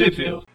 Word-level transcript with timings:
Sheffield. 0.00 0.46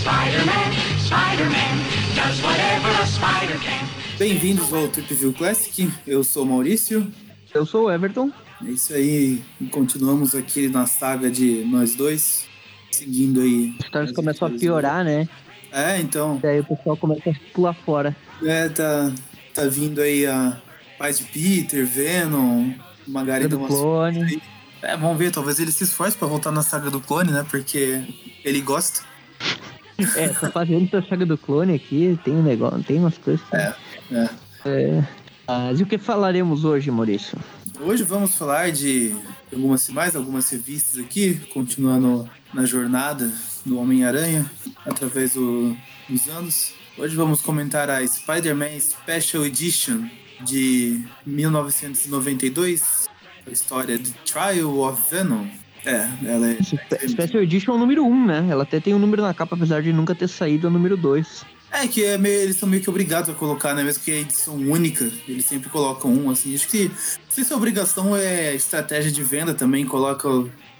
Spider-Man, 0.00 0.72
Spider-Man, 0.98 1.74
does 2.16 2.42
whatever 2.42 2.88
a 2.88 3.04
spider 3.04 3.58
can. 3.58 3.86
Bem-vindos 4.18 4.72
ao 4.72 4.88
Trip 4.88 5.12
View 5.12 5.34
Classic, 5.34 5.92
eu 6.06 6.24
sou 6.24 6.44
o 6.44 6.46
Maurício. 6.46 7.06
Eu 7.52 7.66
sou 7.66 7.84
o 7.84 7.92
Everton. 7.92 8.30
É 8.66 8.70
isso 8.70 8.94
aí, 8.94 9.42
continuamos 9.70 10.34
aqui 10.34 10.68
na 10.68 10.86
saga 10.86 11.30
de 11.30 11.66
nós 11.66 11.94
dois, 11.94 12.46
seguindo 12.90 13.42
aí. 13.42 13.74
As 13.78 13.84
histórias 13.84 14.10
as 14.12 14.16
começam 14.16 14.48
a 14.48 14.50
piorar, 14.52 15.04
né? 15.04 15.28
É, 15.70 16.00
então, 16.00 16.38
Daí 16.42 16.60
o 16.60 16.64
pessoal 16.64 16.96
começa 16.96 17.28
a 17.28 17.34
pular 17.52 17.74
fora. 17.74 18.16
é, 18.42 18.70
tá, 18.70 19.12
tá 19.52 19.66
vindo 19.66 20.00
aí 20.00 20.24
a 20.24 20.56
Paz 20.98 21.18
de 21.18 21.24
Peter, 21.24 21.84
Venom, 21.84 22.72
uma 23.06 23.22
garida 23.22 23.50
do 23.50 23.58
umas 23.58 23.68
clone. 23.68 24.40
É, 24.82 24.96
vamos 24.96 25.16
ver, 25.16 25.30
talvez 25.30 25.58
ele 25.60 25.70
se 25.72 25.84
esforce 25.84 26.16
pra 26.16 26.26
voltar 26.28 26.50
na 26.50 26.62
saga 26.62 26.90
do 26.90 27.00
clone, 27.00 27.30
né? 27.30 27.46
Porque 27.50 28.02
ele 28.44 28.60
gosta. 28.60 29.00
É, 30.16 30.28
tô 30.28 30.50
fazendo 30.50 30.84
essa 30.96 31.06
saga 31.08 31.24
do 31.24 31.38
clone 31.38 31.74
aqui, 31.74 32.18
tem 32.24 32.34
um 32.34 32.42
negócio, 32.42 32.82
tem 32.82 32.98
umas 32.98 33.16
coisas. 33.18 33.40
que- 33.48 33.54
É, 33.56 33.74
é. 34.10 34.28
É. 34.64 35.04
Mas 35.46 35.78
e 35.78 35.82
o 35.84 35.86
que 35.86 35.96
falaremos 35.98 36.64
hoje, 36.64 36.90
Maurício? 36.90 37.38
Hoje 37.78 38.02
vamos 38.02 38.34
falar 38.36 38.72
de 38.72 39.14
algumas 39.52 39.88
mais 39.90 40.16
algumas 40.16 40.48
revistas 40.50 40.98
aqui, 40.98 41.34
continuando 41.52 42.28
na 42.52 42.64
jornada 42.64 43.30
do 43.64 43.78
Homem-Aranha 43.78 44.50
através 44.84 45.34
do- 45.34 45.76
dos 46.08 46.26
anos. 46.28 46.72
Hoje 46.98 47.14
vamos 47.14 47.40
comentar 47.42 47.88
a 47.88 48.04
Spider-Man 48.04 48.80
Special 48.80 49.44
Edition 49.46 50.08
de 50.40 51.04
1992, 51.24 53.08
a 53.46 53.50
história 53.50 53.98
de 53.98 54.10
Trial 54.24 54.78
of 54.80 55.00
Venom. 55.10 55.46
É, 55.84 56.08
ela 56.24 56.48
é. 56.50 56.62
Spe- 56.62 57.08
Special 57.08 57.42
Edition 57.42 57.72
é 57.72 57.74
o 57.74 57.78
número 57.78 58.04
1, 58.04 58.26
né? 58.26 58.46
Ela 58.48 58.62
até 58.62 58.78
tem 58.78 58.94
um 58.94 58.98
número 59.00 59.20
na 59.22 59.34
capa, 59.34 59.56
apesar 59.56 59.82
de 59.82 59.92
nunca 59.92 60.14
ter 60.14 60.28
saído 60.28 60.68
o 60.68 60.70
número 60.70 60.96
2. 60.96 61.44
É 61.72 61.88
que 61.88 62.04
é 62.04 62.16
meio- 62.18 62.40
eles 62.42 62.56
são 62.56 62.68
meio 62.68 62.82
que 62.82 62.90
obrigados 62.90 63.30
a 63.30 63.34
colocar, 63.34 63.74
né? 63.74 63.82
Mesmo 63.82 64.04
que 64.04 64.10
é 64.12 64.20
edição 64.20 64.54
única, 64.54 65.10
eles 65.26 65.44
sempre 65.44 65.68
colocam 65.70 66.12
um, 66.12 66.30
assim. 66.30 66.54
Acho 66.54 66.68
que 66.68 66.90
se 67.28 67.50
é 67.52 67.56
obrigação, 67.56 68.14
é 68.16 68.54
estratégia 68.54 69.10
de 69.10 69.24
venda 69.24 69.54
também, 69.54 69.84
coloca, 69.84 70.28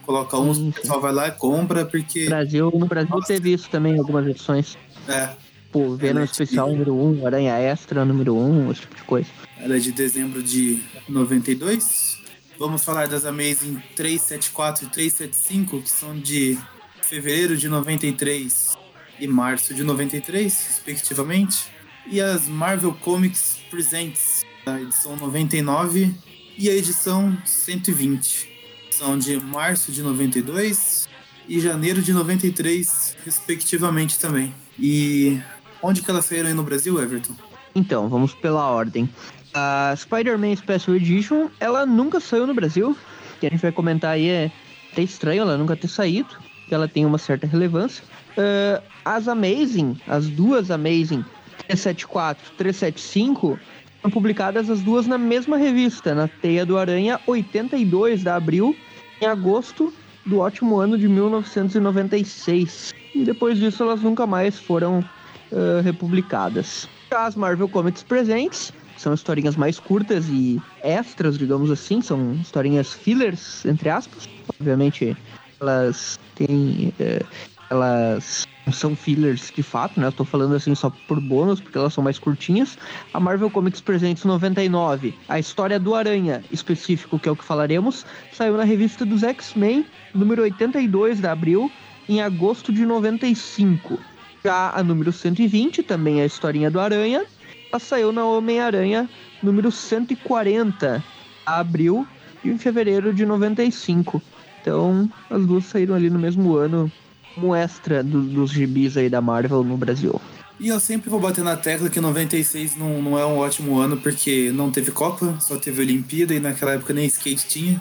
coloca 0.04 0.38
um, 0.38 0.54
Sim, 0.54 0.68
o 0.68 0.72
pessoal 0.72 1.00
vai 1.00 1.12
lá 1.12 1.28
e 1.28 1.32
compra, 1.32 1.84
porque. 1.84 2.26
Brasil, 2.26 2.70
no 2.72 2.86
Brasil 2.86 3.10
Nossa. 3.16 3.26
teve 3.26 3.52
isso 3.54 3.68
também, 3.70 3.98
algumas 3.98 4.26
edições. 4.26 4.76
É, 5.08 5.30
Pô, 5.72 5.96
Venom 5.96 6.20
É, 6.20 6.24
Especial 6.24 6.66
tipo- 6.68 6.78
número 6.78 6.94
1, 7.22 7.26
Aranha 7.26 7.54
Extra 7.58 8.04
número 8.04 8.36
1, 8.36 8.70
esse 8.70 8.82
tipo 8.82 8.94
de 8.94 9.02
coisa. 9.04 9.28
ela 9.58 9.74
é 9.76 9.78
de 9.80 9.90
dezembro 9.90 10.42
de 10.42 10.82
92. 11.08 12.18
Vamos 12.58 12.84
falar 12.84 13.08
das 13.08 13.24
Amazing 13.24 13.82
374 13.96 14.86
e 14.86 14.88
375, 14.88 15.82
que 15.82 15.90
são 15.90 16.18
de 16.18 16.58
fevereiro 17.02 17.56
de 17.56 17.68
93 17.68 18.76
e 19.18 19.26
março 19.26 19.74
de 19.74 19.82
93, 19.82 20.66
respectivamente. 20.68 21.66
E 22.06 22.20
as 22.20 22.46
Marvel 22.46 22.92
Comics 22.94 23.58
Presents, 23.70 24.44
a 24.66 24.80
edição 24.80 25.16
99 25.16 26.14
e 26.58 26.68
a 26.68 26.74
edição 26.74 27.36
120. 27.44 28.50
São 28.90 29.18
de 29.18 29.38
março 29.40 29.90
de 29.90 30.02
92 30.02 31.08
e 31.48 31.58
janeiro 31.58 32.02
de 32.02 32.12
93, 32.12 33.16
respectivamente 33.24 34.18
também. 34.18 34.54
E 34.78 35.40
onde 35.82 36.02
que 36.02 36.10
elas 36.10 36.26
saíram 36.26 36.48
aí 36.48 36.54
no 36.54 36.62
Brasil, 36.62 37.00
Everton? 37.02 37.34
Então, 37.74 38.08
vamos 38.08 38.34
pela 38.34 38.68
ordem. 38.70 39.08
A 39.54 39.94
Spider-Man 39.96 40.56
Special 40.56 40.96
Edition, 40.96 41.48
ela 41.60 41.84
nunca 41.84 42.20
saiu 42.20 42.46
no 42.46 42.54
Brasil. 42.54 42.96
Que 43.38 43.46
a 43.46 43.50
gente 43.50 43.60
vai 43.60 43.72
comentar 43.72 44.12
aí 44.12 44.28
é 44.28 44.50
até 44.92 45.02
estranho 45.02 45.42
ela 45.42 45.56
nunca 45.56 45.76
ter 45.76 45.88
saído, 45.88 46.28
porque 46.60 46.74
ela 46.74 46.88
tem 46.88 47.04
uma 47.04 47.18
certa 47.18 47.46
relevância. 47.46 48.04
Ah, 48.36 48.82
as 49.04 49.28
Amazing, 49.28 49.98
as 50.06 50.28
duas 50.28 50.70
Amazing 50.70 51.24
374 51.66 52.52
375, 52.56 53.58
foram 54.00 54.12
publicadas 54.12 54.70
as 54.70 54.80
duas 54.80 55.06
na 55.06 55.18
mesma 55.18 55.56
revista, 55.56 56.14
na 56.14 56.28
Teia 56.28 56.64
do 56.64 56.78
Aranha 56.78 57.20
82 57.26 58.22
da 58.22 58.36
Abril, 58.36 58.76
em 59.20 59.26
agosto 59.26 59.92
do 60.24 60.38
ótimo 60.38 60.78
ano 60.78 60.96
de 60.96 61.08
1996. 61.08 62.94
E 63.14 63.24
depois 63.24 63.58
disso 63.58 63.82
elas 63.82 64.00
nunca 64.00 64.26
mais 64.26 64.58
foram 64.58 65.04
ah, 65.52 65.80
republicadas. 65.82 66.88
As 67.10 67.36
Marvel 67.36 67.68
Comics 67.68 68.02
presentes 68.02 68.72
são 69.02 69.12
historinhas 69.12 69.56
mais 69.56 69.78
curtas 69.78 70.28
e 70.28 70.60
extras, 70.82 71.36
digamos 71.36 71.70
assim, 71.70 72.00
são 72.00 72.34
historinhas 72.34 72.92
fillers, 72.92 73.64
entre 73.66 73.90
aspas. 73.90 74.28
Obviamente, 74.58 75.16
elas 75.60 76.18
têm. 76.34 76.92
eh, 76.98 77.22
elas 77.68 78.46
são 78.70 78.94
fillers 78.94 79.50
de 79.54 79.62
fato, 79.62 79.98
né? 79.98 80.06
Eu 80.06 80.12
tô 80.12 80.24
falando 80.24 80.54
assim 80.54 80.74
só 80.74 80.90
por 81.08 81.18
bônus, 81.20 81.58
porque 81.58 81.78
elas 81.78 81.94
são 81.94 82.04
mais 82.04 82.18
curtinhas. 82.18 82.78
A 83.12 83.18
Marvel 83.18 83.50
Comics 83.50 83.80
Presentes 83.80 84.24
99, 84.24 85.14
a 85.28 85.38
história 85.38 85.80
do 85.80 85.94
Aranha 85.94 86.44
específico, 86.52 87.18
que 87.18 87.28
é 87.28 87.32
o 87.32 87.36
que 87.36 87.44
falaremos, 87.44 88.04
saiu 88.30 88.56
na 88.56 88.64
revista 88.64 89.06
dos 89.06 89.22
X-Men, 89.22 89.86
número 90.14 90.42
82 90.42 91.18
da 91.18 91.32
Abril, 91.32 91.72
em 92.08 92.20
agosto 92.20 92.72
de 92.72 92.84
95. 92.84 93.98
Já 94.44 94.70
a 94.70 94.82
número 94.82 95.12
120, 95.12 95.82
também 95.82 96.20
a 96.20 96.26
historinha 96.26 96.70
do 96.70 96.78
Aranha, 96.78 97.24
ela 97.72 97.80
saiu 97.80 98.12
na 98.12 98.22
Homem-Aranha 98.26 99.08
número 99.42 99.72
140, 99.72 101.02
a 101.46 101.58
abril 101.58 102.06
e 102.44 102.50
em 102.50 102.58
fevereiro 102.58 103.14
de 103.14 103.24
95. 103.24 104.20
Então, 104.60 105.08
as 105.30 105.46
duas 105.46 105.64
saíram 105.64 105.94
ali 105.94 106.10
no 106.10 106.18
mesmo 106.18 106.54
ano, 106.54 106.92
como 107.34 107.54
extra 107.56 108.02
do- 108.04 108.22
dos 108.24 108.50
gibis 108.50 108.96
aí 108.98 109.08
da 109.08 109.22
Marvel 109.22 109.64
no 109.64 109.76
Brasil. 109.78 110.20
E 110.60 110.68
eu 110.68 110.78
sempre 110.78 111.08
vou 111.08 111.18
bater 111.18 111.42
na 111.42 111.56
tecla 111.56 111.88
que 111.88 111.98
96 111.98 112.76
não, 112.76 113.00
não 113.02 113.18
é 113.18 113.24
um 113.24 113.38
ótimo 113.38 113.78
ano 113.78 113.96
porque 113.96 114.52
não 114.52 114.70
teve 114.70 114.90
Copa, 114.92 115.34
só 115.40 115.56
teve 115.56 115.80
Olimpíada 115.80 116.34
e 116.34 116.40
naquela 116.40 116.72
época 116.72 116.92
nem 116.92 117.06
skate 117.06 117.48
tinha. 117.48 117.80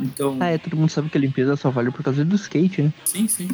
Então, 0.00 0.38
Ah, 0.40 0.46
é, 0.48 0.56
todo 0.56 0.76
mundo 0.78 0.88
sabe 0.90 1.10
que 1.10 1.18
a 1.18 1.20
Olimpíada 1.20 1.54
só 1.56 1.70
vale 1.70 1.90
por 1.90 2.02
causa 2.02 2.24
do 2.24 2.34
skate, 2.36 2.82
né? 2.82 2.92
sim, 3.04 3.28
sim. 3.28 3.48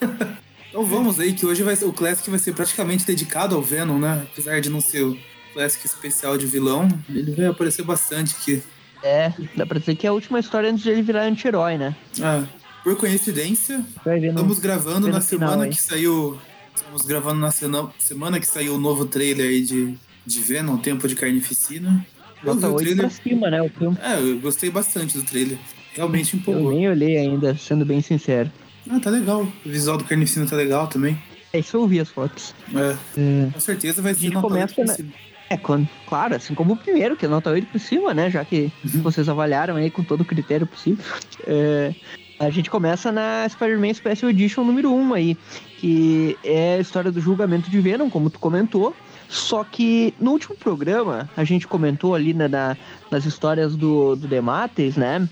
então 0.70 0.84
vamos 0.84 1.20
aí, 1.20 1.34
que 1.34 1.44
hoje 1.44 1.62
vai 1.62 1.76
ser, 1.76 1.84
o 1.84 1.92
Classic 1.92 2.30
vai 2.30 2.38
ser 2.38 2.54
praticamente 2.54 3.04
dedicado 3.04 3.54
ao 3.54 3.60
Venom, 3.62 3.98
né? 3.98 4.26
Apesar 4.32 4.60
de 4.60 4.70
não 4.70 4.80
ser 4.80 5.02
o 5.04 5.18
Classic 5.52 5.84
especial 5.86 6.38
de 6.38 6.46
vilão, 6.46 6.88
ele 7.08 7.32
vai 7.32 7.46
aparecer 7.46 7.82
bastante 7.84 8.34
aqui. 8.40 8.62
É, 9.02 9.32
dá 9.56 9.66
pra 9.66 9.78
dizer 9.78 9.96
que 9.96 10.06
é 10.06 10.10
a 10.10 10.12
última 10.12 10.38
história 10.38 10.70
antes 10.70 10.82
de 10.82 10.90
ele 10.90 11.02
virar 11.02 11.22
anti-herói, 11.24 11.76
né? 11.76 11.94
Ah, 12.22 12.44
por 12.84 12.96
coincidência, 12.96 13.84
no- 14.06 14.14
estamos 14.16 14.58
gravando 14.58 15.08
na 15.08 15.20
final, 15.20 15.48
semana 15.50 15.64
hein? 15.66 15.72
que 15.72 15.82
saiu. 15.82 16.38
Estamos 16.74 17.02
gravando 17.02 17.40
na 17.40 17.50
sena- 17.50 17.90
semana 17.98 18.38
que 18.40 18.46
saiu 18.46 18.74
o 18.74 18.78
novo 18.78 19.04
trailer 19.04 19.48
aí 19.50 19.60
de, 19.62 19.94
de 20.24 20.40
Venom, 20.40 20.76
Tempo 20.78 21.06
de 21.08 21.14
Carnificina. 21.14 22.06
Eu 22.42 22.54
Nota 22.54 22.68
o 22.68 22.74
8 22.74 22.84
trailer. 22.86 23.06
pra 23.06 23.10
cima, 23.10 23.50
né? 23.50 23.60
O 23.62 23.68
filme. 23.68 23.98
É, 24.02 24.18
eu 24.18 24.38
gostei 24.40 24.70
bastante 24.70 25.16
do 25.18 25.22
trailer. 25.24 25.58
Realmente 25.94 26.34
Eu 26.34 26.40
empolgou. 26.40 26.72
nem 26.72 26.88
olhei 26.88 27.18
ainda, 27.18 27.54
sendo 27.56 27.84
bem 27.84 28.00
sincero. 28.00 28.50
Ah, 28.90 28.98
tá 29.00 29.10
legal. 29.10 29.42
O 29.42 29.68
visual 29.68 29.96
do 29.96 30.04
Carnificina 30.04 30.46
tá 30.46 30.56
legal 30.56 30.86
também. 30.86 31.16
É 31.52 31.58
isso 31.58 31.76
eu 31.76 31.86
vi 31.86 32.00
as 32.00 32.08
fotos. 32.08 32.54
É, 32.74 32.96
É, 33.20 33.50
com 33.52 33.60
certeza 33.60 34.00
vai 34.02 34.14
ser 34.14 34.30
começa, 34.32 34.74
8 34.80 34.94
pra 34.96 35.04
né? 35.04 35.10
É, 35.48 35.56
quando, 35.56 35.88
claro, 36.08 36.36
assim 36.36 36.54
como 36.54 36.74
o 36.74 36.76
primeiro, 36.76 37.16
que 37.16 37.26
é 37.26 37.28
nota 37.28 37.50
8 37.50 37.66
por 37.72 37.80
cima, 37.80 38.14
né? 38.14 38.30
Já 38.30 38.44
que 38.44 38.70
vocês 38.84 39.28
avaliaram 39.28 39.74
aí 39.76 39.90
com 39.90 40.02
todo 40.04 40.20
o 40.20 40.24
critério 40.24 40.64
possível. 40.66 41.04
É, 41.46 41.92
a 42.38 42.50
gente 42.50 42.70
começa 42.70 43.10
na 43.10 43.46
Spider-Man 43.48 43.92
Special 43.94 44.30
Edition 44.30 44.62
número 44.64 44.92
1 44.94 45.12
aí, 45.14 45.36
que 45.78 46.38
é 46.44 46.76
a 46.76 46.80
história 46.80 47.10
do 47.10 47.20
julgamento 47.20 47.68
de 47.68 47.80
Venom, 47.80 48.08
como 48.08 48.30
tu 48.30 48.38
comentou. 48.38 48.94
Só 49.28 49.62
que 49.64 50.12
no 50.20 50.32
último 50.32 50.56
programa, 50.56 51.28
a 51.36 51.44
gente 51.44 51.66
comentou 51.66 52.14
ali 52.14 52.32
né, 52.34 52.48
na- 52.48 52.76
nas 53.10 53.24
histórias 53.24 53.76
do, 53.76 54.14
do 54.16 54.26
Demates, 54.28 54.96
né? 54.96 55.28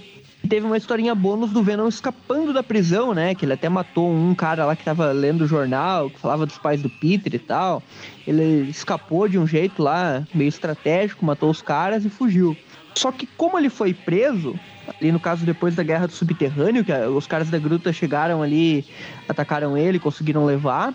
Teve 0.49 0.65
uma 0.65 0.77
historinha 0.77 1.15
bônus 1.15 1.51
do 1.51 1.63
Venom 1.63 1.89
escapando 1.89 2.53
da 2.53 2.63
prisão, 2.63 3.13
né? 3.13 3.35
Que 3.35 3.45
ele 3.45 3.53
até 3.53 3.69
matou 3.69 4.11
um 4.11 4.35
cara 4.35 4.65
lá 4.65 4.75
que 4.75 4.85
tava 4.85 5.13
lendo 5.13 5.43
o 5.43 5.47
jornal, 5.47 6.09
que 6.09 6.19
falava 6.19 6.47
dos 6.47 6.57
pais 6.57 6.81
do 6.81 6.89
Peter 6.89 7.35
e 7.35 7.39
tal. 7.39 7.83
Ele 8.27 8.71
escapou 8.71 9.29
de 9.29 9.39
um 9.39 9.47
jeito 9.47 9.83
lá, 9.83 10.27
meio 10.35 10.49
estratégico, 10.49 11.25
matou 11.25 11.51
os 11.51 11.61
caras 11.61 12.05
e 12.05 12.09
fugiu. 12.09 12.57
Só 12.95 13.13
que 13.13 13.27
como 13.37 13.59
ele 13.59 13.69
foi 13.69 13.93
preso, 13.93 14.59
ali 14.89 15.13
no 15.13 15.21
caso 15.21 15.45
depois 15.45 15.75
da 15.75 15.83
guerra 15.83 16.07
do 16.07 16.13
subterrâneo, 16.13 16.85
que 16.85 16.93
os 16.93 17.27
caras 17.27 17.51
da 17.51 17.59
gruta 17.59 17.93
chegaram 17.93 18.43
ali, 18.43 18.87
atacaram 19.29 19.77
ele, 19.77 19.99
conseguiram 19.99 20.45
levar. 20.45 20.95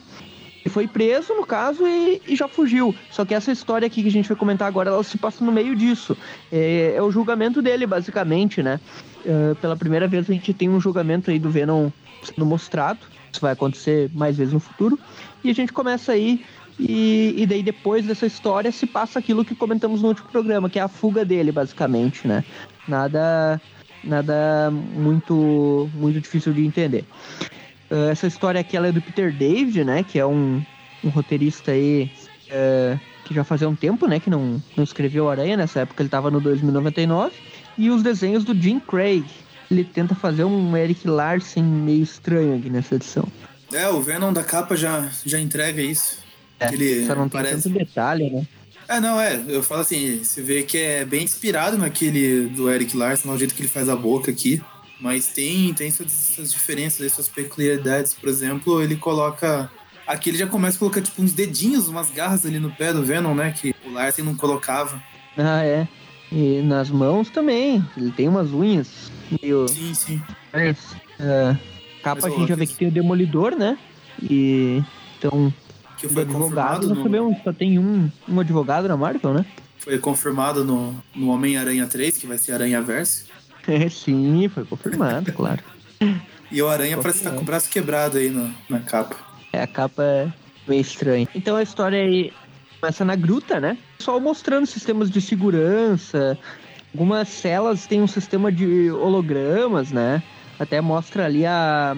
Foi 0.69 0.87
preso, 0.87 1.33
no 1.33 1.45
caso, 1.45 1.85
e, 1.85 2.21
e 2.27 2.35
já 2.35 2.47
fugiu. 2.47 2.95
Só 3.11 3.25
que 3.25 3.33
essa 3.33 3.51
história 3.51 3.85
aqui 3.85 4.01
que 4.01 4.07
a 4.07 4.11
gente 4.11 4.27
vai 4.27 4.37
comentar 4.37 4.67
agora, 4.67 4.89
ela 4.89 5.03
se 5.03 5.17
passa 5.17 5.43
no 5.43 5.51
meio 5.51 5.75
disso. 5.75 6.17
É, 6.51 6.93
é 6.95 7.01
o 7.01 7.11
julgamento 7.11 7.61
dele, 7.61 7.85
basicamente, 7.85 8.63
né? 8.63 8.79
É, 9.25 9.53
pela 9.55 9.75
primeira 9.75 10.07
vez 10.07 10.29
a 10.29 10.33
gente 10.33 10.53
tem 10.53 10.69
um 10.69 10.79
julgamento 10.79 11.31
aí 11.31 11.39
do 11.39 11.49
Venom 11.49 11.89
sendo 12.23 12.45
mostrado. 12.45 12.99
Isso 13.31 13.41
vai 13.41 13.53
acontecer 13.53 14.09
mais 14.13 14.37
vezes 14.37 14.53
no 14.53 14.59
futuro. 14.59 14.97
E 15.43 15.49
a 15.49 15.53
gente 15.53 15.73
começa 15.73 16.11
aí, 16.11 16.45
e, 16.79 17.33
e 17.37 17.45
daí 17.45 17.61
depois 17.61 18.05
dessa 18.05 18.25
história 18.25 18.71
se 18.71 18.85
passa 18.85 19.19
aquilo 19.19 19.43
que 19.43 19.55
comentamos 19.55 20.01
no 20.01 20.09
último 20.09 20.29
programa, 20.29 20.69
que 20.69 20.79
é 20.79 20.81
a 20.81 20.87
fuga 20.87 21.25
dele, 21.25 21.51
basicamente, 21.51 22.27
né? 22.27 22.43
Nada 22.87 23.61
nada 24.03 24.69
muito, 24.71 25.89
muito 25.95 26.19
difícil 26.19 26.53
de 26.53 26.65
entender. 26.65 27.05
Uh, 27.93 28.09
essa 28.09 28.25
história 28.25 28.59
aqui 28.59 28.75
é 28.75 28.91
do 28.91 28.99
Peter 28.99 29.31
David, 29.31 29.83
né? 29.83 30.03
Que 30.03 30.17
é 30.17 30.25
um, 30.25 30.63
um 31.03 31.09
roteirista 31.09 31.71
aí 31.71 32.11
uh, 32.49 32.99
que 33.23 33.35
já 33.35 33.43
fazia 33.43 33.69
um 33.69 33.75
tempo, 33.75 34.07
né? 34.07 34.19
Que 34.19 34.31
não, 34.31 34.61
não 34.75 34.83
escreveu 34.83 35.29
Aranha, 35.29 35.55
nessa 35.55 35.81
época 35.81 36.01
ele 36.01 36.07
estava 36.07 36.31
no 36.31 36.41
2099. 36.41 37.35
E 37.77 37.91
os 37.91 38.01
desenhos 38.01 38.43
do 38.43 38.55
Jim 38.55 38.79
Craig. 38.79 39.23
Ele 39.69 39.83
tenta 39.83 40.13
fazer 40.13 40.43
um 40.43 40.75
Eric 40.75 41.07
Larsen 41.07 41.63
meio 41.63 42.03
estranho 42.03 42.57
aqui 42.57 42.69
nessa 42.69 42.95
edição. 42.95 43.27
É, 43.71 43.87
o 43.89 44.01
Venom 44.01 44.33
da 44.33 44.43
capa 44.43 44.75
já, 44.75 45.09
já 45.25 45.39
entrega 45.39 45.81
isso. 45.81 46.19
É, 46.59 46.71
Ele 46.71 47.05
só 47.05 47.15
não 47.15 47.29
tem 47.29 47.41
parece- 47.41 47.63
tanto 47.63 47.77
detalhe, 47.77 48.29
né? 48.29 48.45
É, 48.87 48.99
não, 48.99 49.19
é. 49.19 49.41
Eu 49.47 49.63
falo 49.63 49.81
assim, 49.81 50.23
você 50.23 50.41
vê 50.41 50.63
que 50.63 50.77
é 50.77 51.05
bem 51.05 51.23
inspirado 51.23 51.77
naquele 51.77 52.47
do 52.47 52.69
Eric 52.69 52.95
Larson, 52.95 53.31
no 53.31 53.37
jeito 53.37 53.55
que 53.55 53.61
ele 53.61 53.69
faz 53.69 53.87
a 53.89 53.95
boca 53.95 54.29
aqui. 54.29 54.61
Mas 55.03 55.27
tem, 55.27 55.73
tem 55.73 55.91
suas, 55.91 56.09
suas 56.13 56.53
diferenças, 56.53 57.11
suas 57.11 57.27
peculiaridades. 57.27 58.13
Por 58.13 58.29
exemplo, 58.29 58.81
ele 58.81 58.95
coloca. 58.95 59.69
Aqui 60.07 60.29
ele 60.29 60.37
já 60.37 60.47
começa 60.47 60.77
a 60.77 60.79
colocar 60.79 61.01
tipo 61.01 61.21
uns 61.21 61.33
dedinhos, 61.33 61.89
umas 61.89 62.09
garras 62.09 62.45
ali 62.45 62.57
no 62.57 62.71
pé 62.71 62.93
do 62.93 63.03
Venom, 63.03 63.35
né? 63.35 63.51
Que 63.51 63.75
o 63.85 63.91
Larsen 63.91 64.23
não 64.23 64.33
colocava. 64.33 65.03
Ah, 65.37 65.61
é. 65.61 65.85
E 66.31 66.61
nas 66.61 66.89
mãos 66.89 67.29
também. 67.29 67.85
Ele 67.97 68.11
tem 68.11 68.29
umas 68.29 68.53
unhas 68.53 69.11
meio. 69.41 69.67
Sim, 69.67 69.93
sim. 69.93 70.21
É, 70.53 70.73
capa 72.01 72.21
Mas, 72.21 72.33
a 72.33 72.37
gente 72.37 72.47
já 72.47 72.55
vê 72.55 72.65
que 72.65 72.75
tem 72.75 72.87
o 72.87 72.91
Demolidor, 72.91 73.57
né? 73.57 73.77
E. 74.21 74.81
Então, 75.19 75.53
Que 75.97 76.07
foi 76.07 76.21
advogado, 76.21 76.43
confirmado, 76.43 76.87
nós 76.87 76.97
no, 76.97 77.03
sabemos, 77.03 77.37
só 77.43 77.51
tem 77.51 77.77
um, 77.77 78.09
um 78.29 78.39
advogado 78.39 78.87
na 78.87 78.95
Marvel, 78.95 79.33
né? 79.33 79.45
foi 79.83 79.99
confirmado 79.99 80.63
no, 80.63 80.95
no 81.13 81.29
Homem-Aranha 81.29 81.85
3, 81.85 82.17
que 82.17 82.25
vai 82.25 82.37
ser 82.37 82.53
Aranha 82.53 82.81
Verso. 82.81 83.25
É, 83.67 83.87
sim, 83.89 84.47
foi 84.49 84.65
confirmado, 84.65 85.31
claro. 85.33 85.61
E 86.51 86.61
o 86.61 86.67
Aranha 86.69 86.97
parece 86.97 87.19
estar 87.19 87.31
com 87.31 87.41
o 87.41 87.45
braço 87.45 87.69
quebrado 87.69 88.17
aí 88.17 88.29
na, 88.29 88.49
na 88.69 88.79
capa. 88.79 89.15
É, 89.51 89.61
a 89.63 89.67
capa 89.67 90.03
é 90.03 90.27
meio 90.67 90.81
estranha. 90.81 91.27
Então 91.33 91.55
a 91.55 91.63
história 91.63 91.99
aí 91.99 92.31
começa 92.79 93.03
na 93.05 93.15
gruta, 93.15 93.59
né? 93.59 93.77
Só 93.99 94.19
mostrando 94.19 94.65
sistemas 94.67 95.09
de 95.09 95.19
segurança. 95.21 96.37
Algumas 96.93 97.27
celas 97.29 97.87
têm 97.87 98.01
um 98.01 98.07
sistema 98.07 98.51
de 98.51 98.91
hologramas, 98.91 99.91
né? 99.91 100.21
Até 100.59 100.79
mostra 100.79 101.25
ali 101.25 101.43
a, 101.45 101.95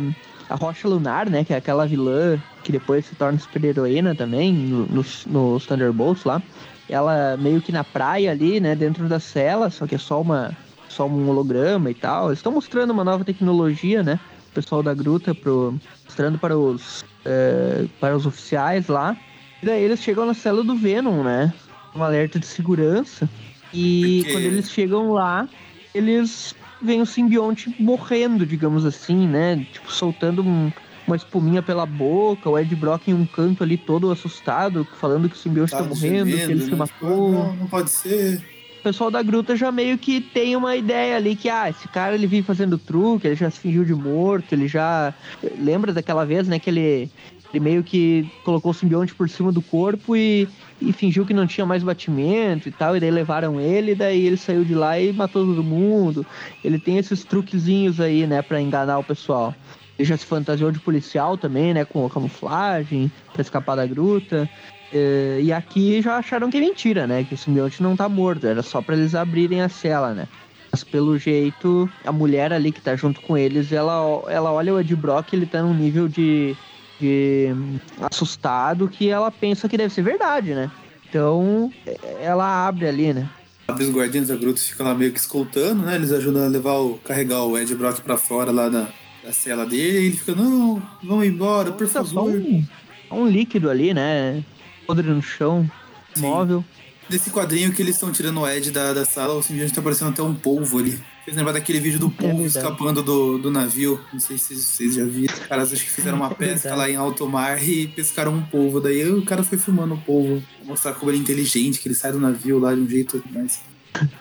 a 0.50 0.56
Rocha 0.56 0.88
Lunar, 0.88 1.30
né? 1.30 1.44
Que 1.44 1.54
é 1.54 1.58
aquela 1.58 1.86
vilã 1.86 2.42
que 2.64 2.72
depois 2.72 3.06
se 3.06 3.16
torna 3.16 3.38
super-heroína 3.38 4.16
também, 4.16 4.54
no- 4.54 4.86
nos, 4.86 5.26
nos 5.26 5.66
Thunderbolts 5.66 6.24
lá. 6.24 6.42
Ela 6.88 7.36
meio 7.38 7.62
que 7.62 7.72
na 7.74 7.84
praia 7.84 8.32
ali, 8.32 8.60
né? 8.62 8.74
Dentro 8.76 9.10
da 9.10 9.20
cela, 9.20 9.70
só 9.70 9.86
que 9.86 9.96
é 9.96 9.98
só 9.98 10.22
uma 10.22 10.56
só 10.96 11.08
um 11.08 11.28
holograma 11.30 11.90
e 11.92 11.94
tal. 11.94 12.28
Eles 12.28 12.40
estão 12.40 12.52
mostrando 12.52 12.92
uma 12.92 13.04
nova 13.04 13.24
tecnologia, 13.26 14.02
né? 14.02 14.20
O 14.52 14.54
pessoal 14.56 14.82
da 14.82 14.94
gruta 14.94 15.36
pro, 15.36 15.78
mostrando 16.06 16.38
para 16.40 16.58
os 16.58 17.04
é, 17.26 17.86
para 18.00 18.16
os 18.16 18.26
oficiais 18.26 18.88
lá. 18.88 19.18
E 19.62 19.66
daí 19.66 19.84
eles 19.84 20.00
chegam 20.00 20.26
na 20.26 20.34
cela 20.34 20.64
do 20.64 20.76
Venom, 20.76 21.24
né? 21.24 21.54
Um 21.96 22.04
alerta 22.04 22.40
de 22.40 22.46
segurança. 22.46 23.28
E 23.74 24.20
Porque- 24.22 24.32
quando 24.34 24.44
eles 24.46 24.70
chegam 24.72 25.12
lá, 25.12 25.50
eles 25.94 26.56
veem 26.82 27.02
o 27.02 27.06
simbionte 27.06 27.74
morrendo, 27.80 28.46
digamos 28.46 28.86
assim, 28.86 29.28
né? 29.28 29.66
Tipo, 29.74 29.92
soltando 29.92 30.44
um- 30.44 30.72
uma 31.08 31.16
espuminha 31.16 31.62
pela 31.62 31.86
boca, 31.86 32.50
o 32.50 32.58
Ed 32.58 32.74
Brock 32.76 33.08
em 33.08 33.14
um 33.14 33.26
canto 33.26 33.64
ali 33.64 33.78
todo 33.78 34.12
assustado, 34.12 34.88
falando 35.00 35.30
que 35.30 35.36
o 35.36 35.38
simbionte 35.38 35.72
tá, 35.72 35.84
morrendo, 35.84 36.32
que 36.32 36.42
ele 36.42 36.62
se 36.62 36.72
né? 36.72 36.76
matou. 36.78 37.32
Não, 37.32 37.56
não 37.56 37.68
pode 37.68 37.90
ser. 37.90 38.42
Pessoal 38.86 39.10
da 39.10 39.24
gruta 39.24 39.56
já 39.56 39.72
meio 39.72 39.98
que 39.98 40.22
tem 40.22 40.56
uma 40.56 40.76
ideia 40.76 41.16
ali 41.16 41.36
que, 41.36 41.50
ah, 41.50 41.68
esse 41.68 41.88
cara 41.88 42.14
ele 42.14 42.28
vive 42.28 42.46
fazendo 42.46 42.78
truque, 42.78 43.26
ele 43.26 43.36
já 43.36 43.50
se 43.50 43.60
fingiu 43.60 43.84
de 43.84 43.96
morto, 43.96 44.54
ele 44.54 44.68
já. 44.68 45.12
Lembra 45.58 45.92
daquela 45.92 46.24
vez, 46.24 46.48
né, 46.48 46.60
que 46.60 46.70
ele, 46.70 47.10
ele 47.52 47.64
meio 47.64 47.84
que 47.84 48.28
colocou 48.44 48.70
o 48.70 48.76
simbionte 48.76 49.16
por 49.16 49.28
cima 49.28 49.52
do 49.52 49.60
corpo 49.60 50.16
e, 50.16 50.48
e 50.80 50.94
fingiu 50.94 51.26
que 51.26 51.34
não 51.34 51.48
tinha 51.48 51.66
mais 51.66 51.82
batimento 51.82 52.70
e 52.70 52.72
tal, 52.72 52.96
e 52.96 53.00
daí 53.00 53.10
levaram 53.10 53.60
ele, 53.60 53.94
e 53.94 53.96
daí 53.96 54.28
ele 54.28 54.38
saiu 54.38 54.64
de 54.64 54.76
lá 54.76 55.00
e 55.00 55.12
matou 55.12 55.48
todo 55.48 55.64
mundo. 55.64 56.24
Ele 56.64 56.78
tem 56.78 57.00
esses 57.00 57.26
truquezinhos 57.26 58.00
aí, 58.00 58.28
né, 58.28 58.44
pra 58.44 58.62
enganar 58.62 59.00
o 59.00 59.04
pessoal. 59.04 59.56
Ele 59.98 60.08
já 60.08 60.16
se 60.16 60.28
fantasiou 60.28 60.72
de 60.72 60.80
policial 60.80 61.40
também, 61.40 61.74
né, 61.74 61.86
com 61.86 62.08
camuflagem, 62.08 63.12
pra 63.34 63.42
escapar 63.42 63.78
da 63.78 63.88
gruta. 63.88 64.48
É, 64.94 65.40
e 65.42 65.52
aqui 65.52 66.02
já 66.02 66.18
acharam 66.18 66.50
que 66.50 66.58
é 66.58 66.62
mentira, 66.62 67.08
né? 67.08 67.24
Que 67.24 67.34
o 67.34 67.38
simbionte 67.38 67.82
não 67.82 67.96
tá 67.96 68.08
morto, 68.08 68.48
era 68.48 68.62
só 68.62 68.82
pra 68.82 68.96
eles 68.96 69.16
abrirem 69.16 69.62
a 69.62 69.70
cela, 69.70 70.14
né? 70.14 70.28
Mas 70.72 70.84
pelo 70.84 71.18
jeito, 71.18 71.90
a 72.04 72.12
mulher 72.12 72.52
ali 72.52 72.72
que 72.72 72.82
tá 72.82 72.96
junto 72.96 73.22
com 73.22 73.38
eles, 73.38 73.72
ela, 73.72 74.24
ela 74.28 74.52
olha 74.52 74.74
o 74.74 74.80
Ed 74.80 74.96
Brock, 74.96 75.34
ele 75.34 75.46
tá 75.46 75.62
num 75.62 75.74
nível 75.74 76.08
de, 76.08 76.56
de 77.00 77.50
hum, 77.52 77.80
assustado 78.02 78.88
que 78.88 79.10
ela 79.10 79.32
pensa 79.32 79.70
que 79.70 79.78
deve 79.78 79.94
ser 79.94 80.02
verdade, 80.02 80.54
né? 80.54 80.70
Então, 81.10 81.72
ela 82.20 82.68
abre 82.68 82.88
ali, 82.88 83.14
né? 83.14 83.30
Abre 83.68 83.86
os 83.86 83.92
guardiões 83.92 84.28
da 84.28 84.36
gruta 84.36 84.60
ficam 84.60 84.86
lá 84.86 84.94
meio 84.94 85.12
que 85.12 85.20
escoltando, 85.20 85.84
né? 85.84 85.96
Eles 85.96 86.12
ajudam 86.12 86.44
a 86.44 86.48
levar 86.48 86.74
o. 86.74 87.00
carregar 87.04 87.44
o 87.44 87.58
Ed 87.58 87.74
Brock 87.76 88.02
pra 88.02 88.18
fora 88.18 88.52
lá 88.52 88.70
da, 88.70 88.88
da 89.24 89.32
cela 89.32 89.66
dele. 89.66 90.00
E 90.00 90.06
ele 90.08 90.18
fica, 90.18 90.36
não, 90.36 90.82
vamos 91.02 91.26
embora, 91.26 91.72
por 91.72 91.88
só 91.88 92.04
favor. 92.04 92.30
um, 92.30 92.64
um 93.12 93.28
líquido 93.28 93.70
ali, 93.70 93.94
né? 93.94 94.44
Podre 94.86 95.08
no 95.10 95.22
chão, 95.22 95.70
Sim. 96.14 96.22
móvel. 96.22 96.64
Nesse 97.10 97.30
quadrinho 97.30 97.72
que 97.72 97.82
eles 97.84 97.96
estão 97.96 98.12
tirando 98.12 98.40
o 98.42 98.48
Ed 98.50 98.72
da, 98.72 98.92
da 98.92 99.06
sala, 99.06 99.36
o 99.36 99.44
simbionte 99.44 99.74
tá 99.74 99.82
parecendo 99.82 100.10
até 100.12 100.24
um 100.24 100.34
polvo 100.34 100.80
ali. 100.80 101.00
Fez 101.24 101.38
lembrar 101.38 101.54
daquele 101.54 101.80
vídeo 101.80 102.00
do 102.00 102.10
polvo 102.10 102.44
verdade. 102.44 102.58
escapando 102.58 103.04
do, 103.04 103.38
do 103.38 103.52
navio. 103.52 104.00
Não 104.12 104.20
sei 104.20 104.40
se 104.40 104.56
vocês 104.56 104.96
já 104.96 105.06
viram. 105.06 105.34
Os 105.34 105.40
caras 105.42 105.72
acho 105.72 105.84
que 105.84 105.90
fizeram 105.92 106.18
uma 106.18 106.28
É 106.32 106.34
pesca 106.34 106.70
verdade. 106.70 106.78
lá 106.78 106.90
em 106.90 106.96
alto 106.96 107.28
mar 107.30 107.64
e 107.64 107.88
pescaram 107.88 108.34
um 108.34 108.42
polvo. 108.42 108.80
Daí 108.82 109.08
o 109.08 109.24
cara 109.24 109.44
foi 109.44 109.58
filmando 109.58 109.94
o 109.94 110.02
polvo. 110.02 110.42
Mostrar 110.64 110.94
como 110.94 111.12
ele 111.12 111.20
é 111.20 111.22
inteligente, 111.22 111.80
que 111.80 111.88
ele 111.88 111.96
sai 111.96 112.12
do 112.12 112.20
navio 112.20 112.58
lá 112.58 112.74
de 112.74 112.82
um 112.82 112.90
jeito 112.90 113.24
mais. 113.32 113.62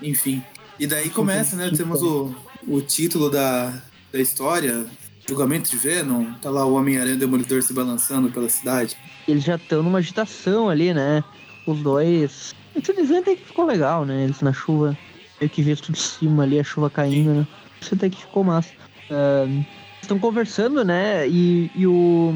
Enfim. 0.03 0.43
E 0.79 0.87
daí 0.87 1.09
começa, 1.09 1.57
né? 1.57 1.71
Temos 1.75 2.03
o, 2.03 2.35
o 2.69 2.83
título 2.83 3.31
da, 3.31 3.83
da 4.13 4.21
história. 4.21 4.85
Julgamento 5.27 5.71
de 5.71 5.77
Venom. 5.77 6.33
Tá 6.35 6.51
lá 6.51 6.65
o 6.67 6.75
Homem-Aranha 6.75 7.15
e 7.15 7.17
o 7.17 7.21
Demolidor 7.21 7.63
se 7.63 7.73
balançando 7.73 8.31
pela 8.31 8.49
cidade. 8.49 8.97
eles 9.27 9.43
já 9.45 9.57
estão 9.57 9.83
numa 9.83 9.99
agitação 9.99 10.69
ali, 10.69 10.93
né? 10.93 11.25
Os 11.67 11.81
dois. 11.81 12.55
Esse 12.77 12.93
desenho 12.93 13.21
até 13.21 13.35
que 13.35 13.45
ficou 13.45 13.65
legal, 13.65 14.05
né? 14.05 14.25
Eles 14.25 14.41
na 14.41 14.53
chuva, 14.53 14.97
meio 15.41 15.51
que 15.51 15.63
visto 15.63 15.93
de 15.93 15.99
cima 15.99 16.43
ali, 16.43 16.59
a 16.61 16.65
chuva 16.65 16.91
caindo, 16.91 17.31
né? 17.33 17.47
Isso 17.81 17.95
até 17.95 18.11
que 18.11 18.21
ficou 18.21 18.45
massa. 18.45 18.71
Ahn, 19.11 19.63
Estão 20.03 20.19
conversando, 20.19 20.85
né? 20.85 21.27
E, 21.27 21.71
e 21.75 21.87
o. 21.87 22.31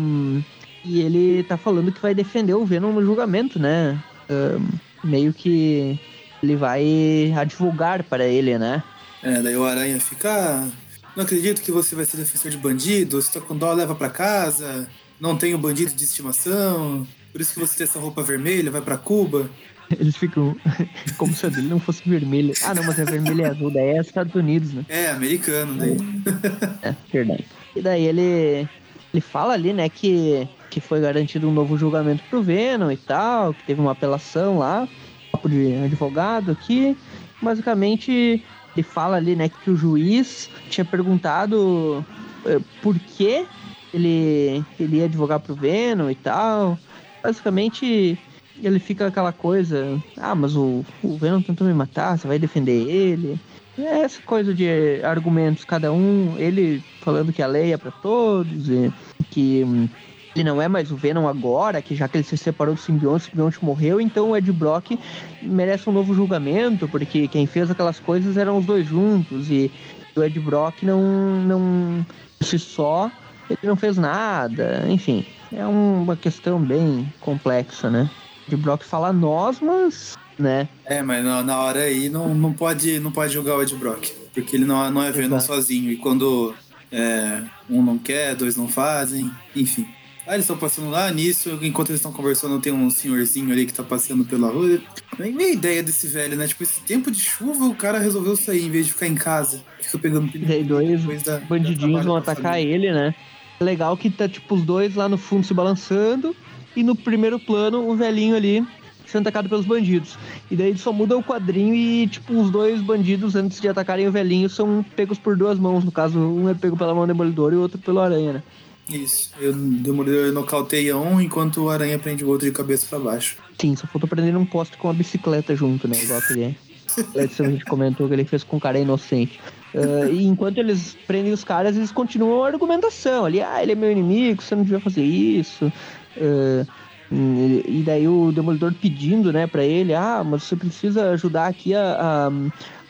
E 0.84 1.02
ele 1.02 1.42
tá 1.42 1.58
falando 1.58 1.92
que 1.92 2.00
vai 2.00 2.14
defender 2.14 2.54
o 2.54 2.64
Venom 2.64 2.92
no 2.92 3.04
julgamento, 3.04 3.58
né? 3.58 4.02
Ahn, 4.30 4.66
meio 5.04 5.34
que 5.34 6.00
ele 6.42 6.56
vai 6.56 7.30
advogar 7.36 8.02
para 8.04 8.24
ele, 8.24 8.56
né? 8.58 8.82
É, 9.22 9.42
daí 9.42 9.54
o 9.56 9.66
Aranha 9.66 10.00
fica. 10.00 10.66
"Ah, 11.08 11.12
Não 11.16 11.24
acredito 11.24 11.62
que 11.62 11.72
você 11.72 11.94
vai 11.94 12.04
ser 12.04 12.16
defensor 12.16 12.50
de 12.50 12.56
bandidos, 12.56 13.26
se 13.26 13.32
tá 13.32 13.40
com 13.40 13.56
dó, 13.56 13.72
leva 13.72 13.94
pra 13.94 14.10
casa. 14.10 14.88
Não 15.20 15.36
tenho 15.36 15.58
bandido 15.58 15.92
de 15.94 16.04
estimação. 16.04 17.06
Por 17.32 17.40
isso 17.40 17.52
que 17.54 17.60
você 17.60 17.76
tem 17.78 17.84
essa 17.84 17.98
roupa 17.98 18.22
vermelha, 18.22 18.70
vai 18.70 18.80
pra 18.80 18.96
Cuba. 18.96 19.50
Eles 19.98 20.16
ficam 20.16 20.54
como 21.16 21.34
se 21.34 21.46
a 21.46 21.48
dele 21.48 21.68
não 21.68 21.80
fosse 21.80 22.06
vermelha. 22.08 22.52
Ah, 22.62 22.74
não, 22.74 22.84
mas 22.84 22.98
é 22.98 23.04
vermelha 23.04 23.42
e 23.42 23.44
azul, 23.46 23.70
daí 23.70 23.96
é 23.96 24.00
Estados 24.00 24.34
Unidos, 24.34 24.72
né? 24.72 24.84
É, 24.88 25.10
americano, 25.10 25.74
daí. 25.74 25.96
É, 26.82 26.94
verdade. 27.12 27.44
E 27.74 27.80
daí 27.80 28.04
ele, 28.04 28.68
ele 29.12 29.20
fala 29.20 29.54
ali, 29.54 29.72
né, 29.72 29.88
que, 29.88 30.46
que 30.70 30.80
foi 30.80 31.00
garantido 31.00 31.48
um 31.48 31.52
novo 31.52 31.76
julgamento 31.78 32.22
pro 32.28 32.42
Venom 32.42 32.90
e 32.90 32.96
tal, 32.96 33.54
que 33.54 33.64
teve 33.64 33.80
uma 33.80 33.92
apelação 33.92 34.58
lá, 34.58 34.86
papo 35.32 35.48
de 35.48 35.74
advogado 35.84 36.52
aqui. 36.52 36.96
Basicamente, 37.40 38.42
ele 38.78 38.82
fala 38.84 39.16
ali, 39.16 39.34
né, 39.34 39.48
que 39.48 39.70
o 39.70 39.76
juiz 39.76 40.48
tinha 40.70 40.84
perguntado 40.84 42.04
eh, 42.46 42.60
por 42.80 42.96
que 42.98 43.44
ele, 43.92 44.64
ele 44.78 44.98
ia 44.98 45.06
advogar 45.06 45.40
pro 45.40 45.54
Venom 45.54 46.08
e 46.08 46.14
tal. 46.14 46.78
Basicamente, 47.22 48.16
ele 48.62 48.78
fica 48.78 49.08
aquela 49.08 49.32
coisa, 49.32 50.00
ah, 50.16 50.34
mas 50.34 50.54
o, 50.54 50.84
o 51.02 51.16
Venom 51.16 51.42
tentou 51.42 51.66
me 51.66 51.74
matar, 51.74 52.16
você 52.16 52.28
vai 52.28 52.38
defender 52.38 52.88
ele. 52.88 53.38
É 53.76 54.00
essa 54.00 54.20
coisa 54.22 54.54
de 54.54 55.00
argumentos, 55.02 55.64
cada 55.64 55.92
um, 55.92 56.36
ele 56.38 56.80
falando 57.00 57.32
que 57.32 57.42
a 57.42 57.46
lei 57.46 57.72
é 57.72 57.76
pra 57.76 57.90
todos, 57.90 58.68
e 58.68 58.92
que 59.30 59.64
hum, 59.64 59.88
ele 60.38 60.48
não 60.48 60.62
é 60.62 60.68
mais 60.68 60.92
o 60.92 60.96
Venom 60.96 61.26
agora, 61.26 61.82
que 61.82 61.94
já 61.94 62.06
que 62.06 62.16
ele 62.16 62.24
se 62.24 62.36
separou 62.36 62.74
do 62.74 62.80
simbionte, 62.80 63.26
o 63.26 63.30
simbionte 63.30 63.64
morreu, 63.64 64.00
então 64.00 64.30
o 64.30 64.36
Ed 64.36 64.50
Brock 64.52 64.98
merece 65.42 65.88
um 65.90 65.92
novo 65.92 66.14
julgamento, 66.14 66.88
porque 66.88 67.26
quem 67.26 67.46
fez 67.46 67.70
aquelas 67.70 67.98
coisas 67.98 68.36
eram 68.36 68.58
os 68.58 68.64
dois 68.64 68.86
juntos, 68.86 69.50
e 69.50 69.70
o 70.14 70.22
Ed 70.22 70.38
Brock 70.38 70.82
não, 70.82 71.02
não 71.42 72.06
si 72.40 72.58
só, 72.58 73.10
ele 73.50 73.58
não 73.64 73.76
fez 73.76 73.96
nada, 73.96 74.84
enfim, 74.88 75.26
é 75.52 75.66
uma 75.66 76.16
questão 76.16 76.60
bem 76.60 77.12
complexa, 77.20 77.90
né? 77.90 78.08
O 78.46 78.54
Ed 78.54 78.62
Brock 78.62 78.84
fala 78.84 79.12
nós, 79.12 79.60
mas, 79.60 80.16
né? 80.38 80.68
É, 80.84 81.02
mas 81.02 81.24
na, 81.24 81.42
na 81.42 81.58
hora 81.58 81.80
aí 81.80 82.08
não, 82.08 82.34
não, 82.34 82.52
pode, 82.52 83.00
não 83.00 83.10
pode 83.10 83.32
julgar 83.32 83.56
o 83.56 83.62
Ed 83.62 83.74
Brock. 83.74 84.06
Porque 84.32 84.54
ele 84.54 84.64
não, 84.64 84.88
não 84.90 85.02
é 85.02 85.10
Venom 85.10 85.40
sozinho. 85.40 85.90
E 85.90 85.96
quando 85.96 86.54
é, 86.92 87.42
um 87.68 87.82
não 87.82 87.98
quer, 87.98 88.34
dois 88.34 88.56
não 88.56 88.68
fazem, 88.68 89.30
enfim. 89.54 89.86
Aí 90.28 90.34
eles 90.34 90.44
estão 90.44 90.58
passando 90.58 90.90
lá, 90.90 91.10
nisso, 91.10 91.58
enquanto 91.62 91.88
eles 91.88 92.00
estão 92.00 92.12
conversando, 92.12 92.60
tem 92.60 92.70
um 92.70 92.90
senhorzinho 92.90 93.50
ali 93.50 93.64
que 93.64 93.72
tá 93.72 93.82
passando 93.82 94.26
pela 94.26 94.50
rua. 94.50 94.78
Nem 95.18 95.32
meia 95.32 95.54
ideia 95.54 95.82
desse 95.82 96.06
velho, 96.06 96.36
né? 96.36 96.46
Tipo, 96.46 96.64
esse 96.64 96.82
tempo 96.82 97.10
de 97.10 97.18
chuva, 97.18 97.64
o 97.64 97.74
cara 97.74 97.98
resolveu 97.98 98.36
sair 98.36 98.66
em 98.66 98.70
vez 98.70 98.86
de 98.86 98.92
ficar 98.92 99.06
em 99.06 99.14
casa. 99.14 99.62
Fica 99.80 99.98
pegando 99.98 100.30
E 100.34 100.38
daí 100.38 100.62
dois 100.62 101.22
da- 101.22 101.38
bandidinhos 101.38 102.04
vão 102.04 102.14
atacar 102.16 102.52
família. 102.52 102.74
ele, 102.74 102.92
né? 102.92 103.14
É 103.58 103.64
legal 103.64 103.96
que 103.96 104.10
tá, 104.10 104.28
tipo, 104.28 104.54
os 104.54 104.62
dois 104.62 104.94
lá 104.94 105.08
no 105.08 105.16
fundo 105.16 105.46
se 105.46 105.54
balançando 105.54 106.36
e 106.76 106.82
no 106.82 106.94
primeiro 106.94 107.40
plano 107.40 107.88
o 107.88 107.96
velhinho 107.96 108.36
ali 108.36 108.62
sendo 109.06 109.22
atacado 109.22 109.48
pelos 109.48 109.64
bandidos. 109.64 110.18
E 110.50 110.54
daí 110.56 110.76
só 110.76 110.92
muda 110.92 111.16
o 111.16 111.22
quadrinho 111.24 111.74
e, 111.74 112.06
tipo, 112.06 112.38
os 112.38 112.50
dois 112.50 112.82
bandidos, 112.82 113.34
antes 113.34 113.58
de 113.58 113.66
atacarem 113.66 114.06
o 114.06 114.12
velhinho, 114.12 114.50
são 114.50 114.84
pegos 114.94 115.16
por 115.18 115.34
duas 115.38 115.58
mãos. 115.58 115.82
No 115.82 115.90
caso, 115.90 116.18
um 116.18 116.50
é 116.50 116.52
pego 116.54 116.76
pela 116.76 116.94
mão 116.94 117.04
do 117.04 117.06
demolidor 117.06 117.54
e 117.54 117.56
o 117.56 117.60
outro 117.62 117.78
pelo 117.78 117.98
aranha, 118.00 118.34
né? 118.34 118.42
Isso. 118.88 119.30
Eu, 119.38 119.52
o 119.52 119.54
Demolidor 119.54 120.32
nocauteia 120.32 120.96
um 120.96 121.20
enquanto 121.20 121.64
o 121.64 121.70
Aranha 121.70 121.98
prende 121.98 122.24
o 122.24 122.28
outro 122.28 122.46
de 122.46 122.52
cabeça 122.52 122.86
pra 122.88 122.98
baixo. 122.98 123.36
Sim, 123.60 123.76
só 123.76 123.86
faltou 123.86 124.08
prender 124.08 124.36
um 124.36 124.46
poste 124.46 124.76
com 124.76 124.88
uma 124.88 124.94
bicicleta 124.94 125.54
junto, 125.54 125.86
né? 125.86 125.96
Igual 126.02 126.18
aquele 126.18 126.44
é. 126.44 126.54
A 127.14 127.26
gente 127.26 127.64
comentou 127.64 128.08
que 128.08 128.14
ele 128.14 128.24
fez 128.24 128.42
com 128.42 128.56
um 128.56 128.60
cara 128.60 128.78
inocente. 128.78 129.38
Ah, 129.74 130.08
e 130.10 130.24
enquanto 130.24 130.58
eles 130.58 130.96
prendem 131.06 131.32
os 131.32 131.44
caras, 131.44 131.76
eles 131.76 131.92
continuam 131.92 132.44
a 132.44 132.48
argumentação 132.48 133.24
ali. 133.24 133.40
Ah, 133.42 133.62
ele 133.62 133.72
é 133.72 133.74
meu 133.74 133.90
inimigo, 133.90 134.42
você 134.42 134.54
não 134.54 134.62
devia 134.62 134.80
fazer 134.80 135.02
isso. 135.02 135.70
Ah, 136.16 136.66
e 137.10 137.82
daí 137.84 138.06
o 138.06 138.32
Demolidor 138.32 138.72
pedindo, 138.74 139.32
né, 139.32 139.46
pra 139.46 139.64
ele, 139.64 139.94
ah, 139.94 140.22
mas 140.24 140.42
você 140.42 140.54
precisa 140.54 141.10
ajudar 141.10 141.46
aqui 141.46 141.74
a, 141.74 142.30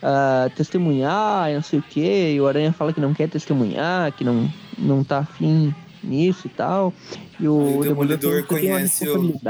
a, 0.02 0.44
a 0.46 0.50
testemunhar, 0.50 1.50
e 1.50 1.54
não 1.54 1.62
sei 1.62 1.78
o 1.78 1.84
quê. 1.88 2.32
E 2.34 2.40
o 2.40 2.46
Aranha 2.46 2.72
fala 2.72 2.92
que 2.92 3.00
não 3.00 3.14
quer 3.14 3.28
testemunhar, 3.28 4.12
que 4.12 4.24
não, 4.24 4.50
não 4.76 5.04
tá 5.04 5.18
afim 5.18 5.74
nisso 6.02 6.46
e 6.46 6.50
tal. 6.50 6.92
E 7.38 7.48
o, 7.48 7.78
o 7.78 7.82
Demolidor 7.82 8.34
uma 8.34 8.42
conhece 8.42 9.08
o-. 9.08 9.40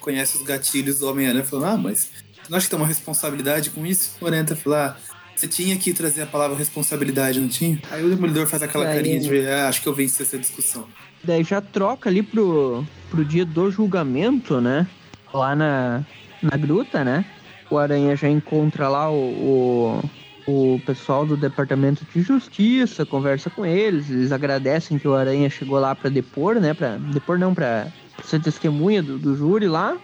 Conhece 0.00 0.36
os 0.36 0.42
gatilhos 0.42 0.98
do 1.00 1.08
Homem-Aranha 1.08 1.44
falando, 1.44 1.72
ah, 1.72 1.76
mas 1.76 2.10
acha 2.50 2.66
que 2.66 2.70
tem 2.70 2.78
uma 2.78 2.86
responsabilidade 2.86 3.70
com 3.70 3.84
isso? 3.86 4.16
O 4.20 4.26
Aranha 4.26 4.46
falando, 4.46 4.80
ah, 4.80 4.96
você 5.34 5.46
tinha 5.46 5.76
que 5.76 5.92
trazer 5.92 6.22
a 6.22 6.26
palavra 6.26 6.56
responsabilidade, 6.56 7.40
não 7.40 7.48
tinha? 7.48 7.80
Aí 7.90 8.04
o 8.04 8.08
Demolidor 8.08 8.46
faz 8.46 8.62
aquela 8.62 8.84
carinha 8.86 9.20
de, 9.20 9.46
ah, 9.46 9.68
acho 9.68 9.82
que 9.82 9.88
eu 9.88 9.94
venci 9.94 10.22
essa 10.22 10.38
discussão. 10.38 10.86
Daí 11.22 11.44
já 11.44 11.60
troca 11.60 12.08
ali 12.08 12.22
pro, 12.22 12.84
pro 13.10 13.24
dia 13.24 13.44
do 13.44 13.70
julgamento, 13.70 14.60
né? 14.60 14.86
Lá 15.32 15.54
na, 15.54 16.04
na 16.42 16.56
gruta, 16.56 17.04
né? 17.04 17.24
O 17.70 17.76
Aranha 17.76 18.16
já 18.16 18.28
encontra 18.28 18.88
lá 18.88 19.10
o, 19.10 19.16
o, 19.16 20.10
o 20.50 20.80
pessoal 20.86 21.26
do 21.26 21.36
Departamento 21.36 22.06
de 22.14 22.22
Justiça, 22.22 23.04
conversa 23.04 23.50
com 23.50 23.66
eles, 23.66 24.08
eles 24.08 24.32
agradecem 24.32 24.98
que 24.98 25.06
o 25.06 25.14
Aranha 25.14 25.50
chegou 25.50 25.78
lá 25.78 25.94
pra 25.94 26.08
depor, 26.08 26.54
né? 26.54 26.72
Pra 26.72 26.96
depor 26.96 27.38
não, 27.38 27.52
pra 27.52 27.86
ser 28.24 28.40
testemunha 28.40 29.02
do, 29.02 29.18
do 29.18 29.36
júri 29.36 29.68
lá. 29.68 29.94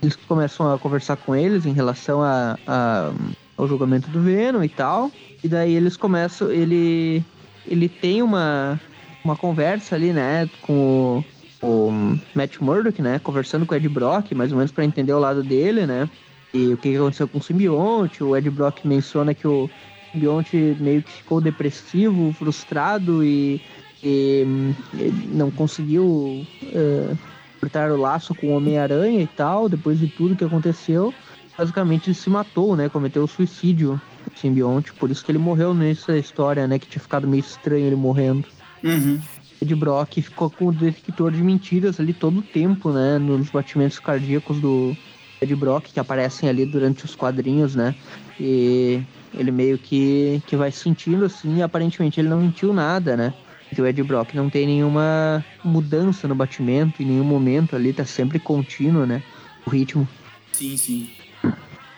Eles 0.00 0.14
começam 0.28 0.72
a 0.72 0.78
conversar 0.78 1.16
com 1.16 1.34
eles 1.34 1.66
em 1.66 1.72
relação 1.72 2.22
a, 2.22 2.56
a- 2.66 3.12
ao 3.56 3.66
julgamento 3.66 4.08
do 4.10 4.20
Venom 4.20 4.62
e 4.62 4.68
tal. 4.68 5.10
E 5.42 5.48
daí 5.48 5.74
eles 5.74 5.96
começam. 5.96 6.50
Ele, 6.52 7.20
ele 7.66 7.88
tem 7.88 8.22
uma, 8.22 8.78
uma 9.24 9.34
conversa 9.34 9.96
ali, 9.96 10.12
né, 10.12 10.48
com 10.62 11.24
o, 11.60 11.66
o 11.66 12.18
Matt 12.34 12.58
Murdock, 12.60 13.02
né, 13.02 13.18
conversando 13.18 13.66
com 13.66 13.74
o 13.74 13.76
Ed 13.76 13.88
Brock, 13.88 14.32
mais 14.32 14.52
ou 14.52 14.58
menos 14.58 14.70
para 14.70 14.84
entender 14.84 15.12
o 15.12 15.18
lado 15.18 15.42
dele, 15.42 15.86
né, 15.86 16.08
o 16.54 16.76
que 16.76 16.96
aconteceu 16.96 17.26
com 17.26 17.38
o 17.38 17.42
simbionte. 17.42 18.22
O 18.22 18.36
Ed 18.36 18.48
Brock 18.50 18.84
menciona 18.84 19.34
que 19.34 19.46
o 19.46 19.68
simbionte 20.12 20.76
meio 20.78 21.02
que 21.02 21.10
ficou 21.10 21.40
depressivo, 21.40 22.32
frustrado 22.32 23.24
e, 23.24 23.60
e, 24.02 24.44
hum, 24.46 24.74
não 25.32 25.50
conseguiu 25.50 26.46
eh, 26.62 27.14
cortar 27.60 27.90
o 27.90 27.96
laço 27.96 28.34
com 28.34 28.48
o 28.48 28.56
Homem-Aranha 28.56 29.20
e 29.20 29.26
tal, 29.26 29.68
depois 29.68 29.98
de 29.98 30.06
tudo 30.06 30.36
que 30.36 30.44
aconteceu. 30.44 31.12
Basicamente 31.56 32.08
ele 32.08 32.14
se 32.14 32.28
matou, 32.30 32.76
né, 32.76 32.88
cometeu 32.88 33.26
suicídio, 33.26 34.00
o 34.26 34.38
simbionte, 34.38 34.92
por 34.92 35.10
isso 35.10 35.24
que 35.24 35.30
ele 35.30 35.38
morreu 35.38 35.72
nessa 35.72 36.16
história, 36.16 36.66
né, 36.66 36.78
que 36.78 36.86
tinha 36.86 37.00
ficado 37.00 37.28
meio 37.28 37.40
estranho 37.40 37.86
ele 37.86 37.96
morrendo. 37.96 38.44
Uhum. 38.82 39.20
Ed 39.62 39.74
Brock 39.74 40.20
ficou 40.20 40.50
com 40.50 40.66
o 40.66 40.72
detector 40.72 41.32
de 41.32 41.42
mentiras 41.42 41.98
ali 41.98 42.12
todo 42.12 42.40
o 42.40 42.42
tempo, 42.42 42.90
né? 42.90 43.18
Nos 43.18 43.48
batimentos 43.48 43.98
cardíacos 43.98 44.60
do 44.60 44.94
Ed 45.44 45.54
Brock, 45.54 45.92
que 45.92 46.00
aparecem 46.00 46.48
ali 46.48 46.66
durante 46.66 47.04
os 47.04 47.14
quadrinhos, 47.14 47.74
né? 47.74 47.94
E 48.38 49.00
ele 49.32 49.50
meio 49.50 49.78
que, 49.78 50.42
que 50.46 50.56
vai 50.56 50.70
sentindo 50.70 51.24
assim, 51.24 51.58
e 51.58 51.62
aparentemente 51.62 52.20
ele 52.20 52.28
não 52.28 52.40
mentiu 52.40 52.72
nada, 52.72 53.16
né? 53.16 53.32
Que 53.74 53.80
o 53.80 53.86
Ed 53.86 54.02
Brock 54.02 54.34
não 54.34 54.50
tem 54.50 54.66
nenhuma 54.66 55.44
mudança 55.64 56.26
no 56.28 56.34
batimento 56.34 57.02
em 57.02 57.06
nenhum 57.06 57.24
momento 57.24 57.76
ali, 57.76 57.92
tá 57.92 58.04
sempre 58.04 58.38
contínuo, 58.38 59.06
né? 59.06 59.22
O 59.66 59.70
ritmo. 59.70 60.06
Sim, 60.52 60.76
sim. 60.76 61.10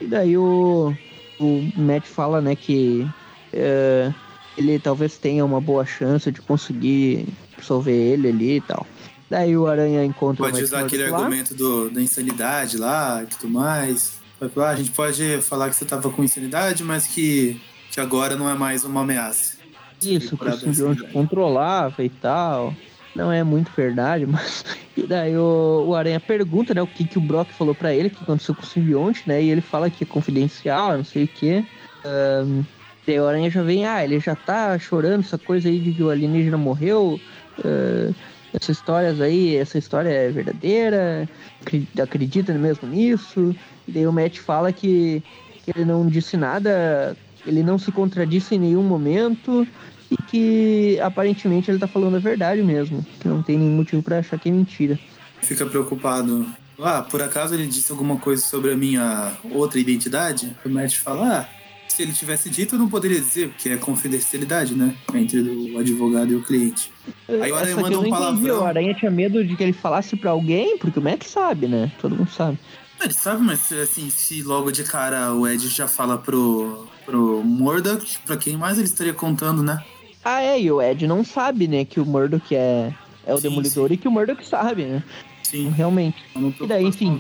E 0.01 0.07
daí 0.07 0.37
o, 0.37 0.95
o 1.41 1.69
Matt 1.77 2.05
fala, 2.05 2.41
né, 2.41 2.55
que 2.55 3.07
é, 3.53 4.13
ele 4.57 4.79
talvez 4.79 5.19
tenha 5.19 5.45
uma 5.45 5.61
boa 5.61 5.85
chance 5.85 6.31
de 6.31 6.41
conseguir 6.41 7.27
absolver 7.55 7.93
ele 7.93 8.29
ali 8.29 8.57
e 8.57 8.61
tal. 8.61 8.87
Daí 9.29 9.57
o 9.57 9.67
Aranha 9.67 10.05
encontra 10.05 10.45
o 10.45 10.51
Pode 10.51 10.63
usar 10.63 10.81
aquele 10.81 11.09
lá. 11.09 11.19
argumento 11.19 11.55
do, 11.55 11.91
da 11.91 12.01
insanidade 12.01 12.77
lá 12.77 13.23
e 13.23 13.27
tudo 13.27 13.49
mais. 13.53 14.21
Ah, 14.41 14.69
a 14.69 14.77
gente 14.77 14.91
pode 14.91 15.41
falar 15.43 15.69
que 15.71 15.77
você 15.77 15.85
tava 15.85 16.11
com 16.11 16.23
insanidade, 16.23 16.85
mas 16.85 17.07
que, 17.07 17.61
que 17.91 18.01
agora 18.01 18.37
não 18.37 18.49
é 18.49 18.55
mais 18.55 18.85
uma 18.85 19.01
ameaça. 19.01 19.57
Isso, 20.03 20.37
que 20.37 20.49
o 20.49 20.53
simbionte 20.59 21.05
controlava 21.05 22.05
e 22.05 22.11
tal. 22.11 22.75
Não 23.15 23.33
é 23.33 23.43
muito 23.43 23.73
verdade, 23.75 24.27
mas. 24.27 24.65
E 24.97 25.03
daí 25.07 25.37
o, 25.37 25.87
o 25.89 25.95
Aranha 25.95 26.21
pergunta, 26.21 26.75
né, 26.75 26.83
o 26.83 26.87
que, 26.87 27.07
que 27.07 27.19
o 27.19 27.21
Brock 27.21 27.51
falou 27.51 27.75
pra 27.75 27.95
ele, 27.95 28.09
o 28.09 28.11
que 28.11 28.23
aconteceu 28.23 28.55
com 28.55 28.63
o 28.63 28.67
simbionte, 28.67 29.23
né? 29.27 29.43
E 29.43 29.51
ele 29.51 29.63
fala 29.63 29.91
que 29.91 30.05
é 30.05 30.07
confidencial, 30.07 30.97
não 30.99 31.05
sei 31.05 31.25
o 31.25 31.29
quê. 31.29 31.65
Ahn, 32.05 32.63
daí 33.07 33.19
o 33.19 33.27
Aranha 33.27 33.51
já 33.51 33.63
vem, 33.63 33.87
ah, 33.87 34.05
ele 34.05 34.21
já 34.21 34.35
tá 34.37 34.79
chorando 34.79 35.21
essa 35.21 35.39
coisa 35.39 35.69
aí 35.69 35.81
de 35.81 35.93
que 35.93 36.03
o 36.03 36.11
alienígena 36.11 36.59
morreu. 36.59 37.19
ah, 37.65 38.13
essas 38.55 38.77
histórias 38.77 39.21
aí, 39.21 39.57
essa 39.57 39.79
história 39.79 40.09
é 40.09 40.31
verdadeira, 40.31 41.29
acre- 41.61 41.89
acredita 42.01 42.53
mesmo 42.55 42.89
nisso. 42.89 43.55
E 43.87 43.93
daí 43.93 44.07
o 44.07 44.13
Matt 44.13 44.39
fala 44.39 44.73
que, 44.73 45.23
que 45.65 45.73
ele 45.75 45.85
não 45.85 46.07
disse 46.07 46.37
nada, 46.37 47.17
ele 47.47 47.63
não 47.63 47.79
se 47.79 47.93
contradisse 47.93 48.55
em 48.55 48.59
nenhum 48.59 48.83
momento 48.83 49.67
e 50.11 50.17
que 50.17 50.99
aparentemente 51.01 51.71
ele 51.71 51.79
tá 51.79 51.87
falando 51.87 52.17
a 52.17 52.21
verdade 52.21 52.63
mesmo, 52.63 53.05
que 53.21 53.29
não 53.29 53.43
tem 53.43 53.59
nenhum 53.59 53.77
motivo 53.77 54.03
pra 54.03 54.19
achar 54.19 54.39
que 54.39 54.49
é 54.49 54.53
mentira. 54.53 54.99
Fica 55.43 55.67
preocupado. 55.67 56.47
Ah, 56.79 57.03
por 57.03 57.23
acaso 57.23 57.55
ele 57.55 57.67
disse 57.67 57.91
alguma 57.91 58.17
coisa 58.17 58.43
sobre 58.43 58.73
a 58.73 58.77
minha 58.77 59.33
outra 59.51 59.79
identidade? 59.81 60.55
O 60.65 60.69
Matt 60.69 60.97
fala, 60.97 61.41
ah, 61.41 61.49
se 61.89 62.03
ele 62.03 62.13
tivesse 62.13 62.51
dito 62.51 62.75
eu 62.75 62.79
não 62.79 62.89
poderia 62.89 63.21
dizer, 63.21 63.49
porque 63.49 63.69
é 63.71 63.77
confidencialidade, 63.77 64.75
né? 64.75 64.95
Entre 65.15 65.41
o 65.41 65.79
advogado 65.79 66.33
e 66.33 66.37
o 66.37 66.43
cliente. 66.43 66.93
Aí 67.29 67.53
o 67.53 67.57
Aranha 67.57 67.77
manda 67.77 67.89
um 67.89 67.91
não 67.91 68.01
entendi, 68.01 68.11
palavrão. 68.11 68.61
O 68.61 68.65
Aranha 68.65 68.95
tinha 68.95 69.11
medo 69.11 69.45
de 69.45 69.57
que 69.57 69.63
ele 69.63 69.73
falasse 69.73 70.17
pra 70.17 70.31
alguém, 70.31 70.79
porque 70.79 70.99
o 70.99 71.03
Matt 71.03 71.25
sabe, 71.25 71.67
né? 71.67 71.91
Todo 72.01 72.17
mundo 72.17 72.31
sabe. 72.31 72.59
Ele 73.01 73.13
sabe, 73.13 73.43
mas 73.43 73.71
assim, 73.73 74.09
se 74.09 74.43
logo 74.43 74.71
de 74.71 74.83
cara 74.83 75.33
o 75.33 75.47
Ed 75.47 75.69
já 75.69 75.87
fala 75.87 76.17
pro, 76.17 76.87
pro 77.05 77.43
Murdoch, 77.45 78.19
pra 78.25 78.37
quem 78.37 78.57
mais 78.57 78.79
ele 78.79 78.87
estaria 78.87 79.13
contando, 79.13 79.63
né? 79.63 79.83
Ah, 80.25 80.41
é, 80.41 80.61
e 80.61 80.71
o 80.73 80.81
Ed 80.81 81.07
não 81.07 81.23
sabe, 81.23 81.69
né, 81.69 81.85
que 81.85 82.01
o 82.01 82.07
Murdoch 82.07 82.55
é, 82.55 82.93
é 83.25 83.35
o 83.35 83.37
Sim, 83.37 83.49
Demolidor 83.49 83.93
e 83.93 83.97
que 83.97 84.09
o 84.09 84.11
Murdoch 84.11 84.45
sabe, 84.47 84.87
né? 84.87 85.03
Sim. 85.43 85.69
Realmente. 85.69 86.25
Uma 86.35 86.53
E 86.61 86.67
daí, 86.67 86.85
enfim. 86.85 87.17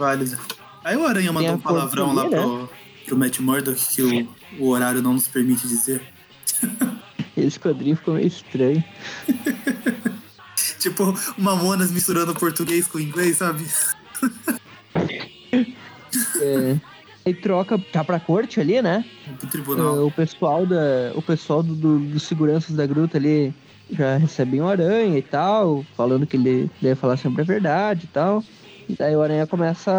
Aí 0.83 0.97
o 0.97 1.07
Aranha 1.07 1.33
mandou 1.33 1.53
um 1.53 1.59
palavrão 1.59 2.13
lá 2.13 2.23
portaria, 2.23 2.47
pro, 2.47 2.71
pro 3.07 3.17
Matt 3.17 3.39
Murdock 3.39 3.95
que 3.95 4.03
o, 4.03 4.29
o 4.59 4.69
horário 4.71 5.03
não 5.03 5.13
nos 5.13 5.29
permite 5.29 5.69
dizer. 5.69 6.03
Esse 7.37 7.59
quadrinho 7.61 7.97
ficou 7.97 8.15
meio 8.15 8.27
estranho. 8.27 8.83
Tipo, 10.79 11.15
Mamonas 11.37 11.91
misturando 11.91 12.35
português 12.35 12.87
com 12.87 12.99
inglês, 13.01 13.39
sabe? 13.39 13.67
É, 16.41 16.77
aí 17.25 17.35
troca, 17.35 17.79
tá 17.93 18.05
pra 18.05 18.21
corte 18.21 18.61
ali, 18.61 18.81
né? 18.81 19.05
Pro 19.39 19.49
tribunal. 19.49 20.07
o 20.07 20.11
pessoal 20.11 20.65
da 20.67 21.13
o 21.15 21.23
pessoal 21.23 21.63
do, 21.63 21.75
do- 21.75 21.99
dos 21.99 22.23
seguranças 22.23 22.75
da 22.77 22.87
gruta 22.87 23.19
ali 23.19 23.53
já 23.91 24.17
recebem 24.17 24.61
o 24.61 24.69
aranha 24.69 25.19
e 25.19 25.23
tal, 25.23 25.85
falando 25.97 26.27
que 26.27 26.37
ele 26.37 26.71
deve 26.81 26.95
falar 26.95 27.17
sempre 27.17 27.43
a 27.43 27.45
verdade 27.45 28.05
e 28.05 28.09
tal. 28.09 28.43
E 28.89 28.95
daí 28.95 29.15
o 29.17 29.23
aranha 29.23 29.47
começa 29.47 29.91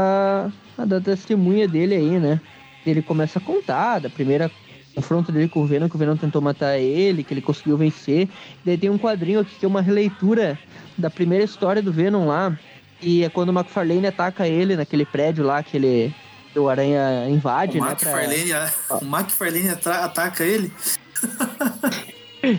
a, 0.77 0.81
a 0.81 0.85
dar 0.85 1.01
testemunha 1.01 1.67
dele 1.67 1.95
aí, 1.95 2.19
né? 2.19 2.39
Ele 2.85 3.01
começa 3.01 3.39
a 3.39 3.41
contar 3.41 3.99
da 3.99 4.09
primeira 4.09 4.49
confronto 4.97 5.31
dele 5.31 5.47
com 5.47 5.61
o 5.61 5.65
Venom, 5.67 5.87
que 5.87 5.95
o 5.95 5.99
Venom 5.99 6.17
tentou 6.17 6.41
matar 6.41 6.79
ele, 6.79 7.23
que 7.23 7.31
ele 7.31 7.41
conseguiu 7.41 7.77
vencer. 7.77 8.27
Daí 8.65 8.75
tem 8.79 8.89
um 8.89 8.97
quadrinho 8.97 9.39
aqui 9.41 9.53
que 9.59 9.63
é 9.63 9.67
uma 9.67 9.81
releitura 9.81 10.57
da 10.97 11.07
primeira 11.07 11.45
história 11.45 11.83
do 11.83 11.91
Venom 11.93 12.25
lá. 12.25 12.57
E 12.99 13.23
é 13.23 13.29
quando 13.29 13.49
o 13.49 13.51
McFarlane 13.53 14.07
ataca 14.07 14.47
ele 14.47 14.75
naquele 14.75 15.05
prédio 15.05 15.45
lá 15.45 15.61
que 15.61 15.77
ele 15.77 16.13
o 16.55 16.67
Aranha 16.67 17.29
invade, 17.29 17.77
O 17.79 17.83
né? 17.85 17.93
pra- 17.93 18.09
McFarlane, 18.23 18.51
o 18.89 19.05
McFarlane 19.05 19.69
ataca 19.69 20.43
ele. 20.43 20.71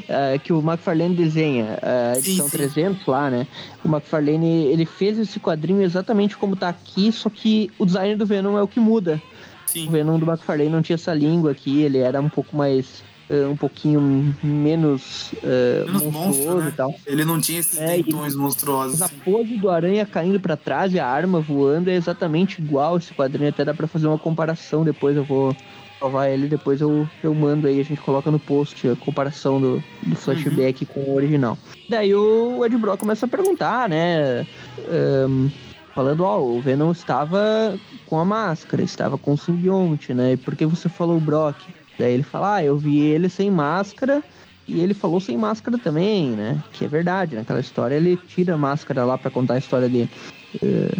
ah, 0.08 0.38
que 0.38 0.52
o 0.52 0.60
McFarlane 0.60 1.16
desenha, 1.16 1.76
a 1.82 2.14
Sim, 2.14 2.20
edição 2.20 2.48
sim. 2.48 2.56
300 2.56 3.04
lá, 3.06 3.28
né? 3.28 3.48
O 3.84 3.88
McFarlane, 3.88 4.66
ele 4.66 4.86
fez 4.86 5.18
esse 5.18 5.40
quadrinho 5.40 5.82
exatamente 5.82 6.36
como 6.36 6.54
tá 6.54 6.68
aqui, 6.68 7.10
só 7.10 7.28
que 7.28 7.72
o 7.76 7.84
design 7.84 8.14
do 8.14 8.24
Venom 8.24 8.56
é 8.56 8.62
o 8.62 8.68
que 8.68 8.78
muda. 8.78 9.20
O 9.68 9.72
Sim. 9.72 9.88
Venom 9.90 10.18
do 10.18 10.26
McFarlane 10.26 10.70
não 10.70 10.82
tinha 10.82 10.94
essa 10.94 11.12
língua 11.12 11.50
aqui, 11.52 11.82
ele 11.82 11.98
era 11.98 12.20
um 12.20 12.28
pouco 12.28 12.56
mais... 12.56 13.02
ah, 13.30 13.48
um 13.50 13.56
pouquinho 13.56 14.34
menos, 14.42 15.32
ah, 15.44 15.84
Menos 15.86 16.02
monstruoso 16.04 16.58
né? 16.64 16.68
e 16.68 16.72
tal. 16.72 16.94
Ele 17.06 17.24
não 17.24 17.38
tinha 17.40 17.60
esses 17.60 17.78
É, 17.78 17.98
e- 17.98 18.02
dentões 18.02 18.34
monstruosos. 18.34 19.02
A 19.02 19.06
assim. 19.06 19.16
pose 19.24 19.56
do 19.56 19.68
aranha 19.68 20.06
caindo 20.06 20.40
pra 20.40 20.56
trás 20.56 20.92
e 20.94 20.98
a 20.98 21.06
arma 21.06 21.40
voando 21.40 21.90
é 21.90 21.94
exatamente 21.94 22.60
igual 22.62 22.96
esse 22.96 23.12
quadrinho. 23.12 23.50
Até 23.50 23.64
dá 23.64 23.74
pra 23.74 23.86
fazer 23.86 24.06
uma 24.06 24.18
comparação 24.18 24.82
depois. 24.84 25.14
Eu 25.16 25.24
vou 25.24 25.54
provar 25.98 26.28
ele, 26.28 26.46
depois 26.48 26.80
eu, 26.80 27.06
eu 27.22 27.34
mando 27.34 27.66
aí. 27.66 27.78
A 27.80 27.84
gente 27.84 28.00
coloca 28.00 28.30
no 28.30 28.38
post 28.38 28.88
a 28.88 28.96
comparação 28.96 29.60
do, 29.60 29.82
do 30.06 30.16
flashback 30.16 30.86
com 30.86 31.00
o 31.00 31.14
original. 31.14 31.58
Daí 31.90 32.14
o 32.14 32.64
Ed 32.64 32.74
Brock 32.78 33.00
começa 33.00 33.26
a 33.26 33.28
perguntar, 33.28 33.88
né? 33.88 34.46
ahn, 34.90 35.48
falando, 35.98 36.20
ó, 36.20 36.40
o 36.40 36.60
Venom 36.60 36.92
estava 36.92 37.76
com 38.06 38.20
a 38.20 38.24
máscara, 38.24 38.84
estava 38.84 39.18
com 39.18 39.32
o 39.32 39.36
simbionte, 39.36 40.14
né? 40.14 40.34
E 40.34 40.36
por 40.36 40.54
que 40.54 40.64
você 40.64 40.88
falou 40.88 41.18
Brock? 41.18 41.56
Daí 41.98 42.12
ele 42.12 42.22
fala, 42.22 42.54
ah, 42.54 42.64
eu 42.64 42.78
vi 42.78 43.00
ele 43.00 43.28
sem 43.28 43.50
máscara 43.50 44.22
e 44.68 44.78
ele 44.78 44.94
falou 44.94 45.18
sem 45.18 45.36
máscara 45.36 45.76
também, 45.76 46.30
né? 46.30 46.62
Que 46.72 46.84
é 46.84 46.88
verdade, 46.88 47.34
naquela 47.34 47.58
história 47.58 47.96
ele 47.96 48.16
tira 48.16 48.54
a 48.54 48.56
máscara 48.56 49.04
lá 49.04 49.18
pra 49.18 49.28
contar 49.28 49.54
a 49.54 49.58
história 49.58 49.88
dele. 49.88 50.08
Eh, 50.62 50.98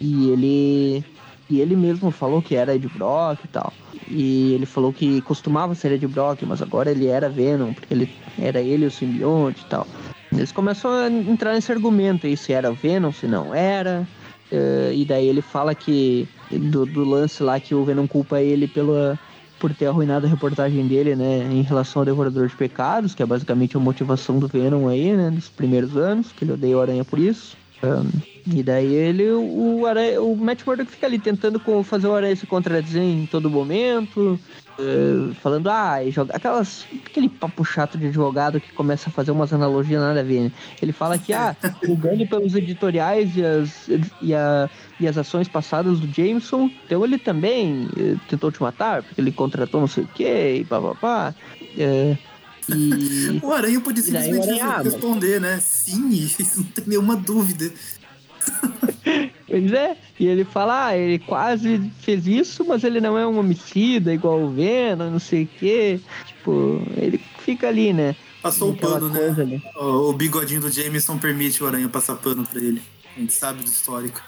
e 0.00 0.30
ele 0.30 1.04
e 1.48 1.60
ele 1.60 1.76
mesmo 1.76 2.10
falou 2.10 2.42
que 2.42 2.56
era 2.56 2.74
Ed 2.74 2.88
Brock 2.88 3.44
e 3.44 3.48
tal. 3.48 3.72
E 4.08 4.54
ele 4.54 4.66
falou 4.66 4.92
que 4.92 5.20
costumava 5.22 5.76
ser 5.76 5.92
Ed 5.92 6.08
Brock, 6.08 6.42
mas 6.42 6.60
agora 6.60 6.90
ele 6.90 7.06
era 7.06 7.28
Venom, 7.28 7.72
porque 7.72 7.94
ele 7.94 8.10
era 8.36 8.60
ele 8.60 8.84
o 8.86 8.90
simbionte 8.90 9.62
e 9.62 9.66
tal. 9.66 9.86
Eles 10.32 10.50
começam 10.50 10.90
a 10.90 11.08
entrar 11.08 11.54
nesse 11.54 11.70
argumento 11.70 12.26
aí, 12.26 12.36
se 12.36 12.52
era 12.52 12.72
Venom, 12.72 13.12
se 13.12 13.28
não 13.28 13.54
era. 13.54 14.04
Eh, 14.50 14.92
e 14.96 15.04
daí 15.04 15.28
ele 15.28 15.42
fala 15.42 15.74
que 15.74 16.28
do, 16.50 16.84
do 16.84 17.04
lance 17.04 17.42
lá 17.42 17.60
que 17.60 17.74
o 17.74 17.84
Venom 17.84 18.06
culpa 18.06 18.40
ele 18.40 18.66
pela, 18.66 19.18
por 19.58 19.72
ter 19.74 19.86
arruinado 19.86 20.26
a 20.26 20.28
reportagem 20.28 20.86
dele, 20.86 21.14
né, 21.14 21.48
em 21.52 21.62
relação 21.62 22.00
ao 22.00 22.06
Devorador 22.06 22.48
de 22.48 22.56
Pecados, 22.56 23.14
que 23.14 23.22
é 23.22 23.26
basicamente 23.26 23.76
a 23.76 23.80
motivação 23.80 24.38
do 24.38 24.48
Venom 24.48 24.88
aí, 24.88 25.14
né, 25.14 25.30
nos 25.30 25.48
primeiros 25.48 25.96
anos, 25.96 26.32
que 26.32 26.44
ele 26.44 26.52
odeia 26.52 26.76
o 26.76 26.80
Aranha 26.80 27.04
por 27.04 27.18
isso. 27.18 27.56
Ahn, 27.82 28.10
e 28.46 28.62
daí 28.62 28.92
ele, 28.92 29.30
o, 29.30 29.86
Aranha, 29.86 30.20
o 30.20 30.36
Matt 30.36 30.66
Murdock 30.66 30.90
fica 30.90 31.06
ali 31.06 31.18
tentando 31.18 31.60
fazer 31.82 32.06
o 32.06 32.14
Aranha 32.14 32.36
se 32.36 32.46
contradizer 32.46 33.02
em 33.02 33.26
todo 33.26 33.48
momento, 33.50 34.38
eh, 34.78 35.34
falando, 35.40 35.68
ah, 35.68 36.02
e 36.02 36.10
joga 36.10 36.34
aquelas, 36.34 36.86
aquele 37.06 37.28
papo 37.28 37.64
chato 37.64 37.98
de 37.98 38.06
advogado 38.06 38.60
que 38.60 38.72
começa 38.72 39.08
a 39.08 39.12
fazer 39.12 39.30
umas 39.30 39.52
analogias 39.52 40.00
nada 40.00 40.20
a 40.20 40.22
ver, 40.22 40.40
né? 40.40 40.52
Ele 40.80 40.92
fala 40.92 41.18
que, 41.18 41.32
ah, 41.32 41.54
julgando 41.82 42.26
pelos 42.26 42.54
editoriais 42.54 43.36
e 43.36 43.44
as, 43.44 43.88
e, 44.20 44.34
a, 44.34 44.70
e 44.98 45.06
as 45.06 45.18
ações 45.18 45.48
passadas 45.48 46.00
do 46.00 46.06
Jameson, 46.12 46.70
então 46.84 47.04
ele 47.04 47.18
também 47.18 47.88
eh, 47.98 48.16
tentou 48.28 48.50
te 48.50 48.62
matar, 48.62 49.02
porque 49.02 49.20
ele 49.20 49.32
contratou 49.32 49.80
não 49.80 49.88
sei 49.88 50.04
o 50.04 50.08
quê, 50.08 50.58
e 50.60 50.64
papapá. 50.64 51.34
É, 51.78 52.16
e 52.76 53.40
O 53.44 53.52
Aranha 53.52 53.80
podia 53.80 54.02
simplesmente 54.02 54.48
Aranha, 54.48 54.64
ah, 54.66 54.82
responder, 54.82 55.40
né? 55.40 55.60
Sim, 55.60 56.10
isso 56.10 56.60
não 56.60 56.64
tem 56.64 56.84
nenhuma 56.86 57.16
dúvida. 57.16 57.72
Pois 59.50 59.72
é, 59.72 59.96
e 60.18 60.28
ele 60.28 60.44
fala, 60.44 60.86
ah, 60.86 60.96
ele 60.96 61.18
quase 61.18 61.90
fez 62.02 62.24
isso, 62.24 62.64
mas 62.64 62.84
ele 62.84 63.00
não 63.00 63.18
é 63.18 63.26
um 63.26 63.36
homicida 63.36 64.14
igual 64.14 64.40
o 64.40 64.50
Venom, 64.52 65.10
não 65.10 65.18
sei 65.18 65.42
o 65.42 65.48
quê. 65.58 66.00
Tipo, 66.24 66.80
ele 66.96 67.20
fica 67.40 67.66
ali, 67.66 67.92
né? 67.92 68.14
Passou 68.40 68.70
o 68.70 68.76
pano, 68.76 69.08
né? 69.08 69.34
ali. 69.36 69.62
O, 69.74 70.10
o 70.10 70.12
bigodinho 70.12 70.60
do 70.60 70.70
Jameson 70.70 71.18
permite 71.18 71.64
o 71.64 71.66
Aranha 71.66 71.88
passar 71.88 72.14
pano 72.14 72.46
pra 72.46 72.60
ele. 72.60 72.80
A 73.16 73.18
gente 73.18 73.32
sabe 73.32 73.64
do 73.64 73.68
histórico. 73.68 74.22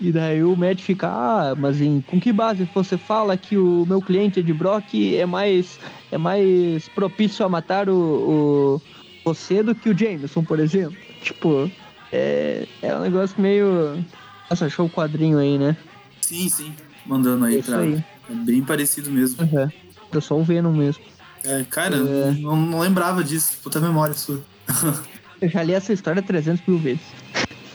E 0.00 0.12
daí 0.12 0.42
o 0.42 0.56
Matt 0.56 0.80
fica, 0.80 1.08
ah, 1.08 1.54
mas 1.56 1.80
em, 1.80 2.00
com 2.00 2.20
que 2.20 2.32
base 2.32 2.68
você 2.74 2.96
fala 2.96 3.36
que 3.36 3.56
o 3.58 3.84
meu 3.86 4.00
cliente 4.00 4.40
Ed 4.40 4.52
Brock 4.52 4.94
é 4.94 5.26
mais, 5.26 5.78
é 6.10 6.16
mais 6.16 6.88
propício 6.88 7.44
a 7.44 7.48
matar 7.48 7.88
o, 7.88 7.94
o 7.94 8.82
você 9.24 9.62
do 9.62 9.74
que 9.74 9.90
o 9.90 9.98
Jameson, 9.98 10.42
por 10.42 10.58
exemplo? 10.58 10.96
Tipo, 11.22 11.70
é, 12.10 12.66
é 12.80 12.96
um 12.96 13.00
negócio 13.00 13.40
meio. 13.40 14.02
Nossa, 14.48 14.66
achou 14.66 14.86
o 14.86 14.90
quadrinho 14.90 15.38
aí, 15.38 15.58
né? 15.58 15.76
Sim, 16.20 16.48
sim. 16.48 16.74
Mandando 17.04 17.44
aí 17.44 17.58
Isso 17.58 17.70
pra. 17.70 17.80
aí. 17.80 18.02
É 18.30 18.34
bem 18.34 18.62
parecido 18.62 19.10
mesmo. 19.10 19.42
Uhum. 19.42 20.20
Só 20.20 20.38
o 20.38 20.44
Venom 20.44 20.72
mesmo. 20.72 21.02
É, 21.44 21.64
cara, 21.64 21.96
É. 21.96 22.30
Não, 22.32 22.56
não 22.56 22.80
lembrava 22.80 23.22
disso. 23.22 23.58
Puta 23.62 23.80
memória 23.80 24.14
sua. 24.14 24.42
Eu 25.40 25.48
já 25.48 25.62
li 25.62 25.72
essa 25.72 25.92
história 25.92 26.22
300 26.22 26.66
mil 26.66 26.78
vezes. 26.78 27.02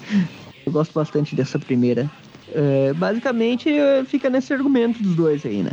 Eu 0.66 0.72
gosto 0.72 0.94
bastante 0.94 1.36
dessa 1.36 1.60
primeira. 1.60 2.10
É, 2.54 2.94
basicamente, 2.94 3.70
é, 3.70 4.04
fica 4.06 4.30
nesse 4.30 4.54
argumento 4.54 5.02
dos 5.02 5.16
dois 5.16 5.46
aí, 5.46 5.64
né? 5.64 5.72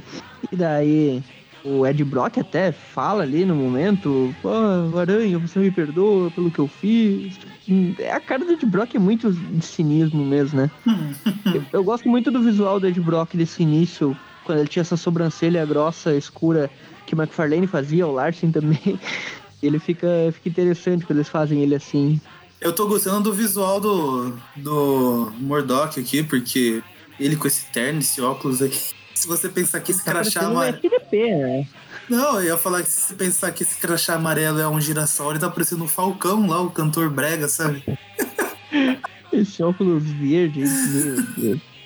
E 0.51 0.57
daí, 0.57 1.23
o 1.65 1.87
Ed 1.87 2.03
Brock 2.05 2.39
até 2.39 2.73
fala 2.73 3.23
ali 3.23 3.45
no 3.45 3.55
momento: 3.55 4.35
Pô, 4.43 4.51
Aranha, 4.99 5.39
você 5.39 5.59
me 5.59 5.71
perdoa 5.71 6.31
pelo 6.31 6.51
que 6.51 6.59
eu 6.59 6.67
fiz. 6.67 7.39
Hum, 7.69 7.95
A 8.13 8.21
cara 8.21 8.45
do 8.45 8.53
Ed 8.53 8.67
Brock 8.67 8.95
é 8.95 8.99
muito 8.99 9.33
de 9.33 9.65
cinismo 9.65 10.25
mesmo, 10.25 10.61
né? 10.61 10.71
eu, 11.55 11.63
eu 11.73 11.85
gosto 11.85 12.09
muito 12.09 12.31
do 12.31 12.43
visual 12.43 12.81
do 12.81 12.87
Ed 12.87 13.01
Brock 13.01 13.37
desse 13.37 13.63
início, 13.63 14.17
quando 14.45 14.59
ele 14.59 14.69
tinha 14.69 14.81
essa 14.81 14.97
sobrancelha 14.97 15.65
grossa, 15.65 16.15
escura, 16.15 16.71
que 17.07 17.15
o 17.15 17.21
McFarlane 17.21 17.67
fazia, 17.67 18.07
o 18.07 18.13
Larsen 18.13 18.51
também. 18.51 18.99
Ele 19.63 19.79
fica, 19.79 20.09
fica 20.33 20.49
interessante 20.49 21.07
quando 21.07 21.19
eles 21.19 21.29
fazem 21.29 21.63
ele 21.63 21.77
assim. 21.77 22.21
Eu 22.62 22.72
tô 22.72 22.87
gostando 22.87 23.22
do 23.22 23.33
visual 23.33 23.81
do, 23.81 24.33
do 24.55 25.33
Murdoch 25.37 25.98
aqui, 25.98 26.22
porque 26.22 26.81
ele 27.18 27.35
com 27.35 27.48
esse 27.48 27.66
terno, 27.72 27.98
esse 27.98 28.22
óculos 28.22 28.62
aqui. 28.62 28.79
Se 29.16 29.27
você 29.27 29.48
pensar 29.48 29.81
que 29.81 29.90
esse 29.90 30.05
Tá 30.05 30.12
crachá 30.12 30.42
um 30.42 30.53
amarelo. 30.53 30.79
FDP, 30.79 31.35
né? 31.35 31.66
Não, 32.09 32.40
eu 32.40 32.46
ia 32.46 32.57
falar 32.57 32.83
que 32.83 32.88
se 32.88 33.01
você 33.01 33.14
pensar 33.14 33.53
que 33.53 33.62
esse 33.62 33.77
crachá 33.77 34.14
amarelo 34.14 34.59
é 34.59 34.66
um 34.66 34.81
girassol, 34.81 35.31
ele 35.31 35.38
tá 35.38 35.48
parecendo 35.48 35.85
um 35.85 35.88
Falcão 35.88 36.48
lá, 36.48 36.61
o 36.61 36.70
cantor 36.70 37.09
Brega, 37.09 37.46
sabe? 37.46 37.85
Esse 39.33 39.62
óculos 39.62 40.03
verde, 40.03 40.64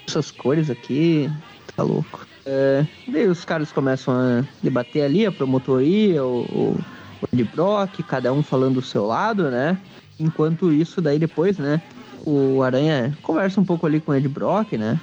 essas 0.09 0.31
cores 0.31 0.71
aqui, 0.71 1.31
tá 1.77 1.83
louco. 1.83 2.27
É, 2.47 2.87
daí 3.07 3.27
os 3.27 3.45
caras 3.45 3.71
começam 3.71 4.15
a 4.15 4.45
debater 4.63 5.03
ali, 5.03 5.27
a 5.27 5.33
promotoria, 5.33 6.25
o, 6.25 6.43
o, 6.43 6.85
Ed 7.33 7.45
Brock, 7.45 8.03
cada 8.03 8.33
um 8.33 8.43
falando 8.43 8.75
do 8.75 8.83
seu 8.83 9.07
lado, 9.07 9.51
né? 9.51 9.79
Enquanto 10.19 10.73
isso, 10.73 11.01
daí 11.01 11.19
depois, 11.19 11.59
né? 11.59 11.81
O 12.25 12.63
Aranha 12.63 13.17
conversa 13.23 13.61
um 13.61 13.65
pouco 13.65 13.87
ali 13.87 14.01
com 14.01 14.13
o 14.13 14.15
Ed 14.15 14.29
Brock, 14.29 14.73
né? 14.73 14.99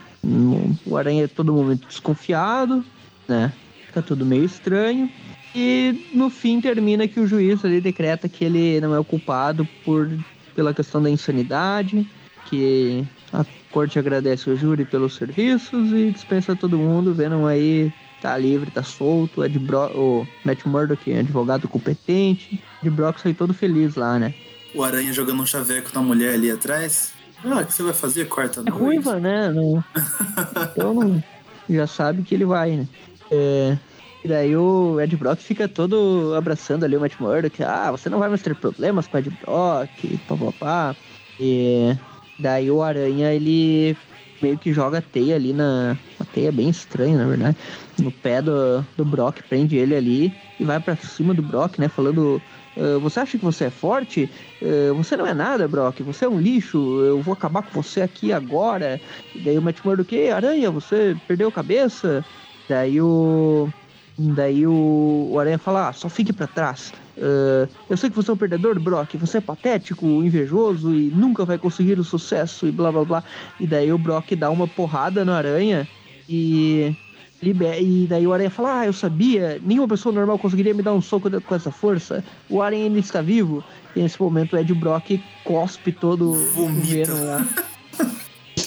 O 0.86 0.98
Aranha 0.98 1.26
é 1.26 1.28
todo 1.28 1.54
momento 1.54 1.88
desconfiado, 1.88 2.84
né? 3.28 3.52
Fica 3.88 4.02
tudo 4.02 4.26
meio 4.26 4.44
estranho. 4.44 5.10
E 5.56 6.10
no 6.14 6.30
fim 6.30 6.60
termina 6.60 7.08
que 7.08 7.20
o 7.20 7.28
juiz 7.28 7.64
ali 7.64 7.80
decreta 7.80 8.28
que 8.28 8.44
ele 8.44 8.82
não 8.82 8.96
é 8.96 9.00
o 9.00 9.04
culpado 9.04 9.68
por, 9.86 10.10
pela 10.56 10.74
questão 10.74 11.02
da 11.02 11.10
insanidade, 11.10 12.08
que 12.46 13.06
a 13.32 13.46
corte 13.72 14.00
agradece 14.00 14.50
o 14.50 14.56
júri 14.56 14.86
pelos 14.86 15.16
serviços 15.16 15.92
e 15.92 16.12
dispensa 16.12 16.56
todo 16.56 16.78
mundo, 16.78 17.14
vendo 17.14 17.46
aí 17.46 17.92
tá 18.24 18.38
livre, 18.38 18.72
tá 18.72 18.82
solto, 18.82 19.44
Ed 19.44 19.60
Bro 19.60 19.92
o 19.96 20.28
Matt 20.46 20.66
Murdock, 20.66 21.12
é 21.12 21.20
advogado 21.20 21.68
competente, 21.68 22.64
Ed 22.82 22.90
Brock 22.90 23.20
sai 23.20 23.34
todo 23.34 23.54
feliz 23.54 23.96
lá, 23.96 24.18
né? 24.18 24.34
O 24.74 24.82
Aranha 24.82 25.12
jogando 25.14 25.44
um 25.44 25.46
chaveco 25.46 25.92
na 25.94 26.02
mulher 26.02 26.34
ali 26.34 26.50
atrás. 26.50 27.14
Ah, 27.44 27.60
o 27.60 27.66
que 27.66 27.74
você 27.74 27.84
vai 27.84 27.94
fazer? 27.94 28.26
Quarta 28.30 28.62
É 28.62 28.64
noite? 28.64 28.80
ruiva, 28.82 29.20
né? 29.20 29.52
Não... 29.52 29.84
Então 30.72 30.94
não- 30.94 31.24
já 31.70 31.86
sabe 31.86 32.24
que 32.24 32.34
ele 32.34 32.46
vai, 32.46 32.72
né? 32.78 32.88
É... 33.30 33.78
E 34.24 34.28
daí 34.30 34.56
o 34.56 35.02
Ed 35.02 35.16
Brock 35.18 35.40
fica 35.42 35.68
todo 35.68 36.34
abraçando 36.38 36.86
ali 36.86 36.96
o 36.96 37.02
Matt 37.02 37.20
Murdock. 37.20 37.62
Ah, 37.62 37.92
você 37.92 38.10
não 38.10 38.20
vai 38.20 38.30
mais 38.30 38.42
ter 38.42 38.56
problemas 38.56 39.06
com 39.06 39.18
o 39.18 39.20
Ed 39.20 39.30
Brock, 39.30 40.18
papapá. 40.30 40.96
E 41.38 41.94
daí 42.40 42.72
o 42.72 42.82
Aranha, 42.82 43.34
ele 43.34 43.98
meio 44.44 44.58
que 44.58 44.74
joga 44.74 44.98
a 44.98 45.02
teia 45.02 45.36
ali 45.36 45.54
na... 45.54 45.98
Uma 46.20 46.26
teia 46.34 46.52
bem 46.52 46.70
estranha, 46.70 47.18
na 47.18 47.26
verdade. 47.26 47.58
No 47.98 48.12
pé 48.12 48.42
do, 48.42 48.86
do 48.98 49.06
Brock, 49.06 49.42
prende 49.48 49.78
ele 49.78 49.96
ali 49.96 50.34
e 50.60 50.64
vai 50.66 50.80
pra 50.80 50.96
cima 50.98 51.34
do 51.34 51.42
Brock, 51.42 51.80
né? 51.80 51.88
Falando... 51.88 52.42
"Ah, 52.78 53.00
você 53.00 53.20
acha 53.22 53.38
que 53.38 53.46
você 53.46 53.66
é 53.66 53.70
forte? 53.70 54.30
Ah, 54.62 54.94
você 54.94 55.16
não 55.16 55.26
é 55.26 55.34
nada, 55.34 55.68
Brock. 55.68 56.02
Você 56.02 56.26
é 56.26 56.30
um 56.30 56.40
lixo. 56.40 56.78
Eu 57.02 57.22
vou 57.22 57.34
acabar 57.34 57.64
com 57.64 57.82
você 57.82 58.02
aqui 58.02 58.34
agora. 58.34 59.00
E 59.34 59.40
daí 59.40 59.58
o 59.58 59.62
Matt 59.62 59.80
Murdock, 59.84 60.14
"Ei, 60.14 60.30
Aranha, 60.32 60.70
você 60.70 61.16
perdeu 61.28 61.48
a 61.48 61.52
cabeça? 61.52 62.24
Daí 62.68 63.00
o... 63.02 63.70
Daí 64.18 64.68
o, 64.68 65.30
o 65.32 65.40
Aranha 65.40 65.58
fala, 65.58 65.90
ah, 65.90 65.94
só 65.94 66.08
fique 66.08 66.32
pra 66.32 66.46
trás. 66.46 66.94
Ah, 67.18 67.68
eu 67.90 67.98
sei 67.98 68.10
que 68.10 68.16
você 68.16 68.32
é 68.32 68.34
um 68.34 68.38
perdedor, 68.38 68.80
Brock. 68.80 69.16
Você 69.18 69.38
é 69.38 69.42
patético, 69.42 70.06
invejoso 70.06 70.94
e 70.94 71.10
nunca 71.10 71.46
vai 71.46 71.58
conseguir 71.58 72.00
o 72.00 72.04
sucesso 72.04 72.68
e 72.68 72.72
blá 72.72 72.92
blá 72.92 73.04
blá. 73.06 73.24
E 73.60 73.68
daí 73.68 73.92
o 73.92 73.98
Brock 73.98 74.36
dá 74.36 74.50
uma 74.50 74.68
porrada 74.68 75.24
no 75.24 75.32
Aranha 75.32 75.88
E, 76.28 76.96
e 77.42 78.08
daí 78.08 78.26
o 78.26 78.32
Aranha 78.34 78.50
fala, 78.50 78.80
ah, 78.80 78.86
eu 78.86 78.94
sabia, 78.94 79.60
nenhuma 79.64 79.88
pessoa 79.88 80.16
normal 80.16 80.40
conseguiria 80.40 80.74
me 80.74 80.82
dar 80.82 80.94
um 80.94 81.02
soco 81.02 81.30
com 81.42 81.56
essa 81.56 81.72
força. 81.72 82.24
O 82.50 82.62
Aranha 82.62 82.86
ainda 82.86 83.00
está 83.00 83.22
vivo. 83.22 83.64
E 83.96 84.02
nesse 84.02 84.20
momento 84.22 84.56
o 84.56 84.58
Ed 84.60 84.74
Brock 84.74 85.22
cospe 85.44 85.92
todo 85.92 86.32
o 86.32 86.34
Vomita. 86.54 87.14
Venom 87.14 87.26
lá. 87.26 87.48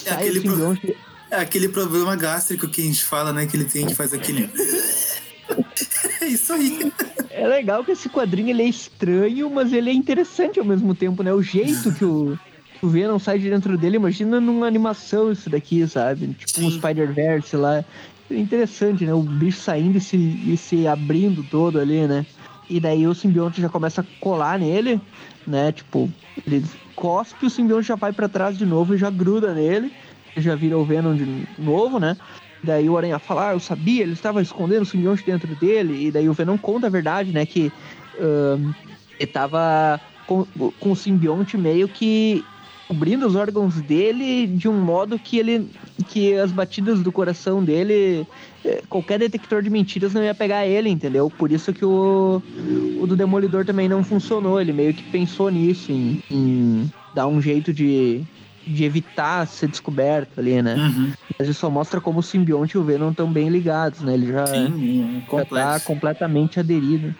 É 0.04 0.11
o 0.11 0.14
aquele, 0.14 0.40
pro- 0.40 0.78
é 1.30 1.37
aquele 1.37 1.68
problema 1.68 2.14
gástrico 2.14 2.68
que 2.68 2.80
a 2.80 2.85
gente 2.85 3.02
fala, 3.02 3.32
né? 3.32 3.46
Que 3.46 3.56
ele 3.56 3.64
tem 3.64 3.87
que 3.87 3.94
faz 3.94 4.12
aquele. 4.12 4.48
É 6.20 6.26
isso 6.28 6.52
aí. 6.52 6.92
É 7.30 7.46
legal 7.46 7.84
que 7.84 7.92
esse 7.92 8.08
quadrinho 8.08 8.50
ele 8.50 8.62
é 8.62 8.68
estranho, 8.68 9.50
mas 9.50 9.72
ele 9.72 9.90
é 9.90 9.92
interessante 9.92 10.58
ao 10.58 10.64
mesmo 10.64 10.94
tempo, 10.94 11.22
né? 11.22 11.32
O 11.32 11.42
jeito 11.42 11.92
que 11.92 12.04
o, 12.04 12.38
o 12.82 12.88
Venom 12.88 13.18
sai 13.18 13.38
de 13.38 13.50
dentro 13.50 13.76
dele, 13.76 13.96
imagina 13.96 14.40
numa 14.40 14.66
animação 14.66 15.30
isso 15.32 15.50
daqui, 15.50 15.86
sabe? 15.86 16.34
Tipo 16.34 16.62
um. 16.62 16.70
Spider-Verse 16.70 17.56
lá. 17.56 17.84
É 18.30 18.36
interessante, 18.36 19.04
né? 19.04 19.14
O 19.14 19.22
bicho 19.22 19.60
saindo 19.60 19.98
e 19.98 20.00
se, 20.00 20.16
e 20.16 20.56
se 20.56 20.86
abrindo 20.86 21.44
todo 21.44 21.78
ali, 21.78 22.06
né? 22.06 22.26
E 22.68 22.80
daí 22.80 23.06
o 23.06 23.14
simbionte 23.14 23.60
já 23.60 23.68
começa 23.68 24.00
a 24.00 24.04
colar 24.20 24.58
nele, 24.58 25.00
né? 25.46 25.70
Tipo, 25.70 26.10
ele 26.44 26.64
cospe, 26.96 27.46
o 27.46 27.50
simbionte 27.50 27.86
já 27.86 27.94
vai 27.94 28.12
pra 28.12 28.28
trás 28.28 28.58
de 28.58 28.66
novo 28.66 28.94
e 28.94 28.98
já 28.98 29.10
gruda 29.10 29.54
nele. 29.54 29.92
Já 30.36 30.54
vira 30.54 30.76
o 30.76 30.84
Venom 30.84 31.14
de 31.14 31.46
novo, 31.58 31.98
né? 31.98 32.16
Daí 32.62 32.88
o 32.88 32.96
Aranha 32.96 33.18
fala, 33.18 33.50
ah, 33.50 33.52
eu 33.52 33.60
sabia, 33.60 34.02
ele 34.02 34.12
estava 34.12 34.42
escondendo 34.42 34.82
o 34.82 34.86
simbionte 34.86 35.24
dentro 35.24 35.54
dele. 35.56 36.06
E 36.06 36.10
daí 36.10 36.28
o 36.28 36.32
Venom 36.32 36.56
conta 36.58 36.86
a 36.86 36.90
verdade, 36.90 37.32
né? 37.32 37.46
Que 37.46 37.72
ahn, 38.18 38.72
ele 39.18 39.30
tava 39.30 40.00
com, 40.26 40.46
com 40.80 40.90
o 40.90 40.96
simbionte 40.96 41.56
meio 41.56 41.88
que 41.88 42.44
cobrindo 42.88 43.26
os 43.26 43.34
órgãos 43.34 43.80
dele 43.80 44.46
de 44.46 44.68
um 44.68 44.80
modo 44.80 45.18
que 45.18 45.38
ele 45.38 45.68
que 46.08 46.34
as 46.34 46.52
batidas 46.52 47.00
do 47.00 47.10
coração 47.10 47.62
dele 47.64 48.26
eh, 48.64 48.82
qualquer 48.88 49.18
detector 49.18 49.60
de 49.60 49.68
mentiras 49.68 50.14
não 50.14 50.22
ia 50.22 50.34
pegar 50.34 50.66
ele, 50.66 50.88
entendeu? 50.88 51.28
Por 51.28 51.50
isso 51.50 51.72
que 51.72 51.84
o, 51.84 52.40
o 53.00 53.06
do 53.06 53.16
Demolidor 53.16 53.64
também 53.64 53.88
não 53.88 54.04
funcionou. 54.04 54.60
Ele 54.60 54.72
meio 54.72 54.94
que 54.94 55.02
pensou 55.04 55.50
nisso, 55.50 55.90
em, 55.90 56.22
em 56.30 56.90
dar 57.12 57.26
um 57.26 57.40
jeito 57.40 57.72
de, 57.72 58.22
de 58.66 58.85
evitar 58.85 59.46
ser 59.46 59.68
descoberto 59.68 60.38
ali, 60.38 60.61
né? 60.61 60.74
Uhum. 60.74 61.12
Mas 61.38 61.48
isso 61.48 61.61
só 61.61 61.70
mostra 61.70 62.00
como 62.00 62.18
o 62.18 62.22
simbionte 62.22 62.76
e 62.76 62.79
o 62.79 62.85
Venom 62.85 63.11
estão 63.11 63.31
bem 63.31 63.48
ligados, 63.48 64.00
né? 64.00 64.14
Ele 64.14 64.33
já, 64.33 64.46
Sim, 64.46 65.22
é 65.33 65.38
já 65.38 65.44
tá 65.44 65.81
completamente 65.81 66.59
aderido. 66.59 67.14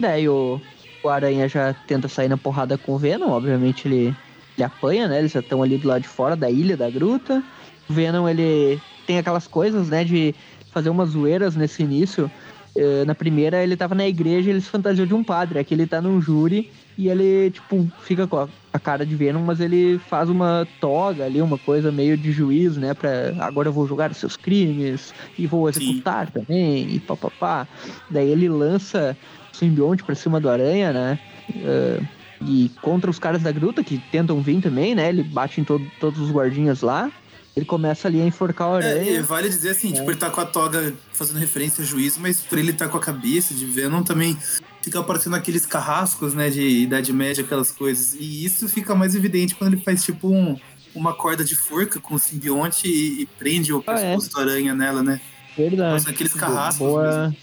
Daí 0.00 0.28
o, 0.28 0.60
o 1.02 1.08
Aranha 1.08 1.48
já 1.48 1.74
tenta 1.86 2.08
sair 2.08 2.28
na 2.28 2.36
porrada 2.36 2.78
com 2.78 2.92
o 2.92 2.98
Venom, 2.98 3.30
obviamente 3.30 3.86
ele, 3.86 4.16
ele 4.56 4.64
apanha, 4.64 5.06
né? 5.06 5.18
Eles 5.18 5.32
já 5.32 5.40
estão 5.40 5.62
ali 5.62 5.76
do 5.76 5.88
lado 5.88 6.02
de 6.02 6.08
fora 6.08 6.34
da 6.34 6.50
ilha, 6.50 6.76
da 6.76 6.88
gruta. 6.88 7.42
O 7.88 7.92
Venom, 7.92 8.28
ele 8.28 8.80
tem 9.06 9.18
aquelas 9.18 9.46
coisas, 9.46 9.88
né, 9.88 10.02
de 10.02 10.34
fazer 10.72 10.90
umas 10.90 11.10
zoeiras 11.10 11.54
nesse 11.54 11.82
início. 11.82 12.30
Eh, 12.76 13.04
na 13.04 13.14
primeira, 13.14 13.62
ele 13.62 13.76
tava 13.76 13.94
na 13.94 14.06
igreja 14.06 14.48
e 14.48 14.52
ele 14.52 14.60
se 14.60 14.68
fantasiou 14.68 15.06
de 15.06 15.14
um 15.14 15.22
padre. 15.22 15.58
Aqui 15.58 15.74
ele 15.74 15.86
tá 15.86 16.00
num 16.00 16.20
júri 16.20 16.70
e 16.98 17.08
ele, 17.08 17.50
tipo, 17.50 17.86
fica 18.02 18.26
com 18.26 18.48
a, 18.72 18.78
cara 18.78 19.04
de 19.06 19.14
Venom, 19.14 19.42
mas 19.42 19.60
ele 19.60 19.98
faz 20.08 20.28
uma 20.28 20.66
toga 20.80 21.24
ali, 21.24 21.40
uma 21.42 21.58
coisa 21.58 21.90
meio 21.92 22.16
de 22.16 22.30
juiz, 22.32 22.76
né? 22.76 22.94
Pra 22.94 23.32
agora 23.40 23.68
eu 23.68 23.72
vou 23.72 23.86
julgar 23.86 24.10
os 24.10 24.16
seus 24.18 24.36
crimes 24.36 25.12
e 25.38 25.46
vou 25.46 25.70
Sim. 25.72 25.80
executar 25.82 26.30
também, 26.30 26.94
e 26.94 27.00
papapá. 27.00 27.66
Daí 28.10 28.28
ele 28.30 28.48
lança 28.48 29.16
o 29.52 29.56
simbionte 29.56 30.04
pra 30.04 30.14
cima 30.14 30.40
do 30.40 30.48
aranha, 30.50 30.92
né? 30.92 31.18
eh, 31.54 32.00
e 32.42 32.70
contra 32.82 33.08
os 33.10 33.18
caras 33.18 33.42
da 33.42 33.50
gruta 33.52 33.82
que 33.82 33.98
tentam 34.12 34.40
vir 34.42 34.60
também, 34.60 34.94
né? 34.94 35.08
Ele 35.08 35.22
bate 35.22 35.60
em 35.60 35.64
todo- 35.64 35.86
todos 35.98 36.20
os 36.20 36.30
guardinhas 36.30 36.82
lá. 36.82 37.10
Ele 37.56 37.64
começa 37.64 38.06
ali 38.08 38.20
a 38.20 38.26
enforcar 38.26 38.68
o 38.68 38.74
É, 38.74 38.84
aranha. 38.90 39.10
e 39.12 39.22
vale 39.22 39.48
dizer 39.48 39.70
assim, 39.70 39.90
tipo, 39.90 40.10
ele 40.10 40.18
tá 40.18 40.28
com 40.28 40.42
a 40.42 40.44
toga 40.44 40.92
fazendo 41.14 41.38
referência 41.38 41.82
a 41.82 41.86
juízo, 41.86 42.20
mas 42.20 42.42
por 42.42 42.58
ele 42.58 42.72
estar 42.72 42.88
com 42.88 42.98
a 42.98 43.00
cabeça 43.00 43.54
de 43.54 43.64
Venom 43.64 44.02
também 44.02 44.36
fica 44.86 45.00
aparecendo 45.00 45.34
aqueles 45.34 45.66
carrascos, 45.66 46.32
né, 46.32 46.48
de 46.48 46.62
Idade 46.62 47.12
Média, 47.12 47.42
aquelas 47.42 47.72
coisas. 47.72 48.14
E 48.14 48.44
isso 48.44 48.68
fica 48.68 48.94
mais 48.94 49.16
evidente 49.16 49.52
quando 49.56 49.72
ele 49.74 49.82
faz, 49.82 50.04
tipo, 50.04 50.28
um- 50.28 50.56
uma 50.94 51.12
corda 51.12 51.44
de 51.44 51.56
forca 51.56 51.98
com 51.98 52.14
o 52.14 52.18
simbionte 52.20 52.86
e, 52.86 53.22
e 53.22 53.26
prende 53.26 53.72
o 53.72 53.82
Ah, 53.84 53.98
é. 53.98 54.14
pescoço 54.14 54.30
do 54.30 54.40
aranha 54.40 54.74
nela, 54.76 55.02
né? 55.02 55.20
Verdade. 55.58 55.92
Nossa, 55.94 56.10
aqueles 56.10 56.32
carrascos 56.34 56.78
Boa, 56.86 57.34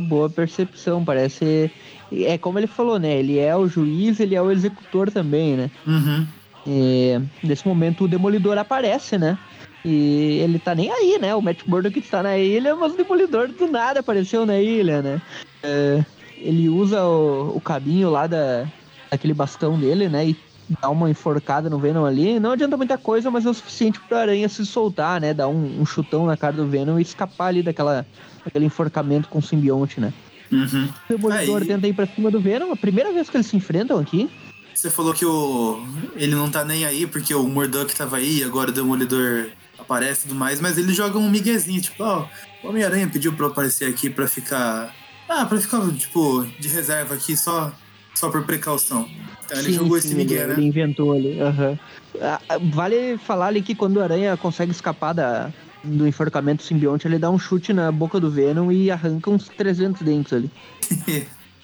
boa 0.00 0.28
percepção. 0.28 1.02
Parece. 1.02 1.70
É 2.12 2.36
como 2.36 2.58
ele 2.58 2.66
falou, 2.66 2.98
né? 2.98 3.18
Ele 3.18 3.38
é 3.38 3.56
o 3.56 3.66
juiz, 3.66 4.20
ele 4.20 4.34
é 4.34 4.42
o 4.42 4.50
executor 4.50 5.10
também, 5.10 5.56
né? 5.56 5.70
Uhum. 5.86 6.26
E, 6.66 7.18
nesse 7.42 7.66
momento 7.66 8.04
o 8.04 8.08
Demolidor 8.08 8.58
aparece, 8.58 9.16
né? 9.16 9.38
E 9.84 10.38
ele 10.42 10.58
tá 10.58 10.74
nem 10.74 10.90
aí, 10.92 11.18
né? 11.18 11.34
O 11.34 11.40
Matt 11.40 11.60
Murdock 11.66 11.98
está 11.98 12.22
na 12.22 12.36
ilha, 12.38 12.76
mas 12.76 12.92
o 12.92 12.96
Demolidor 12.96 13.48
do 13.48 13.66
nada 13.68 14.00
apareceu 14.00 14.44
na 14.46 14.58
ilha, 14.60 15.00
né? 15.02 15.22
É, 15.62 16.04
ele 16.38 16.68
usa 16.68 17.04
o, 17.04 17.56
o 17.56 17.60
cabinho 17.60 18.10
lá 18.10 18.26
da, 18.26 18.66
daquele 19.10 19.34
bastão 19.34 19.78
dele, 19.78 20.08
né? 20.08 20.28
E 20.28 20.36
dá 20.80 20.88
uma 20.88 21.10
enforcada 21.10 21.68
no 21.68 21.78
Venom 21.78 22.04
ali. 22.04 22.40
Não 22.40 22.52
adianta 22.52 22.76
muita 22.76 22.96
coisa, 22.96 23.30
mas 23.30 23.44
é 23.44 23.50
o 23.50 23.54
suficiente 23.54 24.00
pro 24.00 24.16
Aranha 24.16 24.48
se 24.48 24.64
soltar, 24.64 25.20
né? 25.20 25.34
Dar 25.34 25.48
um, 25.48 25.80
um 25.80 25.86
chutão 25.86 26.26
na 26.26 26.36
cara 26.36 26.54
do 26.54 26.66
Venom 26.66 26.98
e 26.98 27.02
escapar 27.02 27.48
ali 27.48 27.62
daquela, 27.62 28.06
daquele 28.44 28.64
enforcamento 28.66 29.28
com 29.28 29.38
o 29.38 29.42
simbionte, 29.42 30.00
né? 30.00 30.12
Uhum. 30.50 30.88
O 31.08 31.12
Demolidor 31.12 31.62
Aí- 31.62 31.68
tenta 31.68 31.86
ir 31.86 31.92
pra 31.92 32.06
cima 32.06 32.30
do 32.30 32.40
Venom. 32.40 32.72
A 32.72 32.76
primeira 32.76 33.12
vez 33.12 33.28
que 33.28 33.36
eles 33.36 33.46
se 33.46 33.56
enfrentam 33.56 33.98
aqui. 33.98 34.30
Você 34.74 34.90
falou 34.90 35.14
que 35.14 35.24
o 35.24 35.86
ele 36.16 36.34
não 36.34 36.50
tá 36.50 36.64
nem 36.64 36.84
aí 36.84 37.06
porque 37.06 37.32
o 37.34 37.44
Murdock 37.44 37.94
tava 37.94 38.16
aí, 38.16 38.42
agora 38.42 38.70
o 38.70 38.72
Demolidor 38.72 39.46
aparece 39.78 40.26
e 40.26 40.28
tudo 40.28 40.38
mais, 40.38 40.60
mas 40.60 40.76
ele 40.76 40.92
joga 40.92 41.18
um 41.18 41.30
miguezinho, 41.30 41.80
tipo, 41.80 42.02
ó, 42.02 42.26
o 42.62 42.68
Homem-Aranha 42.68 43.08
pediu 43.08 43.32
pra 43.32 43.46
eu 43.46 43.50
aparecer 43.50 43.88
aqui 43.88 44.10
pra 44.10 44.26
ficar. 44.26 44.92
Ah, 45.28 45.46
pra 45.46 45.58
ficar, 45.60 45.80
tipo, 45.92 46.44
de 46.58 46.68
reserva 46.68 47.14
aqui 47.14 47.36
só, 47.36 47.72
só 48.14 48.30
por 48.30 48.44
precaução. 48.44 49.08
Então 49.44 49.58
ele 49.58 49.70
Sim, 49.70 49.76
jogou 49.76 49.98
sim, 49.98 50.08
esse 50.08 50.14
migué, 50.14 50.42
ele, 50.42 50.52
né? 50.52 50.54
ele 50.58 50.66
inventou 50.66 51.12
ali. 51.12 51.40
aham. 51.40 51.78
Ah, 52.20 52.40
Vale 52.72 53.18
falar 53.18 53.46
ali 53.48 53.62
que 53.62 53.74
quando 53.74 53.96
o 53.96 54.02
Aranha 54.02 54.36
consegue 54.36 54.72
escapar 54.72 55.12
da, 55.12 55.50
do 55.82 56.06
enforcamento 56.06 56.62
simbionte, 56.62 57.06
ele 57.06 57.18
dá 57.18 57.30
um 57.30 57.38
chute 57.38 57.72
na 57.72 57.90
boca 57.90 58.20
do 58.20 58.30
Venom 58.30 58.70
e 58.70 58.90
arranca 58.90 59.30
uns 59.30 59.48
300 59.48 60.02
dentes 60.02 60.32
ali. 60.32 60.50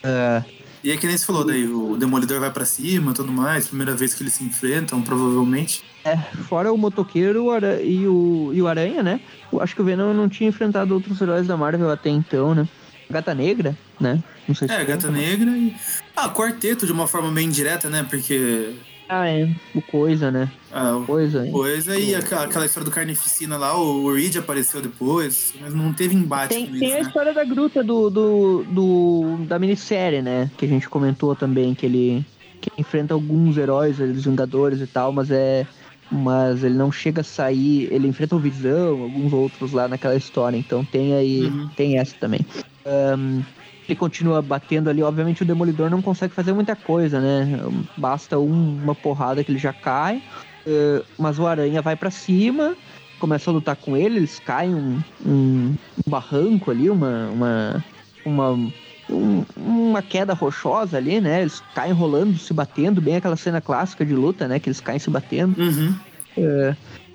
Ah, 0.04 0.42
E 0.82 0.90
é 0.90 0.96
que 0.96 1.06
nem 1.06 1.16
você 1.16 1.26
falou, 1.26 1.44
daí 1.44 1.66
o 1.66 1.94
Demolidor 1.94 2.40
vai 2.40 2.50
pra 2.50 2.64
cima 2.64 3.10
e 3.10 3.14
tudo 3.14 3.30
mais, 3.30 3.68
primeira 3.68 3.94
vez 3.94 4.14
que 4.14 4.22
eles 4.22 4.32
se 4.32 4.42
enfrentam, 4.42 5.02
provavelmente. 5.02 5.82
é, 6.06 6.16
fora 6.48 6.72
o 6.72 6.78
motoqueiro 6.78 7.44
o 7.50 7.58
e, 7.82 8.08
o, 8.08 8.50
e 8.54 8.62
o 8.62 8.66
Aranha, 8.66 9.02
né? 9.02 9.20
Eu 9.52 9.60
acho 9.60 9.74
que 9.74 9.82
o 9.82 9.84
Venom 9.84 10.14
não 10.14 10.26
tinha 10.26 10.48
enfrentado 10.48 10.94
outros 10.94 11.20
heróis 11.20 11.46
da 11.46 11.54
Marvel 11.54 11.90
até 11.90 12.08
então, 12.08 12.54
né? 12.54 12.66
Gata 13.10 13.34
Negra, 13.34 13.76
né? 14.00 14.22
Não 14.48 14.54
sei 14.54 14.68
se 14.68 14.74
É, 14.74 14.84
Gata 14.84 15.10
mas- 15.10 15.20
Negra 15.20 15.50
e. 15.50 15.74
Ah, 16.16 16.28
quarteto 16.28 16.86
de 16.86 16.92
uma 16.92 17.06
forma 17.06 17.30
bem 17.30 17.46
indireta, 17.46 17.88
né? 17.88 18.06
Porque. 18.08 18.74
Ah, 19.08 19.26
é. 19.28 19.48
O 19.74 19.82
Coisa, 19.82 20.30
né? 20.30 20.48
Ah, 20.72 20.96
o 20.96 21.04
Coisa. 21.04 21.44
hein? 21.44 21.50
coisa 21.50 21.98
e 21.98 22.14
aquela, 22.14 22.44
aquela 22.44 22.64
história 22.64 22.88
do 22.88 22.94
Carnificina 22.94 23.56
lá, 23.56 23.76
o 23.76 24.14
Reed 24.14 24.36
apareceu 24.36 24.80
depois, 24.80 25.52
mas 25.60 25.74
não 25.74 25.92
teve 25.92 26.14
embate 26.14 26.54
Tem, 26.54 26.66
tem 26.66 26.74
isso, 26.76 26.94
a 26.94 27.00
né? 27.00 27.00
história 27.00 27.34
da 27.34 27.44
gruta 27.44 27.82
do, 27.82 28.08
do, 28.08 28.64
do- 28.68 29.36
da 29.48 29.58
minissérie, 29.58 30.22
né? 30.22 30.48
Que 30.56 30.64
a 30.64 30.68
gente 30.68 30.88
comentou 30.88 31.34
também, 31.34 31.74
que 31.74 31.84
ele, 31.86 32.24
que 32.60 32.70
enfrenta 32.78 33.12
alguns 33.12 33.56
heróis, 33.58 33.98
os 33.98 34.24
Vingadores 34.24 34.80
e 34.80 34.86
tal, 34.86 35.12
mas 35.12 35.28
é. 35.30 35.66
Mas 36.12 36.64
ele 36.64 36.74
não 36.74 36.90
chega 36.90 37.20
a 37.20 37.24
sair. 37.24 37.88
Ele 37.92 38.08
enfrenta 38.08 38.34
o 38.34 38.38
Visão, 38.40 39.00
alguns 39.02 39.32
outros 39.32 39.70
lá 39.72 39.86
naquela 39.86 40.16
história. 40.16 40.56
Então 40.56 40.84
tem 40.84 41.14
aí. 41.14 41.44
Uhum. 41.44 41.68
Tem 41.76 41.98
essa 41.98 42.16
também. 42.16 42.40
Ahn, 42.86 43.42
ele 43.88 43.96
continua 43.96 44.40
batendo 44.40 44.88
ali. 44.88 45.02
Obviamente 45.02 45.42
o 45.42 45.46
Demolidor 45.46 45.90
não 45.90 46.00
consegue 46.00 46.32
fazer 46.34 46.52
muita 46.52 46.76
coisa, 46.76 47.20
né? 47.20 47.60
Basta 47.96 48.38
um- 48.38 48.78
uma 48.82 48.94
porrada 48.94 49.42
que 49.42 49.50
ele 49.50 49.58
já 49.58 49.72
cai. 49.72 50.22
Eh, 50.66 51.02
mas 51.18 51.38
o 51.38 51.46
Aranha 51.46 51.80
vai 51.82 51.96
pra 51.96 52.10
cima, 52.10 52.76
começa 53.18 53.50
a 53.50 53.52
lutar 53.54 53.76
com 53.76 53.96
ele, 53.96 54.18
eles 54.18 54.38
caem 54.38 54.74
um, 54.74 55.00
um, 55.26 55.74
um 56.06 56.10
barranco 56.10 56.70
ali, 56.70 56.88
uma. 56.90 57.28
uma, 57.32 57.84
uma 58.24 58.70
um- 59.12 59.44
uma 59.56 60.02
queda 60.02 60.32
rochosa 60.34 60.96
ali, 60.96 61.20
né? 61.20 61.40
Eles 61.40 61.60
caem 61.74 61.92
rolando, 61.92 62.38
se 62.38 62.54
batendo, 62.54 63.00
bem 63.00 63.16
aquela 63.16 63.36
cena 63.36 63.60
clássica 63.60 64.06
de 64.06 64.14
luta, 64.14 64.46
né? 64.46 64.60
Que 64.60 64.68
eles 64.68 64.78
caem 64.80 65.00
se 65.00 65.10
batendo. 65.10 65.60
Uhum. 65.60 65.94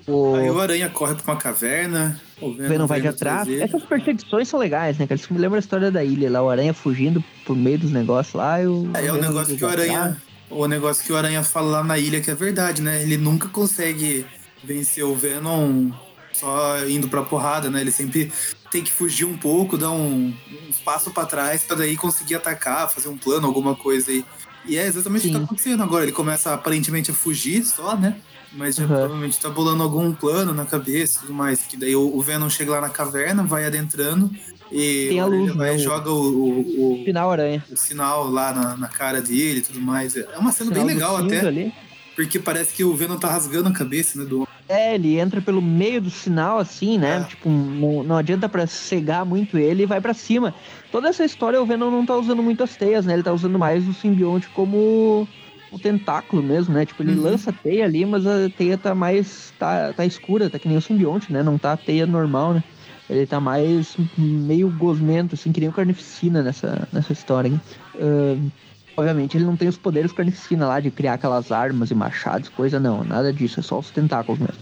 O 0.06 0.34
Aí 0.34 0.50
o 0.50 0.60
Aranha 0.60 0.90
corre 0.90 1.14
pra 1.14 1.32
uma 1.32 1.40
caverna, 1.40 2.20
o 2.40 2.52
Venom, 2.52 2.68
Venom 2.68 2.86
vai 2.86 3.00
de 3.00 3.08
atrás. 3.08 3.48
Essas 3.48 3.82
perseguições 3.84 4.48
são 4.48 4.60
legais, 4.60 4.98
né? 4.98 5.06
cara? 5.06 5.18
Isso 5.18 5.32
me 5.32 5.38
lembra 5.38 5.58
a 5.58 5.60
história 5.60 5.90
da 5.90 6.04
ilha 6.04 6.30
lá, 6.30 6.42
o 6.42 6.50
Aranha 6.50 6.74
fugindo 6.74 7.24
por 7.44 7.56
meio 7.56 7.78
dos 7.78 7.90
negócios 7.90 8.34
lá. 8.34 8.62
E 8.62 8.66
o 8.66 8.90
Aí 8.94 9.06
é 9.06 9.12
o 9.12 9.20
negócio 9.20 9.56
que 9.56 9.64
o. 9.64 9.68
Aranha. 9.68 10.16
O 10.48 10.66
negócio 10.68 11.04
que 11.04 11.12
o 11.12 11.16
Aranha 11.16 11.42
fala 11.42 11.78
lá 11.78 11.84
na 11.84 11.98
ilha 11.98 12.20
que 12.20 12.30
é 12.30 12.34
verdade, 12.34 12.80
né? 12.80 13.02
Ele 13.02 13.16
nunca 13.16 13.48
consegue 13.48 14.24
vencer 14.62 15.04
o 15.04 15.14
Venom 15.14 15.90
só 16.32 16.86
indo 16.86 17.08
pra 17.08 17.22
porrada, 17.22 17.68
né? 17.70 17.80
Ele 17.80 17.90
sempre 17.90 18.30
tem 18.70 18.84
que 18.84 18.92
fugir 18.92 19.24
um 19.24 19.36
pouco, 19.36 19.78
dar 19.78 19.90
um, 19.90 20.26
um 20.28 20.72
passo 20.84 21.10
pra 21.10 21.24
trás 21.24 21.62
pra 21.62 21.76
daí 21.76 21.96
conseguir 21.96 22.34
atacar, 22.36 22.90
fazer 22.90 23.08
um 23.08 23.16
plano, 23.16 23.46
alguma 23.46 23.74
coisa 23.74 24.10
aí. 24.10 24.24
E 24.66 24.76
é 24.76 24.86
exatamente 24.86 25.20
o 25.20 25.22
que 25.22 25.28
Sim. 25.28 25.38
tá 25.38 25.44
acontecendo 25.44 25.82
agora. 25.82 26.04
Ele 26.04 26.12
começa 26.12 26.52
aparentemente 26.52 27.10
a 27.10 27.14
fugir 27.14 27.64
só, 27.64 27.96
né? 27.96 28.20
Mas 28.56 28.76
já 28.76 28.82
Uhum. 28.82 28.88
provavelmente 28.88 29.38
tá 29.38 29.50
bolando 29.50 29.82
algum 29.82 30.12
plano 30.12 30.54
na 30.54 30.64
cabeça 30.64 31.18
e 31.18 31.20
tudo 31.22 31.34
mais. 31.34 31.60
Que 31.62 31.76
daí 31.76 31.94
o, 31.94 32.16
o 32.16 32.20
Venom 32.22 32.48
chega 32.48 32.72
lá 32.72 32.80
na 32.80 32.88
caverna, 32.88 33.42
vai 33.44 33.64
adentrando 33.66 34.30
e 34.72 35.06
Tem 35.10 35.20
a 35.20 35.26
luz, 35.26 35.54
vai 35.54 35.72
né? 35.72 35.78
joga 35.78 36.10
o, 36.10 36.14
o- 36.32 37.00
o- 37.00 37.04
Final 37.04 37.30
aranha. 37.30 37.64
o 37.70 37.76
sinal 37.76 38.28
lá 38.30 38.52
na, 38.52 38.76
na 38.76 38.88
cara 38.88 39.20
dele 39.20 39.58
e 39.58 39.62
tudo 39.62 39.80
mais. 39.80 40.16
É 40.16 40.38
uma 40.38 40.52
cena 40.52 40.70
bem 40.70 40.84
legal 40.84 41.16
até, 41.18 41.40
ali. 41.46 41.72
porque 42.16 42.38
parece 42.38 42.72
que 42.74 42.82
o 42.82 42.94
Venom 42.94 43.16
tá 43.18 43.28
rasgando 43.28 43.68
a 43.68 43.72
cabeça, 43.72 44.18
né? 44.18 44.24
Do... 44.24 44.48
É, 44.68 44.94
ele 44.96 45.18
entra 45.20 45.40
pelo 45.40 45.62
meio 45.62 46.00
do 46.00 46.10
sinal, 46.10 46.58
assim, 46.58 46.98
né? 46.98 47.18
É. 47.20 47.24
Tipo, 47.28 47.48
não, 47.48 48.02
não 48.02 48.16
adianta 48.16 48.48
pra 48.48 48.66
cegar 48.66 49.24
muito 49.24 49.56
ele 49.58 49.84
e 49.84 49.86
vai 49.86 50.00
pra 50.00 50.12
cima. 50.14 50.52
Toda 50.90 51.08
essa 51.08 51.24
história 51.24 51.60
o 51.62 51.66
Venom 51.66 51.90
não 51.90 52.04
tá 52.06 52.16
usando 52.16 52.42
muito 52.42 52.62
as 52.64 52.74
teias, 52.74 53.04
né? 53.06 53.12
Ele 53.12 53.22
tá 53.22 53.32
usando 53.32 53.58
mais 53.58 53.86
o 53.86 53.92
simbionte 53.94 54.48
como 54.48 55.28
o 55.70 55.78
tentáculo 55.78 56.42
mesmo, 56.42 56.74
né? 56.74 56.86
Tipo, 56.86 57.02
ele 57.02 57.14
Uhum. 57.16 57.22
lança 57.22 57.50
a 57.50 57.52
teia 57.52 57.84
ali, 57.84 58.04
mas 58.04 58.26
a 58.26 58.48
teia 58.50 58.78
tá 58.78 58.94
mais. 58.94 59.52
tá, 59.58 59.92
tá 59.92 60.04
escura, 60.04 60.48
tá 60.48 60.58
que 60.58 60.68
nem 60.68 60.76
o 60.76 60.82
simbionte, 60.82 61.32
né? 61.32 61.42
Não 61.42 61.58
tá 61.58 61.72
a 61.72 61.76
teia 61.76 62.06
normal, 62.06 62.54
né? 62.54 62.64
Ele 63.08 63.26
tá 63.26 63.40
mais 63.40 63.96
meio 64.18 64.68
gosmento, 64.68 65.34
assim, 65.34 65.52
que 65.52 65.60
nem 65.60 65.68
o 65.68 65.72
carnificina 65.72 66.42
nessa, 66.42 66.88
nessa 66.92 67.12
história. 67.12 67.48
Hein? 67.48 67.60
Ahn, 68.00 68.48
obviamente 68.96 69.36
ele 69.36 69.44
não 69.44 69.56
tem 69.56 69.68
os 69.68 69.76
poderes 69.76 70.12
carnificina 70.12 70.66
lá 70.66 70.80
de 70.80 70.90
criar 70.90 71.14
aquelas 71.14 71.52
armas 71.52 71.90
e 71.90 71.94
machados, 71.94 72.48
coisa 72.48 72.80
não, 72.80 73.04
nada 73.04 73.32
disso, 73.32 73.60
é 73.60 73.62
só 73.62 73.78
os 73.78 73.90
tentáculos 73.90 74.40
mesmo. 74.40 74.56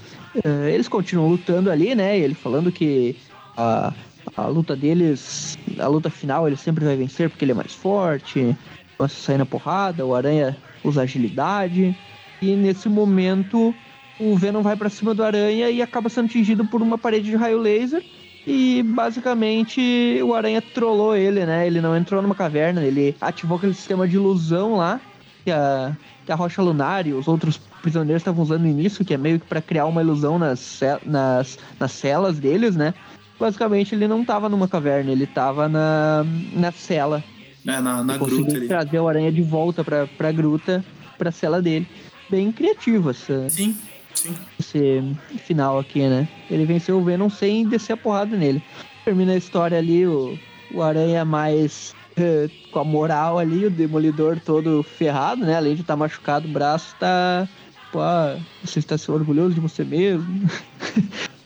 Ah, 0.45 0.69
eles 0.69 0.88
continuam 0.88 1.29
lutando 1.29 1.71
ali, 1.71 1.95
né? 1.95 2.19
Ele 2.19 2.35
falando 2.35 2.71
que 2.73 3.17
a, 3.57 3.93
a 4.37 4.47
luta 4.47 4.77
deles, 4.77 5.57
a 5.79 5.87
luta 5.87 6.11
final, 6.11 6.47
ele 6.47 6.57
sempre 6.57 6.85
vai 6.85 6.97
vencer 6.97 7.31
porque 7.31 7.45
ele 7.45 7.53
é 7.53 7.55
mais 7.55 7.73
forte, 7.73 8.55
começa 8.99 9.17
a 9.17 9.23
sair 9.23 9.38
na 9.38 9.47
porrada, 9.47 10.05
o 10.05 10.14
Aranha 10.14 10.57
usa 10.85 11.03
agilidade, 11.03 11.97
e 12.40 12.55
nesse 12.55 12.88
momento 12.88 13.75
o 14.20 14.37
Venom 14.37 14.62
vai 14.62 14.77
pra 14.77 14.88
cima 14.88 15.14
do 15.14 15.25
Aranha 15.25 15.70
e 15.70 15.83
acaba 15.83 16.09
sendo 16.09 16.27
atingido 16.27 16.64
por 16.64 16.83
uma 16.83 16.99
parede 16.99 17.31
de 17.31 17.37
raio 17.37 17.59
laser. 17.59 18.05
E 18.47 18.83
basicamente 18.83 20.20
o 20.23 20.35
Aranha 20.35 20.61
trollou 20.61 21.16
ele, 21.16 21.47
né? 21.47 21.66
Ele 21.66 21.81
não 21.81 21.97
entrou 21.97 22.20
numa 22.20 22.35
caverna, 22.35 22.83
ele 22.83 23.16
ativou 23.20 23.57
aquele 23.57 23.73
sistema 23.73 24.07
de 24.07 24.16
ilusão 24.16 24.77
lá, 24.77 25.01
que 25.44 25.51
a, 25.51 25.97
que 26.27 26.31
a 26.31 26.35
Rocha 26.35 26.61
Lunar 26.61 27.07
e 27.07 27.14
os 27.14 27.27
outros 27.27 27.59
prisioneiros 27.81 28.20
estavam 28.20 28.42
usando 28.42 28.62
no 28.62 28.68
início, 28.68 29.05
que 29.05 29.14
é 29.14 29.16
meio 29.16 29.40
que 29.40 29.47
pra 29.47 29.62
criar 29.62 29.87
uma 29.87 30.03
ilusão 30.03 30.38
nas, 30.38 30.81
nas, 31.07 31.59
nas 31.81 31.92
celas 31.92 32.38
deles, 32.38 32.77
né? 32.77 32.92
Basicamente 33.40 33.94
ele 33.94 34.07
não 34.07 34.25
tava 34.25 34.49
numa 34.49 34.68
caverna, 34.68 35.11
ele 35.11 35.27
tava 35.27 35.66
na, 35.66 36.25
na 36.53 36.70
cela. 36.70 37.25
É, 37.66 37.81
na, 37.81 38.05
na 38.05 38.18
Conseguiu 38.18 38.44
gruta 38.44 38.57
ali. 38.59 38.68
trazer 38.68 38.98
o 39.00 39.09
Aranha 39.09 39.33
de 39.33 39.42
volta 39.42 39.83
pra, 39.83 40.07
pra 40.07 40.31
gruta, 40.33 40.85
pra 41.16 41.31
cela 41.33 41.62
dele. 41.62 41.87
Bem 42.31 42.50
criativo 42.53 43.11
essa, 43.11 43.48
Sim, 43.50 43.77
sim. 44.14 44.35
esse 44.59 45.03
final 45.38 45.79
aqui, 45.79 46.00
né? 46.00 46.29
Ele 46.50 46.64
venceu 46.64 46.98
o 46.98 47.05
Venom 47.05 47.29
sem 47.31 47.66
descer 47.68 47.92
a 47.94 47.96
porrada 47.96 48.37
nele. 48.37 48.62
Termina 49.05 49.33
a 49.33 49.37
história 49.37 49.79
ali, 49.79 50.07
o, 50.07 50.38
o 50.72 50.83
Aranha 50.83 51.24
mais 51.24 51.94
eh, 52.16 52.48
com 52.72 52.79
a 52.81 52.85
moral 52.85 53.38
ali, 53.38 53.66
o 53.66 53.70
Demolidor 53.70 54.38
todo 54.40 54.83
ferrado, 54.83 55.44
né? 55.44 55.57
Além 55.57 55.74
de 55.74 55.83
estar 55.83 55.96
machucado, 55.96 56.48
o 56.48 56.50
braço 56.53 56.94
tá. 56.98 57.48
Pô, 57.92 58.00
ah, 58.00 58.37
você 58.64 58.79
está 58.81 58.98
se 58.98 59.11
orgulhoso 59.11 59.55
de 59.55 59.61
você 59.61 59.85
mesmo. 59.85 60.48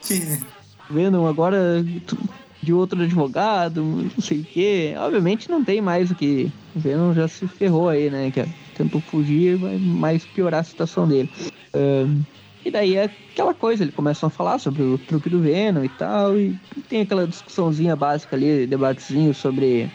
Venom 0.91 1.27
agora 1.27 1.85
de 2.63 2.73
outro 2.73 3.03
advogado, 3.03 3.83
não 3.83 4.23
sei 4.23 4.41
o 4.41 4.45
quê. 4.45 4.95
Obviamente 4.99 5.51
não 5.51 5.65
tem 5.65 5.81
mais 5.81 6.11
o 6.11 6.15
que. 6.15 6.51
O 6.75 6.81
Venom 6.81 7.15
já 7.15 7.29
se 7.29 7.47
ferrou 7.47 7.89
aí, 7.89 8.11
né? 8.11 8.31
Que 8.31 8.45
tentou 8.77 9.01
fugir, 9.01 9.57
vai 9.57 9.77
mais 9.79 10.25
piorar 10.25 10.61
a 10.61 10.65
situação 10.65 11.07
dele. 11.07 11.31
Ahn, 11.75 12.23
e 12.65 12.71
daí 12.71 12.97
é 12.97 13.05
aquela 13.33 13.55
coisa, 13.55 13.83
eles 13.83 13.95
começam 13.95 14.27
a 14.27 14.31
falar 14.31 14.59
sobre 14.59 14.83
o 14.83 14.99
truque 14.99 15.31
do 15.31 15.41
Venom 15.41 15.85
e 15.85 15.89
tal, 15.89 16.37
e 16.37 16.57
tem 16.89 17.03
aquela 17.03 17.27
discussãozinha 17.27 17.97
básica 17.97 18.37
ali, 18.37 18.67
debatezinho 18.67 19.33
sobre. 19.33 19.91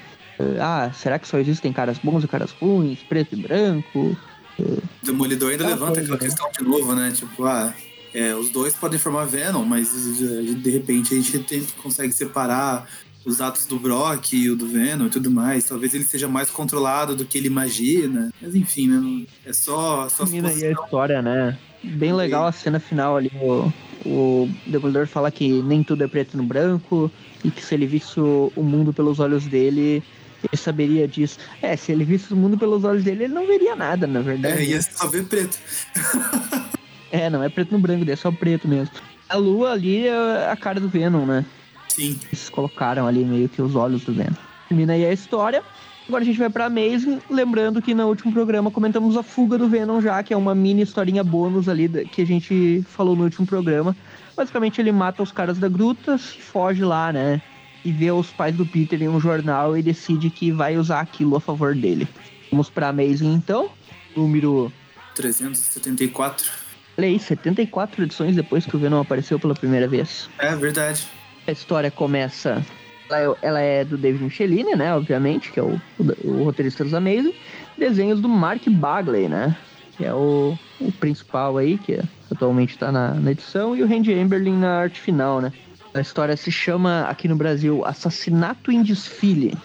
ah, 0.60 0.90
será 0.94 1.20
que 1.20 1.28
só 1.28 1.38
existem 1.38 1.72
caras 1.72 2.00
bons 2.00 2.24
e 2.24 2.28
caras 2.28 2.52
ruins, 2.52 3.00
preto 3.08 3.36
e 3.36 3.42
branco? 3.42 4.18
O 4.60 4.82
Demolidor 5.04 5.52
ainda 5.52 5.68
levanta 5.68 5.96
coisa, 5.96 6.14
aquela 6.14 6.20
né? 6.20 6.26
questão 6.26 6.52
de 6.52 6.64
novo, 6.64 6.96
né? 6.96 7.12
Tipo, 7.12 7.46
ah, 7.46 7.74
é, 8.14 8.36
os 8.36 8.50
dois 8.50 8.74
podem 8.76 9.00
formar 9.00 9.26
Venom, 9.26 9.66
mas 9.66 9.92
de, 10.18 10.56
de 10.56 10.70
repente 10.70 11.14
a 11.14 11.18
gente 11.18 11.40
tem, 11.40 11.66
consegue 11.82 12.14
separar 12.14 12.88
os 13.26 13.42
atos 13.42 13.66
do 13.66 13.80
Brock 13.80 14.34
e 14.34 14.50
o 14.50 14.56
do 14.56 14.68
Venom 14.68 15.08
e 15.08 15.10
tudo 15.10 15.32
mais. 15.32 15.64
Talvez 15.64 15.94
ele 15.94 16.04
seja 16.04 16.28
mais 16.28 16.50
controlado 16.50 17.16
do 17.16 17.26
que 17.26 17.38
ele 17.38 17.48
imagina. 17.48 18.32
Mas 18.42 18.54
enfim, 18.54 18.88
né? 18.88 19.26
É 19.46 19.54
só, 19.54 20.08
só 20.10 20.26
aí 20.26 20.66
a 20.66 20.72
história, 20.72 21.22
né? 21.22 21.58
Bem 21.84 22.14
legal 22.14 22.46
a 22.46 22.52
cena 22.52 22.80
final 22.80 23.18
ali. 23.18 23.32
O, 23.42 23.72
o 24.06 24.50
Demolidor 24.68 25.08
fala 25.08 25.32
que 25.32 25.62
nem 25.64 25.84
tudo 25.84 26.04
é 26.04 26.08
preto 26.08 26.38
no 26.38 26.44
branco 26.44 27.10
e 27.44 27.50
que 27.50 27.64
se 27.64 27.74
ele 27.74 27.88
visse 27.88 28.20
o, 28.20 28.52
o 28.56 28.64
mundo 28.64 28.94
pelos 28.94 29.20
olhos 29.20 29.46
dele, 29.48 30.04
ele 30.44 30.58
saberia 30.58 31.08
disso. 31.08 31.40
É, 31.62 31.76
se 31.76 31.92
ele 31.92 32.04
visse 32.04 32.34
o 32.34 32.38
mundo 32.38 32.58
pelos 32.58 32.84
olhos 32.84 33.04
dele, 33.04 33.26
ele 33.26 33.34
não 33.34 33.48
veria 33.48 33.76
nada, 33.76 34.06
na 34.06 34.22
verdade. 34.22 34.62
É, 34.62 34.66
ia 34.66 34.82
só 34.82 35.08
ver 35.08 35.26
preto. 35.26 35.58
É, 37.14 37.30
não 37.30 37.44
é 37.44 37.48
preto 37.48 37.72
no 37.72 37.78
branco, 37.78 38.10
é 38.10 38.16
só 38.16 38.32
preto 38.32 38.68
mesmo. 38.68 38.96
A 39.30 39.38
lua 39.38 39.74
ali 39.74 40.08
é 40.08 40.50
a 40.50 40.56
cara 40.56 40.80
do 40.80 40.90
Venom, 40.90 41.28
né? 41.28 41.46
Sim. 41.88 42.20
Eles 42.26 42.50
colocaram 42.50 43.06
ali 43.06 43.24
meio 43.24 43.48
que 43.48 43.62
os 43.62 43.76
olhos 43.76 44.04
do 44.04 44.12
Venom. 44.12 44.34
Termina 44.68 44.94
aí 44.94 45.06
a 45.06 45.14
história. 45.14 45.64
Agora 46.08 46.24
a 46.24 46.26
gente 46.26 46.40
vai 46.40 46.50
pra 46.50 46.66
Amazing, 46.66 47.22
lembrando 47.30 47.84
que 47.84 47.94
no 47.94 48.08
último 48.08 48.34
programa 48.34 48.72
comentamos 48.72 49.16
a 49.16 49.22
fuga 49.22 49.60
do 49.60 49.70
Venom 49.70 50.02
já, 50.02 50.24
que 50.24 50.34
é 50.34 50.38
uma 50.38 50.56
mini 50.56 50.82
historinha 50.82 51.24
bônus 51.24 51.70
ali 51.70 51.88
que 52.08 52.24
a 52.24 52.26
gente 52.26 52.84
falou 52.90 53.16
no 53.16 53.26
último 53.26 53.46
programa. 53.46 53.96
Basicamente 54.36 54.82
ele 54.82 54.92
mata 54.92 55.22
os 55.22 55.32
caras 55.32 55.60
da 55.60 55.70
gruta, 55.70 56.18
foge 56.18 56.84
lá, 56.84 57.14
né? 57.14 57.40
E 57.86 57.92
vê 57.92 58.12
os 58.12 58.32
pais 58.32 58.56
do 58.56 58.66
Peter 58.66 59.02
em 59.02 59.08
um 59.08 59.20
jornal 59.20 59.78
e 59.78 59.84
decide 59.84 60.32
que 60.32 60.52
vai 60.52 60.78
usar 60.78 61.00
aquilo 61.00 61.36
a 61.36 61.40
favor 61.40 61.76
dele. 61.76 62.08
Vamos 62.50 62.72
pra 62.72 62.90
Amazing 62.90 63.34
então. 63.34 63.70
Número 64.16 64.74
374. 65.14 66.63
Olha 66.98 67.08
aí, 67.08 67.20
74 67.20 68.04
edições 68.04 68.36
depois 68.36 68.66
que 68.66 68.76
o 68.76 68.80
Venom 68.80 69.02
apareceu 69.02 69.40
pela 69.40 69.56
primeira 69.56 69.88
vez. 69.88 70.30
É 70.38 70.56
verdade. 70.56 71.08
A 71.48 71.52
história 71.52 71.90
começa. 71.90 72.64
Ela 73.10 73.20
é, 73.20 73.36
ela 73.42 73.60
é 73.60 73.84
do 73.84 73.98
David 73.98 74.24
Michelini, 74.24 74.76
né? 74.76 74.96
Obviamente, 74.96 75.52
que 75.52 75.60
é 75.60 75.64
o, 75.64 75.80
o, 75.98 76.28
o 76.28 76.44
roteirista 76.44 76.84
dos 76.84 76.94
Amazing. 76.94 77.34
Desenhos 77.78 78.22
do 78.22 78.30
Mark 78.30 78.62
Bagley, 78.68 79.28
né? 79.28 79.56
Que 79.98 80.06
é 80.06 80.14
o, 80.14 80.58
o 80.80 80.92
principal 80.92 81.58
aí, 81.58 81.78
que 81.78 82.00
atualmente 82.32 82.78
tá 82.78 82.92
na, 82.92 83.14
na 83.16 83.32
edição. 83.32 83.76
E 83.76 83.84
o 83.84 83.88
Randy 83.88 84.14
Amberlin 84.14 84.58
na 84.58 84.78
arte 84.80 85.02
final, 85.02 85.42
né? 85.42 85.52
A 85.94 86.02
história 86.02 86.36
se 86.38 86.52
chama, 86.52 87.06
aqui 87.08 87.28
no 87.28 87.36
Brasil, 87.36 87.86
Assassinato 87.86 88.72
em 88.72 88.82
Desfile. 88.82 89.56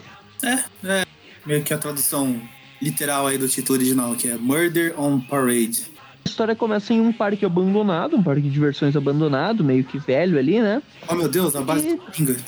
É, 0.43 0.89
é 0.89 1.07
meio 1.47 1.63
que 1.63 1.73
a 1.73 1.79
tradução 1.79 2.41
literal 2.81 3.27
aí 3.27 3.39
do 3.39 3.49
título 3.49 3.79
original, 3.79 4.15
que 4.15 4.29
é 4.29 4.37
Murder 4.37 4.99
on 5.01 5.21
Parade. 5.21 5.98
A 6.29 6.31
história 6.31 6.55
começa 6.55 6.93
em 6.93 7.01
um 7.01 7.11
parque 7.11 7.47
abandonado, 7.47 8.15
um 8.15 8.23
parque 8.23 8.43
de 8.43 8.51
diversões 8.51 8.95
abandonado, 8.95 9.65
meio 9.65 9.83
que 9.83 9.97
velho 9.99 10.39
ali, 10.39 10.61
né? 10.61 10.83
Oh 11.09 11.15
meu 11.15 11.27
Deus, 11.27 11.57
a 11.57 11.63
base 11.63 11.89
E- 11.89 11.95
do 11.95 11.99
Coringa. 11.99 12.37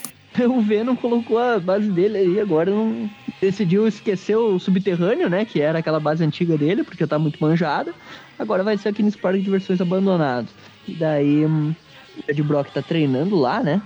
O 0.48 0.60
Venom 0.60 0.94
colocou 0.94 1.38
a 1.38 1.58
base 1.58 1.90
dele 1.90 2.18
aí, 2.18 2.40
agora 2.40 2.70
não 2.70 3.10
decidiu 3.40 3.88
esquecer 3.88 4.36
o 4.36 4.58
subterrâneo, 4.60 5.28
né? 5.30 5.44
Que 5.46 5.60
era 5.62 5.78
aquela 5.78 5.98
base 5.98 6.22
antiga 6.22 6.56
dele, 6.58 6.84
porque 6.84 7.06
tá 7.06 7.18
muito 7.18 7.38
manjada. 7.42 7.92
Agora 8.38 8.62
vai 8.62 8.76
ser 8.76 8.90
aqui 8.90 9.02
nesse 9.02 9.16
parque 9.18 9.38
de 9.38 9.44
diversões 9.44 9.80
abandonado. 9.80 10.46
E 10.86 10.94
daí 10.94 11.44
hum, 11.46 11.74
o 12.16 12.30
Ed 12.30 12.42
Brock 12.42 12.70
tá 12.72 12.80
treinando 12.82 13.34
lá, 13.34 13.62
né? 13.62 13.82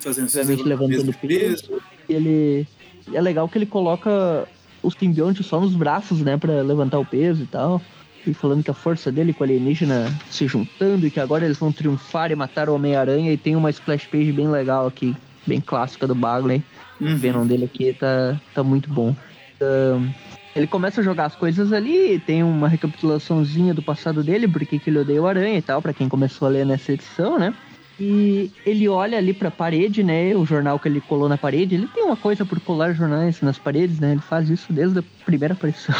Fazendo 0.00 0.26
obviamente 0.26 0.62
levantando 0.64 1.14
peso. 1.14 1.80
E 2.08 2.12
ele. 2.12 2.66
É 3.14 3.20
legal 3.20 3.48
que 3.48 3.56
ele 3.56 3.66
coloca 3.66 4.46
os 4.82 4.94
simbiontes 4.94 5.46
só 5.46 5.60
nos 5.60 5.74
braços, 5.74 6.20
né? 6.20 6.36
Pra 6.36 6.60
levantar 6.62 6.98
o 6.98 7.06
peso 7.06 7.44
e 7.44 7.46
tal. 7.46 7.80
E 8.26 8.34
falando 8.34 8.62
que 8.64 8.70
a 8.70 8.74
força 8.74 9.12
dele 9.12 9.32
com 9.32 9.44
o 9.44 9.46
alienígena 9.46 10.12
se 10.30 10.46
juntando 10.46 11.06
e 11.06 11.10
que 11.10 11.20
agora 11.20 11.44
eles 11.44 11.58
vão 11.58 11.70
triunfar 11.70 12.30
e 12.30 12.34
matar 12.34 12.68
o 12.68 12.74
Homem-Aranha. 12.74 13.32
E 13.32 13.36
tem 13.36 13.54
uma 13.54 13.70
splash 13.70 14.06
page 14.06 14.32
bem 14.32 14.48
legal 14.48 14.86
aqui, 14.86 15.14
bem 15.46 15.60
clássica 15.60 16.06
do 16.06 16.14
Bagley. 16.14 16.62
O 17.00 17.04
Uhum. 17.04 17.16
Venom 17.16 17.46
dele 17.46 17.66
aqui 17.66 17.92
tá, 17.92 18.40
tá 18.54 18.62
muito 18.64 18.88
bom. 18.90 19.14
Ahn, 19.60 20.08
ele 20.54 20.66
começa 20.66 21.00
a 21.02 21.04
jogar 21.04 21.26
as 21.26 21.34
coisas 21.36 21.72
ali, 21.72 22.18
tem 22.18 22.42
uma 22.42 22.66
recapitulaçãozinha 22.68 23.74
do 23.74 23.82
passado 23.82 24.22
dele, 24.24 24.48
porque 24.48 24.78
que 24.78 24.88
ele 24.88 25.00
odeia 25.00 25.20
o 25.20 25.26
Aranha 25.26 25.58
e 25.58 25.62
tal, 25.62 25.82
pra 25.82 25.92
quem 25.92 26.08
começou 26.08 26.48
a 26.48 26.50
ler 26.50 26.64
nessa 26.64 26.92
edição, 26.92 27.38
né? 27.38 27.52
E 28.00 28.50
ele 28.64 28.88
olha 28.88 29.16
ali 29.16 29.32
pra 29.32 29.50
parede, 29.50 30.02
né? 30.02 30.34
O 30.34 30.44
jornal 30.44 30.78
que 30.78 30.88
ele 30.88 31.00
colou 31.00 31.28
na 31.28 31.38
parede. 31.38 31.74
Ele 31.74 31.86
tem 31.86 32.04
uma 32.04 32.16
coisa 32.16 32.44
por 32.44 32.60
colar 32.60 32.92
jornais 32.92 33.40
nas 33.40 33.58
paredes, 33.58 33.98
né? 34.00 34.12
Ele 34.12 34.20
faz 34.20 34.50
isso 34.50 34.70
desde 34.70 34.98
a 34.98 35.04
primeira 35.24 35.54
aparição. 35.54 35.94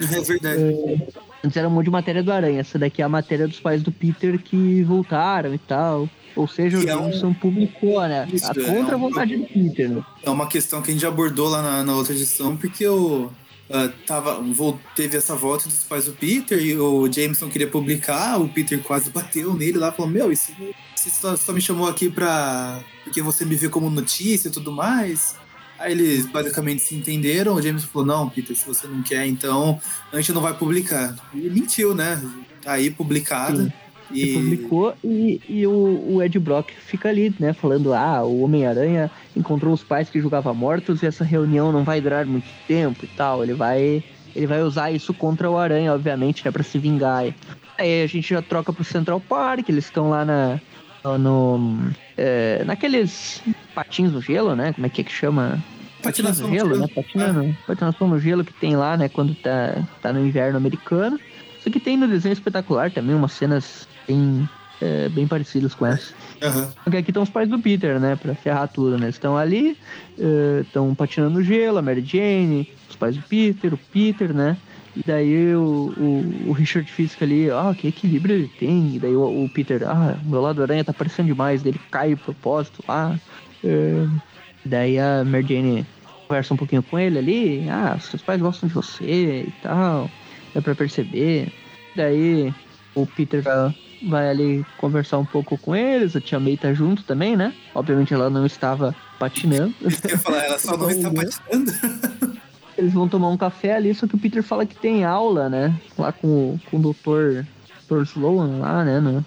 É 0.00 0.20
verdade. 0.20 1.02
Antes 1.44 1.56
era 1.56 1.66
um 1.68 1.70
monte 1.70 1.86
de 1.86 1.90
matéria 1.90 2.22
do 2.22 2.30
Aranha. 2.32 2.60
Essa 2.60 2.78
daqui 2.78 3.00
é 3.00 3.04
a 3.04 3.08
matéria 3.08 3.48
dos 3.48 3.58
pais 3.60 3.82
do 3.82 3.90
Peter 3.90 4.38
que 4.38 4.82
voltaram 4.82 5.54
e 5.54 5.58
tal. 5.58 6.08
Ou 6.36 6.46
seja, 6.46 6.78
o 6.78 6.82
Que 6.82 6.90
é 6.90 6.96
um- 6.96 7.04
Jameson 7.04 7.32
publicou, 7.34 8.00
né? 8.02 8.28
Isso, 8.32 8.46
a 8.46 8.50
é 8.50 8.64
contra 8.64 8.94
a 8.94 8.98
um- 8.98 9.00
vontade 9.00 9.36
do 9.36 9.44
Peter, 9.46 9.88
né? 9.90 10.02
É 10.22 10.30
uma 10.30 10.46
questão 10.46 10.80
que 10.82 10.90
a 10.90 10.94
gente 10.94 11.04
abordou 11.06 11.48
lá 11.48 11.60
na, 11.62 11.82
na 11.82 11.94
outra 11.96 12.12
edição, 12.14 12.56
porque 12.56 12.86
o. 12.86 13.30
ah, 13.72 13.88
tava, 14.06 14.42
teve 14.94 15.16
essa 15.16 15.34
volta 15.34 15.64
dos 15.68 15.82
pais 15.84 16.04
do 16.06 16.12
Peter 16.12 16.60
e 16.60 16.76
o 16.78 17.10
Jameson 17.10 17.48
queria 17.48 17.68
publicar, 17.68 18.40
o 18.40 18.48
Peter 18.48 18.80
quase 18.82 19.10
bateu 19.10 19.54
nele 19.54 19.78
lá, 19.78 19.90
falou, 19.92 20.10
meu, 20.10 20.30
isso, 20.32 20.52
você 20.94 21.08
só, 21.10 21.36
só 21.36 21.52
me 21.52 21.60
chamou 21.60 21.88
aqui 21.88 22.08
pra. 22.10 22.80
porque 23.04 23.22
você 23.22 23.44
me 23.44 23.54
vê 23.56 23.68
como 23.68 23.88
notícia 23.90 24.48
e 24.48 24.50
tudo 24.52 24.70
mais. 24.72 25.34
Aí 25.80 25.92
eles 25.92 26.26
basicamente 26.26 26.82
se 26.82 26.94
entenderam, 26.94 27.54
o 27.54 27.62
Jameson 27.62 27.86
falou, 27.86 28.06
não, 28.06 28.28
Peter, 28.28 28.54
se 28.54 28.66
você 28.66 28.86
não 28.86 29.02
quer, 29.02 29.26
então 29.26 29.80
a 30.12 30.16
gente 30.16 30.30
não 30.30 30.42
vai 30.42 30.52
publicar. 30.52 31.16
E 31.32 31.48
mentiu, 31.48 31.94
né? 31.94 32.22
Tá 32.62 32.72
aí 32.72 32.90
publicado. 32.90 33.62
Sim. 33.62 33.72
E 34.12 34.34
publicou 34.34 34.94
e, 35.02 35.40
e 35.48 35.66
o, 35.66 36.16
o 36.16 36.22
Ed 36.22 36.38
Brock 36.38 36.70
fica 36.86 37.08
ali, 37.08 37.34
né, 37.38 37.54
falando, 37.54 37.94
ah, 37.94 38.22
o 38.24 38.42
Homem-Aranha 38.42 39.10
encontrou 39.34 39.72
os 39.72 39.82
pais 39.82 40.10
que 40.10 40.20
julgava 40.20 40.52
mortos 40.52 41.02
e 41.02 41.06
essa 41.06 41.24
reunião 41.24 41.72
não 41.72 41.82
vai 41.82 42.00
durar 42.00 42.26
muito 42.26 42.48
tempo 42.66 43.04
e 43.04 43.08
tal, 43.08 43.42
ele 43.42 43.54
vai 43.54 44.04
ele 44.34 44.46
vai 44.46 44.62
usar 44.62 44.90
isso 44.90 45.14
contra 45.14 45.50
o 45.50 45.56
Aranha, 45.56 45.94
obviamente, 45.94 46.44
né, 46.44 46.50
pra 46.50 46.62
se 46.62 46.78
vingar. 46.78 47.24
Aí 47.78 48.02
a 48.02 48.06
gente 48.06 48.28
já 48.28 48.42
troca 48.42 48.72
pro 48.72 48.84
Central 48.84 49.20
Park, 49.20 49.68
eles 49.68 49.86
estão 49.86 50.10
lá 50.10 50.24
na 50.24 50.60
no 51.18 51.78
é, 52.16 52.62
naqueles 52.64 53.42
patins 53.74 54.12
no 54.12 54.20
gelo, 54.20 54.54
né, 54.54 54.72
como 54.72 54.86
é 54.86 54.90
que 54.90 55.00
é 55.00 55.04
que 55.04 55.12
chama? 55.12 55.62
Patinação 56.02 56.48
no 56.48 56.54
gelo, 56.54 56.78
né, 56.78 56.86
patinando, 56.94 57.56
patinação 57.66 58.08
no 58.08 58.18
gelo 58.18 58.44
que 58.44 58.52
tem 58.54 58.76
lá, 58.76 58.96
né, 58.96 59.08
quando 59.08 59.34
tá, 59.34 59.82
tá 60.00 60.12
no 60.12 60.24
inverno 60.26 60.56
americano. 60.56 61.18
Isso 61.58 61.70
que 61.70 61.78
tem 61.78 61.96
no 61.96 62.08
desenho 62.08 62.32
espetacular 62.32 62.90
também, 62.90 63.14
umas 63.14 63.32
cenas 63.32 63.86
bem, 64.08 64.48
é, 64.80 65.10
bem 65.10 65.26
parecidas 65.26 65.74
com 65.74 65.86
essa. 65.86 66.14
Aham. 66.42 66.72
Porque 66.82 66.96
aqui 66.96 67.10
estão 67.10 67.22
os 67.22 67.28
pais 67.28 67.48
do 67.50 67.58
Peter, 67.58 68.00
né? 68.00 68.16
Pra 68.16 68.34
ferrar 68.34 68.66
tudo, 68.68 68.96
né? 68.96 69.06
Eles 69.06 69.16
estão 69.16 69.36
ali, 69.36 69.76
estão 70.62 70.94
patinando 70.94 71.34
no 71.34 71.42
gelo, 71.42 71.76
a 71.76 71.82
Mary 71.82 72.02
Jane, 72.02 72.66
os 72.88 72.96
pais 72.96 73.14
do 73.14 73.22
Peter, 73.22 73.74
o 73.74 73.76
Peter, 73.76 74.32
né? 74.32 74.56
E 74.96 75.02
daí 75.06 75.54
o, 75.54 75.94
o, 75.96 76.48
o 76.48 76.52
Richard 76.52 76.90
fica 76.90 77.24
ali, 77.24 77.50
ah, 77.50 77.74
que 77.76 77.86
equilíbrio 77.88 78.34
ele 78.34 78.50
tem. 78.58 78.96
E 78.96 78.98
daí 78.98 79.14
o, 79.14 79.44
o 79.44 79.48
Peter, 79.48 79.82
ah, 79.86 80.16
meu 80.24 80.40
lado 80.40 80.62
aranha 80.62 80.84
tá 80.84 80.92
parecendo 80.92 81.28
demais. 81.28 81.62
Daí 81.62 81.72
ele 81.72 81.80
cai 81.90 82.08
de 82.10 82.16
propósito 82.16 82.82
lá. 82.88 83.14
É, 83.14 83.18
daí 84.64 84.98
a 84.98 85.24
Mary 85.24 85.46
Jane 85.48 85.86
conversa 86.28 86.54
um 86.54 86.56
pouquinho 86.56 86.82
com 86.82 86.98
ele 86.98 87.18
ali, 87.18 87.68
ah, 87.70 87.98
seus 88.00 88.22
pais 88.22 88.40
gostam 88.40 88.68
de 88.68 88.74
você 88.74 89.44
e 89.48 89.52
tal. 89.62 90.10
Dá 90.54 90.60
pra 90.62 90.74
perceber. 90.74 91.52
Daí 91.96 92.52
o 92.94 93.06
Peter 93.06 93.42
vai, 93.42 93.74
vai 94.08 94.28
ali 94.30 94.66
conversar 94.78 95.18
um 95.18 95.24
pouco 95.24 95.58
com 95.58 95.74
eles, 95.74 96.14
a 96.16 96.20
tia 96.20 96.38
May 96.40 96.56
tá 96.56 96.72
junto 96.72 97.02
também, 97.04 97.36
né? 97.36 97.52
Obviamente 97.74 98.14
ela 98.14 98.30
não 98.30 98.46
estava 98.46 98.94
patinando. 99.18 99.74
Eu 99.82 99.90
ia 100.10 100.18
falar, 100.18 100.44
ela 100.44 100.58
só 100.58 100.76
não 100.76 100.90
está 100.90 101.10
patinando. 101.10 102.40
Eles 102.78 102.94
vão 102.94 103.06
tomar 103.08 103.28
um 103.28 103.36
café 103.36 103.74
ali, 103.76 103.92
só 103.94 104.06
que 104.06 104.14
o 104.14 104.18
Peter 104.18 104.42
fala 104.42 104.64
que 104.64 104.74
tem 104.74 105.04
aula, 105.04 105.50
né? 105.50 105.74
Lá 105.98 106.12
com, 106.12 106.26
o- 106.28 106.60
com 106.70 106.78
o 106.78 106.80
doutor, 106.80 107.46
Dr. 107.90 108.02
Sloan 108.04 108.56
lá, 108.58 108.82
né? 108.84 109.00
Na, 109.00 109.22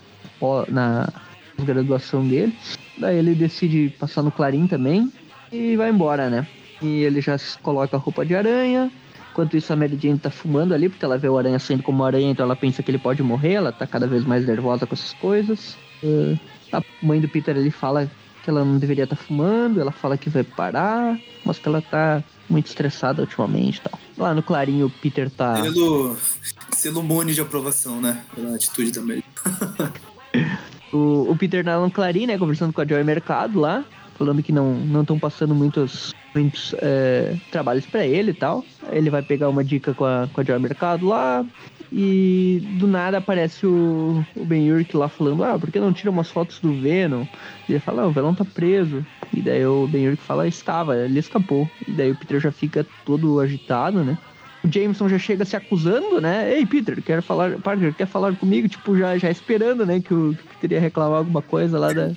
na 0.69 1.13
graduação 1.63 2.27
dele. 2.27 2.57
Daí 2.97 3.17
ele 3.17 3.35
decide 3.35 3.93
passar 3.99 4.21
no 4.21 4.31
Clarim 4.31 4.67
também 4.67 5.11
e 5.51 5.75
vai 5.75 5.89
embora, 5.89 6.29
né? 6.29 6.47
E 6.81 7.03
ele 7.03 7.21
já 7.21 7.37
coloca 7.61 7.95
a 7.95 7.99
roupa 7.99 8.25
de 8.25 8.35
aranha. 8.35 8.91
Enquanto 9.31 9.57
isso, 9.57 9.73
a 9.73 9.75
Mary 9.75 9.97
Jane 9.99 10.19
tá 10.19 10.29
fumando 10.29 10.73
ali, 10.73 10.89
porque 10.89 11.03
ela 11.03 11.17
vê 11.17 11.27
o 11.27 11.37
aranha 11.37 11.57
saindo 11.57 11.81
como 11.81 12.03
aranha, 12.03 12.29
então 12.29 12.45
ela 12.45 12.55
pensa 12.55 12.83
que 12.83 12.91
ele 12.91 12.99
pode 12.99 13.23
morrer. 13.23 13.53
Ela 13.53 13.71
tá 13.71 13.87
cada 13.87 14.05
vez 14.05 14.23
mais 14.23 14.45
nervosa 14.45 14.85
com 14.85 14.93
essas 14.93 15.13
coisas. 15.13 15.75
Eh, 16.03 16.37
a 16.71 16.83
mãe 17.01 17.19
do 17.19 17.27
Peter 17.27 17.55
ali 17.55 17.71
fala 17.71 18.09
que 18.43 18.49
ela 18.49 18.63
não 18.63 18.77
deveria 18.77 19.05
estar 19.05 19.15
fumando, 19.15 19.79
ela 19.79 19.91
fala 19.91 20.17
que 20.17 20.29
vai 20.29 20.43
parar, 20.43 21.17
mas 21.45 21.57
que 21.57 21.67
ela 21.67 21.81
tá 21.81 22.21
muito 22.49 22.67
estressada 22.67 23.21
ultimamente 23.21 23.77
e 23.77 23.81
tal. 23.81 23.99
Lá 24.17 24.33
no 24.35 24.43
Clarinho, 24.43 24.87
o 24.87 24.89
Peter 24.89 25.31
tá. 25.31 25.63
Selo, 25.63 26.17
selo 26.71 27.25
de 27.25 27.41
aprovação, 27.41 28.01
né? 28.01 28.21
Pela 28.35 28.55
atitude 28.55 28.99
Mary. 28.99 29.23
O, 30.93 31.31
o 31.31 31.35
Peter 31.35 31.65
no 31.65 31.91
Clarim, 31.91 32.27
né, 32.27 32.37
conversando 32.37 32.71
com 32.71 32.81
a 32.81 32.85
Joy 32.85 33.03
Mercado 33.03 33.59
lá, 33.59 33.83
falando 34.17 34.43
que 34.43 34.51
não 34.51 34.75
não 34.75 35.01
estão 35.01 35.17
passando 35.17 35.55
muitos, 35.55 36.13
muitos 36.33 36.75
é, 36.79 37.35
trabalhos 37.51 37.85
pra 37.85 38.05
ele 38.05 38.31
e 38.31 38.33
tal. 38.33 38.63
Ele 38.91 39.09
vai 39.09 39.21
pegar 39.21 39.49
uma 39.49 39.63
dica 39.63 39.93
com 39.93 40.05
a, 40.05 40.29
com 40.31 40.41
a 40.41 40.43
Joy 40.43 40.59
Mercado 40.59 41.07
lá. 41.07 41.45
E 41.95 42.59
do 42.79 42.87
nada 42.87 43.19
aparece 43.19 43.67
o, 43.67 44.25
o 44.35 44.43
Ben 44.43 44.71
Urich 44.71 44.97
lá 44.97 45.07
falando, 45.07 45.43
ah, 45.43 45.59
por 45.59 45.71
que 45.71 45.79
não 45.79 45.93
tira 45.93 46.09
umas 46.09 46.27
fotos 46.27 46.59
do 46.59 46.73
Venom? 46.73 47.23
E 47.69 47.73
ele 47.73 47.79
fala, 47.79 48.01
ah, 48.01 48.07
o 48.07 48.11
Venom 48.11 48.33
tá 48.33 48.43
preso. 48.43 49.05
E 49.31 49.39
daí 49.41 49.63
o 49.63 49.87
Ben 49.87 50.07
Urich 50.07 50.23
fala, 50.23 50.47
estava, 50.47 50.97
ele 50.97 51.19
escapou. 51.19 51.69
E 51.87 51.91
daí 51.91 52.11
o 52.11 52.15
Peter 52.15 52.39
já 52.39 52.51
fica 52.51 52.83
todo 53.05 53.39
agitado, 53.39 54.03
né? 54.03 54.17
O 54.63 54.71
Jameson 54.71 55.09
já 55.09 55.19
chega 55.19 55.43
se 55.43 55.55
acusando, 55.57 56.21
né? 56.21 56.57
Ei, 56.57 56.65
Peter, 56.65 57.01
quer 57.01 57.21
falar, 57.21 57.57
Parker, 57.59 57.93
quer 57.93 58.07
falar 58.07 58.33
comigo? 58.35 58.67
Tipo, 58.69 58.97
já, 58.97 59.17
já 59.17 59.29
esperando, 59.29 59.85
né? 59.85 59.99
Que 59.99 60.13
o, 60.13 60.33
que 60.33 60.41
o 60.55 60.59
Peter 60.61 60.77
ia 60.77 60.81
reclamar 60.81 61.17
alguma 61.17 61.41
coisa 61.41 61.77
lá 61.77 61.91
da 61.91 62.11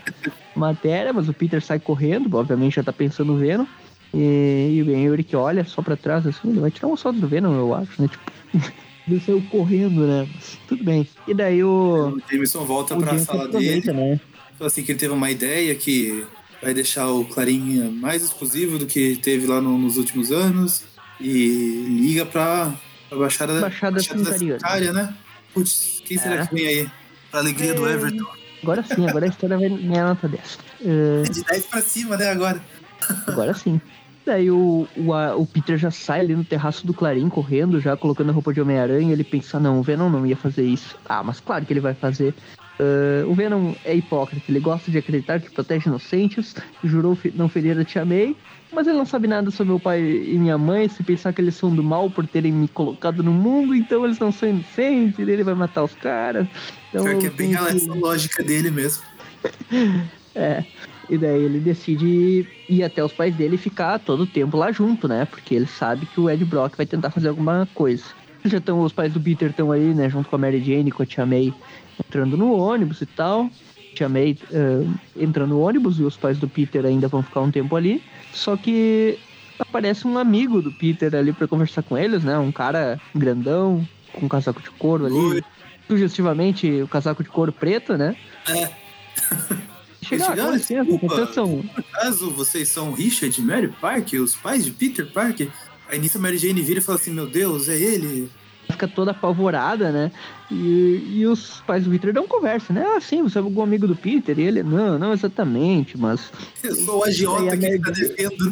matéria, 0.55 1.13
mas 1.13 1.29
o 1.29 1.33
Peter 1.33 1.61
sai 1.63 1.81
correndo, 1.81 2.33
obviamente 2.37 2.77
já 2.77 2.83
tá 2.85 2.93
pensando 2.93 3.33
no 3.33 3.39
Venom. 3.39 3.67
E, 4.15 4.75
e 4.77 4.83
o 4.83 4.85
Ben 4.87 5.09
Urich 5.11 5.35
olha 5.35 5.65
só 5.65 5.83
pra 5.83 5.97
trás, 5.97 6.27
assim, 6.27 6.51
ele 6.51 6.61
vai 6.61 6.71
tirar 6.71 6.87
uma 6.89 6.97
foto 6.97 7.19
do 7.19 7.27
Venom, 7.27 7.53
eu 7.55 7.75
acho, 7.75 8.01
né? 8.01 8.09
Tipo, 8.09 8.33
ele 9.09 9.21
saiu 9.21 9.43
correndo, 9.51 10.07
né? 10.07 10.29
Mas 10.33 10.59
tudo 10.69 10.85
bem. 10.85 11.07
E 11.27 11.35
daí 11.35 11.65
o. 11.65 12.17
O 12.17 12.23
Jameson 12.31 12.65
volta 12.65 12.95
o 12.95 12.99
pra 12.99 13.09
Jameson 13.09 13.25
sala 13.33 13.49
dele. 13.49 13.93
né? 13.93 14.21
Fala 14.57 14.69
assim 14.69 14.83
que 14.85 14.93
ele 14.93 14.99
teve 14.99 15.13
uma 15.13 15.31
ideia 15.31 15.75
que 15.75 16.25
vai 16.63 16.73
deixar 16.73 17.11
o 17.11 17.25
Clarinha 17.25 17.91
mais 17.91 18.23
exclusivo 18.23 18.79
do 18.79 18.87
que 18.87 19.17
teve 19.17 19.47
lá 19.49 19.61
no- 19.61 19.77
nos 19.77 19.97
últimos 19.99 20.31
anos. 20.33 20.85
E 21.21 21.85
liga 21.89 22.27
pra, 22.27 22.73
pra 23.09 23.19
Baixada, 23.19 23.61
Baixada 23.61 24.01
Santariana. 24.03 24.39
Sanitária, 24.61 24.93
né? 24.93 25.15
Putz, 25.55 26.03
quem 26.05 26.19
será 26.19 26.43
É. 26.43 26.47
que 26.47 26.55
vem 26.55 26.67
aí? 26.67 26.91
Pra 27.31 27.41
alegria 27.41 27.75
do 27.75 27.87
É. 27.89 27.93
Everton. 27.93 28.27
Agora 28.63 28.83
sim, 28.83 29.07
agora 29.09 29.27
a 29.27 29.29
história 29.29 29.57
vai 29.59 29.69
ganhar 29.69 30.09
nota 30.09 30.29
10. 30.29 30.59
É, 30.85 31.23
De 31.31 31.43
10 31.45 31.67
pra 31.67 31.81
cima, 31.81 32.17
né, 32.17 32.31
agora? 32.31 32.61
Agora 33.27 33.55
sim. 33.55 33.81
Daí 34.25 34.51
o, 34.51 34.89
o, 34.97 35.13
a- 35.15 35.37
o 35.37 35.47
Peter 35.47 35.79
já 35.79 35.91
sai 35.91 36.21
ali 36.21 36.35
no 36.35 36.43
terraço 36.45 36.85
do 36.87 36.93
Clarim, 36.93 37.29
correndo, 37.29 37.81
já 37.81 37.97
colocando 37.97 38.31
a 38.31 38.33
roupa 38.33 38.53
de 38.53 38.61
Homem-Aranha. 38.61 39.13
Ele 39.13 39.23
pensa, 39.23 39.61
não, 39.61 39.79
o 39.79 39.83
Venom 39.83 40.09
não 40.11 40.27
ia 40.27 40.37
fazer 40.37 40.65
isso. 40.65 40.97
Ah, 41.09 41.23
mas 41.23 41.39
claro 41.39 41.65
que 41.65 41.73
ele 41.73 41.79
vai 41.81 41.95
fazer. 41.95 42.35
Ah, 42.79 43.25
o 43.27 43.35
Venom 43.35 43.73
é 43.85 43.95
hipócrita, 43.95 44.51
ele 44.51 44.61
gosta 44.61 44.91
de 44.91 44.99
acreditar 44.99 45.41
que 45.41 45.51
protege 45.51 45.89
inocentes, 45.89 46.55
jurou 46.85 47.17
não 47.35 47.49
ferir 47.49 47.79
a 47.79 47.85
Tia 47.85 48.05
May, 48.05 48.37
mas 48.73 48.87
ele 48.87 48.99
não 48.99 49.07
sabe 49.07 49.27
nada 49.27 49.51
sobre 49.51 49.73
meu 49.73 49.81
pai 49.81 50.03
e 50.03 50.39
minha 50.39 50.59
mãe, 50.59 50.89
se 50.89 51.03
pensar 51.03 51.33
que 51.33 51.41
eles 51.41 51.55
são 51.55 51.75
do 51.75 51.83
mal 51.83 52.11
por 52.11 52.27
terem 52.27 52.53
me 52.53 52.69
colocado 52.69 53.23
no 53.23 53.33
mundo, 53.33 53.75
então 53.75 54.05
eles 54.05 54.19
não 54.19 54.31
são 54.31 54.49
inocentes, 54.49 55.19
ele 55.19 55.43
vai 55.43 55.55
matar 55.55 55.85
os 55.85 55.95
caras. 55.95 56.47
Então, 56.91 57.05
Pior 57.05 57.19
que 57.19 57.27
é 57.27 57.31
bem 57.31 57.51
que- 57.51 57.57
essa 57.57 57.95
lógica 57.95 58.43
dele 58.43 58.71
mesmo. 58.71 59.03
é. 60.35 60.65
E 61.09 61.17
daí 61.17 61.43
ele 61.43 61.61
decide 61.61 62.45
ir 62.69 62.83
até 62.83 63.03
os 63.03 63.13
pais 63.13 63.35
dele 63.35 63.55
e 63.55 63.59
ficar 63.59 63.99
todo 64.01 64.25
o 64.25 64.27
tempo 64.27 64.57
lá 64.57 64.73
junto, 64.73 65.07
né? 65.07 65.25
Porque 65.25 65.55
ele 65.55 65.67
sabe 65.67 66.05
que 66.05 66.19
o 66.19 66.29
Ed 66.29 66.45
Brock 66.45 66.77
vai 66.77 66.85
tentar 66.85 67.11
fazer 67.11 67.29
alguma 67.29 67.69
coisa. 67.75 68.05
Já 68.45 68.59
estão, 68.59 68.81
os 68.81 68.93
pais 68.93 69.13
do 69.13 69.21
Peter 69.21 69.51
estão 69.51 69.71
aí, 69.71 69.95
né? 69.95 70.09
Junto 70.09 70.29
com 70.29 70.37
a 70.37 70.39
Mary 70.39 70.63
Jane, 70.63 70.91
com 70.91 71.03
a 71.03 71.07
Tia 71.07 71.25
May, 71.25 71.53
entrando 71.99 72.37
no 72.37 72.53
ônibus 72.57 73.01
e 73.01 73.07
tal. 73.07 73.51
Tia 73.95 74.09
May 74.09 74.37
eh, 74.53 74.87
entrando 75.17 75.51
no 75.51 75.61
ônibus 75.61 75.99
e 75.99 76.03
os 76.03 76.17
pais 76.17 76.39
do 76.39 76.49
Peter 76.49 76.85
ainda 76.85 77.09
vão 77.09 77.23
ficar 77.23 77.41
um 77.41 77.51
tempo 77.51 77.75
ali. 77.77 78.03
Só 78.33 78.57
que 78.57 79.19
aparece 79.59 80.07
um 80.07 80.19
amigo 80.19 80.61
do 80.61 80.71
Peter 80.71 81.15
ali 81.15 81.33
pra 81.33 81.49
conversar 81.49 81.83
com 81.83 81.97
eles, 81.97 82.23
né? 82.23 82.39
Um 82.39 82.53
cara 82.53 83.01
grandão, 83.15 83.87
com 84.13 84.27
um 84.27 84.29
casaco 84.29 84.61
de 84.63 84.71
couro 84.71 85.07
ali. 85.07 85.15
Oi. 85.15 85.45
Sugestivamente 85.89 86.83
o 86.83 86.89
casaco 86.89 87.23
de 87.23 87.29
couro 87.31 87.53
preto, 87.53 87.97
né? 87.97 88.17
É. 88.49 88.71
Chega, 90.03 90.25
Chega, 90.25 90.45
com 90.45 90.53
licença, 90.53 90.85
desculpa. 90.85 91.17
vocês 91.17 91.35
são 91.35 91.63
Por 91.63 91.81
acaso 91.81 92.31
vocês 92.31 92.69
são 92.69 92.93
Richard 92.93 93.41
e 93.41 93.45
Mary 93.45 93.69
Parker, 93.81 94.23
os 94.23 94.37
pais 94.37 94.65
de 94.65 94.71
Peter 94.71 95.05
Parker? 95.11 95.49
Aí 95.89 95.99
nisso 95.99 96.19
a 96.19 96.21
Mary 96.21 96.39
Jane 96.39 96.63
vira 96.63 96.79
e 96.79 96.83
fala 96.83 96.99
assim: 96.99 97.11
Meu 97.11 97.27
Deus, 97.27 97.69
é 97.69 97.77
ele? 97.77 98.31
Fica 98.71 98.87
toda 98.89 99.11
apavorada, 99.13 99.91
né? 99.91 100.11
E, 100.51 101.03
e 101.15 101.27
os 101.27 101.61
pais 101.67 101.85
do 101.85 101.91
Peter 101.91 102.13
dão 102.13 102.27
conversa, 102.27 102.73
né? 102.73 102.85
Ah, 102.87 103.01
sim, 103.01 103.23
você 103.23 103.39
é 103.39 103.41
algum 103.41 103.63
amigo 103.63 103.87
do 103.87 103.97
Peter? 103.97 104.39
E 104.39 104.43
ele, 104.43 104.63
não, 104.63 104.99
não 104.99 105.13
exatamente, 105.13 105.99
mas 105.99 106.31
Eu 106.63 106.75
sou 106.75 107.01
o 107.01 107.05
agiota 107.05 107.55
a 107.55 107.57
que 107.57 107.67
ele 107.67 107.79
tá 107.79 107.91
defendendo. 107.91 108.51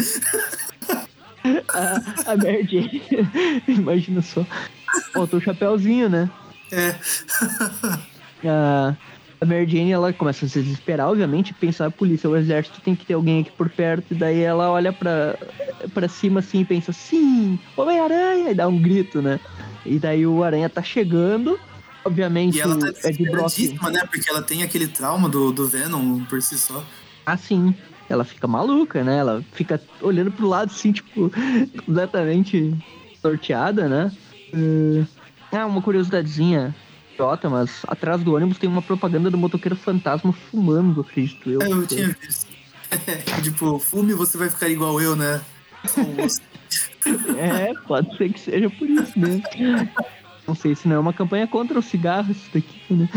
a, 1.68 2.32
a 2.32 2.36
Mary 2.36 2.66
Jane, 2.70 3.02
imagina 3.68 4.22
só, 4.22 4.46
faltou 5.12 5.38
o 5.38 5.42
chapéuzinho, 5.42 6.08
né? 6.08 6.30
É. 6.72 6.94
A, 8.46 8.94
a 9.40 9.46
Mary 9.46 9.66
Jane, 9.66 9.90
ela 9.90 10.12
começa 10.12 10.44
a 10.44 10.48
se 10.48 10.60
desesperar, 10.60 11.08
obviamente, 11.08 11.50
e 11.50 11.54
pensa, 11.54 11.86
a 11.86 11.90
polícia, 11.90 12.28
o 12.28 12.36
exército 12.36 12.80
tem 12.82 12.94
que 12.94 13.06
ter 13.06 13.14
alguém 13.14 13.40
aqui 13.40 13.50
por 13.52 13.70
perto, 13.70 14.12
e 14.12 14.14
daí 14.14 14.40
ela 14.40 14.70
olha 14.70 14.92
pra, 14.92 15.38
pra 15.94 16.08
cima 16.08 16.40
assim 16.40 16.60
e 16.60 16.64
pensa, 16.64 16.92
sim, 16.92 17.58
Homem-Aranha, 17.74 18.50
e 18.50 18.54
dá 18.54 18.68
um 18.68 18.78
grito, 18.78 19.22
né? 19.22 19.40
E 19.84 19.98
daí 19.98 20.26
o 20.26 20.42
Aranha 20.42 20.68
tá 20.68 20.82
chegando. 20.82 21.58
Obviamente, 22.04 22.58
E 22.58 22.60
ela 22.60 22.78
tá 22.78 22.86
o 22.86 23.08
Ed 23.08 23.30
Brock. 23.30 23.58
né? 23.90 24.04
Porque 24.10 24.28
ela 24.28 24.42
tem 24.42 24.62
aquele 24.62 24.86
trauma 24.86 25.28
do, 25.28 25.52
do 25.52 25.66
Venom 25.66 26.24
por 26.24 26.40
si 26.42 26.58
só. 26.58 26.84
Assim, 27.24 27.74
ela 28.08 28.24
fica 28.24 28.46
maluca, 28.46 29.02
né? 29.02 29.18
Ela 29.18 29.42
fica 29.52 29.80
olhando 30.02 30.30
pro 30.30 30.46
lado, 30.46 30.70
assim, 30.70 30.92
tipo, 30.92 31.30
completamente 31.86 32.74
sorteada, 33.22 33.88
né? 33.88 34.12
Uh, 34.52 35.06
Ah, 35.50 35.66
uma 35.66 35.80
curiosidadezinha 35.80 36.74
idiota, 37.12 37.48
mas 37.48 37.82
atrás 37.86 38.22
do 38.22 38.34
ônibus 38.34 38.58
tem 38.58 38.68
uma 38.68 38.82
propaganda 38.82 39.30
do 39.30 39.38
motoqueiro 39.38 39.76
fantasma 39.76 40.32
fumando, 40.32 41.00
acredito 41.00 41.48
eu. 41.48 41.62
É, 41.62 41.68
eu 41.70 41.86
tinha 41.86 42.16
visto. 42.20 42.46
tipo, 43.42 43.78
fume 43.78 44.12
você 44.14 44.36
vai 44.36 44.50
ficar 44.50 44.68
igual 44.68 45.00
eu, 45.00 45.16
né? 45.16 45.40
Só 45.86 46.00
o 46.02 46.24
osso. 46.24 46.40
É, 47.38 47.74
pode 47.86 48.16
ser 48.16 48.32
que 48.32 48.40
seja 48.40 48.70
por 48.70 48.88
isso 48.88 49.18
mesmo. 49.18 49.42
Não 50.46 50.54
sei 50.54 50.74
se 50.74 50.86
não 50.86 50.96
é 50.96 50.98
uma 50.98 51.12
campanha 51.12 51.46
contra 51.46 51.78
o 51.78 51.82
cigarro 51.82 52.30
isso 52.30 52.50
daqui, 52.52 52.80
né? 52.90 53.08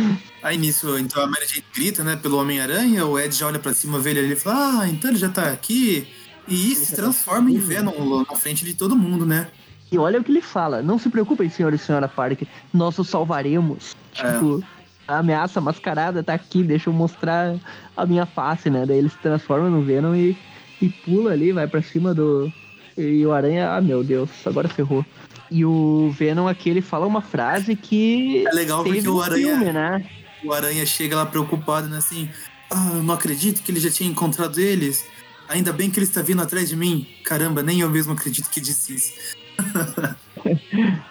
Aí 0.41 0.57
nisso, 0.57 0.97
então 0.97 1.21
a 1.21 1.27
Mary 1.27 1.45
Jane 1.45 1.65
grita, 1.75 2.03
né, 2.03 2.15
pelo 2.15 2.38
Homem-Aranha, 2.38 3.05
o 3.05 3.19
Ed 3.19 3.35
já 3.35 3.47
olha 3.47 3.59
pra 3.59 3.73
cima, 3.73 3.99
vê 3.99 4.11
ele 4.11 4.19
ali 4.19 4.33
e 4.33 4.35
fala, 4.35 4.81
ah, 4.81 4.89
então 4.89 5.11
ele 5.11 5.19
já 5.19 5.29
tá 5.29 5.51
aqui. 5.51 6.07
E 6.47 6.73
se 6.75 6.95
transforma 6.95 7.51
em 7.51 7.57
Venom 7.57 8.23
na 8.27 8.35
frente 8.38 8.63
de 8.63 8.73
todo 8.73 8.95
mundo, 8.95 9.25
né? 9.25 9.47
E 9.91 9.97
olha 9.97 10.19
o 10.19 10.23
que 10.23 10.31
ele 10.31 10.41
fala. 10.41 10.81
Não 10.81 10.97
se 10.97 11.09
preocupem, 11.09 11.49
senhor 11.49 11.73
e 11.73 11.77
senhora 11.77 12.07
Parker. 12.07 12.47
Nós 12.73 12.97
o 12.99 13.03
salvaremos. 13.03 13.95
É. 14.17 14.31
Tipo, 14.31 14.63
a 15.07 15.19
ameaça 15.19 15.61
mascarada 15.61 16.23
tá 16.23 16.33
aqui, 16.33 16.63
deixa 16.63 16.89
eu 16.89 16.93
mostrar 16.93 17.55
a 17.95 18.05
minha 18.05 18.25
face, 18.25 18.69
né? 18.69 18.85
Daí 18.85 18.97
ele 18.97 19.09
se 19.09 19.17
transforma 19.17 19.69
no 19.69 19.81
Venom 19.81 20.13
e, 20.15 20.38
e 20.81 20.89
pula 20.89 21.31
ali, 21.31 21.51
vai 21.51 21.67
pra 21.67 21.81
cima 21.81 22.13
do. 22.13 22.51
E 22.97 23.25
o 23.25 23.31
Aranha, 23.31 23.71
ah 23.71 23.81
meu 23.81 24.03
Deus, 24.03 24.29
agora 24.45 24.67
ferrou. 24.67 25.05
E 25.51 25.63
o 25.63 26.09
Venom 26.17 26.47
aqui, 26.47 26.69
ele 26.69 26.81
fala 26.81 27.05
uma 27.05 27.21
frase 27.21 27.75
que. 27.75 28.45
É 28.47 28.51
legal 28.53 28.83
porque 28.83 29.07
o 29.07 29.21
Aranha- 29.21 29.47
Filme, 29.57 29.71
né? 29.71 30.05
O 30.43 30.51
Aranha 30.53 30.85
chega 30.85 31.15
lá 31.15 31.25
preocupado, 31.25 31.87
né, 31.87 31.97
assim, 31.97 32.29
ah, 32.71 32.91
eu 32.95 33.03
não 33.03 33.13
acredito 33.13 33.61
que 33.63 33.71
ele 33.71 33.79
já 33.79 33.89
tinha 33.89 34.09
encontrado 34.09 34.59
eles. 34.59 35.05
Ainda 35.49 35.71
bem 35.71 35.89
que 35.89 35.97
ele 35.97 36.05
está 36.05 36.21
vindo 36.21 36.41
atrás 36.41 36.67
de 36.69 36.75
mim. 36.75 37.07
Caramba, 37.23 37.63
nem 37.63 37.79
eu 37.79 37.89
mesmo 37.89 38.13
acredito 38.13 38.49
que 38.49 38.59
disse 38.59 38.95
isso. 38.95 39.13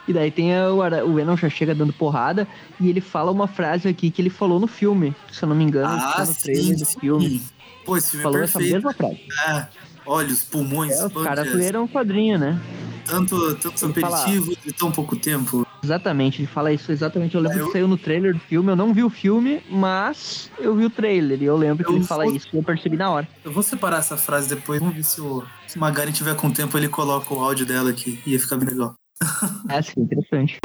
E 0.07 0.13
daí 0.13 0.31
tem 0.31 0.55
a- 0.57 0.73
o, 0.73 0.81
Ara- 0.81 1.05
o 1.05 1.15
Venom 1.15 1.37
já 1.37 1.49
chega 1.51 1.75
dando 1.75 1.93
porrada 1.93 2.47
e 2.81 2.89
ele 2.89 3.01
fala 3.01 3.31
uma 3.33 3.47
frase 3.49 3.89
aqui 3.89 4.11
que 4.11 4.23
ele 4.23 4.31
falou 4.31 4.59
no 4.61 4.67
filme, 4.69 5.15
se 5.33 5.43
eu 5.43 5.49
não 5.49 5.57
me 5.57 5.65
engano, 5.65 5.95
ah, 5.95 6.13
tá 6.17 6.25
no 6.25 6.35
trailer 6.35 6.65
sim, 6.65 6.77
do 6.77 6.87
filme. 7.01 7.29
sim. 7.31 7.43
Pô, 7.85 7.97
esse 7.97 8.11
filme 8.13 8.23
Falou 8.23 8.41
é 8.41 8.45
essa 8.45 8.59
perfeito. 8.59 8.75
mesma 8.75 8.93
frase. 8.95 9.21
É, 9.49 9.67
olha, 10.07 10.29
os 10.33 10.43
pulmões, 10.43 10.93
É, 10.93 11.07
os 11.07 11.13
caras 11.23 11.53
leram 11.55 11.85
um 11.85 11.89
quadrinho, 11.89 12.39
né? 12.39 12.61
tanto, 13.07 13.55
tantos 13.57 13.81
fala- 14.01 14.19
aperitivos 14.19 14.57
e 14.67 14.73
tão 14.73 14.91
pouco 14.91 15.15
tempo. 15.17 15.65
Exatamente, 15.85 16.41
ele 16.41 16.49
fala 16.49 16.73
isso 16.73 16.91
exatamente. 16.91 17.37
Eu 17.37 17.41
lembro 17.41 17.59
Eu- 17.61 17.67
que 17.67 17.73
saiu 17.73 17.87
no 17.87 17.97
trailer 17.97 18.35
do 18.35 18.41
filme. 18.41 18.73
Eu 18.73 18.77
não 18.77 18.93
vi 18.93 19.05
o 19.05 19.11
filme, 19.11 19.63
mas 19.71 20.51
eu 20.59 20.75
vi 20.75 20.85
o 20.85 20.91
trailer. 20.91 21.41
E 21.41 21.45
eu 21.45 21.57
lembro 21.57 21.85
que 21.85 21.91
Eu 21.93 21.97
ele 21.97 22.05
fala 22.05 22.25
vou- 22.25 22.35
isso 22.35 22.49
e 22.53 22.57
eu 22.57 22.63
percebi 22.65 22.97
na 22.97 23.09
hora. 23.11 23.29
Eu 23.45 23.53
vou 23.53 23.63
separar 23.63 23.99
essa 23.99 24.17
frase 24.17 24.49
depois. 24.49 24.81
Vamos 24.81 24.97
ver 24.97 25.05
se 25.05 25.21
o, 25.21 25.45
se 25.69 25.77
o 25.77 25.81
Magari 25.81 26.11
tiver 26.13 26.35
com 26.35 26.51
tempo, 26.51 26.77
ele 26.77 26.89
coloca 26.89 27.33
o 27.33 27.39
áudio 27.39 27.65
dela 27.65 27.91
aqui. 27.91 28.21
Ia 28.27 28.41
ficar 28.41 28.57
bem 28.57 28.69
legal. 28.71 28.95
É 29.71 29.79
assim, 29.79 30.01
interessante. 30.01 30.59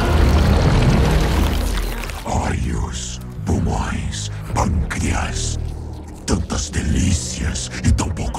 Olhos, 2.25 3.19
pulmões, 3.45 4.29
pâncreas. 4.55 5.57
Tantas 6.25 6.69
delícias 6.69 7.69
em 7.85 7.91
tão 7.91 8.09
pouco 8.09 8.30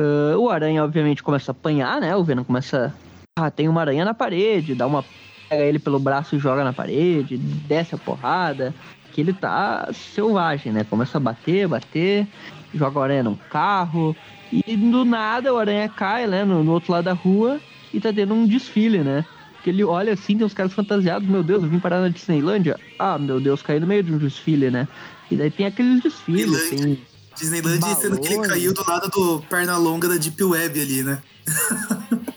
Ah, 0.00 0.38
o 0.38 0.48
Aranha, 0.48 0.82
obviamente, 0.82 1.22
começa 1.22 1.50
a 1.50 1.52
apanhar, 1.52 2.00
né? 2.00 2.16
O 2.16 2.24
Venom 2.24 2.42
começa. 2.42 2.94
Ah, 3.38 3.50
tem 3.50 3.68
uma 3.68 3.82
aranha 3.82 4.04
na 4.04 4.14
parede, 4.14 4.74
dá 4.74 4.86
uma. 4.86 5.04
Pega 5.48 5.64
ele 5.64 5.78
pelo 5.78 5.98
braço 5.98 6.36
e 6.36 6.38
joga 6.38 6.64
na 6.64 6.72
parede, 6.72 7.36
desce 7.36 7.94
a 7.94 7.98
porrada. 7.98 8.74
Que 9.12 9.20
ele 9.20 9.32
tá 9.32 9.88
selvagem, 9.92 10.72
né? 10.72 10.84
Começa 10.84 11.18
a 11.18 11.20
bater, 11.20 11.66
bater, 11.66 12.26
joga 12.72 12.98
o 12.98 13.02
aranha 13.02 13.24
num 13.24 13.34
carro. 13.34 14.16
E 14.52 14.76
do 14.76 15.04
nada 15.04 15.52
o 15.52 15.58
aranha 15.58 15.88
cai, 15.88 16.26
né? 16.26 16.44
No, 16.44 16.64
no 16.64 16.72
outro 16.72 16.92
lado 16.92 17.04
da 17.04 17.12
rua 17.12 17.60
e 17.92 18.00
tá 18.00 18.12
tendo 18.12 18.34
um 18.34 18.46
desfile, 18.46 18.98
né? 18.98 19.24
Que 19.62 19.70
ele 19.70 19.84
olha 19.84 20.12
assim, 20.12 20.36
tem 20.36 20.46
uns 20.46 20.54
caras 20.54 20.72
fantasiados, 20.72 21.28
meu 21.28 21.42
Deus, 21.42 21.62
eu 21.62 21.68
vim 21.68 21.78
parar 21.78 22.00
na 22.00 22.08
Disneylândia. 22.08 22.78
Ah, 22.98 23.18
meu 23.18 23.40
Deus, 23.40 23.62
caí 23.62 23.78
no 23.78 23.86
meio 23.86 24.02
de 24.02 24.12
um 24.12 24.18
desfile, 24.18 24.70
né? 24.70 24.88
E 25.30 25.36
daí 25.36 25.50
tem 25.50 25.66
aqueles 25.66 26.02
desfiles, 26.02 26.70
tem 26.70 26.98
Disneyland, 27.36 27.80
sendo 28.00 28.20
que 28.20 28.32
ele 28.34 28.46
caiu 28.46 28.74
do 28.74 28.84
lado 28.86 29.08
do 29.08 29.40
perna 29.48 29.76
longa 29.76 30.08
da 30.08 30.16
Deep 30.16 30.42
Web 30.42 30.80
ali, 30.80 31.02
né? 31.02 31.18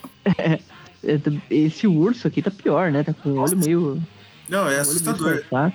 É, 1.06 1.18
t- 1.18 1.38
Esse 1.50 1.86
urso 1.86 2.26
aqui 2.26 2.40
tá 2.40 2.50
pior, 2.50 2.90
né? 2.90 3.02
Tá 3.02 3.12
com 3.12 3.28
o 3.30 3.38
olho 3.38 3.56
meio. 3.58 4.02
Não, 4.48 4.66
é 4.68 4.78
assustador. 4.80 5.42
tá? 5.50 5.70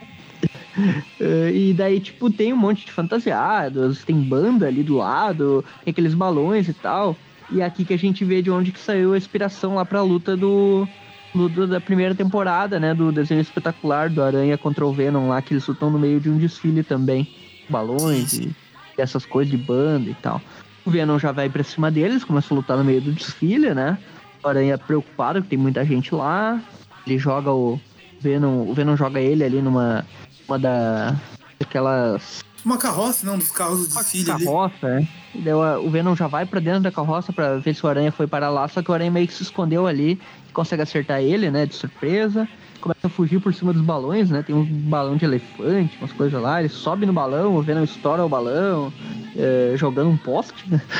e 1.53 1.73
daí, 1.77 1.99
tipo, 1.99 2.31
tem 2.31 2.51
um 2.51 2.57
monte 2.57 2.85
de 2.85 2.91
fantasiados, 2.91 4.03
tem 4.03 4.15
banda 4.19 4.65
ali 4.67 4.81
do 4.81 4.97
lado, 4.97 5.63
tem 5.83 5.91
aqueles 5.91 6.15
balões 6.15 6.67
e 6.67 6.73
tal. 6.73 7.15
E 7.51 7.61
é 7.61 7.65
aqui 7.65 7.85
que 7.85 7.93
a 7.93 7.97
gente 7.97 8.25
vê 8.25 8.41
de 8.41 8.49
onde 8.49 8.71
que 8.71 8.79
saiu 8.79 9.13
a 9.13 9.17
inspiração 9.17 9.75
lá 9.75 9.85
pra 9.85 10.01
luta 10.01 10.35
do. 10.35 10.87
luta 11.35 11.67
da 11.67 11.79
primeira 11.79 12.15
temporada, 12.15 12.79
né? 12.79 12.93
Do 12.95 13.11
desenho 13.11 13.41
espetacular 13.41 14.09
do 14.09 14.23
Aranha 14.23 14.57
contra 14.57 14.83
o 14.85 14.91
Venom 14.93 15.29
lá, 15.29 15.41
que 15.43 15.53
eles 15.53 15.67
lutam 15.67 15.91
no 15.91 15.99
meio 15.99 16.19
de 16.19 16.29
um 16.29 16.37
desfile 16.39 16.83
também. 16.83 17.31
Balões 17.69 18.31
Sim, 18.31 18.41
sim. 18.43 18.49
e 18.49 18.68
essas 18.99 19.25
coisas 19.25 19.51
de 19.51 19.57
banda 19.57 20.09
e 20.09 20.15
tal. 20.15 20.41
O 20.85 20.91
Venom 20.91 21.19
já 21.19 21.31
vai 21.31 21.49
pra 21.49 21.63
cima 21.63 21.91
deles, 21.91 22.23
começa 22.23 22.53
a 22.53 22.55
lutar 22.55 22.77
no 22.77 22.83
meio 22.83 23.01
do 23.01 23.11
desfile, 23.11 23.73
né? 23.73 23.97
O 24.43 24.47
Aranha 24.47 24.77
preocupado 24.77 25.41
que 25.41 25.49
tem 25.49 25.59
muita 25.59 25.83
gente 25.85 26.15
lá. 26.15 26.61
Ele 27.05 27.17
joga 27.17 27.51
o 27.51 27.79
Venom, 28.19 28.67
o 28.67 28.73
Venom 28.73 28.95
joga 28.95 29.19
ele 29.19 29.43
ali 29.43 29.61
numa 29.61 30.05
uma 30.47 30.57
da 30.57 31.15
aquelas 31.59 32.43
Uma 32.65 32.77
carroça, 32.77 33.25
não, 33.25 33.37
dos 33.37 33.51
carros 33.51 33.87
do 33.87 33.95
desfile 33.95 34.31
ali. 34.31 34.45
carroça, 34.45 34.87
né? 34.87 35.07
E 35.35 35.41
daí 35.41 35.53
o 35.53 35.89
Venom 35.89 36.15
já 36.15 36.27
vai 36.27 36.45
pra 36.45 36.59
dentro 36.59 36.81
da 36.81 36.91
carroça 36.91 37.31
pra 37.31 37.57
ver 37.57 37.75
se 37.75 37.85
o 37.85 37.89
Aranha 37.89 38.11
foi 38.11 38.25
para 38.25 38.49
lá, 38.49 38.67
só 38.67 38.81
que 38.81 38.89
o 38.89 38.93
Aranha 38.93 39.11
meio 39.11 39.27
que 39.27 39.33
se 39.33 39.43
escondeu 39.43 39.85
ali, 39.85 40.19
consegue 40.53 40.81
acertar 40.81 41.21
ele, 41.21 41.51
né, 41.51 41.65
de 41.65 41.75
surpresa. 41.75 42.47
Começa 42.81 43.07
a 43.07 43.09
fugir 43.09 43.39
por 43.41 43.53
cima 43.53 43.73
dos 43.73 43.81
balões, 43.81 44.29
né? 44.29 44.41
Tem 44.41 44.55
um 44.55 44.63
balão 44.63 45.17
de 45.17 45.25
elefante, 45.25 45.97
umas 45.99 46.11
coisas 46.13 46.41
lá. 46.41 46.59
Ele 46.59 46.69
sobe 46.69 47.05
no 47.05 47.13
balão, 47.13 47.55
o 47.55 47.61
Venom 47.61 47.83
estoura 47.83 48.25
o 48.25 48.29
balão, 48.29 48.91
é, 49.35 49.73
jogando 49.75 50.09
um 50.09 50.17
poste. 50.17 50.63
né? 50.69 50.81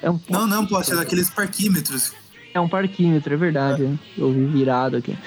É 0.00 0.08
um 0.08 0.20
Não, 0.30 0.46
não, 0.46 0.64
poste, 0.64 0.92
é 0.92 0.94
daqueles 0.96 1.28
parquímetros. 1.28 2.12
é 2.54 2.60
um 2.60 2.68
parquímetro, 2.68 3.34
é 3.34 3.36
verdade. 3.36 3.82
né? 3.82 3.98
Eu 4.16 4.32
vi 4.32 4.44
virado 4.46 4.96
aqui. 4.96 5.18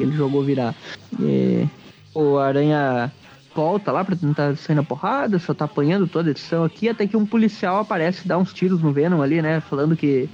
Ele 0.00 0.16
jogou 0.16 0.42
virar. 0.42 0.74
É, 1.22 1.66
o 2.14 2.38
Aranha 2.38 3.12
volta 3.54 3.92
lá 3.92 4.02
pra 4.02 4.16
tentar 4.16 4.56
sair 4.56 4.74
na 4.76 4.82
porrada, 4.82 5.38
só 5.38 5.52
tá 5.52 5.66
apanhando 5.66 6.06
toda 6.06 6.28
a 6.28 6.32
edição 6.32 6.64
aqui, 6.64 6.88
até 6.88 7.06
que 7.06 7.18
um 7.18 7.26
policial 7.26 7.78
aparece 7.80 8.22
e 8.24 8.28
dá 8.28 8.38
uns 8.38 8.54
tiros 8.54 8.80
no 8.80 8.92
Venom 8.92 9.20
ali, 9.20 9.42
né? 9.42 9.60
Falando 9.60 9.94
que. 9.94 10.26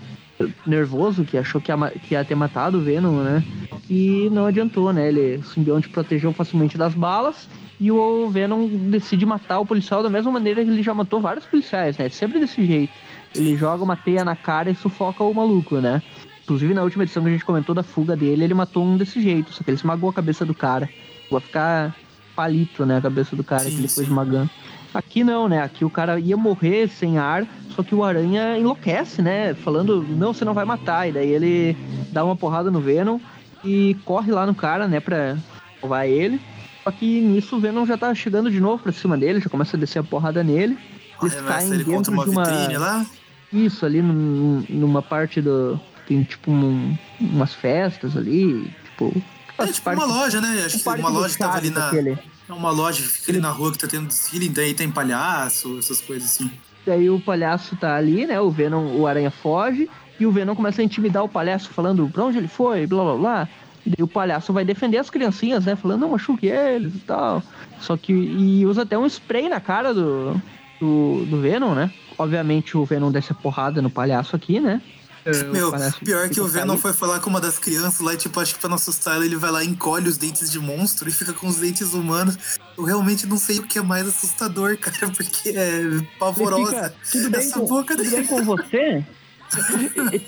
Nervoso, 0.67 1.25
que 1.25 1.37
achou 1.37 1.61
que 1.61 1.71
ia, 1.71 1.91
que 1.91 2.15
ia 2.15 2.25
ter 2.25 2.35
matado 2.35 2.79
o 2.79 2.81
Venom, 2.81 3.23
né? 3.23 3.45
E 3.89 4.29
não 4.31 4.47
adiantou, 4.47 4.93
né? 4.93 5.09
Ele, 5.09 5.37
o 5.37 5.45
simbionte 5.45 5.89
protegeu 5.89 6.33
facilmente 6.33 6.79
das 6.79 6.95
balas. 6.95 7.49
E 7.79 7.91
o 7.91 8.29
Venom 8.29 8.69
decide 8.91 9.25
matar 9.25 9.59
o 9.59 9.67
policial 9.67 10.03
da 10.03 10.11
mesma 10.11 10.31
maneira 10.31 10.63
que 10.63 10.71
ele 10.71 10.83
já 10.83 10.93
matou 10.93 11.21
vários 11.21 11.47
policiais, 11.47 11.97
né? 11.97 12.09
Sempre 12.09 12.39
desse 12.39 12.65
jeito. 12.65 12.93
Ele 13.35 13.57
joga 13.57 13.83
uma 13.83 13.97
teia 13.97 14.25
na 14.25 14.37
cara 14.37 14.71
e 14.71 14.75
sufoca 14.75 15.25
o 15.25 15.33
maluco, 15.33 15.77
né? 15.77 16.03
Inclusive, 16.43 16.75
na 16.75 16.83
última 16.83 17.05
edição 17.05 17.23
que 17.23 17.29
a 17.29 17.33
gente 17.33 17.45
comentou 17.45 17.75
da 17.75 17.83
fuga 17.83 18.17
dele, 18.17 18.45
ele 18.45 18.55
matou 18.55 18.85
um 18.85 18.97
desse 18.97 19.23
jeito, 19.23 19.53
só 19.53 19.63
que 19.63 19.71
ele 19.71 19.77
esmagou 19.77 20.11
a 20.11 20.13
cabeça 20.13 20.45
do 20.45 20.53
cara. 20.53 20.89
Vai 21.31 21.41
ficar 21.41 21.97
palito, 22.35 22.85
né? 22.85 22.99
A 22.99 23.01
cabeça 23.01 23.37
do 23.37 23.45
cara 23.45 23.63
Sim, 23.63 23.71
que 23.71 23.77
ele 23.77 23.89
foi 23.89 24.05
esmagando. 24.05 24.51
Aqui 24.93 25.23
não, 25.23 25.49
né? 25.49 25.63
Aqui 25.63 25.85
o 25.85 25.91
cara 25.91 26.19
ia 26.19 26.37
morrer 26.37 26.89
sem 26.89 27.17
ar, 27.19 27.47
só 27.77 27.83
que 27.83 27.95
o 27.95 28.03
Aranha 28.03 28.59
enlouquece, 28.59 29.23
né? 29.23 29.55
Falando, 29.55 30.03
não, 30.03 30.33
você 30.35 30.45
não 30.45 30.55
vai 30.55 30.65
matar. 30.65 31.09
E 31.09 31.13
daí 31.13 31.29
ele 31.31 31.77
dá 32.13 32.25
uma 32.25 32.35
porrada 32.37 32.71
no 32.71 32.81
Venom 32.81 33.19
e 33.65 33.97
corre 34.05 34.33
lá 34.33 34.45
no 34.47 34.55
cara, 34.55 34.89
né? 34.89 34.99
Pra 35.01 35.37
salvar 35.81 36.09
ele. 36.09 36.41
Só 36.83 36.91
que 36.91 37.21
nisso 37.21 37.57
o 37.57 37.61
Venom 37.61 37.87
já 37.87 37.97
tá 37.97 38.13
chegando 38.15 38.51
de 38.51 38.59
novo 38.59 38.83
pra 38.83 38.91
cima 38.93 39.17
dele, 39.17 39.41
já 39.41 39.49
começa 39.49 39.77
a 39.77 39.81
descer 39.81 39.99
a 40.01 40.03
porrada 40.03 40.43
nele. 40.43 40.77
Eles 41.23 41.35
Arremessa 41.35 41.55
caem 41.59 41.73
ele 41.75 41.85
dentro 41.85 42.13
uma 42.13 42.25
de 42.25 42.31
uma... 42.31 42.79
lá. 42.79 43.07
Isso, 43.53 43.85
ali 43.85 44.01
num- 44.03 44.65
numa 44.69 45.03
parte 45.03 45.41
do. 45.41 45.79
Tem 46.09 46.23
tipo 46.25 46.51
um- 46.51 46.97
umas 47.21 47.53
festas 47.55 48.17
ali, 48.17 48.73
tipo. 48.85 49.23
É 49.59 49.67
tipo 49.67 49.91
uma 49.91 50.05
loja, 50.05 50.41
né? 50.41 50.63
Acho 50.65 50.79
que 50.83 50.89
uma 50.89 51.09
loja 51.11 51.29
que 51.35 51.39
tava 51.39 51.59
ali 51.59 51.71
na. 51.71 51.87
aquele. 51.89 52.19
É 52.51 52.53
uma 52.53 52.73
loja 52.73 53.01
que 53.01 53.09
fica 53.09 53.31
ali 53.31 53.41
na 53.41 53.51
rua 53.51 53.71
que 53.71 53.79
tá 53.79 53.87
tendo 53.87 54.09
desfile, 54.09 54.49
daí 54.49 54.75
tem 54.75 54.91
palhaço, 54.91 55.79
essas 55.79 56.01
coisas 56.01 56.29
assim. 56.29 56.51
Daí 56.85 57.09
o 57.09 57.21
palhaço 57.21 57.77
tá 57.77 57.95
ali, 57.95 58.27
né? 58.27 58.41
O 58.41 58.51
Venom, 58.51 58.97
o 58.97 59.07
Aranha 59.07 59.31
foge. 59.31 59.89
E 60.19 60.27
o 60.27 60.33
Venom 60.33 60.57
começa 60.57 60.83
a 60.83 60.85
intimidar 60.85 61.23
o 61.23 61.29
palhaço, 61.29 61.71
falando 61.71 62.11
pra 62.13 62.25
onde 62.25 62.39
ele 62.39 62.49
foi, 62.49 62.89
blá 62.89 63.05
blá 63.05 63.15
blá. 63.15 63.49
E 63.87 63.91
daí 63.91 64.03
o 64.03 64.09
palhaço 64.09 64.53
vai 64.53 64.65
defender 64.65 64.99
as 64.99 65.09
criancinhas, 65.09 65.65
né? 65.65 65.77
Falando, 65.77 66.01
não 66.01 66.11
machuque 66.11 66.49
eles 66.49 66.93
e 66.93 66.99
tal. 66.99 67.41
Só 67.79 67.97
que. 67.97 68.13
E 68.13 68.67
usa 68.67 68.83
até 68.83 68.99
um 68.99 69.07
spray 69.07 69.49
na 69.49 69.61
cara 69.61 69.95
do, 69.95 70.35
do, 70.81 71.25
do 71.27 71.41
Venom, 71.41 71.73
né? 71.73 71.93
Obviamente 72.19 72.77
o 72.77 72.85
Venom 72.85 73.13
desce 73.13 73.31
a 73.31 73.35
porrada 73.37 73.81
no 73.81 73.91
palhaço 73.91 74.35
aqui, 74.35 74.59
né? 74.59 74.83
É, 75.25 75.45
Meu, 75.45 75.71
parece- 75.71 75.99
pior 76.05 76.29
que 76.29 76.41
o 76.41 76.47
Venom 76.47 76.77
foi 76.77 76.93
falar 76.93 77.21
com 77.21 77.29
uma 77.31 77.41
das 77.41 77.59
crianças 77.59 78.01
lá 78.01 78.15
e, 78.15 78.17
tipo, 78.17 78.39
acho 78.41 78.55
que 78.55 78.61
pra 78.61 78.69
não 78.69 78.77
assustar 78.77 79.17
ela, 79.17 79.25
ele 79.25 79.37
vai 79.37 79.51
lá, 79.51 79.65
encolhe 79.65 80.09
os 80.09 80.17
dentes 80.17 80.51
de 80.51 80.59
monstro 80.59 81.09
e 81.09 81.13
fica 81.13 81.33
com 81.33 81.47
os 81.49 81.57
dentes 81.57 81.93
humanos. 81.95 82.39
Eu 82.77 82.85
realmente 82.85 83.27
não 83.27 83.37
sei 83.37 83.59
o 83.59 83.63
que 83.67 83.79
é 83.79 83.83
mais 83.83 84.07
assustador, 84.09 84.77
cara, 84.81 85.11
porque 85.11 85.51
é 85.51 85.83
pavorosa. 86.19 86.95
fica, 87.03 87.13
tudo 87.13 87.31
bem, 87.31 87.41
Essa 87.41 87.61
com, 87.61 87.67
boca 87.67 87.97
tudo 87.97 88.03
dele. 88.09 88.17
bem 88.17 88.27
com 88.27 88.45
você? 88.45 89.05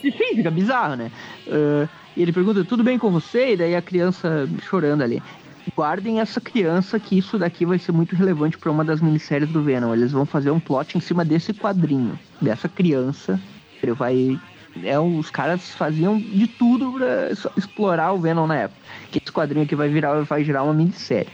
Sim, 0.02 0.36
fica 0.36 0.50
bizarro, 0.50 0.96
né? 0.96 1.10
Ah, 1.48 1.88
e 2.16 2.22
ele 2.22 2.32
pergunta, 2.32 2.64
tudo 2.64 2.82
bem 2.82 2.98
com 2.98 3.10
você? 3.10 3.52
E 3.52 3.56
daí 3.56 3.74
a 3.76 3.82
criança 3.82 4.48
chorando 4.68 5.02
ali. 5.02 5.22
Guardem 5.76 6.18
essa 6.20 6.40
criança 6.40 6.98
que 6.98 7.16
isso 7.16 7.38
daqui 7.38 7.64
vai 7.64 7.78
ser 7.78 7.92
muito 7.92 8.16
relevante 8.16 8.58
pra 8.58 8.70
uma 8.70 8.84
das 8.84 9.00
minisséries 9.00 9.48
do 9.48 9.62
Venom. 9.62 9.94
Eles 9.94 10.10
vão 10.10 10.26
fazer 10.26 10.50
um 10.50 10.58
plot 10.58 10.98
em 10.98 11.00
cima 11.00 11.24
desse 11.24 11.54
quadrinho, 11.54 12.18
dessa 12.40 12.68
criança. 12.68 13.40
Ele 13.80 13.92
vai... 13.92 14.40
É, 14.82 14.98
os 14.98 15.30
caras 15.30 15.70
faziam 15.74 16.18
de 16.18 16.46
tudo 16.46 16.92
pra 16.92 17.30
explorar 17.56 18.12
o 18.12 18.18
Venom 18.18 18.46
na 18.46 18.56
época. 18.56 18.80
Que 19.10 19.18
esse 19.18 19.32
quadrinho 19.32 19.64
aqui 19.64 19.74
vai 19.74 19.88
virar, 19.88 20.22
vai 20.22 20.42
virar 20.42 20.62
uma 20.62 20.72
minissérie. 20.72 21.28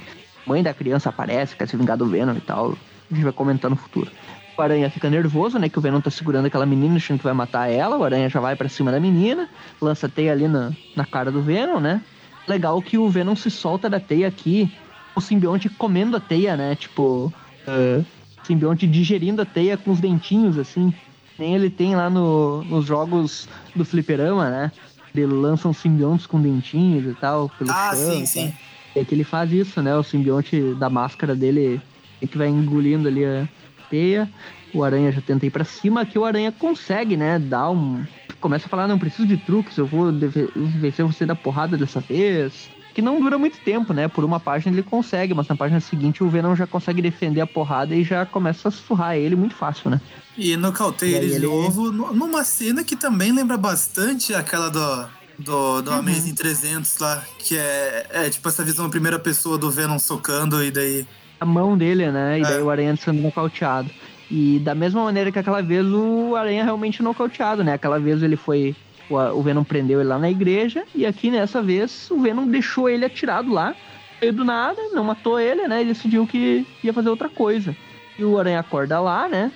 Mãe 0.47 0.63
da 0.63 0.75
criança 0.75 1.11
aparece, 1.11 1.55
quer 1.55 1.69
se 1.69 1.77
vingar 1.77 1.97
do 1.97 2.07
Venom 2.07 2.35
e 2.35 2.41
tal. 2.41 2.77
A 3.11 3.15
gente 3.15 3.25
vai 3.25 3.33
comentar 3.33 3.71
no 3.71 3.77
futuro. 3.77 4.11
O 4.57 4.63
Aranha 4.63 4.91
fica 4.91 5.09
nervoso, 5.09 5.59
né? 5.59 5.69
Que 5.69 5.79
o 5.79 5.83
Venom 5.83 6.01
tá 6.01 6.11
segurando 6.11 6.47
aquela 6.47 6.67
menina, 6.67 6.97
achando 6.97 7.19
que 7.19 7.25
vai 7.25 7.33
matar 7.33 7.71
ela. 7.71 7.97
O 7.97 8.03
Aranha 8.03 8.29
já 8.29 8.41
vai 8.41 8.57
pra 8.57 8.69
cima 8.69 8.91
da 8.91 8.99
menina, 8.99 9.49
lança 9.81 10.09
teia 10.09 10.33
ali 10.33 10.49
na, 10.49 10.73
na 10.97 11.05
cara 11.05 11.31
do 11.31 11.41
Venom, 11.41 11.79
né? 11.79 12.03
Legal 12.47 12.81
que 12.83 12.99
o 12.99 13.09
Venom 13.09 13.37
se 13.37 13.51
solta 13.51 13.89
da 13.89 14.01
teia 14.01 14.27
aqui, 14.27 14.73
o 15.15 15.21
simbionte 15.21 15.69
comendo 15.69 16.17
a 16.17 16.21
teia, 16.21 16.57
né? 16.57 16.75
Tipo, 16.75 17.33
é, 17.67 18.03
simbionte 18.43 18.87
digerindo 18.87 19.43
a 19.43 19.45
teia 19.45 19.77
com 19.77 19.93
os 19.93 20.01
dentinhos, 20.01 20.59
assim. 20.59 20.93
Nem 21.39 21.55
ele 21.55 21.71
tem 21.71 21.95
lá 21.95 22.11
no, 22.11 22.65
nos 22.65 22.85
jogos 22.85 23.49
do 23.75 23.85
fliperama, 23.85 24.51
né? 24.51 24.73
Ele 25.15 25.27
lança 25.27 25.69
uns 25.69 25.79
simbiontes 25.79 26.27
com 26.27 26.41
dentinhos 26.41 27.07
e 27.11 27.15
tal, 27.15 27.49
pelo 27.59 27.71
Ah, 27.71 27.91
chão, 27.95 28.11
sim, 28.11 28.21
tá? 28.21 28.27
sim. 28.27 28.53
É 28.97 29.05
que 29.05 29.15
ele 29.15 29.25
faz 29.25 29.53
isso, 29.53 29.81
né? 29.83 29.95
O 29.97 30.03
simbionte 30.03 30.75
da 30.75 30.91
máscara 30.91 31.35
dele 31.35 31.81
é 32.21 32.27
que 32.27 32.37
vai 32.37 32.49
engolindo 32.49 33.09
ali 33.09 33.25
a 33.25 33.49
teia. 33.89 34.29
O 34.75 34.83
Aranha 34.85 35.13
já 35.13 35.21
tenta 35.21 35.47
ir 35.47 35.51
pra 35.51 35.65
cima, 35.65 36.05
que 36.05 36.19
o 36.19 36.25
Aranha 36.25 36.53
consegue, 36.53 37.17
né? 37.17 37.39
Dar 37.39 37.71
um. 37.71 38.05
Começa 38.41 38.67
a 38.67 38.69
falar, 38.69 38.87
não 38.87 38.99
preciso 38.99 39.27
de 39.27 39.37
truques, 39.37 39.77
eu 39.79 39.87
vou 39.87 40.13
vencer 40.55 41.05
você 41.05 41.25
da 41.27 41.35
porrada 41.35 41.77
dessa 41.77 42.01
vez. 42.01 42.69
Que 42.99 43.03
não 43.03 43.21
dura 43.21 43.39
muito 43.39 43.59
tempo, 43.59 43.93
né? 43.93 44.09
Por 44.09 44.25
uma 44.25 44.41
página 44.41 44.75
ele 44.75 44.83
consegue, 44.83 45.33
mas 45.33 45.47
na 45.47 45.55
página 45.55 45.79
seguinte 45.79 46.25
o 46.25 46.29
Venom 46.29 46.57
já 46.57 46.67
consegue 46.67 47.01
defender 47.01 47.41
a 47.41 47.47
porrada 47.47 47.95
e 47.95 48.03
já 48.03 48.27
começa 48.27 48.67
a 48.67 48.71
surrar 48.73 49.17
ele 49.17 49.37
muito 49.37 49.55
fácil, 49.55 49.89
né? 49.89 50.01
E 50.37 50.57
nocauteia 50.57 51.19
ele 51.19 51.35
de 51.35 51.39
novo, 51.39 51.93
nu- 51.93 52.13
numa 52.13 52.43
cena 52.43 52.83
que 52.83 52.97
também 52.97 53.31
lembra 53.31 53.57
bastante 53.57 54.35
aquela 54.35 54.69
do, 54.69 55.07
do, 55.39 55.81
do 55.83 55.91
Uhum. 55.93 55.99
Amazing 55.99 56.35
300 56.35 56.99
lá, 56.99 57.23
que 57.39 57.57
é, 57.57 58.07
é 58.11 58.31
tipo 58.31 58.49
essa 58.49 58.65
visão 58.65 58.91
primeira 58.91 59.17
pessoa 59.21 59.57
do 59.57 59.71
Venom 59.71 60.01
socando 60.01 60.61
e 60.65 60.73
daí... 60.73 61.07
a 61.39 61.47
mão 61.47 61.79
dele, 61.79 62.11
né? 62.11 62.41
E 62.41 62.43
daí 62.43 62.59
É. 62.59 62.61
o 62.61 62.69
Aranha 62.69 62.97
sendo 62.97 63.23
nocauteado. 63.23 63.89
E 64.29 64.59
da 64.59 64.75
mesma 64.75 65.05
maneira 65.05 65.31
que 65.31 65.39
aquela 65.39 65.63
vez 65.63 65.87
o 65.87 66.35
Aranha 66.35 66.65
realmente 66.65 67.01
nocauteado, 67.01 67.63
né? 67.63 67.75
Aquela 67.75 68.01
vez 68.01 68.25
ele 68.25 68.35
foi. 68.37 68.75
O, 69.11 69.43
Venom 69.43 69.65
prendeu 69.65 70.01
ele 70.01 70.09
lá 70.09 70.19
na 70.19 70.31
igreja. 70.31 70.85
E 70.95 71.07
aqui 71.07 71.31
nessa 71.31 71.63
vez 71.63 72.11
o 72.11 72.19
Venom 72.21 72.47
deixou 72.47 72.89
ele 72.89 73.05
atirado 73.05 73.53
lá. 73.53 73.75
Veio 74.21 74.33
do 74.33 74.45
nada, 74.45 74.81
não 74.93 75.05
matou 75.05 75.39
ele, 75.39 75.67
né? 75.69 75.83
E 75.83 75.87
decidiu 75.87 76.27
que 76.27 76.67
ia 76.83 76.93
fazer 76.93 77.09
outra 77.09 77.29
coisa. 77.29 77.75
E 78.19 78.25
o 78.25 78.39
Aranha 78.39 78.61
acorda 78.61 79.01
lá, 79.01 79.29
né? 79.29 79.53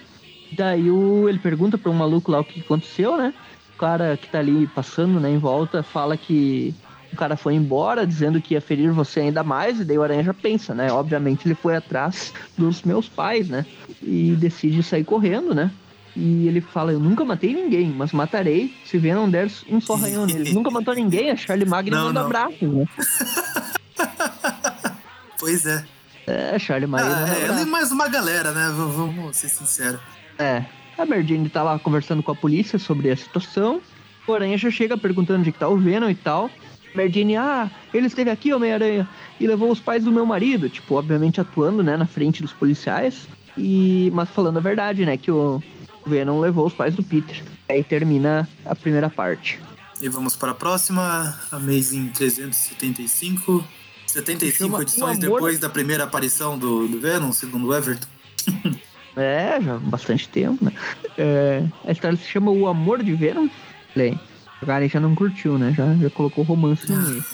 Daí 0.53 0.91
o, 0.91 1.29
ele 1.29 1.39
pergunta 1.39 1.77
para 1.77 1.91
um 1.91 1.95
maluco 1.95 2.31
lá 2.31 2.41
o 2.41 2.45
que 2.45 2.61
aconteceu, 2.61 3.17
né? 3.17 3.35
O 3.75 3.79
cara 3.79 4.17
que 4.17 4.29
tá 4.29 4.39
ali 4.39 4.67
passando, 4.69 5.19
né, 5.19 5.31
em 5.31 5.39
volta, 5.39 5.83
fala 5.83 6.17
que 6.17 6.75
o 7.13 7.17
cara 7.17 7.37
foi 7.37 7.55
embora 7.55 8.07
dizendo 8.07 8.41
que 8.41 8.55
ia 8.55 8.61
ferir 8.61 8.91
você 8.93 9.21
ainda 9.21 9.43
mais, 9.43 9.81
e 9.81 9.85
daí 9.85 9.99
o 9.99 10.03
Aranha 10.03 10.23
já 10.23 10.35
pensa, 10.35 10.75
né? 10.75 10.91
Obviamente 10.93 11.47
ele 11.47 11.55
foi 11.55 11.77
atrás 11.77 12.33
dos 12.57 12.83
meus 12.83 13.09
pais, 13.09 13.49
né? 13.49 13.67
E 14.01 14.35
decide 14.39 14.83
sair 14.83 15.05
correndo, 15.05 15.55
né? 15.55 15.71
E 16.15 16.47
ele 16.47 16.61
fala, 16.61 16.93
eu 16.93 17.01
nunca 17.01 17.25
matei 17.25 17.55
ninguém, 17.55 17.89
mas 17.91 18.13
matarei 18.13 18.75
se 18.85 18.99
Venom 18.99 19.31
der 19.31 19.51
um 19.69 19.81
só 19.81 19.95
ranhão 19.95 20.27
nele. 20.27 20.53
nunca 20.55 20.71
matou 20.71 20.95
ninguém, 20.95 21.31
a 21.31 21.37
Charlie 21.37 21.67
Magno 21.69 21.97
Não, 21.97 22.05
manda 22.07 22.21
não. 22.21 22.27
abraços, 22.27 22.61
né? 22.61 22.87
Pois 25.39 25.67
é. 25.67 25.85
É, 26.27 26.59
Charlie 26.59 26.87
Magno 26.87 27.11
Ah, 27.13 27.29
é, 27.29 27.47
ela 27.47 27.63
e 27.63 27.65
mais 27.65 27.91
uma 27.91 28.09
galera, 28.09 28.53
né? 28.53 28.69
V- 28.69 28.93
Vamos 28.97 29.37
ser 29.37 29.49
sinceros. 29.49 30.01
É. 30.39 30.65
A 30.97 31.05
Mary 31.05 31.27
Jane 31.27 31.49
tá 31.49 31.63
lá 31.63 31.79
conversando 31.79 32.23
com 32.23 32.31
a 32.31 32.35
polícia 32.35 32.79
sobre 32.79 33.11
a 33.11 33.17
situação. 33.17 33.81
O 34.27 34.33
Aranha 34.35 34.57
já 34.57 34.71
chega 34.71 34.97
perguntando 34.97 35.41
onde 35.41 35.51
que 35.51 35.59
tá 35.59 35.69
o 35.69 35.77
Venom 35.77 36.09
e 36.09 36.15
tal. 36.15 36.49
Mary 36.95 37.11
Jane, 37.13 37.37
ah, 37.37 37.71
ele 37.93 38.07
esteve 38.07 38.31
aqui, 38.31 38.53
Homem-Aranha, 38.53 39.09
e 39.41 39.47
levou 39.47 39.71
os 39.73 39.81
pais 39.81 40.05
do 40.05 40.13
meu 40.13 40.25
marido. 40.25 40.69
Tipo, 40.69 40.95
obviamente 40.95 41.41
atuando, 41.41 41.83
né, 41.83 41.97
na 41.97 42.07
frente 42.07 42.41
dos 42.43 42.53
policiais. 42.53 43.27
E... 43.59 44.11
Mas 44.15 44.29
falando 44.31 44.59
a 44.59 44.61
verdade, 44.61 45.05
né, 45.05 45.17
que 45.17 45.31
o 45.31 45.61
Venom 46.07 46.41
levou 46.41 46.67
os 46.67 46.75
pais 46.75 46.95
do 46.95 47.03
Peter. 47.03 47.43
Aí 47.69 47.83
termina 47.83 48.49
a 48.65 48.75
primeira 48.75 49.09
parte. 49.09 49.61
E 50.01 50.09
vamos 50.09 50.35
para 50.35 50.51
a 50.51 50.55
próxima, 50.55 51.39
Amazing 51.51 52.09
375. 52.09 53.65
75 54.07 54.57
Chama 54.57 54.83
edições 54.83 55.19
depois 55.19 55.59
da 55.59 55.71
primeira 55.71 56.05
aparição 56.05 56.59
do, 56.59 56.89
do 56.89 57.01
Venom, 57.01 57.33
segundo 57.33 57.69
o 57.69 57.75
Everton. 57.75 58.09
É, 59.15 59.61
já 59.61 59.75
há 59.75 59.79
bastante 59.79 60.27
tempo, 60.27 60.65
né? 60.65 60.73
É, 61.19 61.63
a 61.87 61.93
história 61.93 62.17
se 62.17 62.25
chama 62.25 62.51
O 62.51 62.67
Amor 62.67 63.03
de 63.03 63.13
Venom. 63.13 63.47
Aí. 63.95 64.19
O 64.63 64.67
cara 64.67 64.89
já 64.89 65.01
não 65.01 65.15
curtiu, 65.15 65.59
né? 65.59 65.75
Já, 65.77 65.95
já 65.97 66.09
colocou 66.09 66.45
romance 66.45 66.91
no 66.91 66.97
meio. 66.97 67.25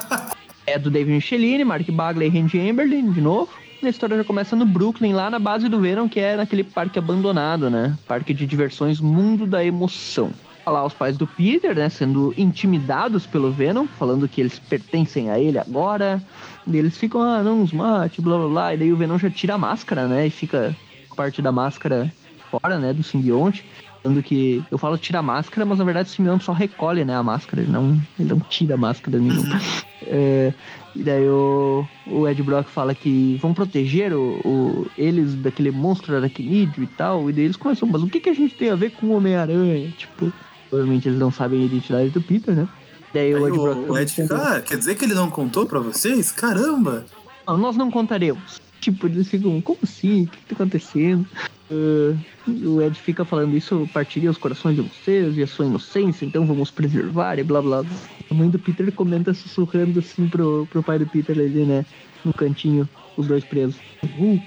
é 0.64 0.78
do 0.78 0.90
David 0.90 1.16
Michelini, 1.16 1.64
Mark 1.64 1.86
Bagley 1.90 2.28
e 2.28 2.30
Randy 2.30 2.70
Amberlin, 2.70 3.12
de 3.12 3.20
novo. 3.20 3.50
A 3.80 3.88
história 3.88 4.16
já 4.16 4.24
começa 4.24 4.56
no 4.56 4.66
Brooklyn, 4.66 5.12
lá 5.12 5.30
na 5.30 5.38
base 5.38 5.68
do 5.68 5.78
Venom, 5.78 6.08
que 6.08 6.18
é 6.18 6.36
naquele 6.36 6.64
parque 6.64 6.98
abandonado, 6.98 7.70
né? 7.70 7.96
Parque 8.08 8.34
de 8.34 8.44
diversões 8.44 9.00
Mundo 9.00 9.46
da 9.46 9.64
Emoção. 9.64 10.32
Tá 10.64 10.72
Lá 10.72 10.84
os 10.84 10.92
pais 10.92 11.16
do 11.16 11.28
Peter, 11.28 11.76
né, 11.76 11.88
sendo 11.88 12.34
intimidados 12.36 13.24
pelo 13.24 13.52
Venom, 13.52 13.86
falando 13.86 14.28
que 14.28 14.40
eles 14.40 14.58
pertencem 14.58 15.30
a 15.30 15.38
ele 15.38 15.58
agora. 15.58 16.20
E 16.66 16.76
eles 16.76 16.98
ficam, 16.98 17.22
ah, 17.22 17.42
não 17.42 17.58
nos 17.58 17.72
mate, 17.72 18.20
blá 18.20 18.36
blá 18.36 18.48
blá. 18.48 18.74
E 18.74 18.78
daí 18.78 18.92
o 18.92 18.96
Venom 18.96 19.16
já 19.16 19.30
tira 19.30 19.54
a 19.54 19.58
máscara, 19.58 20.08
né, 20.08 20.26
e 20.26 20.30
fica 20.30 20.76
parte 21.16 21.40
da 21.40 21.52
máscara 21.52 22.12
fora, 22.50 22.78
né, 22.78 22.92
do 22.92 23.04
simbionte. 23.04 23.64
Falando 24.08 24.22
que 24.22 24.64
eu 24.70 24.78
falo 24.78 24.96
tira 24.96 25.18
a 25.18 25.22
máscara, 25.22 25.66
mas 25.66 25.78
na 25.78 25.84
verdade 25.84 26.08
o 26.08 26.12
simbionte 26.12 26.42
só 26.44 26.52
recolhe, 26.52 27.04
né, 27.04 27.14
a 27.14 27.22
máscara, 27.22 27.60
ele 27.62 27.70
não, 27.70 28.00
ele 28.18 28.28
não 28.30 28.40
tira 28.40 28.74
a 28.74 28.78
máscara 28.78 29.18
nenhuma. 29.18 29.60
É, 30.02 30.54
e 30.96 31.02
daí 31.02 31.28
o, 31.28 31.86
o 32.06 32.26
Ed 32.26 32.42
Brock 32.42 32.68
fala 32.68 32.94
que 32.94 33.38
vão 33.42 33.52
proteger 33.52 34.14
o, 34.14 34.40
o- 34.44 34.86
eles 34.96 35.34
daquele 35.34 35.70
monstro 35.70 36.16
aracnídeo 36.16 36.82
e 36.82 36.86
tal. 36.86 37.28
E 37.28 37.34
daí 37.34 37.44
eles 37.44 37.56
começam, 37.56 37.86
mas 37.86 38.02
o 38.02 38.06
que, 38.08 38.18
que 38.18 38.30
a 38.30 38.34
gente 38.34 38.54
tem 38.54 38.70
a 38.70 38.74
ver 38.76 38.92
com 38.92 39.08
o 39.08 39.16
Homem-Aranha? 39.16 39.92
Tipo, 39.98 40.32
obviamente 40.72 41.06
eles 41.06 41.18
não 41.18 41.30
sabem 41.30 41.60
a 41.60 41.66
identidade 41.66 42.08
do 42.08 42.22
Peter, 42.22 42.54
né? 42.54 42.66
Daí 43.12 43.26
Aí 43.26 43.34
o 43.34 43.46
Ed 43.46 43.58
o, 43.58 43.62
Brock 43.62 43.90
o 43.90 43.98
Ed 43.98 44.12
pergunta, 44.14 44.38
fica, 44.40 44.56
ah, 44.56 44.60
quer 44.62 44.78
dizer 44.78 44.94
que 44.94 45.04
ele 45.04 45.14
não 45.14 45.28
contou 45.28 45.66
pra 45.66 45.80
vocês? 45.80 46.32
Caramba! 46.32 47.04
"Não, 47.46 47.58
nós 47.58 47.76
não 47.76 47.90
contaremos. 47.90 48.58
Tipo, 48.80 49.06
eles 49.06 49.28
ficam, 49.28 49.60
como 49.60 49.78
assim? 49.82 50.22
O 50.22 50.26
que, 50.28 50.38
que 50.38 50.46
tá 50.46 50.54
acontecendo? 50.54 51.26
Ah, 51.70 52.16
o 52.46 52.80
Ed 52.80 52.98
fica 52.98 53.24
falando 53.24 53.56
isso 53.56 53.88
partilha 53.92 54.30
os 54.30 54.38
corações 54.38 54.76
de 54.76 54.82
vocês 54.82 55.36
e 55.36 55.42
a 55.42 55.46
sua 55.46 55.66
inocência, 55.66 56.24
então 56.24 56.46
vamos 56.46 56.70
preservar 56.70 57.38
e 57.38 57.44
blá 57.44 57.60
blá. 57.60 57.84
A 58.30 58.34
mãe 58.34 58.48
do 58.48 58.58
Peter 58.58 58.90
comenta 58.92 59.34
sussurrando 59.34 59.98
assim 59.98 60.28
pro, 60.28 60.66
pro 60.70 60.82
pai 60.82 60.98
do 60.98 61.06
Peter 61.06 61.36
ali, 61.38 61.64
né? 61.64 61.84
No 62.24 62.32
cantinho, 62.32 62.88
os 63.16 63.26
dois 63.26 63.44
presos. 63.44 63.76
Hulk. 64.16 64.42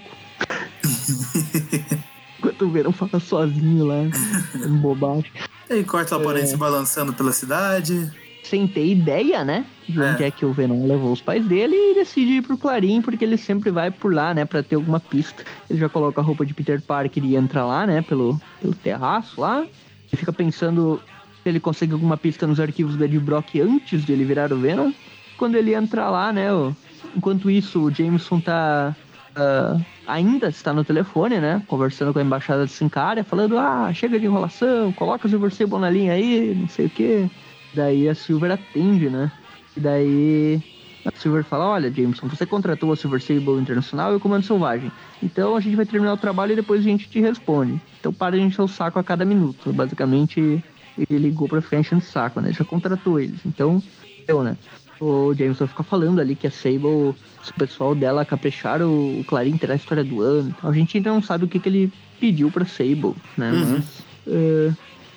Enquanto 2.40 2.66
o 2.66 2.72
Verão 2.72 2.92
fala 2.92 3.20
sozinho 3.20 3.86
lá, 3.86 4.04
em 4.04 4.78
bobagem. 4.78 5.32
E 5.70 5.84
corta 5.84 6.18
o 6.18 6.20
É. 6.20 6.24
aparência 6.24 6.58
balançando 6.58 7.14
pela 7.14 7.32
cidade. 7.32 8.12
Sem 8.44 8.68
ter 8.68 8.86
ideia, 8.86 9.44
né? 9.44 9.66
De 9.88 10.00
onde 10.02 10.24
É. 10.24 10.28
é. 10.28 10.32
que 10.32 10.46
o 10.46 10.52
Venom 10.54 10.86
levou 10.88 11.12
os 11.12 11.22
pais 11.22 11.46
dele 11.46 11.76
e 11.76 11.96
decide 11.96 12.32
ir 12.34 12.42
pro 12.42 12.58
Clarim, 12.58 13.02
porque 13.02 13.24
ele 13.24 13.38
sempre 13.38 13.72
vai 13.72 13.92
por 13.92 14.14
lá, 14.14 14.34
né? 14.34 14.46
Pra 14.46 14.62
ter 14.64 14.76
alguma 14.76 15.00
pista. 15.00 15.44
Ele 15.70 15.80
já 15.80 15.88
coloca 15.90 16.20
a 16.22 16.24
roupa 16.24 16.46
de 16.46 16.54
Peter 16.54 16.82
Parker 16.82 17.24
e 17.24 17.36
entra 17.36 17.64
lá, 17.66 17.86
né? 17.86 18.02
Pelo, 18.02 18.40
pelo 18.62 18.74
terraço 18.74 19.40
lá. 19.40 19.60
Ele 19.62 20.18
fica 20.18 20.34
pensando 20.34 21.02
se 21.44 21.50
ele 21.50 21.60
consegue 21.60 21.94
alguma 21.94 22.18
pista 22.18 22.46
nos 22.46 22.60
arquivos 22.60 22.96
do 22.96 23.04
Ed 23.06 23.18
Brock 23.20 23.56
antes 23.60 24.04
de 24.06 24.12
ele 24.14 24.26
virar 24.26 24.52
o 24.52 24.58
Venom. 24.58 24.92
Quando 25.38 25.56
ele 25.56 25.74
entra 25.74 26.10
lá, 26.10 26.32
né? 26.34 26.52
o- 26.54 26.76
Enquanto 27.16 27.50
isso, 27.50 27.82
o 27.82 27.92
Jameson 27.94 28.40
tá. 28.40 28.96
ah, 29.36 29.78
ainda 30.08 30.48
está 30.50 30.72
no 30.74 30.84
telefone, 30.84 31.40
né? 31.40 31.62
Conversando 31.68 32.14
com 32.14 32.20
a 32.20 32.22
embaixada 32.22 32.66
de 32.66 32.72
Sincária, 32.72 33.24
falando: 33.24 33.58
Ah, 33.58 33.92
chega 33.94 34.20
de 34.20 34.26
enrolação, 34.26 34.92
coloca 34.94 35.26
o 35.28 35.30
Silver 35.30 35.52
Sable 35.52 35.80
na 35.80 35.90
linha 35.90 36.14
aí, 36.14 36.56
não 36.56 36.68
sei 36.68 36.86
o 36.86 36.90
quê. 36.90 37.30
Daí 37.74 38.10
a 38.10 38.16
Silver 38.16 38.52
atende, 38.52 39.10
né? 39.10 39.32
E 39.76 39.80
daí 39.80 40.64
a 41.06 41.12
Silver 41.12 41.44
fala: 41.44 41.68
Olha, 41.68 41.92
Jameson, 41.92 42.28
você 42.28 42.46
contratou 42.46 42.92
a 42.92 42.96
Silver 42.96 43.22
Sable 43.22 43.60
Internacional 43.60 44.14
e 44.14 44.16
o 44.18 44.20
Comando 44.20 44.46
Selvagem. 44.46 44.92
Então 45.22 45.56
a 45.56 45.60
gente 45.60 45.76
vai 45.76 45.86
terminar 45.86 46.14
o 46.14 46.18
trabalho 46.18 46.54
e 46.54 46.56
depois 46.56 46.82
a 46.82 46.84
gente 46.84 47.10
te 47.10 47.20
responde. 47.20 47.82
Então 48.00 48.14
para 48.14 48.38
de 48.38 48.44
encher 48.44 48.62
o 48.62 48.68
saco 48.68 49.00
a 49.00 49.04
cada 49.04 49.26
minuto. 49.26 49.72
Basicamente, 49.74 50.64
ele 50.98 51.20
ligou 51.20 51.48
pra 51.48 51.62
ficar 51.62 51.80
enchendo 51.80 52.02
o 52.02 52.06
saco, 52.06 52.42
né? 52.42 52.52
Já 52.52 52.64
contratou 52.64 53.20
eles. 53.20 53.40
Então, 53.46 53.82
eu, 54.28 54.44
né? 54.44 54.58
O 55.00 55.34
Jameson 55.34 55.66
fica 55.66 55.82
falando 55.82 56.22
ali 56.22 56.36
que 56.36 56.46
a 56.46 56.52
Sable, 56.52 56.86
o 56.86 57.16
pessoal 57.58 57.96
dela 57.96 58.24
capricharam 58.24 59.20
o 59.20 59.24
Clarim 59.26 59.58
terá 59.58 59.74
a 59.74 59.76
história 59.76 60.04
do 60.04 60.22
ano. 60.22 60.56
A 60.62 60.72
gente 60.72 60.98
ainda 60.98 61.10
não 61.10 61.24
sabe 61.24 61.46
o 61.46 61.48
que, 61.48 61.60
que 61.60 61.68
ele 61.68 61.92
pediu 62.20 62.52
pra 62.52 62.66
Sable, 62.66 63.16
né? 63.36 63.52
Uhum. 63.52 63.72
Mas, 63.72 64.04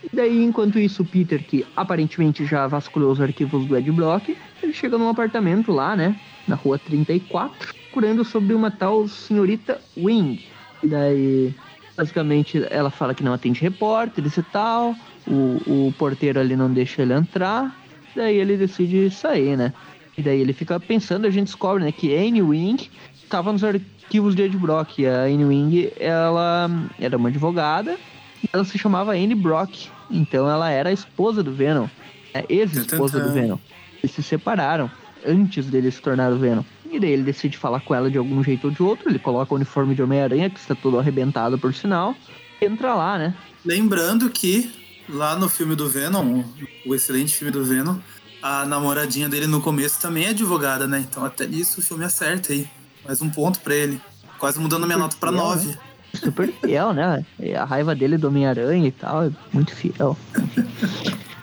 eh, 0.05 0.09
daí, 0.13 0.43
enquanto 0.43 0.79
isso, 0.79 1.03
o 1.03 1.07
Peter, 1.07 1.43
que 1.43 1.67
aparentemente 1.77 2.45
já 2.45 2.67
vasculhou 2.67 3.13
os 3.13 3.21
arquivos 3.21 3.67
do 3.67 3.77
Ed 3.77 3.91
Brock, 3.93 4.37
ele 4.63 4.73
chega 4.73 4.99
num 4.99 5.09
apartamento 5.09 5.73
lá, 5.73 5.97
né? 5.97 6.19
Na 6.47 6.57
rua 6.57 6.79
34, 6.79 7.75
procurando 7.85 8.25
sobre 8.25 8.55
uma 8.55 8.71
tal 8.71 9.07
senhorita 9.09 9.81
Wing. 9.97 10.45
E 10.83 10.87
daí, 10.87 11.55
basicamente, 11.97 12.65
ela 12.71 12.91
fala 12.91 13.15
que 13.15 13.23
não 13.23 13.33
atende 13.33 13.61
repórteres 13.61 14.37
e 14.37 14.43
tal. 14.43 14.95
O, 15.27 15.87
o 15.89 15.95
porteiro 15.99 16.39
ali 16.39 16.55
não 16.55 16.71
deixa 16.71 17.03
ele 17.03 17.15
entrar. 17.15 17.75
Daí 18.15 18.37
ele 18.37 18.57
decide 18.57 19.11
sair, 19.11 19.57
né? 19.57 19.73
E 20.17 20.23
daí 20.23 20.41
ele 20.41 20.53
fica 20.53 20.79
pensando, 20.79 21.27
a 21.27 21.31
gente 21.31 21.47
descobre, 21.47 21.83
né, 21.83 21.91
que 21.91 22.15
Anne 22.15 22.43
Wing 22.43 22.89
estava 23.23 23.53
nos 23.53 23.65
arquivos 23.65 24.35
de 24.35 24.43
Ed 24.43 24.57
Brock. 24.57 24.99
E 24.99 25.07
a 25.07 25.25
Anne 25.25 25.45
Wing, 25.45 25.93
ela 25.99 26.71
era 27.01 27.17
uma 27.17 27.29
advogada 27.29 27.97
e 28.43 28.49
ela 28.53 28.65
se 28.65 28.79
chamava 28.79 29.13
Anne 29.13 29.35
Brock. 29.35 29.89
Então 30.11 30.49
ela 30.49 30.71
era 30.71 30.91
a 30.91 30.93
esposa 30.93 31.43
do 31.43 31.53
Venom. 31.53 31.89
É 32.33 32.45
ex-esposa 32.49 33.21
do 33.21 33.33
Venom. 33.33 33.59
Eles 34.03 34.15
se 34.15 34.23
separaram 34.23 34.91
antes 35.27 35.67
dele 35.67 35.91
se 35.91 36.01
tornar 36.01 36.33
o 36.33 36.39
Venom. 36.39 36.65
E 36.91 37.01
daí 37.01 37.11
ele 37.11 37.23
decide 37.23 37.59
falar 37.59 37.81
com 37.81 37.95
ela 37.95 38.11
de 38.11 38.19
algum 38.19 38.43
jeito 38.43 38.69
ou 38.69 38.71
de 38.71 38.83
outro. 38.83 39.09
Ele 39.09 39.19
coloca 39.19 39.53
o 39.53 39.57
uniforme 39.57 39.95
de 39.95 40.03
Homem-Aranha, 40.03 40.51
que 40.51 40.61
está 40.61 40.75
todo 40.75 40.99
arrebentado 40.99 41.59
por 41.59 41.75
sinal. 41.75 42.15
E 42.61 42.65
entra 42.65 42.95
lá, 42.95 43.19
né? 43.19 43.35
Lembrando 43.65 44.31
que 44.31 44.71
lá 45.09 45.37
no 45.37 45.49
filme 45.49 45.75
do 45.75 45.89
Venom, 45.89 46.45
o 46.87 46.95
excelente 46.95 47.35
filme 47.35 47.51
do 47.51 47.65
Venom, 47.65 47.99
a 48.43 48.67
namoradinha 48.67 49.29
dele 49.29 49.47
no 49.47 49.61
começo 49.61 50.01
também 50.01 50.27
é 50.27 50.29
advogada, 50.29 50.87
né? 50.87 51.05
Então 51.09 51.25
até 51.25 51.47
nisso 51.47 51.81
o 51.81 51.83
filme 51.83 52.05
acerta 52.05 52.53
aí. 52.53 52.69
Mais 53.05 53.21
um 53.23 53.29
ponto 53.31 53.61
pra 53.61 53.75
ele. 53.75 54.01
Quase 54.39 54.61
mudando 54.61 54.87
minha 54.87 54.99
nota 54.99 55.17
pra 55.19 55.33
fiel, 55.33 55.43
9. 55.43 55.79
Super 56.15 56.53
fiel, 56.53 56.93
né? 56.93 57.25
A 57.59 57.65
raiva 57.65 57.95
dele 57.95 58.17
do 58.17 58.29
Homem-Aranha 58.29 58.89
e 58.89 58.93
tal, 58.93 59.25
é 59.25 59.31
muito 59.53 59.75
fiel. 59.75 60.17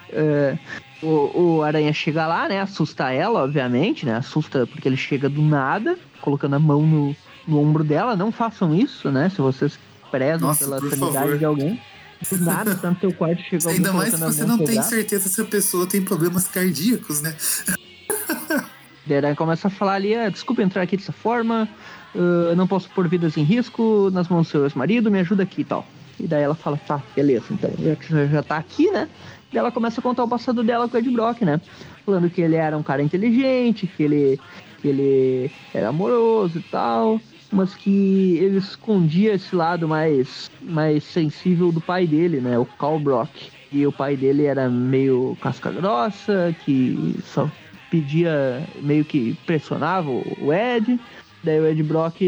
É, 0.10 0.58
o, 1.02 1.32
o 1.58 1.64
Aranha 1.64 1.94
chega 1.94 2.28
lá, 2.28 2.48
né? 2.48 2.60
Assusta 2.62 3.12
ela, 3.12 3.44
obviamente, 3.44 4.06
né? 4.06 4.16
Assusta 4.16 4.68
porque 4.68 4.88
ele 4.88 4.98
chega 4.98 5.30
do 5.30 5.42
nada, 5.42 5.98
colocando 6.22 6.56
a 6.56 6.60
mão 6.60 6.82
no, 6.82 7.16
no 7.48 7.60
ombro 7.60 7.84
dela. 7.84 8.16
Não 8.16 8.32
façam 8.32 8.74
isso, 8.76 9.12
né? 9.12 9.30
Se 9.30 9.42
vocês 9.42 9.80
prezam 10.12 10.50
Nossa, 10.50 10.66
pela 10.66 10.80
sanidade 10.80 11.14
favor. 11.14 11.38
de 11.38 11.46
alguém. 11.46 11.82
Do 12.30 12.46
nada, 12.46 12.76
tá 12.76 12.90
no 12.90 12.96
teu 12.96 13.12
quarto, 13.12 13.42
chega 13.42 13.64
alguém 13.64 13.78
Ainda 13.78 13.94
mais 13.94 14.14
se 14.14 14.20
você 14.20 14.46
não 14.46 14.60
tem 14.60 14.80
certeza 14.84 15.28
se 15.28 15.42
a 15.42 15.46
pessoa 15.46 15.88
tem 15.88 16.04
problemas 16.04 16.48
cardíacos, 16.48 17.20
né? 17.22 17.36
Daí 19.08 19.36
começa 19.36 19.68
a 19.68 19.72
falar 19.72 19.96
ali, 19.96 20.16
ah, 20.16 20.30
desculpa 20.30 20.62
entrar 20.62 20.84
aqui 20.84 20.96
dessa 20.96 21.12
forma, 21.12 21.68
ah, 22.16 22.55
não 22.55 22.68
posso 22.68 22.89
pôr 22.89 23.07
vidas 23.07 23.38
em 23.38 23.43
risco 23.43 24.09
nas 24.12 24.28
mãos 24.28 24.47
do 24.47 24.51
seu 24.51 24.64
ex-marido, 24.64 25.12
me 25.12 25.20
ajuda 25.20 25.43
aqui 25.43 25.62
e 25.62 25.66
tal. 25.66 25.86
E 26.20 26.28
daí 26.28 26.43
ela 26.43 26.55
fala, 26.55 26.78
tá, 26.78 27.01
beleza, 27.16 27.45
então, 27.49 27.72
já 27.80 28.26
já 28.28 28.43
tá 28.43 28.57
aqui, 28.57 28.89
né? 28.91 29.07
Daí 29.51 29.59
ela 29.59 29.72
começa 29.72 29.99
a 29.99 30.03
contar 30.03 30.24
o 30.24 30.28
passado 30.28 30.64
dela 30.64 30.88
com 30.88 30.95
o 30.95 30.99
Ed 30.99 31.09
Brock, 31.09 31.41
né? 31.41 31.59
Falando 32.05 32.30
que 32.30 32.41
ele 32.41 32.55
era 32.55 32.78
um 32.78 32.84
cara 32.84 33.01
inteligente, 33.01 33.88
que 33.88 34.03
ele, 34.03 34.39
que 34.82 34.88
ele 34.88 35.51
era 35.74 35.89
amoroso 35.89 36.59
e 36.59 36.64
tal, 36.64 37.20
mas 37.51 37.76
que 37.76 38.38
ele 38.38 38.57
escondia 38.57 39.34
esse 39.34 39.55
lado 39.55 39.88
mais, 39.88 40.49
mais 40.62 41.03
sensível 41.03 41.72
do 41.72 41.82
pai 41.82 42.05
dele, 42.05 42.39
né? 42.39 42.57
O 42.57 42.66
Carl 42.66 42.99
Brock. 42.99 43.30
E 43.72 43.88
o 43.88 43.91
pai 43.91 44.18
dele 44.18 44.45
era 44.45 44.70
meio 44.70 45.38
casca 45.41 45.72
grossa, 45.72 46.55
que 46.66 47.16
só 47.24 47.49
pedia, 47.89 48.66
meio 48.82 49.03
que 49.03 49.36
pressionava 49.45 50.09
o 50.09 50.53
Ed. 50.53 50.99
Daí 51.44 51.60
o 51.60 51.66
Ed 51.68 51.82
Brock, 51.84 52.20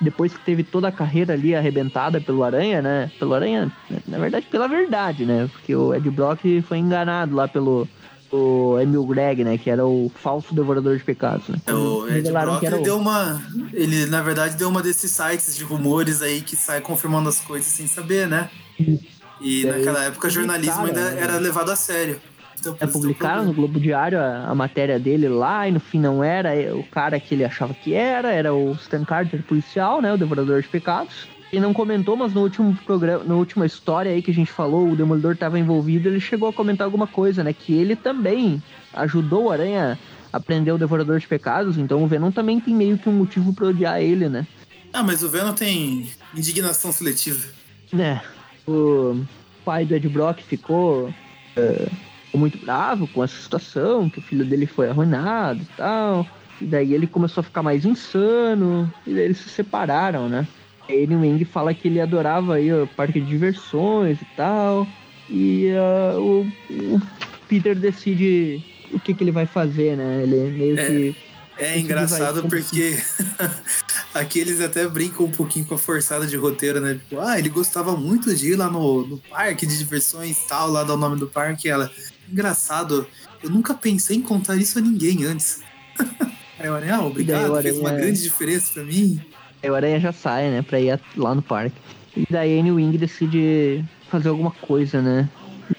depois 0.00 0.32
que 0.32 0.44
teve 0.44 0.62
toda 0.64 0.88
a 0.88 0.92
carreira 0.92 1.34
ali 1.34 1.54
arrebentada 1.54 2.20
pelo 2.20 2.42
Aranha, 2.42 2.82
né? 2.82 3.10
Pelo 3.18 3.34
Aranha, 3.34 3.70
na 4.06 4.18
verdade, 4.18 4.46
pela 4.50 4.66
verdade, 4.66 5.24
né? 5.24 5.48
Porque 5.52 5.74
o 5.76 5.94
Ed 5.94 6.10
Brock 6.10 6.40
foi 6.66 6.78
enganado 6.78 7.36
lá 7.36 7.46
pelo 7.46 7.86
o 8.30 8.78
Emil 8.78 9.06
Greg, 9.06 9.42
né? 9.44 9.56
Que 9.56 9.70
era 9.70 9.86
o 9.86 10.10
falso 10.22 10.52
devorador 10.54 10.96
de 10.96 11.02
pecados, 11.04 11.48
né? 11.48 11.56
É, 11.66 11.72
O 11.72 12.06
Ed 12.08 12.30
Brock 12.30 12.62
ele 12.64 12.74
o- 12.74 12.82
deu 12.82 12.98
uma. 12.98 13.40
Ele, 13.72 14.06
na 14.06 14.20
verdade, 14.22 14.56
deu 14.56 14.68
uma 14.68 14.82
desses 14.82 15.10
sites 15.10 15.56
de 15.56 15.64
rumores 15.64 16.20
aí 16.20 16.40
que 16.42 16.54
sai 16.56 16.80
confirmando 16.80 17.28
as 17.28 17.40
coisas 17.40 17.68
sem 17.68 17.86
saber, 17.86 18.26
né? 18.26 18.50
E 19.40 19.62
Daí 19.64 19.78
naquela 19.78 20.04
época 20.04 20.28
jornalismo 20.28 20.72
ainda 20.84 20.88
publicaram, 21.00 21.16
né? 21.16 21.22
era 21.22 21.38
levado 21.38 21.70
a 21.70 21.76
sério. 21.76 22.20
Então, 22.60 22.76
É, 22.80 22.86
publicaram 22.86 23.44
no. 23.44 23.52
Globo 23.52 23.78
Diário 23.78 24.18
a, 24.18 24.46
a 24.46 24.54
matéria 24.54 24.98
dele 24.98 25.28
lá 25.28 25.68
e 25.68 25.72
no 25.72 25.80
fim 25.80 26.00
não 26.00 26.22
era 26.24 26.50
o 26.74 26.82
cara 26.84 27.18
que 27.20 27.34
ele 27.34 27.44
achava 27.44 27.72
que 27.74 27.94
era, 27.94 28.32
era 28.32 28.52
o 28.54 28.72
Stan 28.72 29.04
Carter 29.04 29.42
policial, 29.42 30.00
né, 30.02 30.12
o 30.12 30.18
devorador 30.18 30.60
de 30.62 30.68
pecados. 30.68 31.28
E 31.50 31.58
não 31.58 31.72
comentou, 31.72 32.14
mas 32.14 32.34
no 32.34 32.42
último 32.42 32.76
programa, 32.84 33.24
na 33.24 33.34
última 33.34 33.64
história 33.64 34.12
aí 34.12 34.20
que 34.20 34.30
a 34.30 34.34
gente 34.34 34.52
falou, 34.52 34.90
o 34.90 34.94
Demolidor 34.96 35.32
estava 35.32 35.58
envolvido, 35.58 36.06
ele 36.08 36.20
chegou 36.20 36.48
a 36.50 36.52
comentar 36.52 36.84
alguma 36.84 37.06
coisa, 37.06 37.42
né, 37.42 37.54
que 37.54 37.72
ele 37.72 37.96
também 37.96 38.62
ajudou 38.92 39.44
o 39.44 39.50
Aranha 39.50 39.98
a 40.30 40.38
prender 40.38 40.74
o 40.74 40.78
devorador 40.78 41.18
de 41.18 41.26
pecados, 41.26 41.78
então 41.78 42.04
o 42.04 42.06
Venom 42.06 42.30
também 42.30 42.60
tem 42.60 42.74
meio 42.74 42.98
que 42.98 43.08
um 43.08 43.12
motivo 43.12 43.54
pra 43.54 43.68
odiar 43.68 43.98
ele, 44.02 44.28
né? 44.28 44.46
Ah, 44.92 45.02
mas 45.02 45.22
o 45.22 45.28
Venom 45.30 45.54
tem 45.54 46.10
indignação 46.36 46.92
seletiva. 46.92 47.46
né, 47.90 48.20
o 48.66 49.24
pai 49.64 49.86
do 49.86 49.94
Ed 49.94 50.06
Brock 50.06 50.40
ficou, 50.42 51.12
é, 51.56 51.88
ficou 52.38 52.40
muito 52.40 52.58
bravo 52.58 53.08
com 53.08 53.22
essa 53.24 53.36
situação, 53.40 54.08
que 54.08 54.20
o 54.20 54.22
filho 54.22 54.44
dele 54.44 54.66
foi 54.66 54.88
arruinado 54.88 55.60
e 55.60 55.76
tal. 55.76 56.26
E 56.60 56.64
daí 56.64 56.94
ele 56.94 57.06
começou 57.06 57.40
a 57.40 57.44
ficar 57.44 57.62
mais 57.62 57.84
insano, 57.84 58.92
e 59.06 59.12
daí 59.14 59.24
eles 59.24 59.38
se 59.38 59.48
separaram, 59.48 60.28
né? 60.28 60.46
A 60.88 60.92
Anne 60.92 61.16
Wing 61.16 61.44
fala 61.44 61.74
que 61.74 61.88
ele 61.88 62.00
adorava 62.00 62.54
aí 62.54 62.72
o 62.72 62.86
parque 62.86 63.20
de 63.20 63.26
diversões 63.26 64.20
e 64.20 64.26
tal. 64.36 64.86
E 65.28 65.70
ah, 65.76 66.18
o, 66.18 66.46
o 66.70 67.00
Peter 67.48 67.76
decide 67.76 68.64
o 68.92 68.98
que, 68.98 69.12
que 69.12 69.22
ele 69.22 69.30
vai 69.30 69.46
fazer, 69.46 69.96
né? 69.96 70.22
Ele 70.22 70.50
meio 70.56 70.78
É. 70.78 70.86
que. 70.86 71.16
É 71.60 71.76
engraçado 71.76 72.44
porque 72.48 72.96
aqui 74.14 74.38
eles 74.38 74.60
até 74.60 74.86
brincam 74.86 75.26
um 75.26 75.30
pouquinho 75.30 75.66
com 75.66 75.74
a 75.74 75.78
forçada 75.78 76.24
de 76.24 76.36
roteiro, 76.36 76.80
né? 76.80 76.94
Tipo, 76.94 77.20
ah, 77.20 77.36
ele 77.36 77.48
gostava 77.48 77.96
muito 77.96 78.32
de 78.32 78.52
ir 78.52 78.56
lá 78.56 78.70
no, 78.70 79.04
no 79.04 79.18
parque 79.18 79.66
de 79.66 79.76
diversões 79.76 80.38
e 80.38 80.46
tal, 80.48 80.70
lá 80.70 80.84
dá 80.84 80.94
o 80.94 80.96
nome 80.96 81.18
do 81.18 81.26
parque. 81.26 81.68
Ela, 81.68 81.90
engraçado, 82.30 83.06
eu 83.42 83.50
nunca 83.50 83.74
pensei 83.74 84.16
em 84.16 84.22
contar 84.22 84.56
isso 84.56 84.78
a 84.78 84.82
ninguém 84.82 85.24
antes. 85.24 85.62
Aí 86.58 86.68
o 86.68 86.74
Aranha, 86.74 86.96
ah, 86.96 87.06
obrigado, 87.06 87.42
Daí 87.42 87.50
o 87.50 87.62
fez 87.62 87.78
uma 87.78 87.88
Aranha- 87.88 88.04
grande 88.04 88.22
diferença 88.22 88.72
pra 88.74 88.82
mim. 88.84 89.20
Aí 89.62 89.70
o 89.70 89.74
Aranha 89.74 90.00
já 90.00 90.12
sai, 90.12 90.50
né, 90.50 90.62
pra 90.62 90.80
ir 90.80 90.98
lá 91.16 91.34
no 91.34 91.42
parque. 91.42 91.76
E 92.16 92.26
daí 92.28 92.56
a 92.56 92.60
Anne 92.60 92.72
Wing 92.72 92.96
decide 92.98 93.84
fazer 94.10 94.28
alguma 94.28 94.50
coisa, 94.50 95.00
né? 95.00 95.28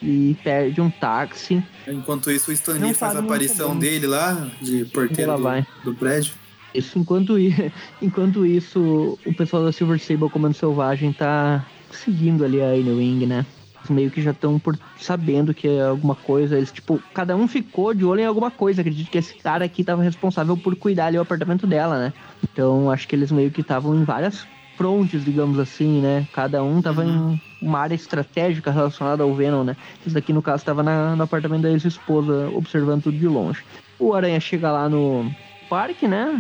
E 0.02 0.38
perde 0.44 0.80
um 0.80 0.90
táxi. 0.90 1.62
Enquanto 1.88 2.30
isso, 2.32 2.52
o 2.52 2.54
Stan 2.54 2.76
Não 2.76 2.88
Lee 2.88 2.94
faz 2.94 3.16
a 3.16 3.20
aparição 3.20 3.78
dele 3.78 4.08
lá, 4.08 4.50
de 4.62 4.86
porteiro 4.86 5.36
do, 5.38 5.92
do 5.92 5.96
prédio. 5.96 6.34
Isso 6.74 7.00
enquanto, 7.00 7.36
enquanto 8.02 8.46
isso, 8.46 9.18
o 9.26 9.34
pessoal 9.34 9.66
da 9.66 9.72
Silver 9.72 10.00
Sable 10.00 10.30
Comando 10.30 10.54
Selvagem 10.54 11.12
tá 11.12 11.66
seguindo 11.92 12.46
ali 12.46 12.62
a 12.62 12.68
Anne 12.68 12.92
Wing, 12.92 13.26
né? 13.26 13.46
Meio 13.94 14.12
que 14.12 14.22
já 14.22 14.32
estão 14.32 14.60
por 14.60 14.78
sabendo 14.98 15.54
que 15.54 15.68
é 15.68 15.82
alguma 15.84 16.16
coisa. 16.16 16.58
Eles, 16.58 16.72
tipo, 16.72 17.02
cada 17.14 17.36
um 17.36 17.48
ficou 17.48 17.94
de 17.94 18.06
olho 18.06 18.22
em 18.22 18.26
alguma 18.26 18.52
coisa. 18.52 18.82
Acredito 18.82 19.10
que 19.10 19.18
esse 19.18 19.36
cara 19.36 19.66
aqui 19.66 19.84
tava 19.84 20.02
responsável 20.04 20.56
por 20.56 20.76
cuidar 20.76 21.08
ali 21.08 21.18
o 21.18 21.22
apartamento 21.22 21.66
dela, 21.66 21.98
né? 22.00 22.14
Então 22.52 22.90
acho 22.92 23.08
que 23.08 23.16
eles 23.16 23.32
meio 23.32 23.52
que 23.52 23.62
estavam 23.62 23.96
em 23.96 24.04
várias 24.04 24.48
frontes, 24.76 25.26
digamos 25.26 25.60
assim, 25.60 26.02
né? 26.02 26.26
Cada 26.32 26.64
um 26.64 26.82
tava 26.82 27.06
em 27.06 27.40
uma 27.62 27.80
área 27.80 27.96
estratégica 27.96 28.72
relacionada 28.72 29.24
ao 29.24 29.34
Venom, 29.34 29.64
né? 29.64 29.76
Esse 30.06 30.14
daqui, 30.16 30.32
no 30.32 30.42
caso, 30.42 30.64
tava 30.64 30.82
na- 30.82 31.16
no 31.16 31.24
apartamento 31.24 31.64
da 31.64 31.72
ex-esposa, 31.72 32.50
observando 32.54 33.04
tudo 33.04 33.18
de 33.18 33.28
longe. 33.28 33.62
O 34.00 34.14
Aranha 34.14 34.40
chega 34.40 34.72
lá 34.72 34.88
no 34.88 35.30
parque, 35.70 36.08
né? 36.08 36.40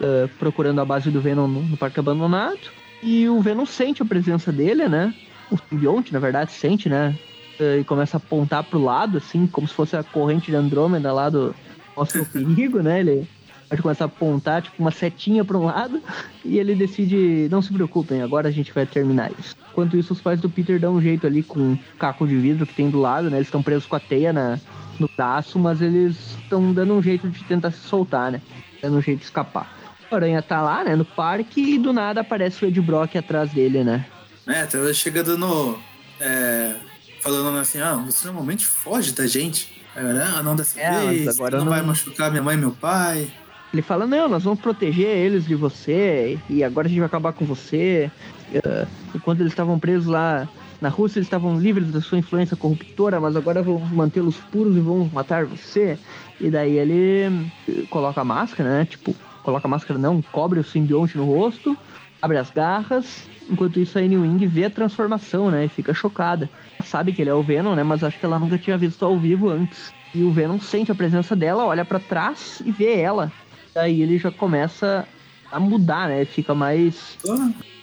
eh, 0.00 0.28
procurando 0.38 0.80
a 0.80 0.84
base 0.84 1.10
do 1.10 1.20
Venom 1.20 1.48
no, 1.48 1.62
no 1.62 1.76
parque 1.76 1.98
abandonado. 1.98 2.70
E 3.02 3.28
o 3.28 3.40
Venom 3.40 3.64
sente 3.64 4.02
a 4.02 4.04
presença 4.04 4.52
dele, 4.52 4.88
né? 4.88 5.12
O 5.50 5.56
simbionte, 5.68 6.12
na 6.12 6.18
verdade, 6.18 6.52
sente, 6.52 6.88
né? 6.88 7.14
Eh, 7.58 7.78
E 7.80 7.84
começa 7.84 8.16
a 8.16 8.18
apontar 8.18 8.62
pro 8.64 8.82
lado, 8.82 9.18
assim, 9.18 9.46
como 9.46 9.66
se 9.66 9.74
fosse 9.74 9.96
a 9.96 10.02
corrente 10.02 10.50
de 10.50 10.56
Andrômeda 10.56 11.12
lá 11.12 11.28
do 11.28 11.54
Mostra 11.96 12.22
o 12.22 12.26
Perigo, 12.30 12.80
né? 12.80 13.00
Ele 13.00 13.26
pode 13.68 13.82
começar 13.82 14.04
a 14.04 14.06
apontar, 14.06 14.62
tipo, 14.62 14.76
uma 14.78 14.90
setinha 14.90 15.44
para 15.44 15.58
um 15.58 15.64
lado. 15.64 16.00
E 16.44 16.58
ele 16.58 16.74
decide, 16.74 17.48
não 17.50 17.60
se 17.62 17.72
preocupem, 17.72 18.22
agora 18.22 18.48
a 18.48 18.52
gente 18.52 18.72
vai 18.72 18.86
terminar 18.86 19.30
isso. 19.38 19.56
Enquanto 19.72 19.96
isso, 19.96 20.12
os 20.12 20.20
pais 20.20 20.40
do 20.40 20.48
Peter 20.50 20.78
dão 20.80 20.94
um 20.94 21.00
jeito 21.00 21.26
ali 21.26 21.42
com 21.42 21.60
um 21.60 21.78
caco 21.98 22.26
de 22.26 22.36
vidro 22.36 22.66
que 22.66 22.74
tem 22.74 22.90
do 22.90 23.00
lado, 23.00 23.30
né? 23.30 23.36
Eles 23.38 23.48
estão 23.48 23.62
presos 23.62 23.86
com 23.86 23.96
a 23.96 24.00
teia 24.00 24.32
na, 24.32 24.58
no 24.98 25.08
braço, 25.16 25.58
mas 25.58 25.80
eles 25.80 26.36
estão 26.42 26.72
dando 26.72 26.94
um 26.94 27.02
jeito 27.02 27.28
de 27.28 27.44
tentar 27.44 27.70
se 27.70 27.80
soltar, 27.80 28.32
né? 28.32 28.40
Dando 28.82 28.96
um 28.96 29.02
jeito 29.02 29.20
de 29.20 29.24
escapar. 29.24 29.76
O 30.10 30.14
Aranha 30.14 30.40
tá 30.40 30.62
lá, 30.62 30.82
né, 30.84 30.96
no 30.96 31.04
parque, 31.04 31.74
e 31.74 31.78
do 31.78 31.92
nada 31.92 32.22
aparece 32.22 32.64
o 32.64 32.68
Ed 32.68 32.80
Brock 32.80 33.14
atrás 33.16 33.52
dele, 33.52 33.84
né? 33.84 34.06
É, 34.48 34.62
então 34.64 34.82
ele 34.84 34.94
chega 34.94 35.22
dando. 35.22 35.78
é, 36.20 36.74
falando 37.20 37.56
assim, 37.58 37.78
ah, 37.80 37.94
você 37.94 38.26
normalmente 38.26 38.66
foge 38.66 39.12
da 39.12 39.26
gente. 39.26 39.76
Ah, 39.94 40.42
não 40.42 40.54
dessa 40.56 40.80
É, 40.80 41.06
vez, 41.06 41.28
agora 41.28 41.58
não, 41.58 41.64
não- 41.64 41.72
vai 41.72 41.82
machucar 41.82 42.30
minha 42.30 42.42
mãe 42.42 42.54
e 42.56 42.58
meu 42.58 42.70
pai. 42.70 43.30
Ele 43.72 43.82
fala, 43.82 44.06
não, 44.06 44.28
nós 44.28 44.44
vamos 44.44 44.60
proteger 44.60 45.08
eles 45.08 45.44
de 45.44 45.54
você, 45.54 46.38
e 46.48 46.64
agora 46.64 46.86
a 46.86 46.88
gente 46.88 47.00
vai 47.00 47.06
acabar 47.06 47.32
com 47.32 47.44
você. 47.44 48.10
Eh, 48.54 48.86
Enquanto 49.14 49.40
eles 49.40 49.52
estavam 49.52 49.78
presos 49.78 50.06
lá 50.06 50.48
na 50.80 50.88
Rússia, 50.88 51.18
eles 51.18 51.26
estavam 51.26 51.58
livres 51.58 51.90
da 51.90 52.00
sua 52.00 52.16
influência 52.18 52.56
corruptora, 52.56 53.20
mas 53.20 53.34
agora 53.36 53.62
vamos 53.62 53.90
mantê-los 53.90 54.36
puros 54.36 54.76
e 54.76 54.80
vamos 54.80 55.12
matar 55.12 55.44
você. 55.44 55.98
E 56.40 56.48
daí 56.50 56.78
ele 56.78 57.50
eh, 57.68 57.82
coloca 57.90 58.20
a 58.20 58.24
máscara, 58.24 58.70
né? 58.70 58.84
Tipo, 58.86 59.14
coloca 59.42 59.66
a 59.66 59.70
máscara 59.70 59.98
não, 59.98 60.22
cobre 60.22 60.60
o 60.60 60.64
simbionte 60.64 61.16
no 61.18 61.24
rosto, 61.24 61.76
abre 62.20 62.36
as 62.36 62.50
garras. 62.50 63.28
Enquanto 63.50 63.80
isso, 63.80 63.98
a 63.98 64.02
Annie 64.02 64.18
Wing 64.18 64.46
vê 64.46 64.64
a 64.64 64.70
transformação, 64.70 65.50
né? 65.50 65.64
E 65.64 65.68
fica 65.68 65.94
chocada. 65.94 66.50
Sabe 66.84 67.12
que 67.12 67.22
ele 67.22 67.30
é 67.30 67.34
o 67.34 67.42
Venom, 67.42 67.74
né? 67.74 67.82
Mas 67.82 68.04
acho 68.04 68.18
que 68.18 68.26
ela 68.26 68.38
nunca 68.38 68.58
tinha 68.58 68.76
visto 68.76 69.04
ao 69.04 69.18
vivo 69.18 69.48
antes. 69.48 69.92
E 70.14 70.22
o 70.22 70.30
Venom 70.30 70.60
sente 70.60 70.92
a 70.92 70.94
presença 70.94 71.34
dela, 71.34 71.64
olha 71.64 71.84
pra 71.84 71.98
trás 71.98 72.62
e 72.64 72.70
vê 72.70 72.98
ela. 72.98 73.32
Daí 73.74 74.02
ele 74.02 74.18
já 74.18 74.30
começa 74.30 75.06
a 75.50 75.58
mudar, 75.58 76.08
né? 76.08 76.24
Fica 76.24 76.54
mais. 76.54 77.16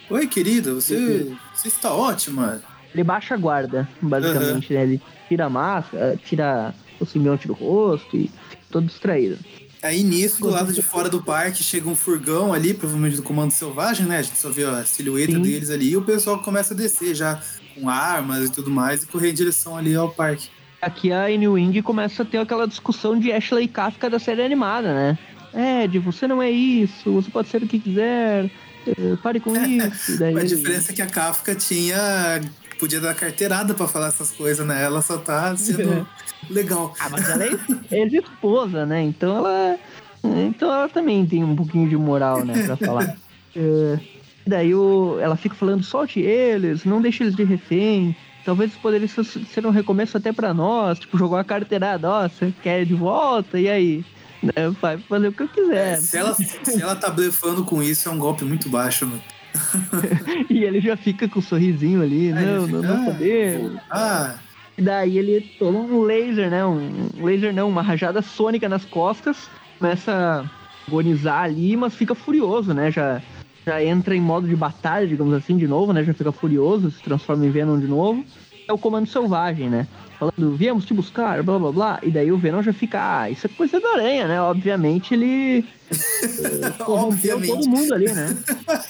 Oi, 0.08 0.26
querida, 0.26 0.74
você, 0.74 1.32
você 1.52 1.68
está 1.68 1.92
ótima. 1.92 2.62
Ele 2.94 3.02
baixa 3.02 3.34
a 3.34 3.36
guarda, 3.36 3.88
basicamente, 4.00 4.72
né? 4.72 4.82
Ele 4.82 5.02
tira 5.28 5.46
a 5.46 5.50
máscara, 5.50 6.18
tira 6.24 6.74
o 7.00 7.04
simbionte 7.04 7.46
do 7.46 7.52
rosto 7.52 8.16
e 8.16 8.30
fica 8.48 8.62
todo 8.70 8.86
distraído. 8.86 9.38
Aí 9.86 10.02
nisso, 10.02 10.40
do 10.40 10.50
lado 10.50 10.72
de 10.72 10.82
fora 10.82 11.08
do 11.08 11.22
parque, 11.22 11.62
chega 11.62 11.88
um 11.88 11.94
furgão 11.94 12.52
ali, 12.52 12.74
provavelmente 12.74 13.14
do 13.14 13.22
Comando 13.22 13.52
Selvagem, 13.52 14.04
né? 14.04 14.18
A 14.18 14.22
gente 14.22 14.36
só 14.36 14.50
vê 14.50 14.64
a 14.64 14.84
silhueta 14.84 15.34
Sim. 15.34 15.42
deles 15.42 15.70
ali 15.70 15.90
e 15.90 15.96
o 15.96 16.02
pessoal 16.02 16.40
começa 16.40 16.74
a 16.74 16.76
descer 16.76 17.14
já 17.14 17.40
com 17.72 17.88
armas 17.88 18.48
e 18.48 18.52
tudo 18.52 18.68
mais 18.68 19.04
e 19.04 19.06
correr 19.06 19.30
em 19.30 19.34
direção 19.34 19.76
ali 19.76 19.94
ao 19.94 20.10
parque. 20.10 20.48
Aqui 20.82 21.12
a 21.12 21.26
Wing 21.26 21.80
começa 21.82 22.22
a 22.22 22.26
ter 22.26 22.38
aquela 22.38 22.66
discussão 22.66 23.16
de 23.16 23.32
Ashley 23.32 23.64
e 23.64 23.68
Kafka 23.68 24.10
da 24.10 24.18
série 24.18 24.42
animada, 24.42 24.92
né? 24.92 25.18
Ed, 25.54 25.98
você 26.00 26.26
não 26.26 26.42
é 26.42 26.50
isso, 26.50 27.12
você 27.12 27.30
pode 27.30 27.48
ser 27.48 27.62
o 27.62 27.66
que 27.66 27.78
quiser, 27.78 28.50
eh, 28.86 29.16
pare 29.22 29.38
com 29.38 29.54
isso. 29.64 30.18
Daí 30.18 30.36
A 30.36 30.42
diferença 30.42 30.90
é 30.90 30.94
que 30.96 31.02
a 31.02 31.06
Kafka 31.06 31.54
tinha. 31.54 32.40
Podia 32.78 33.00
dar 33.00 33.14
carteirada 33.14 33.74
pra 33.74 33.88
falar 33.88 34.08
essas 34.08 34.30
coisas, 34.30 34.66
né? 34.66 34.82
Ela 34.82 35.00
só 35.02 35.18
tá 35.18 35.56
sendo 35.56 36.06
legal. 36.50 36.94
Ah, 37.00 37.08
mas 37.10 37.28
ela 37.28 37.44
é 37.44 37.50
ex-esposa, 37.90 38.84
né? 38.86 39.02
Então 39.02 39.36
ela. 39.36 39.78
Então 40.24 40.72
ela 40.72 40.88
também 40.88 41.24
tem 41.24 41.44
um 41.44 41.54
pouquinho 41.54 41.88
de 41.88 41.96
moral, 41.96 42.44
né, 42.44 42.62
pra 42.64 42.76
falar. 42.76 43.16
É, 43.58 43.98
daí 44.46 44.74
o, 44.74 45.18
ela 45.18 45.34
fica 45.34 45.54
falando, 45.54 45.82
solte 45.82 46.20
eles, 46.20 46.84
não 46.84 47.00
deixe 47.00 47.24
eles 47.24 47.34
de 47.34 47.42
refém. 47.42 48.14
Talvez 48.44 48.70
isso 48.70 48.80
poderia 48.82 49.08
ser, 49.08 49.66
um 49.66 49.70
recomeço 49.70 50.14
até 50.18 50.30
pra 50.30 50.52
nós. 50.52 50.98
Tipo, 50.98 51.16
jogar 51.16 51.38
uma 51.38 51.44
carteirada, 51.44 52.06
ó, 52.06 52.28
você 52.28 52.52
quer 52.62 52.84
de 52.84 52.92
volta? 52.92 53.58
E 53.58 53.66
aí? 53.66 54.04
Né, 54.42 54.52
vai 54.78 54.98
fazer 54.98 55.28
o 55.28 55.32
que 55.32 55.42
eu 55.42 55.48
quiser. 55.48 55.96
Se 55.96 56.18
ela, 56.18 56.34
se 56.34 56.82
ela 56.82 56.94
tá 56.94 57.08
blefando 57.08 57.64
com 57.64 57.82
isso, 57.82 58.10
é 58.10 58.12
um 58.12 58.18
golpe 58.18 58.44
muito 58.44 58.68
baixo, 58.68 59.06
mano. 59.06 59.22
E 60.50 60.64
ele 60.64 60.80
já 60.80 60.96
fica 60.96 61.28
com 61.28 61.38
um 61.38 61.42
sorrisinho 61.42 62.02
ali, 62.02 62.32
Aí 62.32 62.42
ele 62.44 62.44
não, 62.58 62.66
fica, 62.66 62.82
não, 62.82 62.82
não 62.96 63.02
"Ah, 63.02 63.04
podemos. 63.04 63.80
Ah, 63.90 64.34
E 64.78 64.82
daí 64.82 65.18
ele 65.18 65.40
toma 65.58 65.78
um 65.80 66.02
laser, 66.02 66.50
né? 66.50 66.64
Um 66.64 67.08
um 67.18 67.24
laser 67.24 67.54
não, 67.54 67.68
uma 67.68 67.82
rajada 67.82 68.20
sônica 68.22 68.68
nas 68.68 68.84
costas, 68.84 69.48
começa 69.78 70.12
a 70.12 70.44
agonizar 70.88 71.42
ali, 71.42 71.76
mas 71.76 71.94
fica 71.94 72.14
furioso, 72.14 72.72
né? 72.74 72.90
Já, 72.90 73.20
já 73.66 73.82
entra 73.82 74.14
em 74.14 74.20
modo 74.20 74.46
de 74.46 74.54
batalha, 74.54 75.06
digamos 75.06 75.34
assim, 75.34 75.56
de 75.56 75.66
novo, 75.66 75.92
né? 75.92 76.04
Já 76.04 76.12
fica 76.14 76.30
furioso, 76.32 76.90
se 76.90 77.02
transforma 77.02 77.46
em 77.46 77.50
Venom 77.50 77.78
de 77.78 77.86
novo. 77.88 78.24
É 78.68 78.72
o 78.72 78.78
comando 78.78 79.06
selvagem, 79.08 79.70
né? 79.70 79.86
Falando, 80.18 80.56
viemos 80.56 80.84
te 80.86 80.94
buscar, 80.94 81.42
blá 81.42 81.58
blá 81.58 81.72
blá. 81.72 81.98
E 82.02 82.10
daí 82.10 82.32
o 82.32 82.38
Venom 82.38 82.62
já 82.62 82.72
fica, 82.72 83.20
ah, 83.20 83.30
isso 83.30 83.46
é 83.46 83.50
coisa 83.50 83.78
da 83.78 83.88
aranha, 83.90 84.26
né? 84.26 84.40
Obviamente 84.40 85.12
ele 85.14 85.64
eh, 85.90 86.70
corrompeu 86.84 87.40
todo 87.46 87.68
mundo 87.68 87.92
ali, 87.94 88.10
né? 88.12 88.36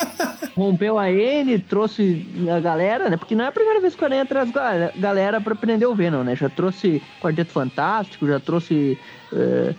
Rompeu 0.56 0.98
a 0.98 1.10
N, 1.12 1.58
trouxe 1.58 2.26
a 2.50 2.60
galera, 2.60 3.10
né? 3.10 3.16
Porque 3.16 3.34
não 3.34 3.44
é 3.44 3.48
a 3.48 3.52
primeira 3.52 3.78
vez 3.80 3.94
que 3.94 4.02
o 4.02 4.04
Aranha 4.06 4.24
traz 4.24 4.50
ga- 4.50 4.90
galera 4.96 5.38
pra 5.40 5.54
prender 5.54 5.86
o 5.86 5.94
Venom, 5.94 6.22
né? 6.22 6.34
Já 6.34 6.48
trouxe 6.48 7.02
Quarteto 7.20 7.50
Fantástico, 7.52 8.26
já 8.26 8.40
trouxe 8.40 8.96
eh, 9.32 9.74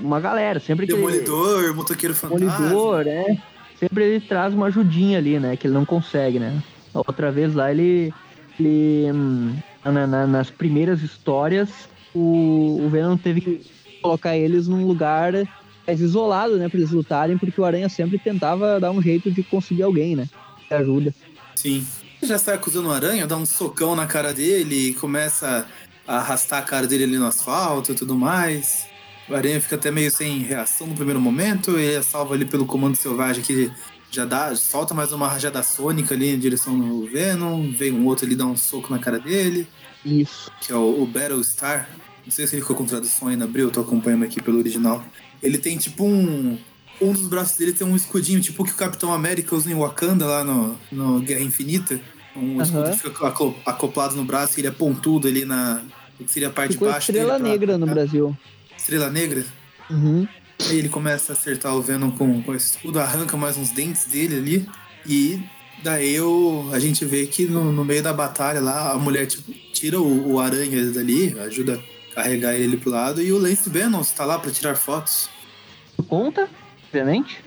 uma 0.00 0.18
galera. 0.18 0.58
Sempre 0.58 0.86
que 0.86 0.94
Demolidor, 0.94 1.74
Motoqueiro 1.76 2.14
Fantasma. 2.14 2.50
Demolidor, 2.50 3.04
né? 3.04 3.38
Sempre 3.78 4.04
ele 4.04 4.20
traz 4.20 4.52
uma 4.54 4.66
ajudinha 4.66 5.18
ali, 5.18 5.38
né? 5.38 5.56
Que 5.56 5.66
ele 5.68 5.74
não 5.74 5.84
consegue, 5.84 6.40
né? 6.40 6.60
Outra 6.92 7.30
vez 7.30 7.54
lá 7.54 7.70
ele. 7.70 8.12
ele 8.58 9.12
hum, 9.12 9.54
na- 9.92 10.06
na- 10.06 10.26
nas 10.26 10.50
primeiras 10.50 11.02
histórias, 11.02 11.68
o, 12.14 12.80
o 12.84 12.88
Venom 12.88 13.16
teve 13.16 13.40
que 13.40 13.60
colocar 14.02 14.36
eles 14.36 14.68
num 14.68 14.86
lugar 14.86 15.32
mais 15.86 16.00
isolado, 16.00 16.56
né? 16.56 16.68
Pra 16.68 16.78
eles 16.78 16.90
lutarem, 16.90 17.38
porque 17.38 17.60
o 17.60 17.64
Aranha 17.64 17.88
sempre 17.88 18.18
tentava 18.18 18.78
dar 18.80 18.90
um 18.90 19.00
jeito 19.02 19.30
de 19.30 19.42
conseguir 19.42 19.82
alguém, 19.82 20.16
né? 20.16 20.28
Que 20.68 20.74
ajuda. 20.74 21.14
Sim. 21.54 21.86
Já 22.22 22.38
sai 22.38 22.54
acusando 22.54 22.88
o 22.88 22.92
Aranha, 22.92 23.26
dá 23.26 23.36
um 23.36 23.46
socão 23.46 23.94
na 23.94 24.06
cara 24.06 24.32
dele 24.32 24.88
e 24.88 24.94
começa 24.94 25.66
a 26.06 26.16
arrastar 26.18 26.60
a 26.60 26.62
cara 26.62 26.86
dele 26.86 27.04
ali 27.04 27.18
no 27.18 27.26
asfalto 27.26 27.92
e 27.92 27.94
tudo 27.94 28.14
mais. 28.14 28.86
O 29.28 29.34
Aranha 29.34 29.60
fica 29.60 29.74
até 29.76 29.90
meio 29.90 30.10
sem 30.10 30.38
reação 30.38 30.86
no 30.86 30.94
primeiro 30.94 31.20
momento, 31.20 31.72
ele 31.78 31.94
é 31.94 32.02
salvo 32.02 32.32
ali 32.32 32.44
pelo 32.44 32.64
comando 32.64 32.96
selvagem 32.96 33.42
que 33.44 33.70
já 34.10 34.24
dá, 34.24 34.54
solta 34.56 34.94
mais 34.94 35.12
uma 35.12 35.28
rajada 35.28 35.62
sônica 35.62 36.14
ali 36.14 36.28
em 36.30 36.38
direção 36.38 36.76
no 36.76 37.06
Venom, 37.06 37.70
vem 37.72 37.92
um 37.92 38.06
outro 38.06 38.24
ali 38.26 38.34
dar 38.34 38.46
um 38.46 38.56
soco 38.56 38.90
na 38.92 38.98
cara 38.98 39.18
dele, 39.18 39.66
Isso. 40.04 40.50
que 40.60 40.72
é 40.72 40.76
o, 40.76 41.02
o 41.02 41.06
Battlestar. 41.06 41.88
Não 42.24 42.32
sei 42.32 42.46
se 42.46 42.54
ele 42.56 42.62
ficou 42.62 42.76
com 42.76 42.84
tradução 42.86 43.28
aí 43.28 43.36
na 43.36 43.44
Abril, 43.44 43.66
eu 43.66 43.70
tô 43.70 43.80
acompanhando 43.80 44.24
aqui 44.24 44.42
pelo 44.42 44.58
original. 44.58 45.04
Ele 45.42 45.58
tem 45.58 45.76
tipo 45.76 46.04
um. 46.04 46.58
Um 46.98 47.12
dos 47.12 47.28
braços 47.28 47.58
dele 47.58 47.74
tem 47.74 47.86
um 47.86 47.94
escudinho, 47.94 48.40
tipo 48.40 48.62
o 48.62 48.66
que 48.66 48.72
o 48.72 48.76
Capitão 48.76 49.12
América 49.12 49.54
usa 49.54 49.70
em 49.70 49.74
Wakanda 49.74 50.24
lá 50.24 50.42
no, 50.42 50.78
no 50.90 51.20
Guerra 51.20 51.42
Infinita. 51.42 52.00
Um 52.34 52.60
escudo 52.62 52.84
Aham. 52.84 52.90
que 52.92 52.98
fica 52.98 53.26
aco- 53.28 53.54
acoplado 53.66 54.16
no 54.16 54.24
braço 54.24 54.58
e 54.58 54.60
ele 54.62 54.68
é 54.68 54.70
pontudo 54.70 55.28
ali 55.28 55.44
na. 55.44 55.82
que 56.18 56.32
seria 56.32 56.48
a 56.48 56.50
parte 56.50 56.72
Ficou 56.72 56.88
de 56.88 56.94
baixo 56.94 57.10
Estrela 57.10 57.34
dele 57.34 57.42
pra- 57.44 57.50
Negra 57.52 57.78
no 57.78 57.84
pra- 57.84 57.94
Brasil. 57.96 58.36
Estrela 58.78 59.10
Negra. 59.10 59.44
Uhum. 59.90 60.26
Aí 60.68 60.78
ele 60.78 60.88
começa 60.88 61.32
a 61.32 61.34
acertar 61.34 61.74
o 61.74 61.82
Venom 61.82 62.10
com, 62.10 62.42
com 62.42 62.54
esse 62.54 62.76
escudo, 62.76 62.98
arranca 62.98 63.36
mais 63.36 63.56
uns 63.56 63.70
dentes 63.70 64.06
dele 64.06 64.36
ali. 64.36 64.68
E 65.06 65.42
daí 65.82 66.20
o, 66.20 66.68
a 66.72 66.78
gente 66.78 67.04
vê 67.04 67.26
que 67.26 67.46
no, 67.46 67.72
no 67.72 67.84
meio 67.84 68.02
da 68.02 68.12
batalha 68.12 68.60
lá, 68.60 68.92
a 68.92 68.98
mulher 68.98 69.26
tipo, 69.26 69.52
tira 69.72 70.00
o, 70.00 70.32
o 70.32 70.40
aranha 70.40 70.90
dali, 70.90 71.38
ajuda 71.40 71.80
a 72.12 72.14
carregar 72.14 72.54
ele 72.54 72.76
pro 72.76 72.90
lado, 72.90 73.22
e 73.22 73.30
o 73.32 73.38
Lance 73.38 73.68
Bannon 73.68 74.00
está 74.00 74.24
lá 74.24 74.38
pra 74.38 74.50
tirar 74.50 74.74
fotos. 74.74 75.28
conta, 76.08 76.48
obviamente. 76.86 77.44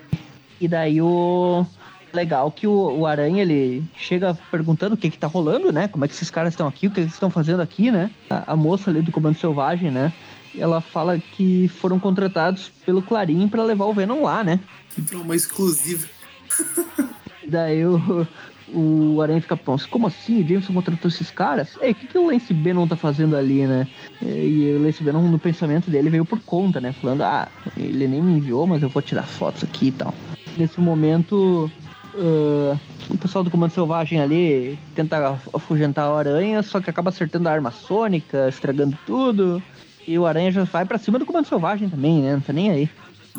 E 0.61 0.67
daí 0.67 1.01
o. 1.01 1.65
Legal 2.11 2.51
que 2.51 2.65
o, 2.65 2.71
o 2.71 3.05
Aranha 3.05 3.43
ele 3.43 3.83
chega 3.95 4.35
perguntando 4.49 4.95
o 4.95 4.97
que 4.97 5.11
que 5.11 5.17
tá 5.17 5.27
rolando, 5.27 5.71
né? 5.71 5.87
Como 5.87 6.03
é 6.03 6.07
que 6.07 6.13
esses 6.15 6.31
caras 6.31 6.53
estão 6.53 6.67
aqui, 6.67 6.87
o 6.87 6.91
que 6.91 7.01
eles 7.01 7.13
estão 7.13 7.29
fazendo 7.29 7.61
aqui, 7.61 7.91
né? 7.91 8.09
A, 8.27 8.53
a 8.53 8.55
moça 8.55 8.89
ali 8.89 8.99
do 9.03 9.11
Comando 9.11 9.37
Selvagem, 9.37 9.91
né? 9.91 10.11
Ela 10.57 10.81
fala 10.81 11.19
que 11.19 11.67
foram 11.67 11.99
contratados 11.99 12.71
pelo 12.85 13.01
Clarim 13.01 13.47
pra 13.47 13.63
levar 13.63 13.85
o 13.85 13.93
Venom 13.93 14.23
lá, 14.23 14.43
né? 14.43 14.59
Pra 15.07 15.17
uma 15.19 15.35
exclusiva. 15.35 16.07
Daí 17.47 17.85
o, 17.85 18.27
o 18.73 19.21
Aranha 19.21 19.41
fica, 19.41 19.57
"Pô, 19.57 19.75
como 19.89 20.07
assim? 20.07 20.41
O 20.41 20.47
Jameson 20.47 20.73
contratou 20.73 21.09
esses 21.09 21.31
caras? 21.31 21.77
Ei, 21.81 21.91
o 21.91 21.95
que, 21.95 22.07
que 22.07 22.17
o 22.17 22.27
Lance 22.27 22.53
Bannon 22.53 22.87
tá 22.87 22.95
fazendo 22.95 23.35
ali, 23.35 23.65
né? 23.65 23.87
E 24.21 24.75
o 24.77 24.83
Lance 24.83 25.03
Bannon, 25.03 25.21
no 25.29 25.39
pensamento 25.39 25.89
dele, 25.89 26.09
veio 26.09 26.25
por 26.25 26.39
conta, 26.41 26.79
né? 26.79 26.91
Falando, 26.93 27.21
ah, 27.21 27.47
ele 27.77 28.07
nem 28.07 28.21
me 28.21 28.33
enviou, 28.33 28.67
mas 28.67 28.83
eu 28.83 28.89
vou 28.89 29.01
tirar 29.01 29.23
fotos 29.23 29.63
aqui 29.63 29.87
e 29.87 29.91
tal. 29.91 30.13
Nesse 30.57 30.79
momento, 30.79 31.71
ah, 32.15 32.77
o 33.09 33.17
pessoal 33.17 33.43
do 33.43 33.49
Comando 33.49 33.71
Selvagem 33.71 34.21
ali 34.21 34.77
tenta 34.93 35.39
afugentar 35.53 36.09
o 36.11 36.15
Aranha, 36.17 36.61
só 36.61 36.79
que 36.79 36.89
acaba 36.89 37.09
acertando 37.09 37.49
a 37.49 37.51
arma 37.51 37.71
sônica, 37.71 38.47
estragando 38.49 38.97
tudo. 39.05 39.61
E 40.09 40.17
o 40.17 40.25
Aranha 40.25 40.51
já 40.51 40.63
vai 40.63 40.85
pra 40.85 40.97
cima 40.97 41.19
do 41.19 41.25
Comando 41.25 41.47
Selvagem 41.47 41.87
também, 41.87 42.19
né? 42.23 42.33
Não 42.33 42.41
tá 42.41 42.51
nem 42.51 42.71
aí 42.71 42.89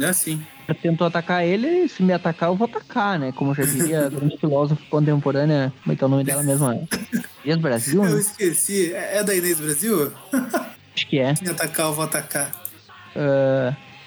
É 0.01 0.05
assim. 0.05 0.41
tentou 0.81 1.05
atacar 1.05 1.45
ele, 1.45 1.89
se 1.89 2.01
me 2.01 2.13
atacar, 2.13 2.49
eu 2.49 2.55
vou 2.55 2.69
atacar, 2.69 3.19
né? 3.19 3.33
Como 3.33 3.53
já 3.53 3.65
diria 3.65 4.07
a 4.07 4.09
grande 4.09 4.37
filósofa 4.39 4.81
contemporânea, 4.89 5.73
como 5.83 5.93
é 5.93 5.97
que 5.97 6.05
é 6.05 6.07
o 6.07 6.11
nome 6.11 6.23
dela 6.23 6.45
mesmo? 6.45 6.89
Inês 7.45 7.59
Brasil, 7.59 8.05
Eu 8.05 8.11
né? 8.15 8.21
esqueci. 8.21 8.93
É 8.95 9.17
é 9.19 9.25
da 9.25 9.35
Inês 9.35 9.59
Brasil? 9.59 10.13
Acho 10.95 11.07
que 11.09 11.19
é. 11.19 11.35
Se 11.35 11.43
me 11.43 11.51
atacar, 11.51 11.87
eu 11.87 11.93
vou 11.93 12.05
atacar. 12.05 12.53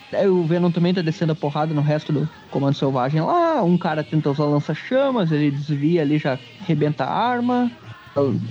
Daí 0.09 0.27
o 0.29 0.45
Venom 0.45 0.71
também 0.71 0.93
tá 0.93 1.01
descendo 1.01 1.33
a 1.33 1.35
porrada 1.35 1.73
no 1.73 1.81
resto 1.81 2.13
do 2.13 2.29
Comando 2.49 2.77
Selvagem 2.77 3.19
lá. 3.19 3.61
Um 3.61 3.77
cara 3.77 4.05
tenta 4.05 4.29
usar 4.29 4.45
lança-chamas, 4.45 5.33
ele 5.33 5.51
desvia 5.51 6.01
ali, 6.01 6.17
já 6.17 6.39
arrebenta 6.61 7.03
a 7.03 7.11
arma. 7.13 7.69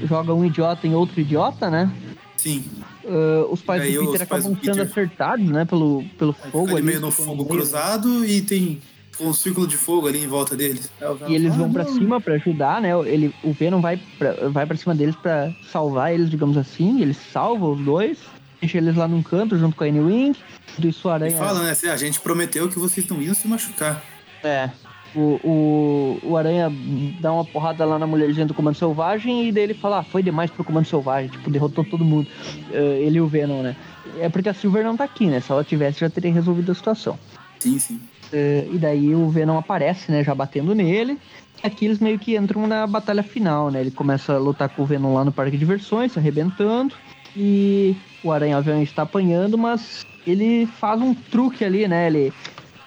Joga 0.06 0.34
um 0.34 0.44
idiota 0.44 0.86
em 0.86 0.94
outro 0.94 1.18
idiota, 1.18 1.70
né? 1.70 1.90
Sim. 2.36 2.64
Ah, 3.06 3.46
os 3.50 3.60
pais 3.62 3.82
do 3.82 3.88
Peter 3.88 4.06
pais 4.06 4.22
acabam 4.22 4.52
do 4.52 4.64
sendo 4.64 4.76
Peter- 4.76 4.90
acertados, 4.90 5.46
né? 5.48 5.64
Pelo, 5.64 6.04
pelo 6.18 6.36
Aí 6.42 6.50
fogo 6.50 6.76
ali. 6.76 6.82
meio 6.86 7.00
no 7.00 7.10
fogo 7.10 7.44
cruzado 7.44 8.24
e 8.24 8.40
tem 8.42 8.80
um 9.20 9.32
círculo 9.32 9.66
de 9.66 9.76
fogo 9.76 10.08
ali 10.08 10.22
em 10.22 10.26
volta 10.26 10.56
deles. 10.56 10.90
Venom 10.98 11.28
E 11.28 11.34
eles 11.34 11.54
vão 11.54 11.66
"Ah, 11.66 11.72
pra 11.72 11.84
não." 11.84 11.92
cima 11.94 12.20
pra 12.20 12.34
ajudar, 12.34 12.80
né? 12.80 12.90
Ele, 13.06 13.34
o 13.44 13.52
Venom 13.52 13.80
vai 13.80 14.00
pra, 14.18 14.48
vai 14.48 14.66
pra 14.66 14.76
cima 14.76 14.94
deles 14.94 15.14
pra 15.16 15.52
salvar 15.70 16.12
eles, 16.14 16.30
digamos 16.30 16.56
assim. 16.56 17.00
Ele 17.02 17.14
salva 17.14 17.66
os 17.66 17.80
dois, 17.84 18.18
deixa 18.60 18.78
eles 18.78 18.96
lá 18.96 19.06
num 19.06 19.22
canto 19.22 19.56
junto 19.58 19.76
com 19.76 19.84
a 19.84 19.88
N-Wing. 19.88 20.34
Tudo 20.74 20.88
isso 20.88 21.08
a 21.08 21.12
E 21.12 21.14
aranha. 21.14 21.36
fala, 21.36 21.62
né? 21.64 21.70
assim, 21.72 21.88
a 21.88 21.96
gente 21.96 22.18
prometeu 22.20 22.68
que 22.68 22.78
vocês 22.78 23.06
não 23.08 23.20
iam 23.20 23.34
se 23.34 23.46
machucar. 23.46 24.02
É. 24.42 24.70
O, 25.14 25.38
o, 25.44 26.18
o 26.22 26.36
Aranha 26.36 26.72
dá 27.20 27.32
uma 27.32 27.44
porrada 27.44 27.84
lá 27.84 27.98
na 27.98 28.06
mulherzinha 28.06 28.46
do 28.46 28.54
Comando 28.54 28.76
Selvagem 28.76 29.48
e 29.48 29.52
daí 29.52 29.64
ele 29.64 29.74
fala, 29.74 29.98
ah, 29.98 30.02
foi 30.02 30.22
demais 30.22 30.50
pro 30.50 30.64
Comando 30.64 30.86
Selvagem, 30.86 31.30
tipo, 31.30 31.50
derrotou 31.50 31.84
todo 31.84 32.04
mundo. 32.04 32.26
Eh, 32.72 33.02
ele 33.02 33.18
e 33.18 33.20
o 33.20 33.26
Venom, 33.26 33.62
né? 33.62 33.76
É 34.18 34.28
porque 34.28 34.48
a 34.48 34.54
Silver 34.54 34.84
não 34.84 34.96
tá 34.96 35.04
aqui, 35.04 35.26
né? 35.26 35.40
Se 35.40 35.52
ela 35.52 35.62
tivesse, 35.62 36.00
já 36.00 36.08
teria 36.08 36.32
resolvido 36.32 36.72
a 36.72 36.74
situação. 36.74 37.18
Sim, 37.58 37.78
sim. 37.78 38.00
Eh, 38.32 38.68
e 38.72 38.78
daí 38.78 39.14
o 39.14 39.28
Venom 39.28 39.58
aparece, 39.58 40.10
né? 40.10 40.24
Já 40.24 40.34
batendo 40.34 40.74
nele. 40.74 41.18
Aqui 41.62 41.84
eles 41.84 41.98
meio 41.98 42.18
que 42.18 42.36
entram 42.36 42.66
na 42.66 42.86
batalha 42.86 43.22
final, 43.22 43.70
né? 43.70 43.80
Ele 43.80 43.90
começa 43.90 44.34
a 44.34 44.38
lutar 44.38 44.68
com 44.70 44.82
o 44.82 44.86
Venom 44.86 45.14
lá 45.14 45.24
no 45.24 45.30
parque 45.30 45.52
de 45.52 45.58
diversões, 45.58 46.12
se 46.12 46.18
arrebentando. 46.18 46.94
E 47.36 47.94
o 48.24 48.32
Aranha 48.32 48.58
obviamente 48.58 48.88
está 48.88 49.02
apanhando, 49.02 49.56
mas 49.56 50.04
ele 50.26 50.66
faz 50.66 51.00
um 51.00 51.14
truque 51.14 51.64
ali, 51.64 51.86
né? 51.86 52.06
Ele, 52.06 52.32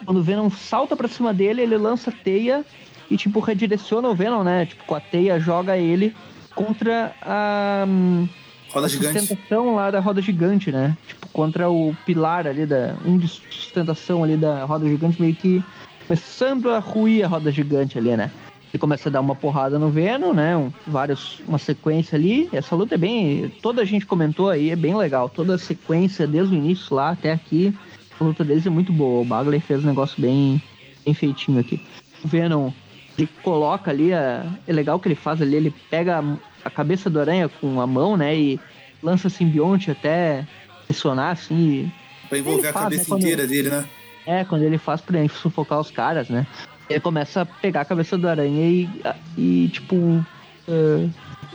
quando 0.04 0.18
o 0.18 0.24
Venom 0.24 0.50
salta 0.50 0.96
pra 0.96 1.08
cima 1.08 1.34
dele, 1.34 1.62
ele 1.62 1.78
lança 1.78 2.12
teia 2.12 2.66
e, 3.10 3.18
tipo, 3.18 3.39
redireciona 3.39 4.10
o 4.10 4.16
Venom, 4.16 4.43
né? 4.43 4.66
Tipo, 4.66 4.84
com 4.86 4.96
a 4.96 5.00
teia 5.00 5.39
joga 5.39 5.78
ele 5.78 6.16
contra 6.54 7.14
a, 7.22 7.86
hum, 7.88 8.28
Roda 8.70 8.88
a 8.88 8.89
gigante. 8.89 9.20
sustentação 9.20 9.76
lá 9.76 9.91
da 9.91 10.00
roda 10.00 10.22
gigante, 10.22 10.72
né? 10.72 10.98
Tipo, 11.08 11.28
contra 11.30 11.70
o 11.70 11.96
pilar 12.06 12.48
ali 12.48 12.66
da. 12.66 12.96
Um 13.06 13.18
de 13.18 13.28
sustentação 13.28 14.24
ali 14.24 14.36
da 14.36 14.66
roda 14.66 14.88
gigante, 14.88 15.22
meio 15.22 15.36
que 15.36 15.64
começando 16.08 16.70
a 16.70 16.80
ruir 16.80 17.24
a 17.24 17.28
roda 17.28 17.52
gigante 17.52 17.98
ali, 17.98 18.16
né? 18.18 18.32
Ele 18.74 18.80
começa 18.80 19.08
a 19.08 19.12
dar 19.12 19.22
uma 19.22 19.36
porrada 19.36 19.80
no 19.80 19.89
Venom, 19.89 20.34
né? 20.34 20.58
Um, 20.58 20.72
vários, 20.86 21.39
uma 21.48 21.58
sequência 21.58 22.18
ali. 22.18 22.50
Essa 22.52 22.76
luta 22.76 22.96
é 22.96 22.98
bem. 22.98 23.50
Toda 23.62 23.82
a 23.82 23.86
gente 23.86 24.06
comentou 24.06 24.50
aí, 24.50 24.70
é 24.70 24.76
bem 24.76 24.93
legal. 24.96 25.30
Toda 25.30 25.56
a 25.56 25.58
sequência, 25.58 26.28
desde 26.28 26.54
o 26.54 26.58
início 26.58 26.93
lá 26.93 27.12
até 27.12 27.32
aqui. 27.32 27.74
A 28.20 28.24
luta 28.24 28.43
deles 28.43 28.66
é 28.66 28.70
muito 28.70 28.93
boa. 28.93 29.22
O 29.22 29.26
Bagley 29.26 29.59
fez 29.59 29.84
um 29.84 29.88
negócio 29.88 30.20
bem, 30.22 30.61
bem 31.03 31.13
feitinho 31.13 31.59
aqui. 31.59 31.82
O 32.24 32.28
Venom, 32.28 32.72
ele 33.18 33.28
coloca 33.43 33.91
ali. 33.91 34.13
A, 34.13 34.45
é 34.68 34.74
legal 34.74 34.97
o 34.97 34.99
que 34.99 35.07
ele 35.07 35.16
faz 35.16 35.41
ali. 35.41 35.55
Ele 35.55 35.74
pega 35.89 36.24
a, 36.63 36.70
cabeça 36.70 37.09
do 37.09 37.20
aranha 37.20 37.49
com 37.49 37.82
a 37.82 37.88
mão, 37.88 38.16
né? 38.18 38.36
E 38.36 38.59
lança 39.03 39.30
simbionte 39.30 39.91
até 39.91 40.45
pressionar 40.88 41.32
assim. 41.32 41.55
e- 41.86 42.05
Pra 42.30 42.39
envolver 42.39 42.70
a 42.70 42.74
faz, 42.74 42.86
cabeça 42.86 43.13
né, 43.13 43.20
inteira 43.22 43.45
dele, 43.47 43.70
né? 43.70 43.86
É, 44.26 44.43
quando 44.43 44.63
ele 44.63 44.80
faz 44.80 44.99
pra 45.01 45.20
sufocar 45.30 45.80
os 45.80 45.91
caras, 45.91 46.30
né? 46.30 46.47
Ele 46.89 46.99
começa 46.99 47.41
a 47.41 47.45
pegar 47.45 47.82
a 47.82 47.86
cabeça 47.86 48.18
do 48.18 48.28
aranha 48.28 48.68
e, 48.68 48.89
e 49.38 49.68
tipo, 49.70 50.26
eh, 50.68 51.07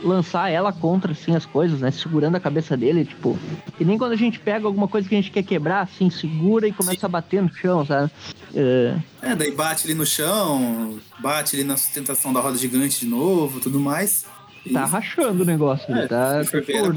lançar 0.03 0.49
ela 0.49 0.71
contra, 0.73 1.11
assim, 1.11 1.35
as 1.35 1.45
coisas, 1.45 1.81
né? 1.81 1.91
Segurando 1.91 2.35
a 2.35 2.39
cabeça 2.39 2.75
dele, 2.75 3.05
tipo. 3.05 3.37
E 3.79 3.85
nem 3.85 3.97
quando 3.97 4.11
a 4.13 4.15
gente 4.17 4.39
pega 4.39 4.65
alguma 4.65 4.87
coisa 4.87 5.07
que 5.07 5.15
a 5.15 5.17
gente 5.17 5.31
quer 5.31 5.43
quebrar, 5.43 5.81
assim, 5.81 6.09
segura 6.09 6.67
e 6.67 6.71
começa 6.71 7.05
a 7.05 7.09
bater 7.09 7.41
no 7.41 7.53
chão, 7.53 7.85
sabe? 7.85 8.11
Eh, 8.55 8.95
É, 9.21 9.35
daí 9.35 9.51
bate 9.51 9.85
ali 9.87 9.93
no 9.93 10.05
chão, 10.05 10.99
bate 11.19 11.55
ali 11.55 11.63
na 11.63 11.77
sustentação 11.77 12.33
da 12.33 12.39
roda 12.39 12.57
gigante 12.57 12.99
de 13.01 13.05
novo, 13.07 13.59
tudo 13.59 13.79
mais. 13.79 14.25
E- 14.65 14.73
tá 14.73 14.85
rachando 14.85 15.43
o 15.43 15.45
negócio, 15.45 15.85
ele 15.91 16.01
É, 16.01 16.07
tá. 16.07 16.41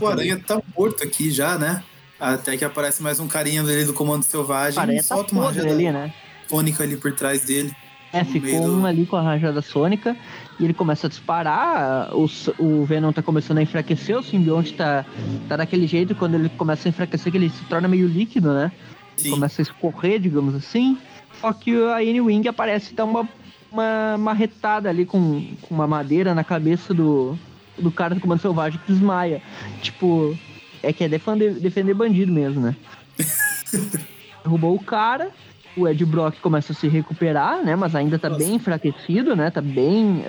o 0.01 0.07
Aranha 0.07 0.39
tá 0.39 0.61
morto 0.77 1.03
aqui 1.03 1.31
já, 1.31 1.57
né? 1.59 1.83
Até 2.21 2.57
que 2.57 2.65
aparece 2.65 3.03
mais 3.03 3.19
um 3.21 3.27
carinha 3.27 3.63
dele 3.63 3.85
do 3.85 3.93
Comando 3.93 4.23
Selvagem 4.23 4.81
aranha 4.81 5.01
e 5.01 5.03
tá 5.03 5.15
solta 5.15 5.35
uma 5.35 5.45
rajada 5.47 5.71
ali, 5.71 5.91
né? 5.91 6.13
fônica 6.49 6.83
ali 6.83 6.97
por 6.97 7.13
trás 7.13 7.43
dele. 7.43 7.75
É, 8.13 8.23
ficou 8.25 8.61
do- 8.69 8.79
um 8.81 8.87
ali 8.87 9.05
com 9.07 9.17
a 9.17 9.23
rajada 9.23 9.61
sônica 9.61 10.17
e 10.59 10.65
ele 10.65 10.75
começa 10.75 11.07
a 11.07 11.11
disparar. 11.11 12.15
O, 12.15 12.29
o 12.59 12.85
Venom 12.85 13.13
tá 13.13 13.23
começando 13.23 13.59
a 13.59 13.63
enfraquecer, 13.63 14.17
o 14.17 14.23
simbionte 14.23 14.75
tá, 14.75 15.05
tá 15.49 15.57
daquele 15.57 15.87
jeito 15.87 16.15
quando 16.15 16.35
ele 16.35 16.49
começa 16.51 16.89
a 16.89 16.91
enfraquecer 16.91 17.31
que 17.31 17.39
ele 17.39 17.51
se 17.51 17.65
torna 17.65 17.89
meio 17.89 18.07
líquido, 18.07 18.53
né? 18.53 18.73
Sim. 19.17 19.31
começa 19.31 19.63
a 19.63 19.65
escorrer, 19.65 20.19
digamos 20.19 20.55
assim. 20.55 20.99
Só 21.41 21.53
que 21.53 21.71
a 21.85 22.03
N-Wing 22.03 22.49
aparece 22.49 22.93
e 22.93 22.97
dá 22.97 23.05
uma, 23.05 23.29
uma 23.71 24.17
marretada 24.19 24.89
ali 24.89 25.05
com, 25.05 25.47
com 25.63 25.75
uma 25.75 25.87
madeira 25.87 26.35
na 26.35 26.43
cabeça 26.43 26.93
do, 26.93 27.39
do 27.79 27.91
cara 27.91 28.15
do 28.15 28.21
Comando 28.21 28.41
Selvagem 28.41 28.81
que 28.81 28.93
desmaia. 28.93 29.43
Tipo, 29.83 30.37
é 30.83 30.93
que 30.93 31.05
é 31.05 31.09
defender, 31.09 31.55
defender 31.55 31.95
bandido 31.95 32.33
mesmo, 32.33 32.61
né? 32.61 32.77
Derrubou 34.43 34.75
o 34.75 34.83
cara. 34.83 35.31
O 35.77 35.89
Ed 35.89 36.05
Brock 36.05 36.37
começa 36.41 36.73
a 36.73 36.75
se 36.77 36.87
recuperar, 36.89 37.65
né? 37.65 37.75
Mas 37.75 37.95
ainda 37.95 38.19
tá 38.19 38.29
Nossa. 38.29 38.45
bem 38.45 38.55
enfraquecido, 38.55 39.35
né? 39.35 39.51
Tá 39.51 39.61
bem. 39.61 40.23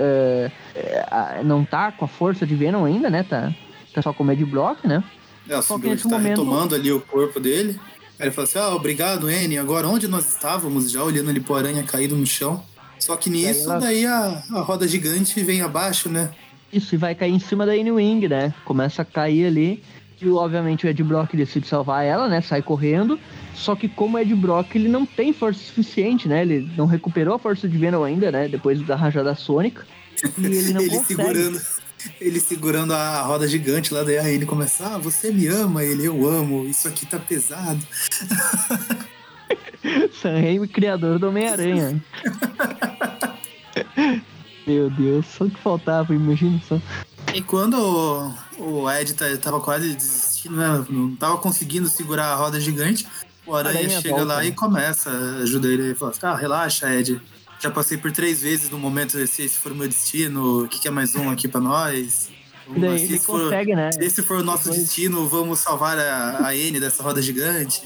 ah, 1.11 1.41
não 1.43 1.63
tá 1.63 1.91
com 1.91 2.05
a 2.05 2.07
força 2.07 2.45
de 2.45 2.55
Venom 2.55 2.85
ainda, 2.85 3.09
né? 3.09 3.23
Tá, 3.23 3.53
tá 3.93 4.01
só 4.01 4.11
com 4.13 4.23
o 4.23 4.31
Ed 4.31 4.43
Brock, 4.45 4.85
né? 4.85 5.03
É, 5.47 5.57
o 5.57 5.61
Só 5.61 5.75
que 5.75 5.81
simbionte 5.81 5.95
nesse 5.97 6.09
tá 6.09 6.17
momento- 6.17 6.29
retomando 6.41 6.75
ali 6.75 6.91
o 6.91 6.99
corpo 6.99 7.39
dele. 7.39 7.79
Aí 8.19 8.27
ele 8.27 8.31
fala 8.31 8.47
assim: 8.47 8.57
Ah, 8.59 8.69
obrigado, 8.73 9.29
N. 9.29 9.57
Agora 9.57 9.87
onde 9.87 10.07
nós 10.07 10.27
estávamos, 10.33 10.89
já 10.89 11.03
olhando 11.03 11.29
ali 11.29 11.39
pro 11.39 11.55
aranha 11.55 11.83
caído 11.83 12.15
no 12.15 12.25
chão. 12.25 12.63
Só 12.97 13.15
que 13.15 13.29
nisso, 13.29 13.69
ela- 13.69 13.79
daí 13.79 14.05
a, 14.05 14.41
a 14.51 14.61
roda 14.61 14.87
gigante 14.87 15.43
vem 15.43 15.61
abaixo, 15.61 16.09
né? 16.09 16.31
Isso, 16.73 16.95
e 16.95 16.97
vai 16.97 17.13
cair 17.13 17.31
em 17.31 17.39
cima 17.39 17.65
da 17.65 17.75
N-Wing, 17.77 18.27
né? 18.27 18.53
Começa 18.65 19.01
a 19.03 19.05
cair 19.05 19.45
ali. 19.45 19.83
E 20.21 20.29
obviamente 20.29 20.85
o 20.85 20.89
Ed 20.89 21.03
Brock 21.03 21.35
decide 21.35 21.67
salvar 21.67 22.05
ela, 22.05 22.27
né? 22.27 22.41
Sai 22.41 22.61
correndo. 22.61 23.19
Só 23.53 23.75
que 23.75 23.89
como 23.89 24.17
o 24.17 24.19
Ed 24.19 24.33
Brock 24.35 24.75
ele 24.75 24.87
não 24.87 25.05
tem 25.05 25.33
força 25.33 25.59
suficiente, 25.59 26.27
né? 26.27 26.41
Ele 26.41 26.69
não 26.77 26.85
recuperou 26.85 27.35
a 27.35 27.39
força 27.39 27.67
de 27.67 27.77
Venom 27.77 28.03
ainda, 28.03 28.31
né? 28.31 28.47
Depois 28.47 28.81
da 28.81 28.95
rajada 28.95 29.35
sônica. 29.35 29.85
E 30.37 30.45
ele 30.45 30.73
não 30.73 30.81
ele 30.81 30.89
consegue. 30.89 31.15
segurando. 31.15 31.61
Ele 32.21 32.39
segurando 32.39 32.93
a 32.93 33.21
roda 33.23 33.47
gigante 33.47 33.91
lá, 33.93 34.03
daí 34.03 34.19
aí 34.19 34.35
ele 34.35 34.45
começa, 34.45 34.85
ah, 34.85 34.97
você 34.97 35.31
me 35.31 35.47
ama, 35.47 35.83
ele, 35.83 36.05
eu 36.05 36.27
amo, 36.27 36.63
isso 36.67 36.87
aqui 36.87 37.03
tá 37.03 37.17
pesado. 37.17 37.79
Sam 40.21 40.39
Raimi, 40.39 40.67
criador 40.67 41.17
do 41.17 41.29
Homem-Aranha. 41.29 41.99
Meu 44.67 44.89
Deus, 44.89 45.25
só 45.25 45.45
o 45.45 45.49
que 45.49 45.59
faltava, 45.59 46.13
imagina 46.13 46.61
só. 46.67 46.79
E 47.33 47.41
quando 47.41 48.31
o, 48.57 48.89
Ed 48.91 49.13
tá- 49.13 49.37
tava 49.41 49.59
quase 49.61 49.93
desistindo, 49.95 50.55
né? 50.55 50.85
Não 50.89 51.15
tava 51.15 51.37
conseguindo 51.37 51.87
segurar 51.87 52.27
a 52.27 52.35
roda 52.35 52.59
gigante, 52.59 53.05
o 53.45 53.55
Aranha, 53.55 53.89
chega 54.01 54.09
volta, 54.09 54.25
lá 54.25 54.37
né? 54.39 54.47
e 54.47 54.51
começa, 54.51 55.09
ajuda 55.41 55.67
ele 55.67 55.91
e 55.91 55.95
fala, 55.95 56.13
ah, 56.21 56.35
relaxa, 56.35 56.93
Ed. 56.93 57.21
Já 57.59 57.71
passei 57.71 57.97
por 57.97 58.11
três 58.11 58.41
vezes 58.41 58.69
no 58.69 58.77
momento 58.77 59.17
esse, 59.17 59.43
esse 59.43 59.57
for 59.57 59.71
o 59.71 59.75
meu 59.75 59.87
destino, 59.87 60.63
o 60.63 60.67
que, 60.67 60.79
que 60.79 60.87
é 60.87 60.91
mais 60.91 61.15
um 61.15 61.29
aqui 61.29 61.47
pra 61.47 61.61
nós? 61.61 62.29
Daí 62.67 62.99
se, 62.99 63.13
esse 63.15 63.25
for, 63.25 63.43
consegue, 63.43 63.75
né? 63.75 63.91
se 63.91 64.03
esse 64.03 64.21
for 64.23 64.39
o 64.39 64.43
nosso 64.43 64.63
Depois- 64.65 64.81
destino, 64.81 65.27
vamos 65.27 65.59
salvar 65.59 65.97
a, 65.97 66.47
a 66.47 66.55
N 66.55 66.79
dessa 66.79 67.01
roda 67.03 67.21
gigante. 67.21 67.83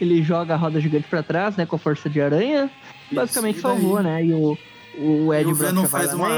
Ele 0.00 0.22
joga 0.22 0.54
a 0.54 0.56
roda 0.56 0.80
gigante 0.80 1.06
pra 1.08 1.22
trás, 1.22 1.56
né? 1.56 1.66
Com 1.66 1.76
a 1.76 1.78
força 1.78 2.08
de 2.08 2.20
aranha. 2.20 2.70
Basicamente 3.10 3.58
e 3.58 3.60
salvou, 3.62 4.02
né? 4.02 4.24
E 4.24 4.32
o, 4.32 4.56
o 4.98 5.34
Ed 5.34 5.48
E 5.48 5.52
o 5.52 5.54
Venom 5.54 5.86
faz 5.86 6.12
uma- 6.14 6.28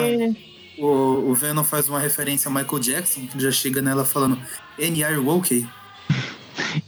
o, 0.78 1.30
o 1.30 1.34
Venom 1.34 1.64
faz 1.64 1.88
uma 1.88 1.98
referência 1.98 2.50
a 2.50 2.54
Michael 2.54 2.78
Jackson, 2.80 3.26
que 3.26 3.40
já 3.40 3.50
chega 3.50 3.80
nela 3.82 4.04
falando 4.04 4.38
N.R. 4.78 5.18
Walkie. 5.18 5.66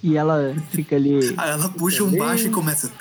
E 0.03 0.16
ela 0.16 0.55
fica 0.70 0.97
ali. 0.97 1.18
Aí 1.36 1.51
ela 1.51 1.68
puxa 1.70 2.05
um 2.05 2.16
baixo 2.16 2.47
e 2.47 2.51
começa. 2.51 2.93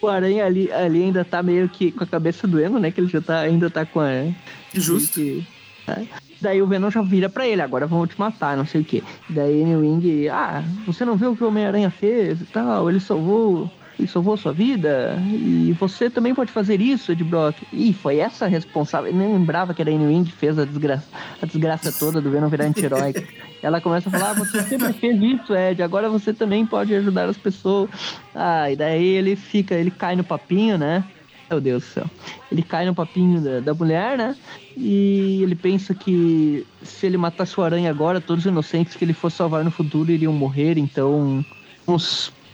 O 0.00 0.08
Aranha 0.08 0.44
ali, 0.44 0.70
ali 0.70 1.04
ainda 1.04 1.24
tá 1.24 1.42
meio 1.42 1.68
que 1.68 1.92
com 1.92 2.04
a 2.04 2.06
cabeça 2.06 2.46
doendo, 2.46 2.78
né? 2.78 2.90
Que 2.90 3.00
ele 3.00 3.08
já 3.08 3.20
tá, 3.20 3.40
ainda 3.40 3.70
tá 3.70 3.86
com 3.86 4.00
a. 4.00 4.32
Justo. 4.74 5.14
Que, 5.14 5.46
tá? 5.86 6.02
Daí 6.40 6.62
o 6.62 6.66
Venom 6.66 6.90
já 6.90 7.02
vira 7.02 7.28
pra 7.28 7.46
ele, 7.46 7.60
agora 7.60 7.86
vão 7.86 8.06
te 8.06 8.18
matar, 8.18 8.56
não 8.56 8.64
sei 8.64 8.80
o 8.80 8.84
quê. 8.84 9.02
Daí 9.28 9.62
o 9.74 9.80
Wing, 9.80 10.28
ah, 10.28 10.64
você 10.86 11.04
não 11.04 11.16
viu 11.16 11.32
o 11.32 11.36
que 11.36 11.44
o 11.44 11.48
Homem-Aranha 11.48 11.90
fez 11.90 12.40
e 12.40 12.46
tal, 12.46 12.88
ele 12.88 13.00
salvou 13.00 13.70
ele 14.00 14.06
salvou 14.06 14.34
sua 14.34 14.50
vida 14.50 15.18
e 15.30 15.76
você 15.78 16.08
também 16.08 16.34
pode 16.34 16.50
fazer 16.50 16.80
isso, 16.80 17.12
Ed 17.12 17.22
Brock. 17.22 17.54
Ih, 17.70 17.92
foi 17.92 18.16
essa 18.16 18.46
a 18.46 18.48
responsável. 18.48 19.10
Eu 19.10 19.16
nem 19.16 19.30
lembrava 19.30 19.74
que 19.74 19.82
era 19.82 19.90
a 19.90 19.94
Wing 19.94 20.24
que 20.24 20.32
fez 20.32 20.58
a 20.58 20.64
desgraça, 20.64 21.06
a 21.42 21.44
desgraça 21.44 21.92
toda 21.92 22.18
do 22.18 22.30
Venom 22.30 22.48
virar 22.48 22.64
anti-herói. 22.64 23.12
Ela 23.62 23.78
começa 23.78 24.08
a 24.08 24.12
falar: 24.12 24.30
ah, 24.30 24.32
você 24.32 24.62
sempre 24.62 24.90
fez 24.94 25.22
isso, 25.22 25.54
Ed, 25.54 25.82
agora 25.82 26.08
você 26.08 26.32
também 26.32 26.64
pode 26.64 26.94
ajudar 26.94 27.28
as 27.28 27.36
pessoas. 27.36 27.90
Ah, 28.34 28.70
e 28.70 28.76
daí 28.76 29.04
ele 29.04 29.36
fica, 29.36 29.74
ele 29.74 29.90
cai 29.90 30.16
no 30.16 30.24
papinho, 30.24 30.78
né? 30.78 31.04
Meu 31.50 31.60
Deus 31.60 31.82
do 31.82 31.86
céu. 31.90 32.06
Ele 32.50 32.62
cai 32.62 32.86
no 32.86 32.94
papinho 32.94 33.38
da, 33.42 33.60
da 33.60 33.74
mulher, 33.74 34.16
né? 34.16 34.34
E 34.74 35.42
ele 35.42 35.54
pensa 35.54 35.92
que 35.92 36.66
se 36.82 37.04
ele 37.04 37.18
matasse 37.18 37.60
o 37.60 37.62
aranha 37.62 37.90
agora, 37.90 38.18
todos 38.18 38.46
os 38.46 38.50
inocentes 38.50 38.96
que 38.96 39.04
ele 39.04 39.12
fosse 39.12 39.36
salvar 39.36 39.62
no 39.62 39.70
futuro 39.70 40.10
iriam 40.10 40.32
morrer, 40.32 40.78
então 40.78 41.44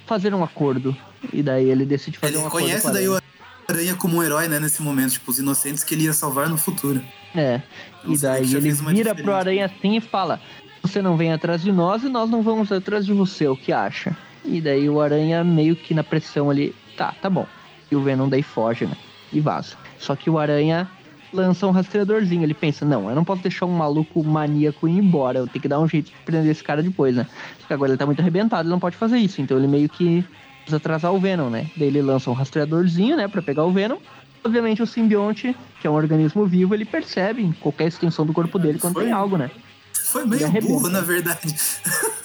fazer 0.06 0.32
um 0.34 0.42
acordo. 0.42 0.96
E 1.32 1.42
daí 1.42 1.68
ele 1.68 1.84
decide 1.84 2.18
fazer 2.18 2.34
Ele 2.34 2.42
um 2.42 2.46
acordo. 2.46 2.64
com 2.64 2.68
reconhece 2.70 2.86
a 2.88 2.92
daí 2.92 3.08
o 3.08 3.20
Aranha 3.68 3.96
como 3.96 4.18
um 4.18 4.22
herói, 4.22 4.46
né, 4.48 4.60
nesse 4.60 4.80
momento, 4.80 5.12
tipo, 5.12 5.30
os 5.30 5.38
inocentes 5.38 5.82
que 5.82 5.94
ele 5.94 6.04
ia 6.04 6.12
salvar 6.12 6.48
no 6.48 6.56
futuro. 6.56 7.02
É. 7.34 7.60
Então, 8.04 8.14
E 8.14 8.18
daí 8.18 8.54
ele 8.54 8.70
vira 8.70 9.14
pro 9.14 9.34
aranha 9.34 9.66
assim 9.66 9.96
e 9.96 10.00
fala: 10.00 10.40
Você 10.82 11.02
não 11.02 11.16
vem 11.16 11.32
atrás 11.32 11.62
de 11.62 11.72
nós 11.72 12.02
e 12.04 12.08
nós 12.08 12.30
não 12.30 12.42
vamos 12.42 12.70
atrás 12.70 13.04
de 13.04 13.12
você, 13.12 13.48
o 13.48 13.56
que 13.56 13.72
acha? 13.72 14.16
E 14.44 14.60
daí 14.60 14.88
o 14.88 15.00
Aranha 15.00 15.42
meio 15.42 15.74
que 15.74 15.92
na 15.92 16.04
pressão 16.04 16.48
ali, 16.48 16.72
tá, 16.96 17.12
tá 17.20 17.28
bom. 17.28 17.46
E 17.90 17.96
o 17.96 18.00
Venom 18.00 18.28
daí 18.28 18.44
foge, 18.44 18.86
né? 18.86 18.96
E 19.32 19.40
vaza. 19.40 19.74
Só 19.98 20.14
que 20.14 20.30
o 20.30 20.38
Aranha 20.38 20.88
lança 21.36 21.66
um 21.66 21.70
rastreadorzinho. 21.70 22.42
Ele 22.42 22.54
pensa, 22.54 22.84
não, 22.84 23.08
eu 23.08 23.14
não 23.14 23.24
posso 23.24 23.42
deixar 23.42 23.66
um 23.66 23.72
maluco 23.72 24.24
maníaco 24.24 24.88
ir 24.88 24.98
embora. 24.98 25.38
Eu 25.38 25.46
tenho 25.46 25.62
que 25.62 25.68
dar 25.68 25.78
um 25.78 25.86
jeito 25.86 26.06
de 26.06 26.16
prender 26.24 26.50
esse 26.50 26.64
cara 26.64 26.82
depois, 26.82 27.14
né? 27.14 27.26
Porque 27.58 27.72
agora 27.72 27.92
ele 27.92 27.98
tá 27.98 28.06
muito 28.06 28.20
arrebentado, 28.20 28.62
ele 28.62 28.70
não 28.70 28.80
pode 28.80 28.96
fazer 28.96 29.18
isso. 29.18 29.40
Então 29.40 29.56
ele 29.56 29.68
meio 29.68 29.88
que 29.88 30.24
precisa 30.60 30.78
atrasar 30.78 31.12
o 31.12 31.20
Venom, 31.20 31.48
né? 31.48 31.70
Daí 31.76 31.88
ele 31.88 32.02
lança 32.02 32.30
um 32.30 32.32
rastreadorzinho, 32.32 33.16
né, 33.16 33.28
pra 33.28 33.40
pegar 33.40 33.64
o 33.64 33.70
Venom. 33.70 33.98
Obviamente 34.44 34.82
o 34.82 34.86
simbionte, 34.86 35.56
que 35.80 35.86
é 35.86 35.90
um 35.90 35.94
organismo 35.94 36.46
vivo, 36.46 36.74
ele 36.74 36.84
percebe 36.84 37.42
em 37.42 37.52
qualquer 37.52 37.88
extensão 37.88 38.24
do 38.24 38.32
corpo 38.32 38.58
dele 38.58 38.78
quando 38.78 38.94
Foi. 38.94 39.04
tem 39.04 39.12
algo, 39.12 39.36
né? 39.36 39.50
Foi 39.92 40.24
meio 40.24 40.48
burro, 40.62 40.88
na 40.88 41.00
verdade. 41.00 41.54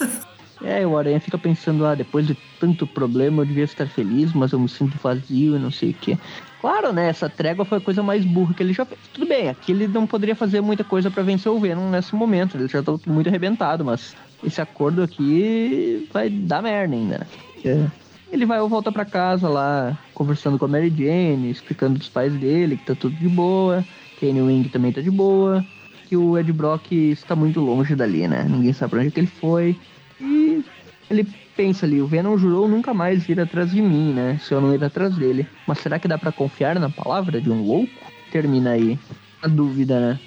É, 0.72 0.88
o 0.88 0.98
Aranha 0.98 1.20
fica 1.20 1.38
pensando, 1.38 1.86
ah, 1.86 1.94
depois 1.94 2.26
de 2.26 2.38
tanto 2.58 2.88
problema 2.88 3.42
eu 3.42 3.46
devia 3.46 3.66
estar 3.66 3.86
feliz, 3.88 4.32
mas 4.32 4.54
eu 4.54 4.60
me 4.60 4.70
sinto 4.70 4.98
vazio 5.04 5.58
e 5.58 5.60
não 5.60 5.70
sei 5.70 5.90
o 5.90 5.94
quê. 5.94 6.18
Claro, 6.62 6.94
né, 6.94 7.10
essa 7.10 7.28
trégua 7.28 7.66
foi 7.66 7.80
a 7.80 7.82
coisa 7.82 8.02
mais 8.02 8.24
burra 8.24 8.54
que 8.54 8.64
ele 8.64 8.72
já 8.72 8.86
fez. 8.86 9.00
Tudo 9.14 9.28
bem, 9.28 9.50
aqui 9.50 9.74
ele 9.74 9.86
não 9.86 10.08
poderia 10.08 10.36
fazer 10.36 10.62
muita 10.62 10.84
coisa 10.84 11.12
pra 11.12 11.24
vencer 11.24 11.52
o 11.52 11.60
Venom 11.60 11.90
nesse 11.90 12.16
momento, 12.16 12.56
ele 12.56 12.70
já 12.70 12.82
tá 12.82 12.94
muito 13.06 13.28
arrebentado, 13.28 13.84
mas 13.84 14.16
esse 14.42 14.62
acordo 14.62 15.04
aqui 15.04 16.08
vai 16.14 16.30
dar 16.30 16.62
merda 16.62 16.96
ainda, 16.96 17.18
né? 17.18 17.28
É. 17.66 17.88
Ele 18.32 18.46
vai 18.46 18.62
ou 18.62 18.70
volta 18.70 18.94
pra 18.94 19.04
casa 19.04 19.50
lá, 19.50 19.98
conversando 20.14 20.58
com 20.58 20.64
a 20.64 20.70
Mary 20.70 20.90
Jane, 20.90 21.52
explicando 21.52 22.00
dos 22.00 22.08
pais 22.08 22.34
dele 22.34 22.78
que 22.78 22.86
tá 22.86 22.96
tudo 22.96 23.14
de 23.18 23.28
boa, 23.28 23.84
que 24.18 24.26
a 24.26 24.30
Annie 24.30 24.42
Wing 24.42 24.70
também 24.70 24.94
tá 24.94 25.02
de 25.02 25.12
boa, 25.12 25.66
que 26.08 26.16
o 26.16 26.38
Ed 26.38 26.54
Brock 26.54 26.94
está 26.94 27.36
muito 27.36 27.60
longe 27.60 27.94
dali, 27.94 28.26
né? 28.26 28.46
Ninguém 28.50 28.72
sabe 28.72 28.92
pra 28.92 29.02
onde 29.02 29.12
que 29.12 29.20
ele 29.20 29.28
foi. 29.28 29.76
E 30.22 30.64
ele 31.10 31.28
pensa 31.56 31.86
ali, 31.86 32.02
o 32.02 32.08
Venom 32.08 32.38
jurou 32.38 32.68
nunca 32.68 32.94
mais 32.94 33.24
vir 33.24 33.40
atrás 33.40 33.72
de 33.72 33.82
mim, 33.82 34.14
né? 34.14 34.40
Se 34.44 34.54
eu 34.54 34.62
não 34.62 34.74
ir 34.74 34.84
atrás 34.84 35.16
dele. 35.16 35.48
Mas 35.68 35.80
será 35.80 36.00
que 36.00 36.08
dá 36.08 36.18
pra 36.18 36.32
confiar 36.32 36.80
na 36.80 36.90
palavra 36.90 37.42
de 37.42 37.50
um 37.50 37.62
louco? 37.66 37.92
Termina 38.32 38.72
aí 38.72 38.98
a 39.42 39.48
dúvida, 39.48 40.00
né? 40.00 40.20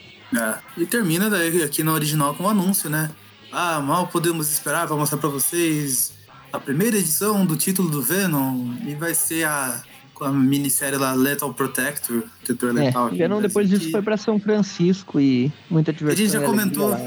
É. 0.76 0.80
E 0.82 0.86
termina 0.86 1.30
daí 1.30 1.62
aqui 1.62 1.82
no 1.82 1.92
original 1.92 2.34
com 2.34 2.44
um 2.44 2.48
anúncio, 2.48 2.90
né? 2.90 3.10
Ah, 3.52 3.80
mal 3.80 4.08
podemos 4.08 4.50
esperar 4.52 4.86
pra 4.86 4.96
mostrar 4.96 5.18
pra 5.18 5.28
vocês 5.30 6.12
a 6.52 6.58
primeira 6.58 6.96
edição 6.96 7.46
do 7.46 7.56
título 7.56 7.88
do 7.88 8.02
Venom. 8.02 8.74
E 8.86 8.94
vai 8.94 9.14
ser 9.14 9.44
a, 9.44 9.80
com 10.12 10.24
a 10.24 10.32
minissérie 10.32 10.98
lá, 10.98 11.12
Lethal 11.14 11.54
Protector. 11.54 12.24
Tutor 12.44 12.70
É, 12.70 12.72
Letal. 12.86 13.04
o 13.04 13.06
aqui 13.06 13.18
Venom 13.18 13.36
no 13.36 13.42
depois 13.42 13.68
disso 13.70 13.90
foi 13.92 14.02
pra 14.02 14.16
São 14.16 14.38
Francisco 14.40 15.20
e 15.20 15.52
muita 15.70 15.92
A 15.92 15.94
diversão. 15.94 16.24
gente 16.24 16.32
já 16.32 16.42
comentou. 16.42 16.88
lá. 16.88 16.98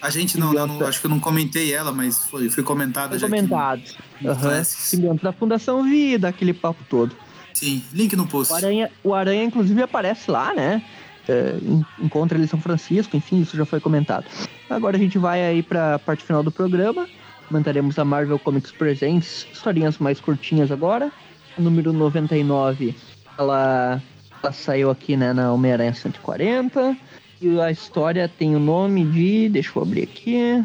A 0.00 0.10
gente 0.10 0.38
não, 0.38 0.52
eu 0.54 0.66
não- 0.66 0.86
acho 0.86 1.00
que 1.00 1.06
eu 1.06 1.10
não 1.10 1.18
comentei 1.18 1.72
ela, 1.74 1.90
mas 1.92 2.24
foi, 2.24 2.48
foi 2.48 2.62
comentada 2.62 3.10
Foi 3.10 3.18
já. 3.18 3.26
no- 3.28 3.34
comentado. 3.34 3.82
no. 4.20 4.36
Classics. 4.36 4.84
Simbionte 4.84 5.22
da 5.24 5.32
Fundação 5.32 5.82
Vida, 5.82 6.28
aquele 6.28 6.52
papo 6.52 6.82
todo. 6.88 7.16
Sim, 7.52 7.82
link 7.92 8.14
no 8.14 8.26
post. 8.26 8.52
O 8.52 8.56
Aranha, 8.56 8.90
o 9.02 9.12
Aranha 9.14 9.42
inclusive, 9.44 9.82
aparece 9.82 10.30
lá, 10.30 10.54
né? 10.54 10.82
É, 11.28 11.56
en- 11.60 11.84
encontra 11.98 12.38
ele 12.38 12.44
em 12.44 12.48
São 12.48 12.60
Francisco, 12.60 13.16
enfim, 13.16 13.40
isso 13.40 13.56
já 13.56 13.64
foi 13.66 13.80
comentado. 13.80 14.24
Agora 14.70 14.96
a 14.96 15.00
gente 15.00 15.18
vai 15.18 15.44
aí 15.44 15.62
pra 15.62 15.98
parte 15.98 16.24
final 16.24 16.42
do 16.42 16.50
programa. 16.52 17.06
Manteremos 17.50 17.98
a 17.98 18.04
Marvel 18.04 18.38
Comics 18.38 18.70
Presents, 18.70 19.46
historinhas 19.52 19.98
mais 19.98 20.20
curtinhas 20.20 20.70
agora. 20.70 21.10
O 21.56 21.62
número 21.62 21.92
99, 21.92 22.94
ela, 23.36 24.00
ela 24.42 24.52
saiu 24.52 24.90
aqui 24.90 25.16
né, 25.16 25.32
na 25.32 25.52
Homem-Aranha 25.52 25.92
140. 25.92 26.96
E 27.40 27.60
a 27.60 27.70
história 27.70 28.28
tem 28.28 28.56
o 28.56 28.58
nome 28.58 29.04
de. 29.04 29.48
Deixa 29.48 29.70
eu 29.76 29.82
abrir 29.82 30.02
aqui. 30.02 30.64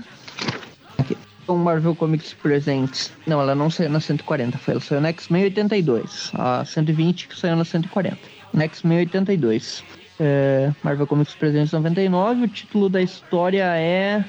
Aqui. 0.97 1.17
Então, 1.43 1.57
Marvel 1.57 1.93
Comics 1.95 2.33
Presents. 2.33 3.11
Não, 3.27 3.39
ela 3.41 3.53
não 3.53 3.69
saiu 3.69 3.89
na 3.89 3.99
140, 3.99 4.57
foi, 4.57 4.73
ela 4.73 4.81
saiu 4.81 5.01
na 5.01 5.09
X-Men 5.09 5.43
82. 5.45 6.31
A 6.33 6.63
120 6.65 7.27
que 7.27 7.37
saiu 7.39 7.55
na 7.55 7.65
140. 7.65 8.17
Na 8.53 8.63
X-Men 8.63 8.99
82. 8.99 9.83
É, 10.19 10.71
Marvel 10.83 11.05
Comics 11.05 11.35
Presents 11.35 11.71
99. 11.71 12.43
O 12.43 12.47
título 12.47 12.89
da 12.89 13.01
história 13.01 13.65
é. 13.77 14.23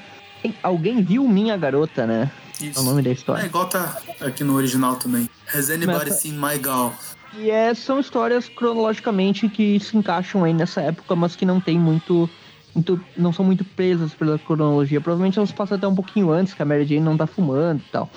Alguém 0.61 1.01
viu 1.01 1.27
Minha 1.27 1.57
Garota, 1.57 2.05
né? 2.05 2.29
É 2.61 2.65
Isso. 2.65 2.79
o 2.79 2.83
nome 2.83 3.01
da 3.01 3.09
É 3.09 3.13
história. 3.13 3.45
igual 3.45 3.67
tá 3.67 3.97
aqui 4.21 4.43
no 4.43 4.53
original 4.55 4.95
também. 4.97 5.27
Has 5.53 5.69
anybody 5.71 6.09
Mas- 6.11 6.19
seen 6.19 6.33
my 6.33 6.57
gal? 6.59 6.93
E 7.37 7.51
é, 7.51 7.73
são 7.73 7.99
histórias 7.99 8.47
cronologicamente 8.47 9.49
que 9.49 9.79
se 9.79 9.97
encaixam 9.97 10.43
aí 10.43 10.53
nessa 10.53 10.81
época, 10.81 11.15
mas 11.15 11.35
que 11.35 11.45
não 11.45 11.59
tem 11.59 11.77
muito. 11.77 12.29
muito 12.73 12.99
não 13.17 13.33
são 13.33 13.43
muito 13.43 13.63
presas 13.63 14.13
pela 14.13 14.39
cronologia. 14.39 15.01
Provavelmente 15.01 15.37
elas 15.37 15.51
passam 15.51 15.77
até 15.77 15.87
um 15.87 15.95
pouquinho 15.95 16.31
antes, 16.31 16.53
que 16.53 16.61
a 16.61 16.65
Mary 16.65 16.85
Jane 16.85 17.01
não 17.01 17.17
tá 17.17 17.27
fumando 17.27 17.81
e 17.85 17.91
tal. 17.91 18.09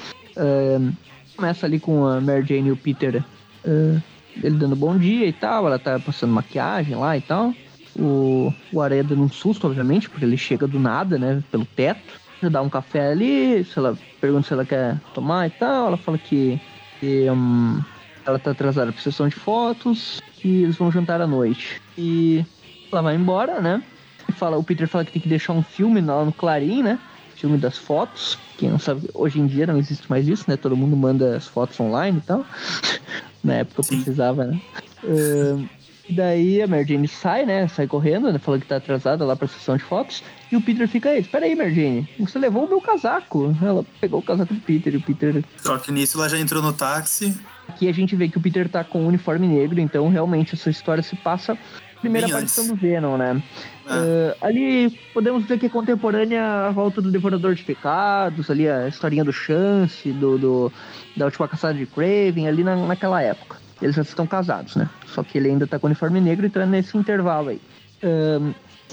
Começa 1.36 1.66
ali 1.66 1.78
com 1.80 2.06
a 2.06 2.20
Mary 2.20 2.44
Jane 2.46 2.68
e 2.68 2.72
o 2.72 2.76
Peter. 2.76 3.22
ele 3.64 4.56
dando 4.56 4.76
bom 4.76 4.96
dia 4.96 5.26
e 5.26 5.32
tal, 5.32 5.66
ela 5.66 5.78
tá 5.78 5.98
passando 5.98 6.32
maquiagem 6.32 6.94
lá 6.94 7.16
e 7.16 7.20
tal. 7.20 7.52
O, 7.98 8.52
o 8.72 8.80
Aranha 8.80 9.02
dando 9.02 9.22
um 9.22 9.28
susto, 9.28 9.66
obviamente, 9.66 10.08
porque 10.08 10.24
ele 10.24 10.36
chega 10.36 10.68
do 10.68 10.78
nada, 10.78 11.18
né? 11.18 11.42
Pelo 11.50 11.64
teto. 11.64 12.20
Já 12.40 12.48
dá 12.48 12.62
um 12.62 12.68
café 12.68 13.10
ali, 13.10 13.64
se 13.64 13.76
ela 13.76 13.98
pergunta 14.20 14.46
se 14.46 14.52
ela 14.52 14.64
quer 14.64 14.96
tomar 15.12 15.48
e 15.48 15.50
tal. 15.50 15.88
Ela 15.88 15.96
fala 15.96 16.16
que, 16.16 16.60
que 17.00 17.28
hum, 17.28 17.80
ela 18.28 18.38
tá 18.38 18.50
atrasada 18.50 18.92
pra 18.92 19.00
sessão 19.00 19.26
de 19.26 19.34
fotos, 19.34 20.20
que 20.36 20.62
eles 20.62 20.76
vão 20.76 20.92
jantar 20.92 21.20
à 21.20 21.26
noite. 21.26 21.80
E 21.96 22.44
ela 22.92 23.02
vai 23.02 23.14
embora, 23.14 23.60
né? 23.60 23.82
E 24.28 24.32
fala, 24.32 24.58
o 24.58 24.62
Peter 24.62 24.86
fala 24.86 25.04
que 25.04 25.12
tem 25.12 25.22
que 25.22 25.28
deixar 25.28 25.54
um 25.54 25.62
filme 25.62 26.00
lá 26.00 26.24
no 26.24 26.32
Clarim, 26.32 26.82
né? 26.82 26.98
Filme 27.36 27.56
das 27.56 27.78
fotos. 27.78 28.38
Quem 28.58 28.70
não 28.70 28.78
sabe, 28.78 29.08
hoje 29.14 29.40
em 29.40 29.46
dia 29.46 29.66
não 29.66 29.78
existe 29.78 30.08
mais 30.10 30.28
isso, 30.28 30.44
né? 30.46 30.56
Todo 30.56 30.76
mundo 30.76 30.96
manda 30.96 31.36
as 31.36 31.46
fotos 31.46 31.78
online 31.80 32.18
e 32.18 32.20
tal. 32.20 32.44
Na 33.42 33.54
época 33.54 33.82
Sim. 33.82 33.96
precisava, 33.96 34.44
né? 34.44 34.58
Ahn, 35.04 35.64
e 36.08 36.12
daí 36.12 36.62
a 36.62 36.66
Mary 36.66 36.84
Jane 36.86 37.06
sai, 37.08 37.44
né? 37.44 37.68
Sai 37.68 37.86
correndo, 37.86 38.32
né? 38.32 38.38
Falando 38.38 38.62
que 38.62 38.66
tá 38.68 38.76
atrasada 38.76 39.24
lá 39.24 39.36
pra 39.36 39.46
sessão 39.46 39.76
de 39.76 39.82
fotos. 39.82 40.22
E 40.50 40.56
o 40.56 40.60
Peter 40.60 40.88
fica 40.88 41.10
aí, 41.10 41.20
espera 41.20 41.44
aí, 41.44 41.54
Mary 41.54 41.74
Jane. 41.74 42.08
Você 42.18 42.38
levou 42.38 42.64
o 42.64 42.68
meu 42.68 42.80
casaco. 42.80 43.54
Ela 43.62 43.84
pegou 44.00 44.20
o 44.20 44.22
casaco 44.22 44.54
do 44.54 44.60
Peter 44.60 44.94
e 44.94 44.96
o 44.96 45.02
Peter 45.02 45.44
Só 45.58 45.76
que 45.78 45.92
nisso 45.92 46.18
ela 46.18 46.28
já 46.28 46.38
entrou 46.38 46.62
no 46.62 46.72
táxi. 46.72 47.38
Aqui 47.68 47.88
a 47.88 47.92
gente 47.92 48.16
vê 48.16 48.28
que 48.28 48.38
o 48.38 48.40
Peter 48.40 48.68
tá 48.68 48.82
com 48.82 49.02
um 49.02 49.06
uniforme 49.08 49.46
negro, 49.46 49.78
então 49.78 50.08
realmente 50.08 50.54
essa 50.54 50.70
história 50.70 51.02
se 51.02 51.14
passa 51.16 51.56
primeira 52.00 52.26
Bem 52.28 52.34
aparição 52.36 52.64
antes. 52.64 52.76
do 52.76 52.80
Venom, 52.80 53.16
né? 53.16 53.42
Ah. 53.86 53.96
Eh, 53.98 54.36
ali 54.40 54.90
podemos 55.12 55.42
dizer 55.42 55.58
que 55.58 55.66
é 55.66 55.68
contemporânea 55.68 56.68
à 56.68 56.70
volta 56.70 57.02
do 57.02 57.10
Devorador 57.10 57.54
de 57.56 57.62
Pecados, 57.64 58.48
ali 58.50 58.68
a 58.68 58.86
historinha 58.88 59.24
do 59.24 59.32
Chance, 59.32 60.10
do, 60.12 60.38
do- 60.38 60.72
da 61.16 61.24
última 61.24 61.48
caçada 61.48 61.74
de 61.74 61.84
Craven, 61.86 62.46
ali 62.46 62.62
na, 62.62 62.76
naquela 62.76 63.20
época. 63.20 63.56
Eles 63.80 63.96
já 63.96 64.02
estão 64.02 64.26
casados, 64.26 64.76
né? 64.76 64.88
Só 65.06 65.22
que 65.22 65.38
ele 65.38 65.48
ainda 65.48 65.66
tá 65.66 65.78
com 65.78 65.86
o 65.86 65.88
uniforme 65.88 66.20
negro, 66.20 66.46
então 66.46 66.62
é 66.62 66.66
nesse 66.66 66.96
intervalo 66.96 67.50
aí. 67.50 67.60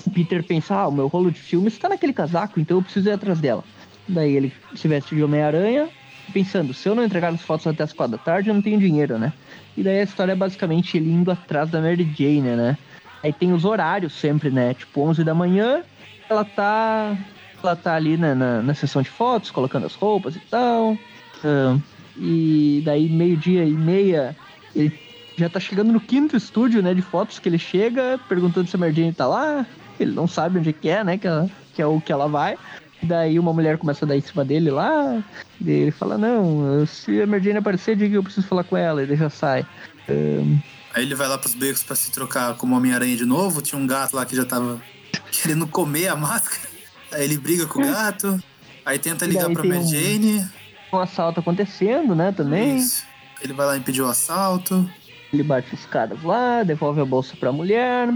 O 0.05 0.09
Peter 0.11 0.43
pensa, 0.43 0.75
ah, 0.75 0.87
o 0.87 0.91
meu 0.91 1.07
rolo 1.07 1.31
de 1.31 1.39
filme 1.39 1.67
está 1.67 1.89
naquele 1.89 2.13
casaco, 2.13 2.59
então 2.59 2.77
eu 2.77 2.83
preciso 2.83 3.09
ir 3.09 3.13
atrás 3.13 3.39
dela. 3.39 3.63
Daí 4.07 4.35
ele 4.35 4.53
se 4.75 4.87
veste 4.87 5.15
de 5.15 5.23
Homem-Aranha, 5.23 5.89
pensando, 6.31 6.73
se 6.73 6.87
eu 6.87 6.95
não 6.95 7.03
entregar 7.03 7.33
as 7.33 7.41
fotos 7.41 7.65
até 7.65 7.83
as 7.83 7.93
quatro 7.93 8.17
da 8.17 8.23
tarde, 8.23 8.49
eu 8.49 8.53
não 8.53 8.61
tenho 8.61 8.79
dinheiro, 8.79 9.17
né? 9.17 9.33
E 9.75 9.83
daí 9.83 9.99
a 9.99 10.03
história 10.03 10.33
é 10.33 10.35
basicamente 10.35 10.97
ele 10.97 11.11
indo 11.11 11.31
atrás 11.31 11.69
da 11.69 11.81
Mary 11.81 12.07
Jane, 12.15 12.55
né? 12.55 12.77
Aí 13.23 13.33
tem 13.33 13.53
os 13.53 13.65
horários 13.65 14.13
sempre, 14.13 14.51
né? 14.51 14.73
Tipo, 14.73 15.01
11 15.01 15.23
da 15.23 15.33
manhã, 15.33 15.83
ela 16.29 16.45
tá, 16.45 17.17
ela 17.63 17.75
tá 17.75 17.95
ali 17.95 18.17
né, 18.17 18.33
na, 18.33 18.61
na 18.61 18.73
sessão 18.73 19.01
de 19.01 19.09
fotos, 19.09 19.49
colocando 19.49 19.85
as 19.85 19.95
roupas 19.95 20.35
e 20.35 20.39
tal. 20.39 20.97
Ahn, 21.43 21.79
e 22.17 22.81
daí, 22.85 23.09
meio-dia 23.09 23.65
e 23.65 23.71
meia, 23.71 24.35
ele 24.75 24.99
já 25.37 25.49
tá 25.49 25.59
chegando 25.59 25.91
no 25.91 25.99
quinto 25.99 26.35
estúdio, 26.37 26.81
né, 26.81 26.93
de 26.93 27.01
fotos 27.01 27.39
que 27.39 27.49
ele 27.49 27.57
chega, 27.57 28.19
perguntando 28.29 28.67
se 28.69 28.75
a 28.75 28.79
Mary 28.79 28.93
Jane 28.93 29.13
tá 29.13 29.27
lá. 29.27 29.65
Ele 29.99 30.11
não 30.11 30.27
sabe 30.27 30.59
onde 30.59 30.73
que 30.73 30.89
é, 30.89 31.03
né, 31.03 31.17
que, 31.17 31.27
ela- 31.27 31.49
que 31.73 31.81
é 31.81 31.85
o 31.85 31.99
que 32.01 32.11
ela 32.11 32.27
vai. 32.27 32.57
Daí 33.03 33.37
uma 33.37 33.53
mulher 33.53 33.77
começa 33.77 34.05
a 34.05 34.07
dar 34.07 34.15
em 34.17 34.21
cima 34.21 34.43
dele 34.45 34.71
lá. 34.71 35.21
E 35.61 35.69
ele 35.69 35.91
fala, 35.91 36.17
não, 36.17 36.85
se 36.85 37.21
a 37.21 37.27
Mary 37.27 37.43
Jane 37.43 37.57
aparecer, 37.59 37.95
diga 37.95 38.09
que 38.11 38.17
eu 38.17 38.23
preciso 38.23 38.47
falar 38.47 38.63
com 38.63 38.75
ela. 38.77 39.01
E 39.01 39.05
ele 39.05 39.15
já 39.15 39.29
sai. 39.29 39.65
Ahn, 40.09 40.57
Aí 40.93 41.03
ele 41.03 41.13
vai 41.15 41.27
lá 41.27 41.37
pros 41.37 41.53
becos 41.53 41.83
pra 41.83 41.95
se 41.95 42.09
trocar 42.11 42.55
como 42.55 42.75
Homem-Aranha 42.75 43.17
de 43.17 43.25
novo. 43.25 43.61
Tinha 43.61 43.77
um 43.79 43.85
gato 43.85 44.15
lá 44.15 44.25
que 44.25 44.35
já 44.35 44.45
tava 44.45 44.81
querendo 45.31 45.67
comer 45.67 46.07
a 46.07 46.15
máscara. 46.15 46.69
Aí 47.11 47.23
ele 47.25 47.37
briga 47.37 47.65
com 47.67 47.81
o 47.81 47.85
gato. 47.85 48.41
Aí 48.85 48.97
tenta 48.97 49.25
ligar 49.25 49.49
pra 49.51 49.63
Mary 49.63 49.79
um- 49.79 49.87
Jane. 49.87 50.45
um 50.93 50.97
assalto 50.99 51.39
acontecendo, 51.41 52.15
né, 52.15 52.31
também. 52.31 52.77
Isso. 52.77 53.03
Ele 53.45 53.53
vai 53.53 53.67
lá 53.67 53.77
impedir 53.77 54.01
o 54.01 54.07
assalto. 54.07 54.89
Ele 55.31 55.43
bate 55.43 55.73
os 55.73 55.85
caras 55.85 56.21
lá, 56.23 56.63
devolve 56.63 56.99
a 56.99 57.05
bolsa 57.05 57.35
pra 57.39 57.51
mulher. 57.51 58.09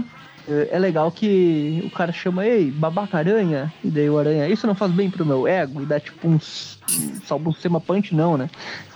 É 0.48 0.68
é 0.72 0.78
legal 0.78 1.12
que 1.12 1.82
o 1.84 1.90
cara 1.90 2.12
chama, 2.12 2.44
ei, 2.44 2.70
babaca 2.70 3.18
aranha. 3.18 3.72
E 3.84 3.88
daí 3.88 4.10
o 4.10 4.18
aranha, 4.18 4.48
isso 4.48 4.66
não 4.66 4.74
faz 4.74 4.90
bem 4.90 5.08
pro 5.08 5.24
meu 5.24 5.46
ego. 5.46 5.82
E 5.82 5.86
dá 5.86 6.00
tipo 6.00 6.26
uns. 6.26 6.80
Salvo 7.24 7.52
sema 7.52 7.80
punch, 7.80 8.12
não, 8.12 8.36
né? 8.36 8.50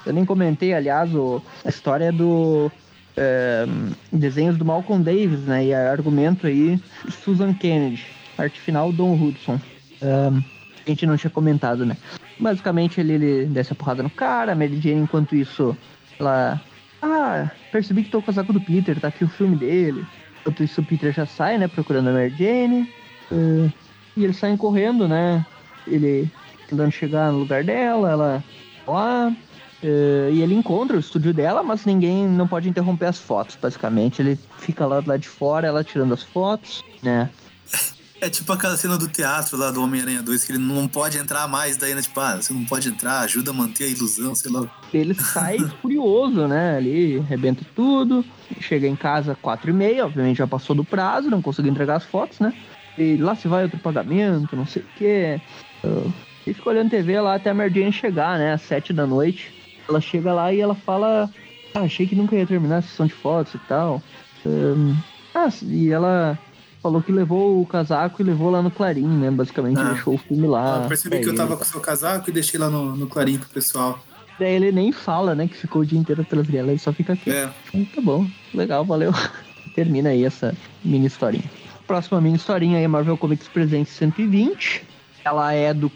Eu 0.05 0.13
nem 0.13 0.25
comentei, 0.25 0.75
aliás, 0.75 1.15
o, 1.15 1.41
a 1.65 1.69
história 1.69 2.11
do. 2.11 2.71
é, 3.17 3.65
desenhos 4.13 4.57
do 4.57 4.65
Malcolm 4.65 5.05
Davis, 5.05 5.41
né? 5.41 5.67
E 5.67 5.75
argumento 5.75 6.49
aí, 6.49 6.81
Susan 7.23 7.55
Kennedy. 7.55 8.05
Arte 8.37 8.61
final, 8.61 8.93
Don 8.93 9.15
Hudson. 9.15 9.61
A 10.03 10.89
gente 10.89 11.07
não 11.07 11.17
tinha 11.17 11.31
comentado, 11.31 11.87
né? 11.87 11.97
Basicamente, 12.41 13.01
ele, 13.01 13.13
ele 13.13 13.47
desce 13.47 13.73
a 13.73 13.77
porrada 13.77 14.03
no 14.03 14.11
cara, 14.11 14.53
a 14.53 14.55
Mary 14.57 14.81
Jane, 14.81 15.03
enquanto 15.03 15.37
isso, 15.37 15.77
ela. 16.19 16.61
Ah, 17.03 17.51
percebi 17.71 18.05
que 18.05 18.11
tô 18.11 18.19
com 18.19 18.25
o 18.25 18.27
casaco 18.27 18.53
do 18.53 18.61
Peter, 18.61 18.99
tá 18.99 19.09
aqui 19.09 19.25
o 19.25 19.29
filme 19.29 19.57
dele. 19.57 20.07
Enquanto 20.41 20.63
isso, 20.63 20.81
o 20.81 20.85
Peter 20.85 21.13
já 21.13 21.27
sai, 21.27 21.59
né, 21.59 21.69
procurando 21.69 22.09
a 22.09 22.13
Mary 22.13 22.35
Jane. 22.37 22.91
Uh, 23.31 23.73
e 24.17 24.25
eles 24.25 24.37
saem 24.37 24.57
correndo, 24.57 25.09
né? 25.09 25.45
Ele 25.87 26.31
tentando 26.69 26.91
chegar 26.91 27.31
no 27.33 27.39
lugar 27.39 27.65
dela, 27.65 28.11
ela 28.11 28.45
lá. 28.87 29.37
Uh, 29.83 30.31
e 30.33 30.41
ele 30.41 30.55
encontra 30.55 30.97
o 30.97 31.01
estúdio 31.01 31.35
dela, 31.35 31.63
mas 31.63 31.85
ninguém 31.85 32.27
não 32.27 32.49
pode 32.49 32.69
interromper 32.69 33.07
as 33.07 33.19
fotos, 33.19 33.57
basicamente. 33.61 34.23
Ele 34.23 34.39
fica 34.59 34.87
lá 34.87 35.01
do 35.01 35.09
lado 35.09 35.21
de 35.21 35.29
fora, 35.29 35.67
ela 35.67 35.85
tirando 35.85 36.15
as 36.15 36.23
fotos, 36.23 36.83
né? 37.03 37.29
É 38.25 38.31
tipo 38.31 38.51
aquela 38.55 38.75
cena 38.75 38.97
do 38.97 39.07
teatro 39.07 39.55
lá 39.59 39.71
do 39.71 39.83
Homem-Aranha 39.83 40.23
2, 40.23 40.45
que 40.45 40.53
ele 40.53 40.59
não 40.59 40.89
pode 40.89 41.19
entrar 41.19 41.47
mais, 41.47 41.77
daí, 41.77 41.95
né? 41.95 42.01
Tipo, 42.01 42.21
ah, 42.21 42.37
você 42.37 42.55
não 42.55 42.65
pode 42.65 42.89
entrar, 42.89 43.21
ajuda 43.21 43.51
a 43.51 43.55
manter 43.55 43.85
a 43.85 43.89
ilusão, 43.89 44.35
sei 44.35 44.51
lá. 44.51 44.67
Ele 44.95 45.13
sai 45.13 45.59
furioso, 45.83 46.49
né? 46.49 46.79
Ali, 46.79 47.19
arrebenta 47.19 47.67
tudo. 47.77 48.25
Chega 48.61 48.87
em 48.87 48.97
casa 48.97 49.37
quatro 49.43 49.69
e 49.69 49.75
meia, 49.75 50.07
obviamente 50.07 50.39
já 50.39 50.47
passou 50.47 50.75
do 50.75 50.83
prazo, 50.83 51.29
não 51.29 51.43
conseguiu 51.43 51.71
entregar 51.71 51.97
as 51.97 52.05
fotos, 52.05 52.41
né? 52.41 52.55
E 52.97 53.19
lá 53.19 53.37
se 53.37 53.47
vai 53.47 53.65
outro 53.65 53.79
pagamento, 53.79 54.57
não 54.57 54.65
sei 54.65 54.81
o 54.81 54.87
quê. 54.97 55.39
Uh, 55.85 56.11
e 56.47 56.55
fica 56.55 56.71
olhando 56.71 56.89
TV 56.89 57.21
lá 57.21 57.35
até 57.35 57.51
a 57.51 57.69
Jane 57.69 57.93
chegar, 57.93 58.39
né? 58.39 58.55
Às 58.55 58.63
sete 58.63 58.91
da 58.91 59.07
noite. 59.07 59.53
Ela 59.87 60.01
chega 60.01 60.33
lá 60.33 60.51
e 60.51 60.61
ela 60.61 60.75
fala: 60.75 61.29
Ah, 61.75 61.81
achei 61.81 62.07
que 62.07 62.17
nunca 62.17 62.35
ia 62.35 62.47
terminar 62.47 62.79
a 62.79 62.83
sessão 62.83 63.05
de 63.05 63.13
fotos 63.13 63.53
e 63.53 63.59
tal. 63.69 64.03
Um, 64.47 64.97
ah, 65.35 65.51
e 65.63 65.91
ela 65.91 66.39
falou 66.85 67.01
que 67.01 67.11
levou 67.11 67.63
o 67.63 67.65
casaco 67.67 68.21
e 68.21 68.25
levou 68.25 68.51
lá 68.51 68.61
no 68.61 68.71
Clarim, 68.71 69.07
né? 69.07 69.31
Basicamente, 69.31 69.81
Ah. 69.81 69.85
deixou 69.95 70.15
o 70.17 70.19
filme 70.19 70.47
lá. 70.47 70.81
eu 70.83 70.89
percebi 70.89 71.19
que 71.21 71.31
eu 71.31 71.35
tava 71.35 71.53
ele. 71.53 71.57
com 71.57 71.63
o 71.63 71.67
seu 71.67 71.81
casaco 71.81 72.29
e 72.29 72.33
deixei 72.33 72.61
lá 72.61 72.69
no, 72.69 72.95
no 72.95 73.07
clarim 73.07 73.39
pro 73.39 73.49
pessoal. 73.49 73.99
Daí 74.39 74.53
ele 74.53 74.71
nem 74.71 74.93
fala, 74.93 75.35
né? 75.35 75.49
Que 75.49 75.57
ficou 75.57 75.81
o 75.81 75.87
dia 75.87 75.99
inteiro 75.99 76.21
atrás 76.21 76.47
dela, 76.47 76.69
ele 76.73 76.79
só 76.79 76.93
fica 76.93 77.15
aqui. 77.15 77.31
É, 77.31 77.49
Então, 77.73 77.87
Tá 77.95 78.01
bom, 78.03 78.27
legal, 78.53 78.85
valeu. 78.85 79.13
Termina 79.75 80.11
aí 80.11 80.25
essa 80.25 80.55
mini 80.85 81.07
historinha. 81.07 81.45
Próxima 81.87 82.21
mini 82.21 82.37
historinha 82.37 82.77
aí 82.77 82.85
é 82.85 82.89
Marvel 82.89 83.17
Comics 83.17 83.49
Presente 83.49 83.89
120. 83.91 84.83
Ela 85.25 85.55
é 85.55 85.73
do 85.73 85.91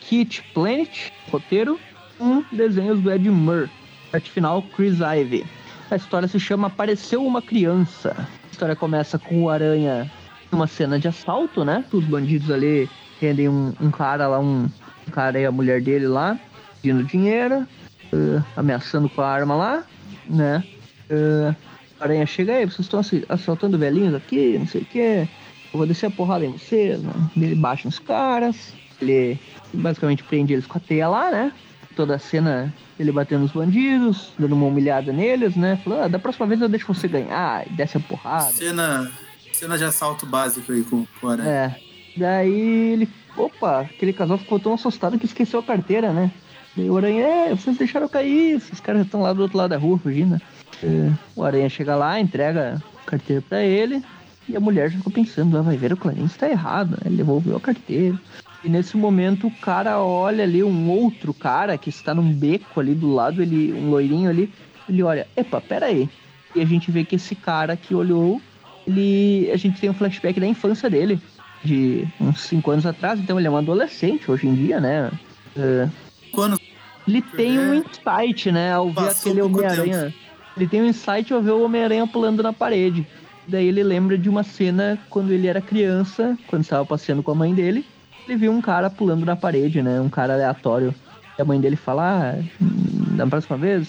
Kit 0.00 0.42
Planet, 0.52 1.10
roteiro, 1.30 1.78
um 2.20 2.42
desenhos 2.50 3.00
do 3.00 3.12
Ed 3.12 3.30
Murr. 3.30 3.68
Arte 4.12 4.32
final, 4.32 4.62
Chris 4.74 4.94
Ivey. 4.98 5.46
A 5.90 5.94
história 5.96 6.26
se 6.26 6.40
chama 6.40 6.66
Apareceu 6.66 7.24
uma 7.24 7.40
Criança. 7.40 8.26
A 8.48 8.50
história 8.50 8.74
começa 8.74 9.18
com 9.18 9.42
o 9.42 9.50
Aranha 9.50 10.10
numa 10.50 10.66
cena 10.66 10.98
de 10.98 11.06
assalto, 11.06 11.64
né? 11.64 11.84
Os 11.92 12.04
bandidos 12.04 12.50
ali 12.50 12.88
rendem 13.20 13.48
um, 13.48 13.74
um 13.80 13.90
cara 13.90 14.26
lá, 14.26 14.40
um, 14.40 14.68
um 15.06 15.10
cara 15.10 15.38
e 15.38 15.44
a 15.44 15.52
mulher 15.52 15.82
dele 15.82 16.06
lá, 16.06 16.38
pedindo 16.80 17.04
dinheiro, 17.04 17.66
eh, 18.12 18.42
ameaçando 18.56 19.08
com 19.08 19.20
a 19.20 19.28
arma 19.28 19.54
lá, 19.54 19.84
né? 20.28 20.64
Eh, 21.10 21.54
a 22.00 22.04
aranha 22.04 22.24
chega 22.24 22.54
aí, 22.54 22.64
vocês 22.64 22.80
estão 22.80 23.00
assaltando 23.28 23.78
velhinhos 23.78 24.14
aqui, 24.14 24.56
não 24.58 24.66
sei 24.66 24.80
o 24.80 24.86
quê. 24.86 25.28
Eu 25.72 25.78
vou 25.78 25.86
descer 25.86 26.06
a 26.06 26.10
porrada 26.10 26.46
em 26.46 26.52
vocês, 26.52 27.02
né? 27.02 27.12
Ele 27.36 27.54
baixa 27.54 27.86
nos 27.86 27.98
caras, 27.98 28.72
ele 29.00 29.38
basicamente 29.74 30.24
prende 30.24 30.54
eles 30.54 30.66
com 30.66 30.78
a 30.78 30.80
teia 30.80 31.08
lá, 31.08 31.30
né? 31.30 31.52
Toda 31.98 32.14
a 32.14 32.18
cena 32.20 32.72
ele 32.96 33.10
batendo 33.10 33.40
nos 33.40 33.50
bandidos, 33.50 34.30
dando 34.38 34.54
uma 34.54 34.66
humilhada 34.66 35.12
neles, 35.12 35.56
né? 35.56 35.80
Falando, 35.82 36.04
ah, 36.04 36.06
da 36.06 36.16
próxima 36.16 36.46
vez 36.46 36.60
eu 36.60 36.68
deixo 36.68 36.86
você 36.86 37.08
ganhar, 37.08 37.66
e 37.66 37.70
desce 37.70 37.96
a 37.96 38.00
porrada. 38.00 38.52
cena, 38.52 39.10
cena 39.52 39.76
de 39.76 39.82
assalto 39.82 40.24
básico 40.24 40.70
aí 40.70 40.84
com, 40.84 41.04
com 41.20 41.26
o 41.26 41.28
Aranha. 41.28 41.50
É. 41.50 41.76
Daí 42.16 42.92
ele. 42.92 43.08
Opa, 43.36 43.80
aquele 43.80 44.12
casal 44.12 44.38
ficou 44.38 44.60
tão 44.60 44.74
assustado 44.74 45.18
que 45.18 45.26
esqueceu 45.26 45.58
a 45.58 45.62
carteira, 45.64 46.12
né? 46.12 46.30
Daí 46.76 46.88
o 46.88 46.96
Aranha, 46.96 47.26
é, 47.26 47.50
vocês 47.50 47.76
deixaram 47.76 48.08
cair, 48.08 48.58
esses 48.58 48.78
caras 48.78 49.04
estão 49.04 49.20
lá 49.20 49.32
do 49.32 49.42
outro 49.42 49.58
lado 49.58 49.70
da 49.70 49.76
rua 49.76 49.98
fugindo. 49.98 50.40
É, 50.80 51.10
o 51.34 51.42
Aranha 51.42 51.68
chega 51.68 51.96
lá, 51.96 52.20
entrega 52.20 52.80
a 53.02 53.10
carteira 53.10 53.42
pra 53.42 53.64
ele, 53.64 54.04
e 54.48 54.56
a 54.56 54.60
mulher 54.60 54.88
já 54.88 54.98
ficou 54.98 55.12
pensando, 55.12 55.58
ah, 55.58 55.62
vai 55.62 55.76
ver, 55.76 55.92
o 55.92 55.96
Clarence 55.96 56.38
tá 56.38 56.48
errado, 56.48 56.92
né? 56.92 56.98
Ele 57.06 57.16
devolveu 57.16 57.56
a 57.56 57.60
carteira. 57.60 58.16
E 58.64 58.68
nesse 58.68 58.96
momento 58.96 59.46
o 59.46 59.50
cara 59.50 60.00
olha 60.00 60.42
ali 60.44 60.62
um 60.62 60.90
outro 60.90 61.32
cara 61.32 61.78
que 61.78 61.90
está 61.90 62.14
num 62.14 62.32
beco 62.32 62.80
ali 62.80 62.94
do 62.94 63.12
lado, 63.12 63.40
ele, 63.40 63.72
um 63.72 63.90
loirinho 63.90 64.28
ali, 64.28 64.52
ele 64.88 65.02
olha, 65.02 65.26
epa, 65.36 65.60
pera 65.60 65.86
aí. 65.86 66.08
E 66.54 66.60
a 66.60 66.64
gente 66.64 66.90
vê 66.90 67.04
que 67.04 67.16
esse 67.16 67.34
cara 67.34 67.76
que 67.76 67.94
olhou, 67.94 68.40
ele. 68.86 69.50
A 69.52 69.56
gente 69.56 69.80
tem 69.80 69.90
um 69.90 69.94
flashback 69.94 70.40
da 70.40 70.46
infância 70.46 70.88
dele, 70.90 71.20
de 71.62 72.06
uns 72.20 72.40
5 72.40 72.70
anos 72.70 72.86
atrás, 72.86 73.20
então 73.20 73.38
ele 73.38 73.46
é 73.46 73.50
um 73.50 73.56
adolescente 73.56 74.30
hoje 74.30 74.48
em 74.48 74.54
dia, 74.54 74.80
né? 74.80 75.10
É, 75.56 75.88
Quando 76.32 76.58
ele 77.06 77.22
tem 77.22 77.58
um 77.58 77.74
insight, 77.74 78.50
né? 78.50 78.72
Ao 78.72 78.90
ver 78.90 79.08
aquele 79.08 79.40
Homem-Aranha. 79.40 80.14
Ele 80.56 80.66
tem 80.66 80.82
um 80.82 80.86
insight 80.86 81.32
ao 81.32 81.40
ver 81.40 81.52
o 81.52 81.64
Homem-Aranha 81.64 82.06
pulando 82.06 82.42
na 82.42 82.52
parede. 82.52 83.06
Daí 83.46 83.66
ele 83.66 83.82
lembra 83.82 84.18
de 84.18 84.28
uma 84.28 84.42
cena 84.42 84.98
quando 85.08 85.32
ele 85.32 85.46
era 85.46 85.60
criança, 85.60 86.36
quando 86.48 86.62
estava 86.62 86.84
passeando 86.84 87.22
com 87.22 87.30
a 87.30 87.34
mãe 87.34 87.54
dele. 87.54 87.86
Ele 88.28 88.36
viu 88.36 88.52
um 88.52 88.60
cara 88.60 88.90
pulando 88.90 89.24
na 89.24 89.34
parede, 89.34 89.82
né? 89.82 89.98
Um 90.02 90.10
cara 90.10 90.34
aleatório. 90.34 90.94
E 91.38 91.40
a 91.40 91.44
mãe 91.46 91.58
dele 91.58 91.76
fala: 91.76 92.34
ah, 92.34 92.44
da 93.16 93.26
próxima 93.26 93.56
vez, 93.56 93.88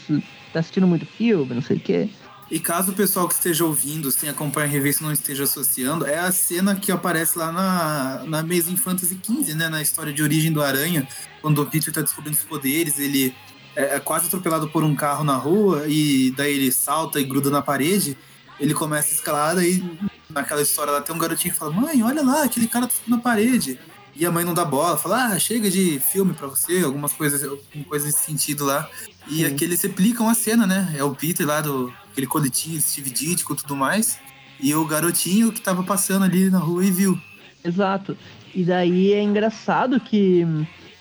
tá 0.53 0.61
assistindo 0.61 0.87
muito 0.87 1.05
filme, 1.05 1.53
não 1.53 1.61
sei 1.61 1.75
o 1.75 1.79
quê. 1.79 2.09
E 2.49 2.57
caso 2.57 2.93
o 2.93 2.95
pessoal 2.95 3.27
que 3.27 3.33
esteja 3.33 3.65
ouvindo, 3.65 4.09
sem 4.09 4.29
acompanhar 4.29 4.65
a 4.65 4.69
revista, 4.69 5.03
não 5.03 5.11
esteja 5.11 5.43
associando, 5.43 6.07
é 6.07 6.17
a 6.17 6.31
cena 6.31 6.73
que 6.73 6.91
aparece 6.91 7.37
lá 7.37 7.51
na, 7.51 8.23
na 8.25 8.39
Amazing 8.39 8.77
Fantasy 8.77 9.19
XV, 9.21 9.53
né? 9.55 9.67
Na 9.67 9.81
história 9.81 10.13
de 10.13 10.23
origem 10.23 10.53
do 10.53 10.63
Aranha, 10.63 11.05
quando 11.41 11.61
o 11.61 11.65
Peter 11.65 11.93
tá 11.93 12.01
descobrindo 12.01 12.37
os 12.37 12.43
poderes, 12.43 12.97
ele 12.97 13.35
é, 13.75 13.97
é 13.97 13.99
quase 13.99 14.27
atropelado 14.27 14.69
por 14.69 14.85
um 14.85 14.95
carro 14.95 15.23
na 15.23 15.35
rua, 15.35 15.83
e 15.85 16.33
daí 16.37 16.55
ele 16.55 16.71
salta 16.71 17.19
e 17.19 17.25
gruda 17.25 17.49
na 17.49 17.61
parede, 17.61 18.17
ele 18.57 18.73
começa 18.73 19.09
a 19.09 19.15
escalada 19.15 19.63
e 19.65 19.83
naquela 20.29 20.61
história 20.61 20.93
lá 20.93 21.01
tem 21.01 21.15
um 21.15 21.19
garotinho 21.19 21.53
que 21.53 21.59
fala, 21.59 21.71
mãe, 21.71 22.01
olha 22.01 22.23
lá, 22.23 22.43
aquele 22.43 22.67
cara 22.67 22.87
tá 22.87 22.93
na 23.05 23.17
parede. 23.17 23.77
E 24.19 24.25
a 24.25 24.31
mãe 24.31 24.43
não 24.43 24.53
dá 24.53 24.65
bola, 24.65 24.97
fala, 24.97 25.27
ah, 25.27 25.39
chega 25.39 25.71
de 25.71 25.97
filme 25.97 26.33
pra 26.33 26.45
você, 26.45 26.81
algumas 26.83 27.13
coisas, 27.13 27.41
alguma 27.41 27.85
coisa 27.87 28.05
nesse 28.05 28.19
sentido 28.19 28.65
lá. 28.65 28.85
E 29.29 29.45
aqui 29.45 29.63
eles 29.63 29.81
replicam 29.81 30.27
a 30.27 30.33
cena, 30.33 30.67
né? 30.67 30.93
É 30.97 31.03
o 31.05 31.15
Peter 31.15 31.47
lá 31.47 31.61
do 31.61 31.93
aquele 32.11 32.27
coletinho, 32.27 32.81
Steve 32.81 33.11
Ditko 33.11 33.53
e 33.53 33.55
tudo 33.55 33.77
mais. 33.77 34.19
E 34.59 34.75
o 34.75 34.85
garotinho 34.85 35.53
que 35.53 35.61
tava 35.61 35.83
passando 35.83 36.25
ali 36.25 36.49
na 36.49 36.57
rua 36.57 36.83
e 36.83 36.91
viu. 36.91 37.17
Exato. 37.63 38.17
E 38.53 38.65
daí 38.65 39.13
é 39.13 39.23
engraçado 39.23 39.97
que 40.01 40.45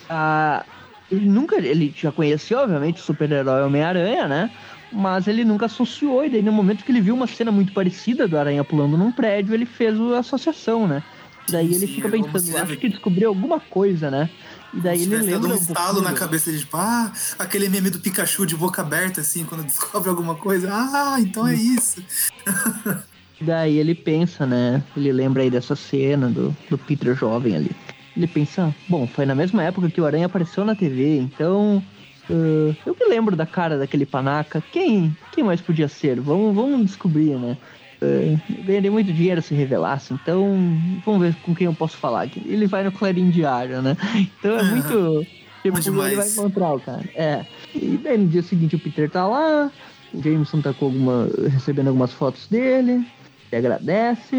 a, 0.08 0.64
ele 1.10 1.28
nunca. 1.28 1.56
Ele 1.56 1.92
já 1.96 2.12
conhecia, 2.12 2.60
obviamente, 2.60 3.00
o 3.00 3.04
super-herói 3.04 3.64
Homem-Aranha, 3.64 4.28
né? 4.28 4.50
Mas 4.92 5.26
ele 5.26 5.44
nunca 5.44 5.66
associou. 5.66 6.24
E 6.24 6.30
daí, 6.30 6.42
no 6.42 6.52
momento 6.52 6.84
que 6.84 6.92
ele 6.92 7.00
viu 7.00 7.16
uma 7.16 7.26
cena 7.26 7.50
muito 7.50 7.72
parecida 7.72 8.28
do 8.28 8.38
Aranha 8.38 8.62
pulando 8.62 8.96
num 8.96 9.10
prédio, 9.10 9.54
ele 9.54 9.66
fez 9.66 10.00
a 10.00 10.20
associação, 10.20 10.86
né? 10.86 11.02
Daí 11.50 11.66
ele 11.74 11.86
Sim, 11.86 11.94
fica 11.94 12.08
pensando, 12.08 12.56
acho 12.58 12.76
que 12.78 12.88
descobriu 12.88 13.28
alguma 13.28 13.58
coisa, 13.60 14.10
né? 14.10 14.28
E 14.72 14.80
daí 14.80 15.02
ele 15.02 15.16
lembra. 15.16 15.48
um 15.48 15.52
um 15.52 15.54
estalo 15.56 15.94
pouquinho- 15.94 16.12
na 16.12 16.18
cabeça 16.18 16.52
de 16.52 16.58
tipo, 16.60 16.76
ah, 16.76 17.12
aquele 17.38 17.68
meme 17.68 17.88
do 17.90 17.98
Pikachu 18.00 18.44
de 18.44 18.54
boca 18.56 18.82
aberta, 18.82 19.20
assim, 19.22 19.44
quando 19.44 19.64
descobre 19.66 20.08
alguma 20.10 20.34
coisa. 20.34 20.68
Ah, 20.72 21.16
então 21.20 21.46
é 21.46 21.54
isso. 21.54 22.02
Daí 23.40 23.78
ele 23.78 23.94
pensa, 23.94 24.44
né? 24.44 24.82
Ele 24.96 25.12
lembra 25.12 25.42
aí 25.42 25.50
dessa 25.50 25.76
cena 25.76 26.28
do, 26.28 26.54
do 26.68 26.76
Peter 26.76 27.14
jovem 27.14 27.54
ali. 27.54 27.70
Ele 28.16 28.26
pensa, 28.26 28.74
bom, 28.88 29.06
foi 29.06 29.24
na 29.24 29.34
mesma 29.34 29.62
época 29.62 29.88
que 29.88 30.00
o 30.00 30.06
Aranha 30.06 30.26
apareceu 30.26 30.64
na 30.64 30.74
TV, 30.74 31.18
então. 31.18 31.82
ah, 32.28 32.74
eu 32.84 32.96
me 33.00 33.08
lembro 33.08 33.36
da 33.36 33.46
cara 33.46 33.78
daquele 33.78 34.04
panaca. 34.04 34.62
Quem, 34.72 35.16
quem 35.32 35.44
mais 35.44 35.60
podia 35.60 35.86
ser? 35.88 36.20
Vamos, 36.20 36.54
vamos 36.54 36.84
descobrir, 36.84 37.38
né? 37.38 37.56
Uh, 38.00 38.38
ganharia 38.64 38.92
muito 38.92 39.12
dinheiro 39.12 39.42
se 39.42 39.54
revelasse, 39.54 40.14
então 40.14 40.56
vamos 41.04 41.20
ver 41.20 41.34
com 41.42 41.52
quem 41.52 41.66
eu 41.66 41.74
posso 41.74 41.96
falar. 41.96 42.28
Ele 42.46 42.66
vai 42.66 42.84
no 42.84 42.92
Clarim 42.92 43.30
Diário, 43.30 43.82
né? 43.82 43.96
Então 44.14 44.56
é 44.56 44.62
muito. 44.62 45.26
Tipo, 45.62 46.02
ele 46.02 46.14
vai 46.14 46.28
encontrar 46.28 46.74
o 46.74 46.80
cara. 46.80 47.02
É. 47.14 47.44
E 47.74 47.98
daí 48.02 48.16
no 48.16 48.28
dia 48.28 48.42
seguinte 48.42 48.76
o 48.76 48.78
Peter 48.78 49.10
tá 49.10 49.26
lá, 49.26 49.70
o 50.14 50.22
Jameson 50.22 50.60
tá 50.60 50.72
com 50.72 50.84
alguma, 50.86 51.28
recebendo 51.50 51.88
algumas 51.88 52.12
fotos 52.12 52.46
dele, 52.46 53.04
ele 53.50 53.56
agradece, 53.66 54.36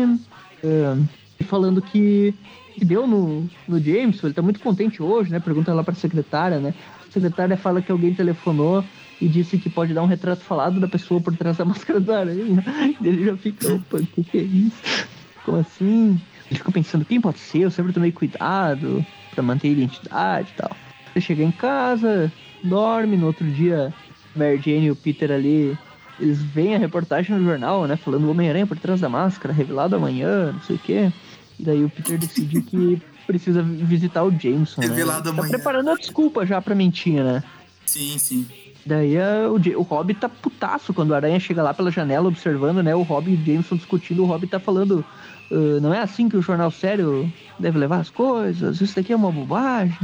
e 1.40 1.44
falando 1.44 1.82
que, 1.82 2.34
que 2.74 2.86
deu 2.86 3.06
no, 3.06 3.48
no 3.68 3.80
Jameson, 3.80 4.28
ele 4.28 4.34
tá 4.34 4.42
muito 4.42 4.60
contente 4.60 5.04
hoje, 5.04 5.32
né? 5.32 5.40
Pergunta 5.40 5.74
lá 5.74 5.84
pra 5.84 5.94
secretária, 5.94 6.60
né? 6.60 6.74
A 7.08 7.12
secretária 7.12 7.58
fala 7.58 7.82
que 7.82 7.92
alguém 7.92 8.14
telefonou 8.14 8.84
e 9.22 9.28
disse 9.28 9.58
que 9.58 9.70
pode 9.70 9.94
dar 9.94 10.02
um 10.04 10.08
retrato 10.08 10.44
falado 10.44 10.80
da 10.80 10.88
pessoa 10.88 11.20
por 11.20 11.36
trás 11.36 11.58
da 11.58 11.66
máscara 11.66 12.00
da 12.00 12.20
aranha. 12.20 12.64
E 13.02 13.08
ele 13.08 13.26
já 13.26 13.36
fica, 13.38 13.74
opa, 13.74 13.98
o 13.98 14.06
que, 14.06 14.24
que 14.24 14.38
é 14.38 14.42
isso? 14.42 15.08
Como 15.46 15.58
assim? 15.60 16.20
Ele 16.50 16.58
fica 16.58 16.72
pensando, 16.72 17.06
quem 17.06 17.20
pode 17.22 17.40
ser? 17.40 17.60
Eu 17.60 17.72
sempre 17.72 17.94
tomei 17.94 18.12
cuidado 18.12 19.06
pra 19.34 19.44
manter 19.44 19.68
a 19.68 19.72
identidade 19.72 20.50
e 20.54 20.58
tal. 20.58 20.72
Ele 21.16 21.24
chega 21.26 21.44
em 21.44 21.52
casa, 21.52 22.32
dorme, 22.64 23.18
no 23.18 23.28
outro 23.28 23.46
dia, 23.50 23.94
Mary 24.36 24.58
Jane 24.64 24.86
e 24.88 24.92
o 24.92 24.96
Peter 24.96 25.32
ali, 25.32 25.78
eles 26.20 26.42
veem 26.42 26.76
a 26.76 26.80
reportagem 26.80 27.36
no 27.36 27.44
jornal, 27.44 27.86
né? 27.88 27.96
Falando 27.96 28.26
o 28.26 28.32
Homem-Aranha 28.32 28.68
por 28.68 28.78
trás 28.78 29.00
da 29.02 29.10
máscara, 29.10 29.54
revelado 29.54 29.96
amanhã, 29.96 30.52
não 30.54 30.62
sei 30.62 30.76
o 30.76 30.80
quê. 30.80 31.12
E 31.60 31.64
daí 31.64 31.84
o 31.84 31.90
Peter 31.90 32.18
decide 32.18 32.62
que 32.62 33.02
precisa 33.28 33.62
visitar 33.62 34.24
o 34.24 34.32
Jameson, 34.32 34.82
né? 34.82 34.88
Revelado 34.88 35.24
Tá 35.24 35.30
amanhã. 35.30 35.50
preparando 35.50 35.90
a 35.92 35.96
desculpa 35.96 36.46
já 36.46 36.62
pra 36.62 36.74
mentir, 36.74 37.24
né? 37.24 37.44
Sim, 37.86 38.18
sim. 38.18 38.48
Daí 38.90 39.18
a- 39.20 39.48
o, 39.52 39.60
Ja- 39.60 39.78
o 39.78 39.84
Rob 39.84 40.12
tá 40.16 40.28
putaço 40.28 40.92
quando 40.94 41.14
a 41.14 41.18
aranha 41.18 41.40
chega 41.40 41.62
lá 41.62 41.74
pela 41.76 41.92
janela 41.92 42.28
observando, 42.28 42.82
né? 42.82 42.96
O 42.96 43.04
Rob 43.04 43.30
e 43.30 43.36
o 43.36 43.46
Jameson 43.46 43.76
discutindo, 43.76 44.24
o 44.24 44.26
Rob 44.26 44.48
tá 44.48 44.60
falando. 44.60 45.06
"Ah, 45.52 45.80
não 45.80 45.94
é 45.94 46.00
assim 46.02 46.28
que 46.28 46.36
o 46.36 46.42
jornal 46.42 46.72
sério 46.72 47.32
deve 47.60 47.78
levar 47.78 48.00
as 48.00 48.10
coisas, 48.10 48.82
isso 48.82 48.96
daqui 48.96 49.14
é 49.14 49.16
uma 49.16 49.32
bobagem. 49.32 49.96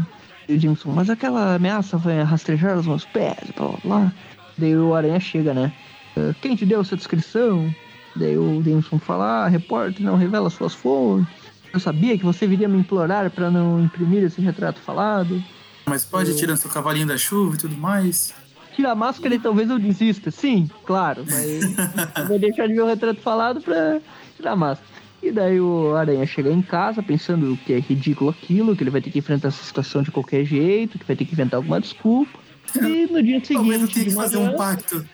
E 0.47 0.53
o 0.55 0.59
Jameson, 0.61 0.91
mas 0.91 1.09
aquela 1.09 1.55
ameaça 1.55 1.97
vai 1.97 2.21
rastejar 2.21 2.77
os 2.77 2.85
meus 2.85 3.03
pés, 3.05 3.49
blá 3.57 3.67
blá 3.69 3.79
blá. 3.83 4.11
Daí 4.57 4.75
o 4.77 4.93
aranha 4.93 5.19
chega, 5.19 5.51
né? 5.53 5.73
"Ah, 6.15 6.33
quem 6.41 6.55
te 6.55 6.63
deu 6.65 6.81
essa 6.81 6.95
descrição? 6.95 7.73
Daí 8.15 8.37
o 8.37 8.61
Jameson 8.63 8.99
fala, 8.99 9.45
ah, 9.45 9.47
repórter 9.47 10.05
não 10.05 10.15
revela 10.15 10.49
suas 10.51 10.73
fontes. 10.75 11.27
Eu 11.73 11.79
sabia 11.79 12.17
que 12.17 12.23
você 12.23 12.45
viria 12.47 12.69
me 12.69 12.77
implorar 12.77 13.29
pra 13.31 13.49
não 13.51 13.83
imprimir 13.83 14.23
esse 14.23 14.39
retrato 14.39 14.79
falado. 14.79 15.43
Mas 15.87 16.05
pode 16.05 16.35
tirar 16.37 16.55
seu 16.55 16.69
cavalinho 16.69 17.05
da 17.07 17.17
chuva 17.17 17.55
e 17.55 17.57
tudo 17.57 17.75
mais. 17.75 18.33
Tira 18.75 18.91
a 18.91 18.95
máscara 18.95 19.35
e 19.35 19.39
talvez 19.39 19.69
eu 19.69 19.79
desista. 19.79 20.29
Sim, 20.29 20.69
claro, 20.85 21.25
mas 21.29 21.63
vou 22.27 22.37
deixar 22.37 22.67
de 22.67 22.73
ver 22.73 22.81
o 22.81 22.87
retrato 22.87 23.21
falado 23.21 23.61
pra 23.61 23.99
tirar 24.35 24.51
a 24.51 24.55
máscara. 24.55 24.95
E 25.23 25.31
daí 25.31 25.59
o 25.59 25.95
Aranha 25.95 26.25
chega 26.25 26.51
em 26.51 26.61
casa 26.61 27.01
pensando 27.01 27.57
que 27.65 27.73
é 27.73 27.79
ridículo 27.79 28.29
aquilo, 28.29 28.75
que 28.75 28.83
ele 28.83 28.91
vai 28.91 29.01
ter 29.01 29.09
que 29.09 29.19
enfrentar 29.19 29.47
essa 29.47 29.63
situação 29.63 30.03
de 30.03 30.11
qualquer 30.11 30.43
jeito, 30.45 30.99
que 30.99 31.05
vai 31.05 31.15
ter 31.15 31.25
que 31.25 31.33
inventar 31.33 31.57
alguma 31.57 31.79
desculpa. 31.79 32.37
E 32.75 33.07
no 33.07 33.23
dia 33.23 33.41
Talvez 33.51 33.81
eu 33.81 33.87
seguinte, 33.87 33.93
tenha 33.93 34.05
que 34.05 34.13
fazer 34.13 34.37
manhã, 34.37 34.51
um 34.51 34.57
pacto. 34.57 35.05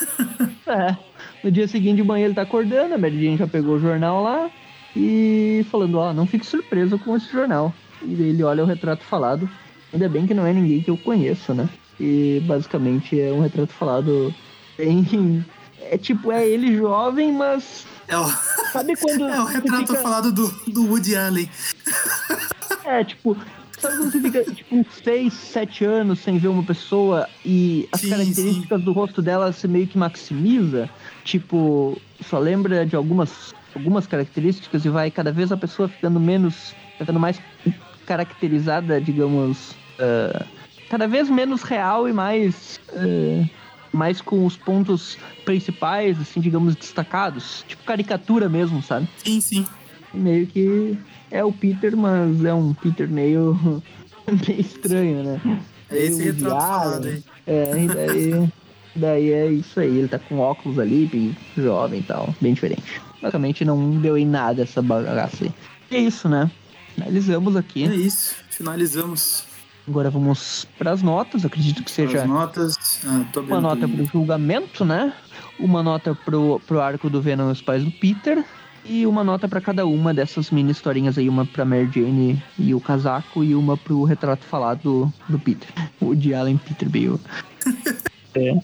é, 0.66 0.96
no 1.42 1.50
dia 1.50 1.66
seguinte 1.68 1.96
de 1.96 2.04
manhã 2.04 2.26
ele 2.26 2.34
tá 2.34 2.42
acordando, 2.42 2.94
a 2.94 2.98
Mary 2.98 3.22
Jane 3.22 3.36
já 3.36 3.46
pegou 3.46 3.74
o 3.74 3.80
jornal 3.80 4.22
lá 4.22 4.50
e 4.96 5.66
falando, 5.70 5.98
ó, 5.98 6.12
não 6.12 6.26
fique 6.26 6.46
surpreso 6.46 6.98
com 6.98 7.16
esse 7.16 7.30
jornal. 7.30 7.74
E 8.02 8.12
ele 8.12 8.42
olha 8.42 8.62
o 8.62 8.66
retrato 8.66 9.04
falado. 9.04 9.50
Ainda 9.92 10.08
bem 10.08 10.26
que 10.26 10.34
não 10.34 10.46
é 10.46 10.52
ninguém 10.52 10.80
que 10.80 10.90
eu 10.90 10.96
conheço, 10.96 11.52
né? 11.52 11.68
E 12.00 12.42
basicamente 12.46 13.20
é 13.20 13.30
um 13.30 13.42
retrato 13.42 13.72
falado 13.74 14.34
bem. 14.78 15.44
É 15.90 15.98
tipo, 15.98 16.32
é 16.32 16.46
ele 16.48 16.76
jovem, 16.76 17.30
mas. 17.32 17.84
É 18.08 18.16
o, 18.18 18.26
Sabe 18.72 18.96
quando. 18.96 19.28
é 19.28 19.40
o 19.40 19.44
retrato 19.44 19.86
fica- 19.88 20.00
falado 20.00 20.32
do, 20.32 20.48
do 20.68 20.86
Woody 20.86 21.14
Allen. 21.14 21.48
É, 22.84 23.04
tipo, 23.04 23.36
sabe 23.78 23.96
quando 23.98 24.12
você 24.12 24.20
fica 24.20 24.44
tipo 24.44 24.76
uns 24.76 24.86
6, 25.04 25.32
7 25.32 25.84
anos 25.84 26.20
sem 26.20 26.38
ver 26.38 26.48
uma 26.48 26.62
pessoa 26.62 27.28
e 27.44 27.88
as 27.92 28.00
Sim, 28.00 28.10
características 28.10 28.82
do 28.82 28.92
rosto 28.92 29.20
dela 29.20 29.52
se 29.52 29.68
meio 29.68 29.86
que 29.86 29.98
maximiza? 29.98 30.88
Tipo, 31.24 32.00
só 32.28 32.38
lembra 32.38 32.86
de 32.86 32.96
algumas, 32.96 33.52
algumas 33.76 34.06
características 34.06 34.84
e 34.84 34.88
vai 34.88 35.10
cada 35.10 35.30
vez 35.32 35.52
a 35.52 35.56
pessoa 35.56 35.88
ficando 35.88 36.18
menos. 36.18 36.74
ficando 36.98 37.20
mais 37.20 37.38
caracterizada, 38.06 39.00
digamos. 39.00 39.74
ah, 39.98 40.44
cada 40.90 41.06
vez 41.08 41.30
menos 41.30 41.62
real 41.62 42.06
e 42.08 42.12
mais. 42.12 42.78
ah, 42.92 43.48
mais 43.92 44.20
com 44.20 44.46
os 44.46 44.56
pontos 44.56 45.18
principais, 45.44 46.16
assim, 46.20 46.40
digamos, 46.40 46.76
destacados. 46.76 47.64
Tipo 47.66 47.82
caricatura 47.82 48.48
mesmo, 48.48 48.80
sabe? 48.82 49.08
Sim, 49.24 49.40
sim. 49.40 49.66
meio 50.14 50.46
que 50.46 50.96
é 51.28 51.42
o 51.44 51.50
Peter, 51.52 51.96
mas 51.96 52.44
é 52.44 52.54
um 52.54 52.72
Peter 52.72 53.08
meio, 53.08 53.58
meio 54.46 54.60
estranho, 54.60 55.24
né? 55.24 55.40
É 55.90 56.04
esse 56.04 56.22
retrato 56.22 56.60
falado 56.60 57.06
aí. 57.08 57.24
É, 57.48 57.82
e 57.82 57.88
daí, 57.88 58.52
daí 58.94 59.32
é 59.32 59.50
isso 59.50 59.80
aí, 59.80 59.98
ele 59.98 60.06
tá 60.08 60.20
com 60.20 60.38
óculos 60.38 60.78
ali, 60.78 61.06
bem 61.06 61.36
jovem 61.56 61.98
e 61.98 62.04
tal, 62.04 62.32
bem 62.40 62.54
diferente. 62.54 63.02
Basicamente 63.20 63.64
não 63.64 63.90
deu 64.00 64.16
em 64.16 64.24
nada 64.24 64.62
essa 64.62 64.80
bagaça 64.80 65.46
aí. 65.46 65.52
E 65.90 65.96
é 65.96 65.98
isso, 65.98 66.28
né? 66.28 66.48
Finalizamos 66.94 67.56
É 67.56 67.58
aqui. 67.58 67.84
isso. 67.86 68.36
Finalizamos 68.50 69.44
Agora 69.90 70.08
vamos 70.08 70.68
pras 70.78 71.02
notas, 71.02 71.44
acredito 71.44 71.82
que 71.82 71.90
seja 71.90 72.22
as 72.22 72.28
notas. 72.28 73.00
Ah, 73.04 73.26
uma 73.40 73.60
nota 73.60 73.88
tudo. 73.88 73.96
pro 73.96 74.04
julgamento, 74.04 74.84
né? 74.84 75.12
Uma 75.58 75.82
nota 75.82 76.14
pro, 76.14 76.60
pro 76.64 76.80
arco 76.80 77.10
do 77.10 77.20
Venom 77.20 77.48
e 77.48 77.52
os 77.52 77.60
pais 77.60 77.84
do 77.84 77.90
Peter. 77.90 78.44
E 78.84 79.04
uma 79.04 79.24
nota 79.24 79.48
pra 79.48 79.60
cada 79.60 79.84
uma 79.84 80.14
dessas 80.14 80.52
mini 80.52 80.70
historinhas 80.70 81.18
aí. 81.18 81.28
Uma 81.28 81.44
pra 81.44 81.64
Mary 81.64 81.90
Jane 81.92 82.40
e 82.56 82.72
o 82.72 82.80
casaco. 82.80 83.42
E 83.42 83.52
uma 83.52 83.76
pro 83.76 84.04
retrato 84.04 84.44
falado 84.44 84.80
do, 84.80 85.12
do 85.28 85.40
Peter. 85.40 85.68
O 86.00 86.14
de 86.14 86.32
Allen 86.34 86.56
Peter 86.56 86.88
Bale. 86.88 87.18
é, 88.36 88.60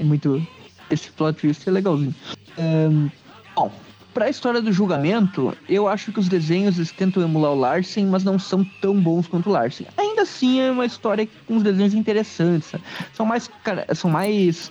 é 0.00 0.02
muito... 0.02 0.42
Esse 0.90 1.10
plot 1.10 1.38
twist 1.38 1.68
é 1.68 1.72
legalzinho. 1.72 2.14
Ahn, 2.58 3.10
bom, 3.54 3.70
pra 4.12 4.28
história 4.28 4.60
do 4.60 4.72
julgamento, 4.72 5.56
eu 5.68 5.88
acho 5.88 6.12
que 6.12 6.20
os 6.20 6.28
desenhos 6.28 6.90
tentam 6.92 7.22
emular 7.22 7.52
o 7.52 7.58
Larsen, 7.58 8.06
mas 8.06 8.24
não 8.24 8.38
são 8.38 8.64
tão 8.80 9.00
bons 9.00 9.26
quanto 9.26 9.48
o 9.48 9.52
Larsen. 9.52 9.86
Ainda 9.96 10.22
assim, 10.22 10.60
é 10.60 10.70
uma 10.70 10.86
história 10.86 11.28
com 11.46 11.54
uns 11.54 11.62
desenhos 11.62 11.94
interessantes. 11.94 12.68
sabe? 12.70 12.84
São 13.12 13.26
mais, 13.26 13.50
são 13.94 14.10
mais, 14.10 14.70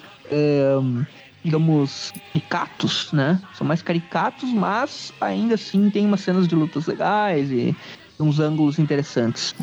digamos, 1.44 2.14
caricatos, 2.34 3.12
né? 3.14 3.42
São 3.54 3.66
mais 3.66 3.82
caricatos, 3.82 4.50
mas 4.52 5.14
ainda 5.22 5.56
assim 5.56 5.90
tem 5.90 6.06
umas 6.06 6.22
cenas 6.22 6.48
de 6.48 6.56
lutas 6.56 6.86
legais 6.86 7.52
e 7.52 7.76
uns 8.20 8.40
ângulos 8.40 8.80
interessantes. 8.80 9.56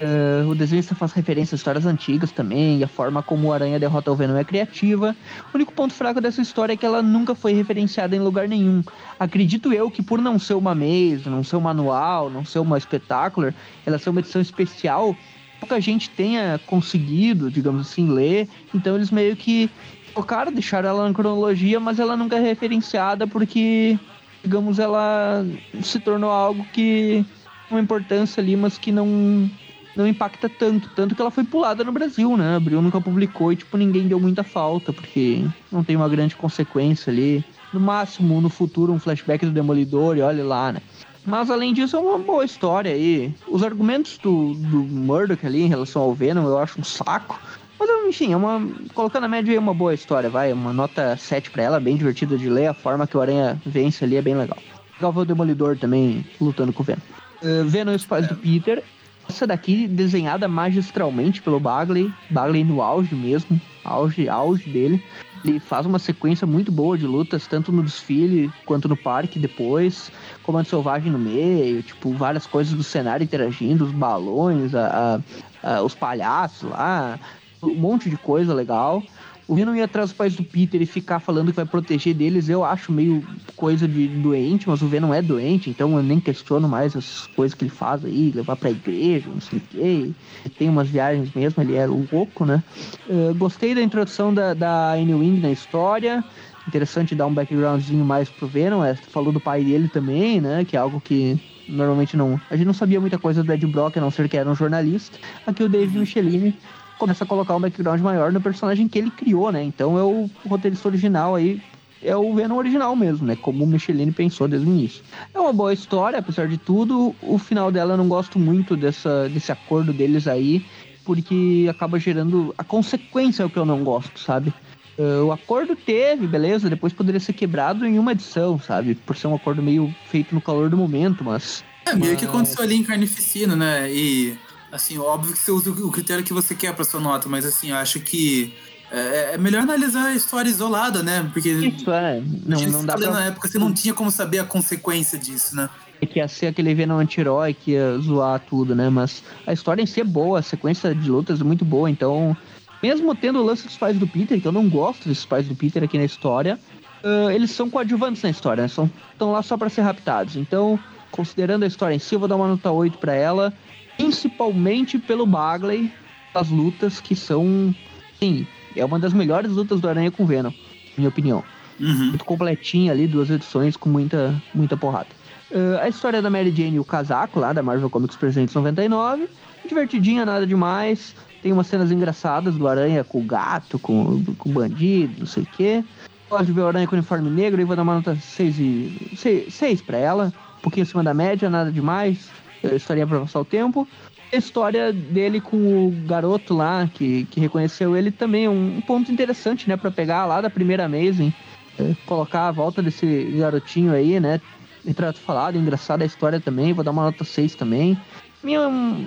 É, 0.00 0.44
o 0.46 0.54
desenhista 0.54 0.94
faz 0.94 1.12
referência 1.12 1.54
a 1.54 1.56
histórias 1.56 1.84
antigas 1.84 2.30
também, 2.30 2.78
e 2.78 2.84
a 2.84 2.88
forma 2.88 3.22
como 3.22 3.48
o 3.48 3.52
Aranha 3.52 3.78
derrota 3.80 4.12
o 4.12 4.16
Venom 4.16 4.36
é 4.36 4.44
criativa. 4.44 5.16
O 5.52 5.56
único 5.56 5.72
ponto 5.72 5.92
fraco 5.92 6.20
dessa 6.20 6.40
história 6.40 6.74
é 6.74 6.76
que 6.76 6.86
ela 6.86 7.02
nunca 7.02 7.34
foi 7.34 7.52
referenciada 7.52 8.14
em 8.14 8.20
lugar 8.20 8.48
nenhum. 8.48 8.82
Acredito 9.18 9.72
eu 9.72 9.90
que 9.90 10.02
por 10.02 10.20
não 10.20 10.38
ser 10.38 10.54
uma 10.54 10.74
mesa, 10.74 11.28
não 11.28 11.42
ser 11.42 11.56
um 11.56 11.60
manual, 11.60 12.30
não 12.30 12.44
ser 12.44 12.60
uma 12.60 12.78
espetacular, 12.78 13.54
ela 13.84 13.98
ser 13.98 14.10
uma 14.10 14.20
edição 14.20 14.40
especial, 14.40 15.16
pouca 15.58 15.80
gente 15.80 16.10
tenha 16.10 16.60
conseguido, 16.66 17.50
digamos 17.50 17.88
assim, 17.88 18.08
ler. 18.08 18.48
Então 18.74 18.94
eles 18.94 19.10
meio 19.10 19.34
que 19.34 19.68
colocaram, 20.14 20.52
deixaram 20.52 20.88
ela 20.88 21.08
na 21.08 21.14
cronologia, 21.14 21.80
mas 21.80 21.98
ela 21.98 22.16
nunca 22.16 22.36
é 22.36 22.40
referenciada 22.40 23.26
porque, 23.26 23.98
digamos, 24.42 24.78
ela 24.78 25.44
se 25.82 25.98
tornou 25.98 26.30
algo 26.30 26.64
que 26.72 27.24
uma 27.70 27.80
importância 27.80 28.40
ali, 28.40 28.56
mas 28.56 28.78
que 28.78 28.90
não 28.90 29.50
não 29.98 30.06
impacta 30.06 30.48
tanto, 30.48 30.88
tanto 30.94 31.14
que 31.14 31.20
ela 31.20 31.30
foi 31.30 31.42
pulada 31.42 31.82
no 31.82 31.90
Brasil, 31.90 32.36
né? 32.36 32.56
Abril 32.56 32.80
nunca 32.80 33.00
publicou 33.00 33.52
e 33.52 33.56
tipo 33.56 33.76
ninguém 33.76 34.06
deu 34.06 34.20
muita 34.20 34.44
falta, 34.44 34.92
porque 34.92 35.44
não 35.72 35.82
tem 35.82 35.96
uma 35.96 36.08
grande 36.08 36.36
consequência 36.36 37.10
ali. 37.10 37.44
No 37.72 37.80
máximo, 37.80 38.40
no 38.40 38.48
futuro, 38.48 38.92
um 38.92 38.98
flashback 38.98 39.44
do 39.44 39.52
Demolidor 39.52 40.16
e 40.16 40.22
olha 40.22 40.44
lá, 40.44 40.72
né? 40.72 40.80
Mas 41.26 41.50
além 41.50 41.74
disso, 41.74 41.96
é 41.96 41.98
uma 41.98 42.16
boa 42.16 42.44
história 42.44 42.92
aí. 42.92 43.34
Os 43.46 43.62
argumentos 43.62 44.16
do, 44.18 44.54
do 44.54 44.78
Murdoch 44.78 45.44
ali 45.44 45.62
em 45.62 45.68
relação 45.68 46.00
ao 46.00 46.14
Venom 46.14 46.46
eu 46.46 46.58
acho 46.58 46.80
um 46.80 46.84
saco. 46.84 47.38
Mas 47.78 47.90
enfim, 48.06 48.32
é 48.32 48.36
uma. 48.36 48.66
Colocando 48.94 49.24
a 49.24 49.28
média 49.28 49.50
aí, 49.50 49.56
é 49.56 49.60
uma 49.60 49.74
boa 49.74 49.92
história, 49.92 50.30
vai. 50.30 50.52
Uma 50.52 50.72
nota 50.72 51.16
7 51.16 51.50
pra 51.50 51.62
ela, 51.62 51.80
bem 51.80 51.96
divertida 51.96 52.38
de 52.38 52.48
ler. 52.48 52.68
A 52.68 52.74
forma 52.74 53.06
que 53.06 53.16
o 53.16 53.20
Aranha 53.20 53.60
vence 53.66 54.04
ali 54.04 54.16
é 54.16 54.22
bem 54.22 54.36
legal. 54.36 54.58
Legal 54.94 55.12
ver 55.12 55.20
o 55.20 55.24
Demolidor 55.24 55.76
também 55.76 56.24
lutando 56.40 56.72
com 56.72 56.82
o 56.82 56.86
Venom. 56.86 57.00
Uh, 57.42 57.64
Venom 57.66 57.92
e 57.92 57.96
os 57.96 58.06
pais 58.06 58.26
do 58.26 58.34
Peter. 58.34 58.82
Essa 59.28 59.46
daqui 59.46 59.86
desenhada 59.86 60.48
magistralmente 60.48 61.42
pelo 61.42 61.60
Bagley. 61.60 62.12
Bagley 62.30 62.64
no 62.64 62.80
auge 62.82 63.14
mesmo. 63.14 63.60
Auge, 63.84 64.28
auge 64.28 64.68
dele. 64.68 65.02
Ele 65.44 65.60
faz 65.60 65.86
uma 65.86 65.98
sequência 65.98 66.46
muito 66.46 66.72
boa 66.72 66.98
de 66.98 67.06
lutas, 67.06 67.46
tanto 67.46 67.70
no 67.70 67.82
desfile 67.82 68.50
quanto 68.64 68.88
no 68.88 68.96
parque 68.96 69.38
depois. 69.38 70.10
Comando 70.42 70.66
Selvagem 70.66 71.12
no 71.12 71.18
meio, 71.18 71.82
tipo, 71.82 72.10
várias 72.12 72.46
coisas 72.46 72.72
do 72.72 72.82
cenário 72.82 73.22
interagindo, 73.22 73.84
os 73.84 73.92
balões, 73.92 74.74
a, 74.74 75.20
a- 75.62 75.76
a- 75.76 75.82
os 75.82 75.94
palhaços 75.94 76.68
lá, 76.70 77.20
um 77.62 77.74
monte 77.74 78.10
de 78.10 78.16
coisa 78.16 78.52
legal. 78.52 79.02
O 79.48 79.54
Venom 79.54 79.74
ir 79.74 79.80
atrás 79.80 80.10
dos 80.10 80.16
pais 80.16 80.36
do 80.36 80.44
Peter 80.44 80.82
e 80.82 80.84
ficar 80.84 81.20
falando 81.20 81.50
que 81.50 81.56
vai 81.56 81.64
proteger 81.64 82.14
deles, 82.14 82.50
eu 82.50 82.62
acho 82.62 82.92
meio 82.92 83.26
coisa 83.56 83.88
de 83.88 84.06
doente, 84.06 84.68
mas 84.68 84.82
o 84.82 84.86
Venom 84.86 85.14
é 85.14 85.22
doente, 85.22 85.70
então 85.70 85.96
eu 85.96 86.02
nem 86.02 86.20
questiono 86.20 86.68
mais 86.68 86.94
as 86.94 87.26
coisas 87.28 87.54
que 87.54 87.64
ele 87.64 87.70
faz 87.70 88.04
aí, 88.04 88.30
levar 88.34 88.56
pra 88.56 88.70
igreja, 88.70 89.30
não 89.30 89.40
sei 89.40 89.58
o 89.58 89.62
quê. 89.70 90.10
Tem 90.58 90.68
umas 90.68 90.88
viagens 90.88 91.32
mesmo, 91.34 91.62
ele 91.62 91.76
é 91.76 91.86
louco, 91.86 92.44
né? 92.44 92.62
Eh, 93.08 93.32
gostei 93.38 93.74
da 93.74 93.80
introdução 93.80 94.34
da, 94.34 94.52
da 94.52 94.92
Anne 94.92 95.14
Wing 95.14 95.40
na 95.40 95.50
história. 95.50 96.22
Interessante 96.68 97.14
dar 97.14 97.26
um 97.26 97.32
backgroundzinho 97.32 98.04
mais 98.04 98.28
pro 98.28 98.46
Venom. 98.46 98.84
É, 98.84 98.94
falou 98.94 99.32
do 99.32 99.40
pai 99.40 99.64
dele 99.64 99.88
também, 99.88 100.42
né? 100.42 100.62
Que 100.66 100.76
é 100.76 100.78
algo 100.78 101.00
que 101.00 101.40
normalmente 101.66 102.18
não. 102.18 102.38
A 102.50 102.56
gente 102.56 102.66
não 102.66 102.74
sabia 102.74 103.00
muita 103.00 103.18
coisa 103.18 103.42
do 103.42 103.50
Ed 103.50 103.66
Brock, 103.66 103.96
a 103.96 104.00
não 104.02 104.10
ser 104.10 104.28
que 104.28 104.36
era 104.36 104.50
um 104.50 104.54
jornalista. 104.54 105.18
Aqui 105.46 105.62
o 105.62 105.68
David 105.70 105.98
Michelini 105.98 106.54
começa 106.98 107.24
a 107.24 107.26
colocar 107.26 107.54
um 107.56 107.60
background 107.60 108.00
maior 108.00 108.32
no 108.32 108.40
personagem 108.40 108.88
que 108.88 108.98
ele 108.98 109.10
criou, 109.10 109.50
né? 109.52 109.62
Então 109.62 109.98
é 109.98 110.02
o 110.02 110.28
roteirista 110.46 110.88
original 110.88 111.34
aí. 111.34 111.62
É 112.00 112.14
o 112.16 112.32
Venom 112.32 112.56
original 112.56 112.94
mesmo, 112.94 113.26
né? 113.26 113.34
Como 113.36 113.64
o 113.64 113.66
Michelini 113.66 114.12
pensou 114.12 114.46
desde 114.46 114.68
o 114.68 114.70
início. 114.72 115.02
É 115.34 115.40
uma 115.40 115.52
boa 115.52 115.72
história, 115.72 116.18
apesar 116.20 116.46
de 116.46 116.56
tudo. 116.56 117.14
O 117.22 117.38
final 117.38 117.72
dela 117.72 117.94
eu 117.94 117.96
não 117.98 118.06
gosto 118.08 118.38
muito 118.38 118.76
dessa, 118.76 119.28
desse 119.28 119.50
acordo 119.50 119.92
deles 119.92 120.28
aí, 120.28 120.64
porque 121.04 121.66
acaba 121.68 121.98
gerando. 121.98 122.54
A 122.56 122.62
consequência 122.62 123.42
é 123.42 123.46
o 123.46 123.50
que 123.50 123.56
eu 123.56 123.64
não 123.64 123.82
gosto, 123.82 124.20
sabe? 124.20 124.52
Uh, 124.96 125.26
o 125.26 125.32
acordo 125.32 125.74
teve, 125.76 126.26
beleza, 126.26 126.68
depois 126.68 126.92
poderia 126.92 127.20
ser 127.20 127.32
quebrado 127.32 127.86
em 127.86 127.98
uma 127.98 128.12
edição, 128.12 128.58
sabe? 128.60 128.94
Por 128.94 129.16
ser 129.16 129.28
um 129.28 129.34
acordo 129.34 129.62
meio 129.62 129.92
feito 130.10 130.34
no 130.34 130.40
calor 130.40 130.68
do 130.68 130.76
momento, 130.76 131.22
mas 131.24 131.64
É, 131.86 131.94
meio 131.94 132.16
que 132.16 132.24
Mas- 132.26 132.34
aconteceu 132.34 132.62
ali 132.64 132.74
em 132.76 132.82
Carnificina, 132.84 133.56
né? 133.56 133.90
E, 133.92 134.36
assim, 134.72 134.98
óbvio 134.98 135.32
que 135.32 135.38
você 135.38 135.50
usa 135.50 135.70
o 135.70 135.90
critério 135.90 136.24
que 136.24 136.32
você 136.32 136.54
quer 136.54 136.74
pra 136.74 136.84
sua 136.84 137.00
nota, 137.00 137.28
mas, 137.28 137.44
assim, 137.44 137.70
eu 137.70 137.76
acho 137.76 138.00
que 138.00 138.54
é, 138.90 139.34
é 139.34 139.38
melhor 139.38 139.62
analisar 139.62 140.06
a 140.06 140.14
história 140.14 140.48
isolada, 140.48 141.02
né? 141.02 141.28
Porque 141.32 141.50
Isso 141.50 141.90
é, 141.90 142.22
não, 142.46 142.60
não 142.60 142.84
dá 142.84 142.96
pra 142.96 143.10
na 143.10 143.24
época 143.26 143.48
você 143.48 143.58
não 143.58 143.72
tinha 143.72 143.92
como 143.92 144.10
saber 144.10 144.38
a 144.38 144.44
consequência 144.44 145.18
disso, 145.18 145.54
né? 145.54 145.68
que 146.06 146.20
ia 146.20 146.28
ser 146.28 146.46
aquele 146.46 146.74
Venom 146.74 146.98
anti-herói 146.98 147.52
que 147.52 147.72
ia 147.72 147.98
zoar 147.98 148.40
tudo, 148.40 148.74
né? 148.74 148.88
Mas 148.88 149.22
a 149.44 149.52
história 149.52 149.82
em 149.82 149.86
si 149.86 150.00
é 150.00 150.04
boa, 150.04 150.38
a 150.38 150.42
sequência 150.42 150.94
de 150.94 151.10
lutas 151.10 151.40
é 151.40 151.44
muito 151.44 151.64
boa, 151.64 151.90
então. 151.90 152.36
Mesmo 152.80 153.12
tendo 153.16 153.40
o 153.40 153.44
lance 153.44 153.66
dos 153.66 153.76
pais 153.76 153.98
do 153.98 154.06
Peter, 154.06 154.40
que 154.40 154.46
eu 154.46 154.52
não 154.52 154.68
gosto 154.68 155.08
desses 155.08 155.26
pais 155.26 155.48
do 155.48 155.56
Peter 155.56 155.82
aqui 155.82 155.98
na 155.98 156.04
história, 156.04 156.56
ah, 157.02 157.32
eles 157.32 157.50
são 157.50 157.70
coadjuvantes 157.70 158.22
na 158.22 158.30
história, 158.30 158.62
né? 158.62 158.68
Estão 158.68 159.32
lá 159.32 159.42
só 159.42 159.56
pra 159.56 159.68
ser 159.68 159.82
raptados. 159.82 160.36
Então, 160.36 160.78
considerando 161.10 161.64
a 161.64 161.66
história 161.66 161.94
em 161.94 161.98
si, 161.98 162.14
eu 162.14 162.18
vou 162.18 162.28
dar 162.28 162.36
uma 162.36 162.48
nota 162.48 162.70
8 162.70 162.98
pra 162.98 163.14
ela, 163.14 163.52
principalmente 163.98 164.98
pelo 164.98 165.26
Bagley, 165.26 165.92
as 166.34 166.48
lutas 166.48 167.00
que 167.00 167.14
são. 167.14 167.74
Sim, 168.18 168.46
é 168.74 168.84
uma 168.84 168.98
das 168.98 169.12
melhores 169.12 169.50
lutas 169.52 169.80
do 169.80 169.88
Aranha 169.88 170.10
com 170.10 170.24
Venom, 170.24 170.52
minha 170.96 171.08
opinião 171.10 171.44
Uhum. 171.80 172.06
muito 172.08 172.24
completinha 172.24 172.90
ali, 172.90 173.06
duas 173.06 173.30
edições 173.30 173.76
com 173.76 173.88
muita, 173.88 174.34
muita 174.52 174.76
porrada. 174.76 175.06
Ah, 175.54 175.84
a 175.84 175.88
história 175.88 176.20
da 176.20 176.28
Mary 176.28 176.50
Jane 176.50 176.76
e 176.76 176.80
o 176.80 176.84
casaco 176.84 177.38
lá 177.38 177.52
da 177.52 177.62
Marvel 177.62 177.88
Comics 177.88 178.16
Presentes 178.16 178.54
99, 178.54 179.28
divertidinha, 179.66 180.26
nada 180.26 180.46
demais. 180.46 181.14
Tem 181.40 181.52
umas 181.52 181.68
cenas 181.68 181.92
engraçadas 181.92 182.56
do 182.56 182.66
Aranha 182.66 183.04
com 183.04 183.20
o 183.20 183.24
gato, 183.24 183.78
com, 183.78 184.24
com 184.36 184.50
o 184.50 184.52
bandido, 184.52 185.20
não 185.20 185.26
sei 185.26 185.44
o 185.44 185.46
quê. 185.46 185.84
Gosto 186.28 186.46
de 186.46 186.52
ver 186.52 186.62
o 186.62 186.66
Aranha 186.66 186.86
com 186.86 186.96
uniforme 186.96 187.30
negro 187.30 187.60
e 187.60 187.64
vou 187.64 187.76
dar 187.76 187.82
uma 187.82 187.94
nota 187.94 188.16
6, 188.16 188.58
e, 188.58 189.10
6, 189.16 189.54
6 189.54 189.80
pra 189.80 189.96
ela. 189.98 190.32
Um 190.58 190.62
pouquinho 190.62 190.84
acima 190.84 191.04
da 191.04 191.14
média, 191.14 191.48
nada 191.48 191.70
demais. 191.70 192.28
Historinha 192.62 193.06
pra 193.06 193.20
passar 193.20 193.40
o 193.40 193.44
tempo. 193.44 193.88
A 194.32 194.36
história 194.36 194.92
dele 194.92 195.40
com 195.40 195.56
o 195.56 195.90
garoto 196.06 196.54
lá, 196.54 196.86
que, 196.92 197.24
que 197.26 197.40
reconheceu 197.40 197.96
ele, 197.96 198.10
também 198.10 198.44
é 198.44 198.50
um, 198.50 198.80
ponto 198.80 199.10
interessante, 199.10 199.68
né? 199.68 199.76
Pra 199.76 199.90
pegar 199.90 200.26
lá 200.26 200.40
da 200.40 200.50
primeira 200.50 200.84
Amazing 200.84 201.32
é, 201.78 201.94
colocar 202.04 202.48
a 202.48 202.52
volta 202.52 202.82
desse 202.82 203.06
garotinho 203.38 203.92
aí, 203.92 204.20
né? 204.20 204.40
Retrato 204.84 205.18
falado, 205.20 205.56
engraçada 205.56 206.04
a 206.04 206.06
história 206.06 206.40
também, 206.40 206.72
vou 206.72 206.84
dar 206.84 206.90
uma 206.90 207.04
nota 207.04 207.24
6 207.24 207.54
também. 207.54 207.96
Minha, 208.42 208.60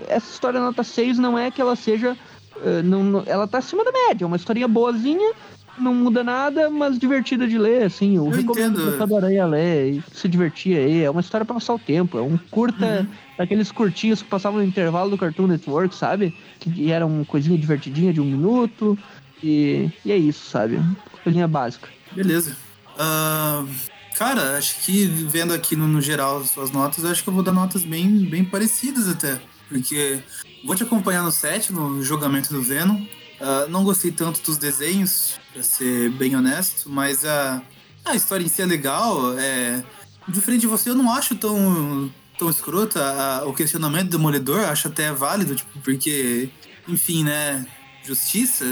essa 0.07 0.31
história 0.31 0.59
nota 0.59 0.83
6 0.83 1.17
não 1.17 1.37
é 1.37 1.51
que 1.51 1.61
ela 1.61 1.75
seja. 1.75 2.17
eh, 2.63 2.81
não- 2.83 3.23
ela 3.25 3.47
tá 3.47 3.57
acima 3.57 3.83
da 3.83 3.91
média, 3.91 4.23
é 4.23 4.27
uma 4.27 4.35
historinha 4.35 4.67
boazinha, 4.67 5.33
não 5.77 5.93
muda 5.93 6.23
nada, 6.23 6.69
mas 6.69 6.97
divertida 6.99 7.47
de 7.47 7.57
ler, 7.57 7.83
assim. 7.83 8.15
Eu, 8.15 8.25
Eu 8.25 8.31
recomendo 8.31 8.73
entendo. 8.73 8.89
gostar 8.91 9.05
do 9.05 9.15
Aranha 9.17 9.45
ler 9.45 9.93
e 9.93 10.03
se 10.13 10.27
divertir 10.27 10.77
aí. 10.77 11.03
É 11.03 11.09
uma 11.09 11.21
história 11.21 11.45
pra 11.45 11.55
passar 11.55 11.73
o 11.73 11.79
tempo. 11.79 12.17
É 12.17 12.21
um 12.21 12.37
curta, 12.37 13.07
daqueles 13.37 13.71
curtinhos 13.71 14.21
que 14.21 14.29
passavam 14.29 14.59
no 14.59 14.65
intervalo 14.65 15.09
do 15.09 15.17
Cartoon 15.17 15.47
Network, 15.47 15.95
sabe? 15.95 16.35
Que 16.59 16.91
era 16.91 17.05
uma 17.05 17.25
coisinha 17.25 17.57
divertidinha 17.57 18.13
de 18.13 18.21
um 18.21 18.25
minuto. 18.25 18.97
E, 19.43 19.89
e 20.05 20.11
é 20.11 20.17
isso, 20.17 20.49
sabe? 20.49 20.79
Coisinha 21.23 21.47
básica. 21.47 21.87
Beleza. 22.11 22.55
Ah, 22.99 23.65
cara, 24.17 24.57
acho 24.57 24.83
que 24.83 25.05
vendo 25.05 25.53
aqui 25.53 25.75
no, 25.75 25.87
no 25.87 26.01
geral 26.01 26.39
as 26.41 26.51
suas 26.51 26.69
notas, 26.71 27.05
acho 27.05 27.23
que 27.23 27.29
eu 27.29 27.33
vou 27.33 27.41
dar 27.43 27.51
notas 27.53 27.83
bem, 27.83 28.25
bem 28.25 28.43
parecidas 28.43 29.07
até. 29.07 29.39
Porque 29.67 30.19
vou 30.65 30.75
te 30.75 30.83
acompanhar 30.83 31.23
no 31.23 31.31
set, 31.31 31.71
no 31.71 32.03
julgamento 32.03 32.53
do 32.53 32.61
Venom. 32.61 33.01
Ah, 33.39 33.65
não 33.67 33.83
gostei 33.83 34.11
tanto 34.11 34.39
dos 34.43 34.57
desenhos, 34.57 35.39
pra 35.53 35.63
ser 35.63 36.09
bem 36.11 36.35
honesto, 36.35 36.89
mas 36.89 37.25
a, 37.25 37.61
a 38.05 38.15
história 38.15 38.43
em 38.43 38.47
si 38.49 38.61
é 38.61 38.65
legal. 38.65 39.37
É, 39.37 39.83
diferente 40.27 40.61
de 40.61 40.67
você, 40.67 40.89
eu 40.89 40.95
não 40.95 41.11
acho 41.11 41.35
tão, 41.35 42.11
tão 42.37 42.49
escrota 42.49 43.03
a- 43.03 43.45
o 43.45 43.53
questionamento 43.53 44.05
do 44.09 44.17
Demolidor, 44.17 44.59
acho 44.61 44.87
até 44.87 45.11
válido, 45.11 45.55
tipo, 45.55 45.79
porque, 45.79 46.49
enfim, 46.87 47.23
né? 47.23 47.65
Justiça, 48.03 48.65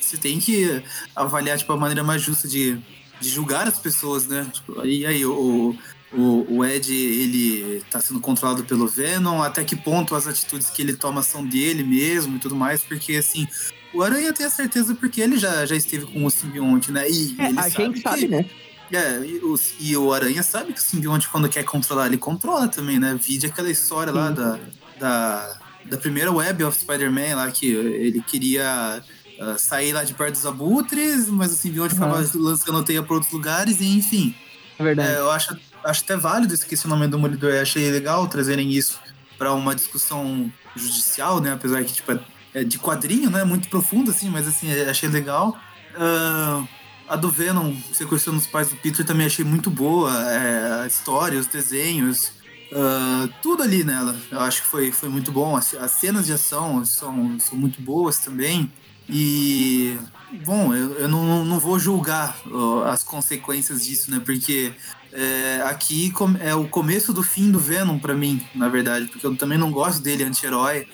você 0.00 0.16
tem 0.16 0.38
que 0.38 0.82
avaliar 1.14 1.58
tipo, 1.58 1.72
a 1.72 1.76
maneira 1.76 2.04
mais 2.04 2.22
justa 2.22 2.46
de, 2.46 2.78
de 3.20 3.28
julgar 3.28 3.66
as 3.66 3.78
pessoas, 3.80 4.26
né? 4.28 4.46
Tipo, 4.52 4.86
e 4.86 5.04
aí, 5.04 5.26
o, 5.26 5.76
o, 6.12 6.46
o 6.58 6.64
Ed, 6.64 6.92
ele 6.94 7.82
tá 7.90 8.00
sendo 8.00 8.20
controlado 8.20 8.62
pelo 8.64 8.86
Venom, 8.86 9.42
até 9.42 9.64
que 9.64 9.74
ponto 9.74 10.14
as 10.14 10.28
atitudes 10.28 10.70
que 10.70 10.80
ele 10.80 10.94
toma 10.94 11.20
são 11.24 11.44
dele 11.44 11.82
mesmo 11.82 12.36
e 12.36 12.38
tudo 12.38 12.54
mais, 12.54 12.80
porque 12.82 13.16
assim, 13.16 13.48
o 13.92 14.02
Aranha 14.02 14.32
tem 14.32 14.46
a 14.46 14.50
certeza 14.50 14.94
porque 14.94 15.20
ele 15.20 15.36
já, 15.38 15.64
já 15.66 15.74
esteve 15.76 16.06
com 16.06 16.24
o 16.24 16.30
simbionte, 16.30 16.90
né? 16.92 17.08
E 17.08 17.34
É, 17.38 17.48
ele 17.48 17.58
a 17.58 17.68
gente 17.68 17.94
que- 17.94 18.00
sabe, 18.02 18.28
né? 18.28 18.44
é, 18.92 19.18
e 19.24 19.38
o, 19.42 19.54
e 19.80 19.96
o 19.96 20.12
Aranha 20.12 20.42
sabe 20.42 20.72
que 20.72 20.78
o 20.80 20.82
simbionte, 20.82 21.28
quando 21.28 21.48
quer 21.48 21.64
controlar, 21.64 22.06
ele 22.06 22.18
controla 22.18 22.68
também, 22.68 22.98
né? 22.98 23.18
Vide 23.20 23.46
aquela 23.46 23.70
história 23.70 24.12
lá 24.12 24.28
Sim. 24.28 24.34
da, 24.34 24.60
da, 24.98 25.60
da 25.90 25.96
primeira 25.96 26.30
Web 26.32 26.62
of 26.64 26.78
Spider-Man, 26.78 27.36
lá 27.36 27.50
que 27.50 27.66
ele 27.66 28.22
queria 28.22 29.02
ah, 29.40 29.56
sair 29.58 29.92
lá 29.92 30.04
de 30.04 30.14
perto 30.14 30.32
dos 30.32 30.46
abutres, 30.46 31.28
mas 31.28 31.52
o 31.52 31.56
simbionte 31.56 31.94
ficava 31.94 32.16
Aham. 32.18 32.30
lançando 32.34 32.84
teia 32.84 33.02
para 33.02 33.14
outros 33.14 33.32
lugares, 33.32 33.80
e 33.80 33.96
enfim. 33.96 34.34
É 34.78 34.84
verdade. 34.84 35.14
É, 35.14 35.18
eu 35.18 35.30
acho, 35.30 35.56
acho 35.84 36.02
até 36.04 36.16
válido 36.16 36.52
esse 36.52 36.66
questionamento 36.66 37.10
do 37.12 37.16
Demolidor. 37.16 37.50
Eu 37.52 37.62
achei 37.62 37.90
legal 37.90 38.26
trazerem 38.28 38.70
isso 38.70 39.00
para 39.38 39.52
uma 39.52 39.74
discussão 39.74 40.52
judicial, 40.76 41.40
né? 41.40 41.52
Apesar 41.52 41.82
que, 41.84 41.92
tipo, 41.92 42.12
é 42.12 42.20
de 42.64 42.78
quadrinho, 42.78 43.30
né? 43.30 43.44
Muito 43.44 43.68
profundo, 43.68 44.10
assim, 44.10 44.28
mas 44.30 44.46
assim, 44.48 44.70
é- 44.70 44.88
achei 44.88 45.08
legal. 45.08 45.56
Ah, 45.96 46.64
a 47.08 47.16
do 47.16 47.30
Venom, 47.30 47.74
sequestrando 47.92 48.38
os 48.38 48.46
pais 48.46 48.68
do 48.68 48.76
Peter, 48.76 49.04
também 49.04 49.26
achei 49.26 49.44
muito 49.44 49.70
boa. 49.70 50.12
É, 50.32 50.82
a 50.82 50.86
história, 50.86 51.38
os 51.38 51.46
desenhos, 51.46 52.32
ah, 52.72 53.28
tudo 53.42 53.62
ali 53.62 53.84
nela. 53.84 54.16
Eu 54.30 54.40
acho 54.40 54.62
que 54.62 54.68
foi, 54.68 54.90
foi 54.92 55.08
muito 55.08 55.30
bom. 55.32 55.56
As, 55.56 55.74
as 55.74 55.92
cenas 55.92 56.26
de 56.26 56.32
ação 56.32 56.84
são, 56.84 57.38
são 57.38 57.56
muito 57.56 57.80
boas 57.80 58.18
também. 58.18 58.70
E, 59.08 59.96
bom, 60.44 60.74
eu, 60.74 60.94
eu 60.94 61.08
não, 61.08 61.44
não 61.44 61.60
vou 61.60 61.78
julgar 61.78 62.36
ó, 62.50 62.84
as 62.84 63.04
consequências 63.04 63.84
disso, 63.84 64.10
né? 64.10 64.20
Porque 64.24 64.72
é, 65.12 65.62
aqui 65.64 66.12
é 66.40 66.54
o 66.54 66.66
começo 66.68 67.12
do 67.12 67.22
fim 67.22 67.50
do 67.52 67.58
Venom 67.58 67.98
pra 67.98 68.14
mim, 68.14 68.44
na 68.54 68.68
verdade. 68.68 69.06
Porque 69.06 69.24
eu 69.26 69.36
também 69.36 69.58
não 69.58 69.70
gosto 69.70 70.02
dele 70.02 70.24
anti-herói. 70.24 70.88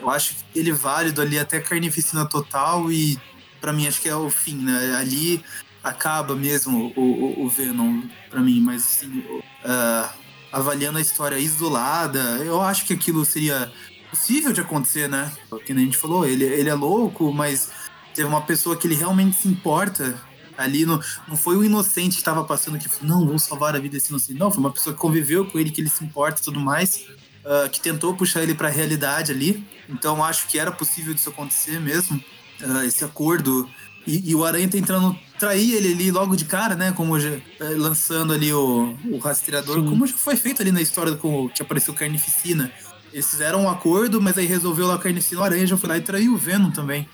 Eu 0.00 0.10
acho 0.10 0.36
ele 0.54 0.72
válido 0.72 1.20
ali 1.20 1.38
até 1.38 1.60
carnificina 1.60 2.26
total 2.26 2.90
e 2.90 3.18
pra 3.60 3.72
mim 3.72 3.86
acho 3.86 4.00
que 4.00 4.08
é 4.08 4.16
o 4.16 4.30
fim, 4.30 4.56
né? 4.56 4.94
Ali 4.96 5.42
acaba 5.82 6.34
mesmo 6.34 6.92
o, 6.96 7.00
o, 7.00 7.44
o 7.44 7.48
Venom 7.48 8.02
pra 8.28 8.40
mim, 8.40 8.60
mas 8.60 8.82
assim, 8.82 9.24
ah, 9.64 10.12
avaliando 10.52 10.98
a 10.98 11.00
história 11.00 11.38
isolada, 11.38 12.18
eu 12.44 12.60
acho 12.60 12.84
que 12.84 12.92
aquilo 12.92 13.24
seria 13.24 13.72
possível 14.10 14.52
de 14.52 14.60
acontecer, 14.60 15.08
né? 15.08 15.30
Que 15.64 15.72
nem 15.72 15.84
a 15.84 15.86
gente 15.86 15.98
falou, 15.98 16.26
ele, 16.26 16.44
ele 16.44 16.68
é 16.68 16.74
louco, 16.74 17.32
mas 17.32 17.70
teve 18.14 18.28
uma 18.28 18.42
pessoa 18.42 18.76
que 18.76 18.86
ele 18.86 18.94
realmente 18.94 19.36
se 19.36 19.48
importa 19.48 20.18
ali, 20.56 20.86
no, 20.86 21.00
não 21.28 21.36
foi 21.36 21.56
o 21.56 21.64
inocente 21.64 22.14
que 22.14 22.20
estava 22.20 22.42
passando 22.42 22.78
que 22.78 22.88
falou, 22.88 23.20
não, 23.20 23.26
vou 23.26 23.38
salvar 23.38 23.76
a 23.76 23.78
vida 23.78 23.92
desse 23.92 24.10
inocente. 24.10 24.38
Não, 24.38 24.50
foi 24.50 24.60
uma 24.60 24.72
pessoa 24.72 24.94
que 24.94 25.00
conviveu 25.00 25.44
com 25.46 25.58
ele, 25.58 25.70
que 25.70 25.80
ele 25.80 25.90
se 25.90 26.02
importa 26.04 26.40
e 26.40 26.44
tudo 26.44 26.58
mais, 26.58 27.06
ah, 27.46 27.68
que 27.68 27.80
tentou 27.80 28.14
puxar 28.14 28.42
ele 28.42 28.54
pra 28.54 28.68
realidade 28.68 29.30
ali. 29.30 29.64
Então 29.88 30.22
acho 30.24 30.48
que 30.48 30.58
era 30.58 30.72
possível 30.72 31.14
disso 31.14 31.30
acontecer 31.30 31.80
mesmo, 31.80 32.22
ah, 32.62 32.84
esse 32.84 33.04
acordo. 33.04 33.70
E, 34.04 34.30
e 34.30 34.34
o 34.34 34.44
Aranha 34.44 34.68
tentando 34.68 35.16
trair 35.38 35.74
ele 35.74 35.92
ali 35.92 36.10
logo 36.10 36.36
de 36.36 36.44
cara, 36.44 36.74
né? 36.74 36.92
Como 36.92 37.18
já, 37.18 37.30
eh, 37.30 37.40
lançando 37.76 38.32
ali 38.32 38.52
o, 38.52 38.96
o 39.10 39.18
rastreador, 39.18 39.80
Sim. 39.80 39.88
como 39.88 40.06
já 40.06 40.16
foi 40.16 40.36
feito 40.36 40.62
ali 40.62 40.70
na 40.70 40.80
história 40.80 41.16
com, 41.16 41.48
que 41.48 41.62
apareceu 41.62 41.92
Carnificina. 41.92 42.70
Eles 43.12 43.28
fizeram 43.28 43.62
um 43.62 43.70
acordo, 43.70 44.20
mas 44.20 44.38
aí 44.38 44.46
resolveu 44.46 44.86
lá 44.86 44.94
a 44.94 44.98
Carnificina, 44.98 45.40
o 45.40 45.44
Aranha 45.44 45.66
já 45.66 45.76
foi 45.76 45.88
lá 45.88 45.96
e 45.96 46.02
traiu 46.02 46.34
o 46.34 46.36
Venom 46.36 46.70
também. 46.70 47.08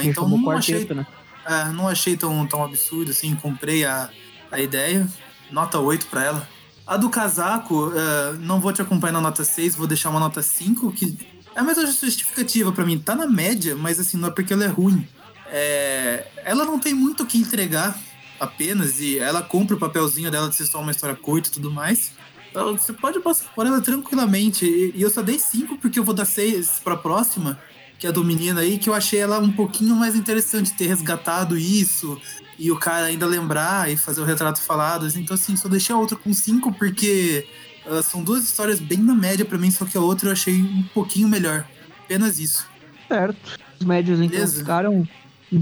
Ele 0.00 0.10
então 0.10 0.28
não 0.28 0.42
o 0.42 0.50
achei, 0.50 0.86
quarteto, 0.86 0.94
né? 0.94 1.06
é, 1.46 1.72
não 1.72 1.88
achei 1.88 2.16
tão, 2.16 2.46
tão 2.46 2.62
absurdo 2.62 3.10
assim, 3.10 3.34
comprei 3.34 3.84
a, 3.84 4.10
a 4.50 4.60
ideia. 4.60 5.08
Nota 5.50 5.78
8 5.78 6.06
pra 6.06 6.24
ela. 6.24 6.48
A 6.86 6.96
do 6.96 7.10
casaco, 7.10 7.92
é, 7.94 8.32
não 8.38 8.60
vou 8.60 8.72
te 8.72 8.80
acompanhar 8.80 9.14
na 9.14 9.20
nota 9.20 9.42
6, 9.42 9.74
vou 9.74 9.88
deixar 9.88 10.08
uma 10.08 10.20
nota 10.20 10.40
5, 10.40 10.92
que 10.92 11.18
é 11.52 11.58
a 11.58 11.62
mesma 11.62 11.84
justificativa 11.84 12.70
pra 12.70 12.84
mim. 12.84 12.96
Tá 12.96 13.16
na 13.16 13.26
média, 13.26 13.74
mas 13.74 13.98
assim, 13.98 14.16
não 14.16 14.28
é 14.28 14.30
porque 14.30 14.52
ela 14.52 14.64
é 14.64 14.68
ruim. 14.68 15.06
É, 15.48 16.28
ela 16.44 16.64
não 16.64 16.78
tem 16.78 16.94
muito 16.94 17.24
o 17.24 17.26
que 17.26 17.38
entregar 17.38 17.98
apenas, 18.38 19.00
e 19.00 19.18
ela 19.18 19.42
cumpre 19.42 19.74
o 19.74 19.78
papelzinho 19.78 20.30
dela 20.30 20.48
de 20.48 20.54
ser 20.54 20.66
só 20.66 20.80
uma 20.80 20.92
história 20.92 21.16
curta 21.16 21.48
e 21.48 21.52
tudo 21.52 21.72
mais. 21.72 22.12
Então, 22.50 22.76
você 22.76 22.92
pode 22.92 23.18
passar 23.18 23.48
por 23.52 23.66
ela 23.66 23.80
tranquilamente. 23.80 24.64
E, 24.64 24.92
e 24.94 25.02
eu 25.02 25.10
só 25.10 25.22
dei 25.22 25.40
5 25.40 25.78
porque 25.78 25.98
eu 25.98 26.04
vou 26.04 26.14
dar 26.14 26.24
6 26.24 26.82
pra 26.84 26.96
próxima, 26.96 27.58
que 27.98 28.06
é 28.06 28.10
a 28.10 28.12
do 28.12 28.22
menino 28.22 28.60
aí, 28.60 28.78
que 28.78 28.88
eu 28.88 28.94
achei 28.94 29.18
ela 29.18 29.40
um 29.40 29.50
pouquinho 29.50 29.96
mais 29.96 30.14
interessante 30.14 30.72
ter 30.72 30.86
resgatado 30.86 31.58
isso 31.58 32.20
e 32.58 32.70
o 32.70 32.76
cara 32.76 33.06
ainda 33.06 33.26
lembrar 33.26 33.90
e 33.90 33.96
fazer 33.96 34.20
o 34.20 34.24
retrato 34.24 34.60
falado. 34.60 35.06
Então, 35.16 35.34
assim, 35.34 35.56
só 35.56 35.68
deixei 35.68 35.94
a 35.94 35.98
outra 35.98 36.16
com 36.16 36.32
5 36.32 36.72
porque 36.74 37.46
ah, 37.86 38.02
são 38.02 38.22
duas 38.22 38.44
histórias 38.44 38.80
bem 38.80 38.98
na 38.98 39.14
média 39.14 39.44
pra 39.44 39.58
mim, 39.58 39.70
só 39.70 39.84
que 39.84 39.96
a 39.96 40.00
outra 40.00 40.28
eu 40.28 40.32
achei 40.32 40.54
um 40.60 40.82
pouquinho 40.94 41.28
melhor. 41.28 41.66
Apenas 42.04 42.38
isso. 42.38 42.66
Certo. 43.08 43.58
Os 43.78 43.86
médios 43.86 44.18
então 44.18 44.30
Beleza. 44.30 44.58
ficaram 44.58 45.08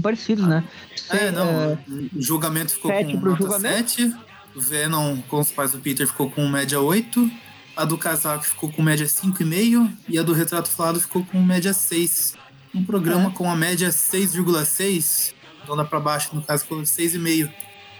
parecidos, 0.01 0.47
né? 0.47 0.63
É, 1.09 1.17
Sei, 1.17 1.31
não. 1.31 1.43
é, 1.47 1.77
O 2.15 2.21
julgamento 2.21 2.71
ficou 2.73 2.89
sete 2.91 3.13
com 3.13 3.19
nota 3.25 3.37
julgamento. 3.43 3.91
7. 3.91 4.15
O 4.55 4.61
Venom 4.61 5.17
com 5.27 5.39
os 5.41 5.51
pais 5.51 5.71
do 5.71 5.79
Peter 5.79 6.07
ficou 6.07 6.31
com 6.31 6.47
média 6.47 6.79
8. 6.79 7.29
A 7.75 7.83
do 7.83 7.97
casaco 7.97 8.45
ficou 8.45 8.71
com 8.71 8.81
média 8.81 9.05
5,5 9.05 9.91
e 10.07 10.17
a 10.17 10.23
do 10.23 10.31
retrato 10.31 10.69
falado 10.69 10.99
ficou 10.99 11.25
com 11.25 11.41
média 11.43 11.73
6. 11.73 12.35
Um 12.73 12.83
programa 12.85 13.27
É. 13.27 13.31
com 13.31 13.51
a 13.51 13.55
média 13.55 13.91
6,6, 13.91 15.33
dá 15.73 15.85
pra 15.85 15.99
baixo, 15.99 16.35
no 16.35 16.41
caso 16.41 16.63
ficou 16.63 16.79
6,5 16.79 17.49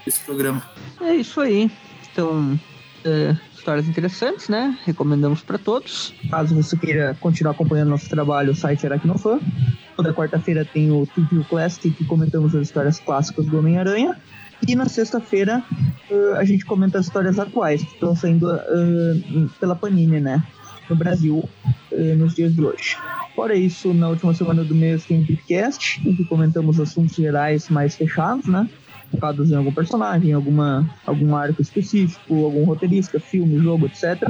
esse 0.05 0.19
programa. 0.19 0.61
É 1.01 1.15
isso 1.15 1.39
aí. 1.39 1.71
Então, 2.11 2.59
é, 3.03 3.35
histórias 3.55 3.87
interessantes, 3.87 4.47
né? 4.47 4.77
Recomendamos 4.85 5.41
para 5.41 5.57
todos. 5.57 6.13
Caso 6.29 6.53
você 6.53 6.77
queira 6.77 7.15
continuar 7.19 7.51
acompanhando 7.51 7.89
nosso 7.89 8.09
trabalho, 8.09 8.51
o 8.51 8.55
site 8.55 8.85
Aracnofan. 8.85 9.39
Toda 9.95 10.13
quarta-feira 10.13 10.63
tem 10.65 10.91
o 10.91 11.07
Review 11.15 11.43
Classic, 11.45 11.89
que 11.89 12.05
comentamos 12.05 12.53
as 12.53 12.63
histórias 12.67 12.99
clássicas 12.99 13.45
do 13.45 13.57
Homem-Aranha. 13.57 14.19
E 14.67 14.75
na 14.75 14.87
sexta-feira 14.87 15.63
eh, 16.09 16.33
a 16.37 16.43
gente 16.43 16.65
comenta 16.65 16.99
as 16.99 17.07
histórias 17.07 17.39
atuais 17.39 17.83
que 17.83 17.93
estão 17.93 18.15
saindo 18.15 18.51
eh, 18.51 19.47
pela 19.59 19.75
Panini, 19.75 20.19
né? 20.19 20.43
No 20.89 20.95
Brasil, 20.95 21.47
eh, 21.91 22.15
nos 22.15 22.35
dias 22.35 22.53
de 22.53 22.63
hoje. 22.63 22.97
Fora 23.35 23.55
isso, 23.55 23.93
na 23.93 24.09
última 24.09 24.33
semana 24.33 24.63
do 24.63 24.73
mês 24.73 25.05
tem 25.05 25.21
o 25.21 25.27
podcast, 25.27 26.01
em 26.07 26.15
que 26.15 26.23
comentamos 26.25 26.79
assuntos 26.79 27.15
gerais 27.15 27.69
mais 27.69 27.95
fechados, 27.95 28.45
né? 28.47 28.69
focados 29.11 29.51
em 29.51 29.55
algum 29.55 29.71
personagem, 29.71 30.33
alguma, 30.33 30.89
algum 31.05 31.35
arco 31.35 31.61
específico, 31.61 32.43
algum 32.43 32.63
roteirista, 32.65 33.19
filme, 33.19 33.59
jogo, 33.59 33.85
etc. 33.85 34.29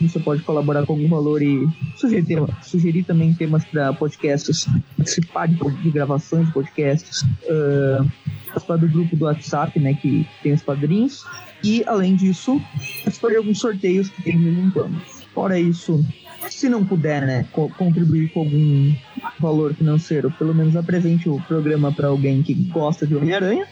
Você 0.00 0.20
pode 0.20 0.42
colaborar 0.42 0.84
com 0.84 0.92
algum 0.92 1.08
valor 1.08 1.42
e 1.42 1.66
sugerir, 1.96 2.26
tema, 2.26 2.48
sugerir 2.62 3.02
também 3.04 3.32
temas 3.32 3.64
para 3.64 3.92
podcasts, 3.92 4.66
participar 4.96 5.48
de, 5.48 5.56
de 5.82 5.90
gravações 5.90 6.46
de 6.46 6.52
podcasts, 6.52 7.22
uh, 7.22 8.06
participar 8.46 8.76
do 8.76 8.88
grupo 8.88 9.16
do 9.16 9.24
WhatsApp, 9.24 9.78
né, 9.80 9.94
que 9.94 10.26
tem 10.42 10.52
os 10.52 10.62
padrinhos, 10.62 11.24
e 11.64 11.82
além 11.86 12.14
disso, 12.14 12.60
participar 13.02 13.30
de 13.30 13.36
alguns 13.36 13.58
sorteios 13.58 14.08
que 14.10 14.22
tem 14.22 14.38
de 14.38 14.50
vez 14.50 14.58
em. 14.58 15.16
Fora 15.32 15.58
isso, 15.58 16.04
se 16.48 16.68
não 16.68 16.84
puder, 16.84 17.26
né, 17.26 17.46
co 17.52 17.68
contribuir 17.70 18.30
com 18.32 18.40
algum 18.40 18.94
valor 19.38 19.74
financeiro, 19.74 20.30
pelo 20.30 20.54
menos 20.54 20.76
apresente 20.76 21.28
o 21.28 21.40
programa 21.42 21.92
para 21.92 22.08
alguém 22.08 22.42
que 22.42 22.54
gosta 22.54 23.06
de 23.06 23.14
Homem-Aranha, 23.14 23.66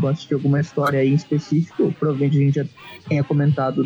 gosta 0.00 0.26
de 0.26 0.34
alguma 0.34 0.60
história 0.60 1.00
aí 1.00 1.10
em 1.10 1.14
específico, 1.14 1.94
provavelmente 1.98 2.36
a 2.36 2.40
gente 2.40 2.54
já 2.54 2.64
tenha 3.08 3.24
comentado 3.24 3.84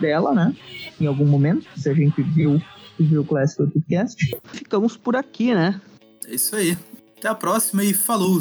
dela, 0.00 0.32
né, 0.32 0.54
em 1.00 1.06
algum 1.06 1.26
momento, 1.26 1.66
se 1.76 1.88
a 1.88 1.94
gente 1.94 2.22
viu 2.22 2.60
viu 2.98 3.20
o 3.20 3.24
Classic 3.24 3.58
Podcast. 3.58 4.38
Ficamos 4.52 4.96
por 4.96 5.16
aqui, 5.16 5.54
né? 5.54 5.80
É 6.26 6.34
isso 6.34 6.56
aí. 6.56 6.76
Até 7.18 7.28
a 7.28 7.34
próxima 7.34 7.84
e 7.84 7.92
falou! 7.92 8.40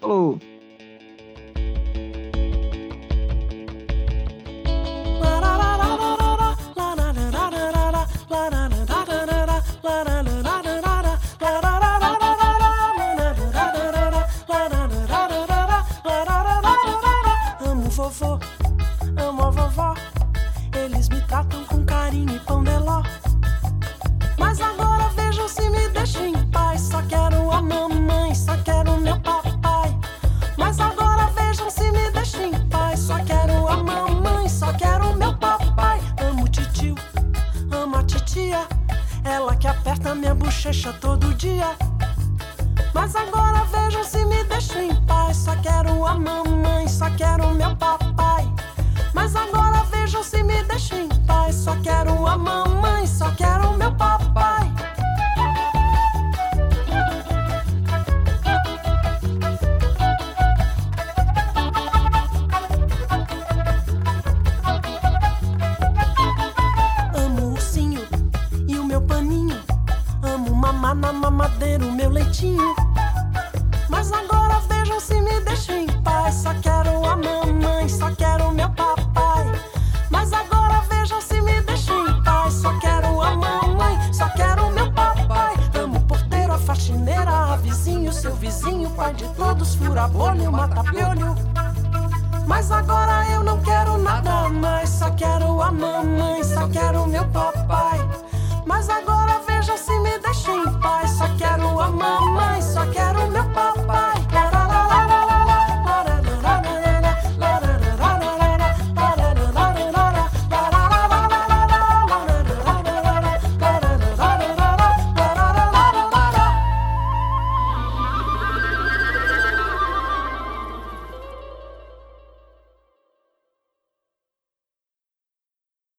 Falou! 0.00 0.57
Bochecha 40.38 40.92
todo 40.94 41.34
dia. 41.34 41.76
Mas 42.94 43.14
agora 43.14 43.64
vejam 43.64 44.04
se 44.04 44.24
me 44.24 44.42
deixam 44.44 44.82
em 44.82 44.94
paz. 45.04 45.36
Só 45.36 45.54
quero 45.56 46.06
a 46.06 46.14
mamãe, 46.14 46.88
só 46.88 47.10
quero 47.10 47.50
meu 47.54 47.74
papai. 47.76 48.50
Mas 49.12 49.34
agora 49.36 49.84
vejam 49.84 50.22
se 50.22 50.42
me 50.42 50.62
deixam 50.64 50.98
em 50.98 51.08
paz. 51.26 51.56
Só 51.56 51.76
quero 51.82 52.26
a 52.26 52.38
mamãe, 52.38 53.06
só 53.06 53.30
quero 53.32 53.72
meu 53.72 53.90
papai. 53.90 53.97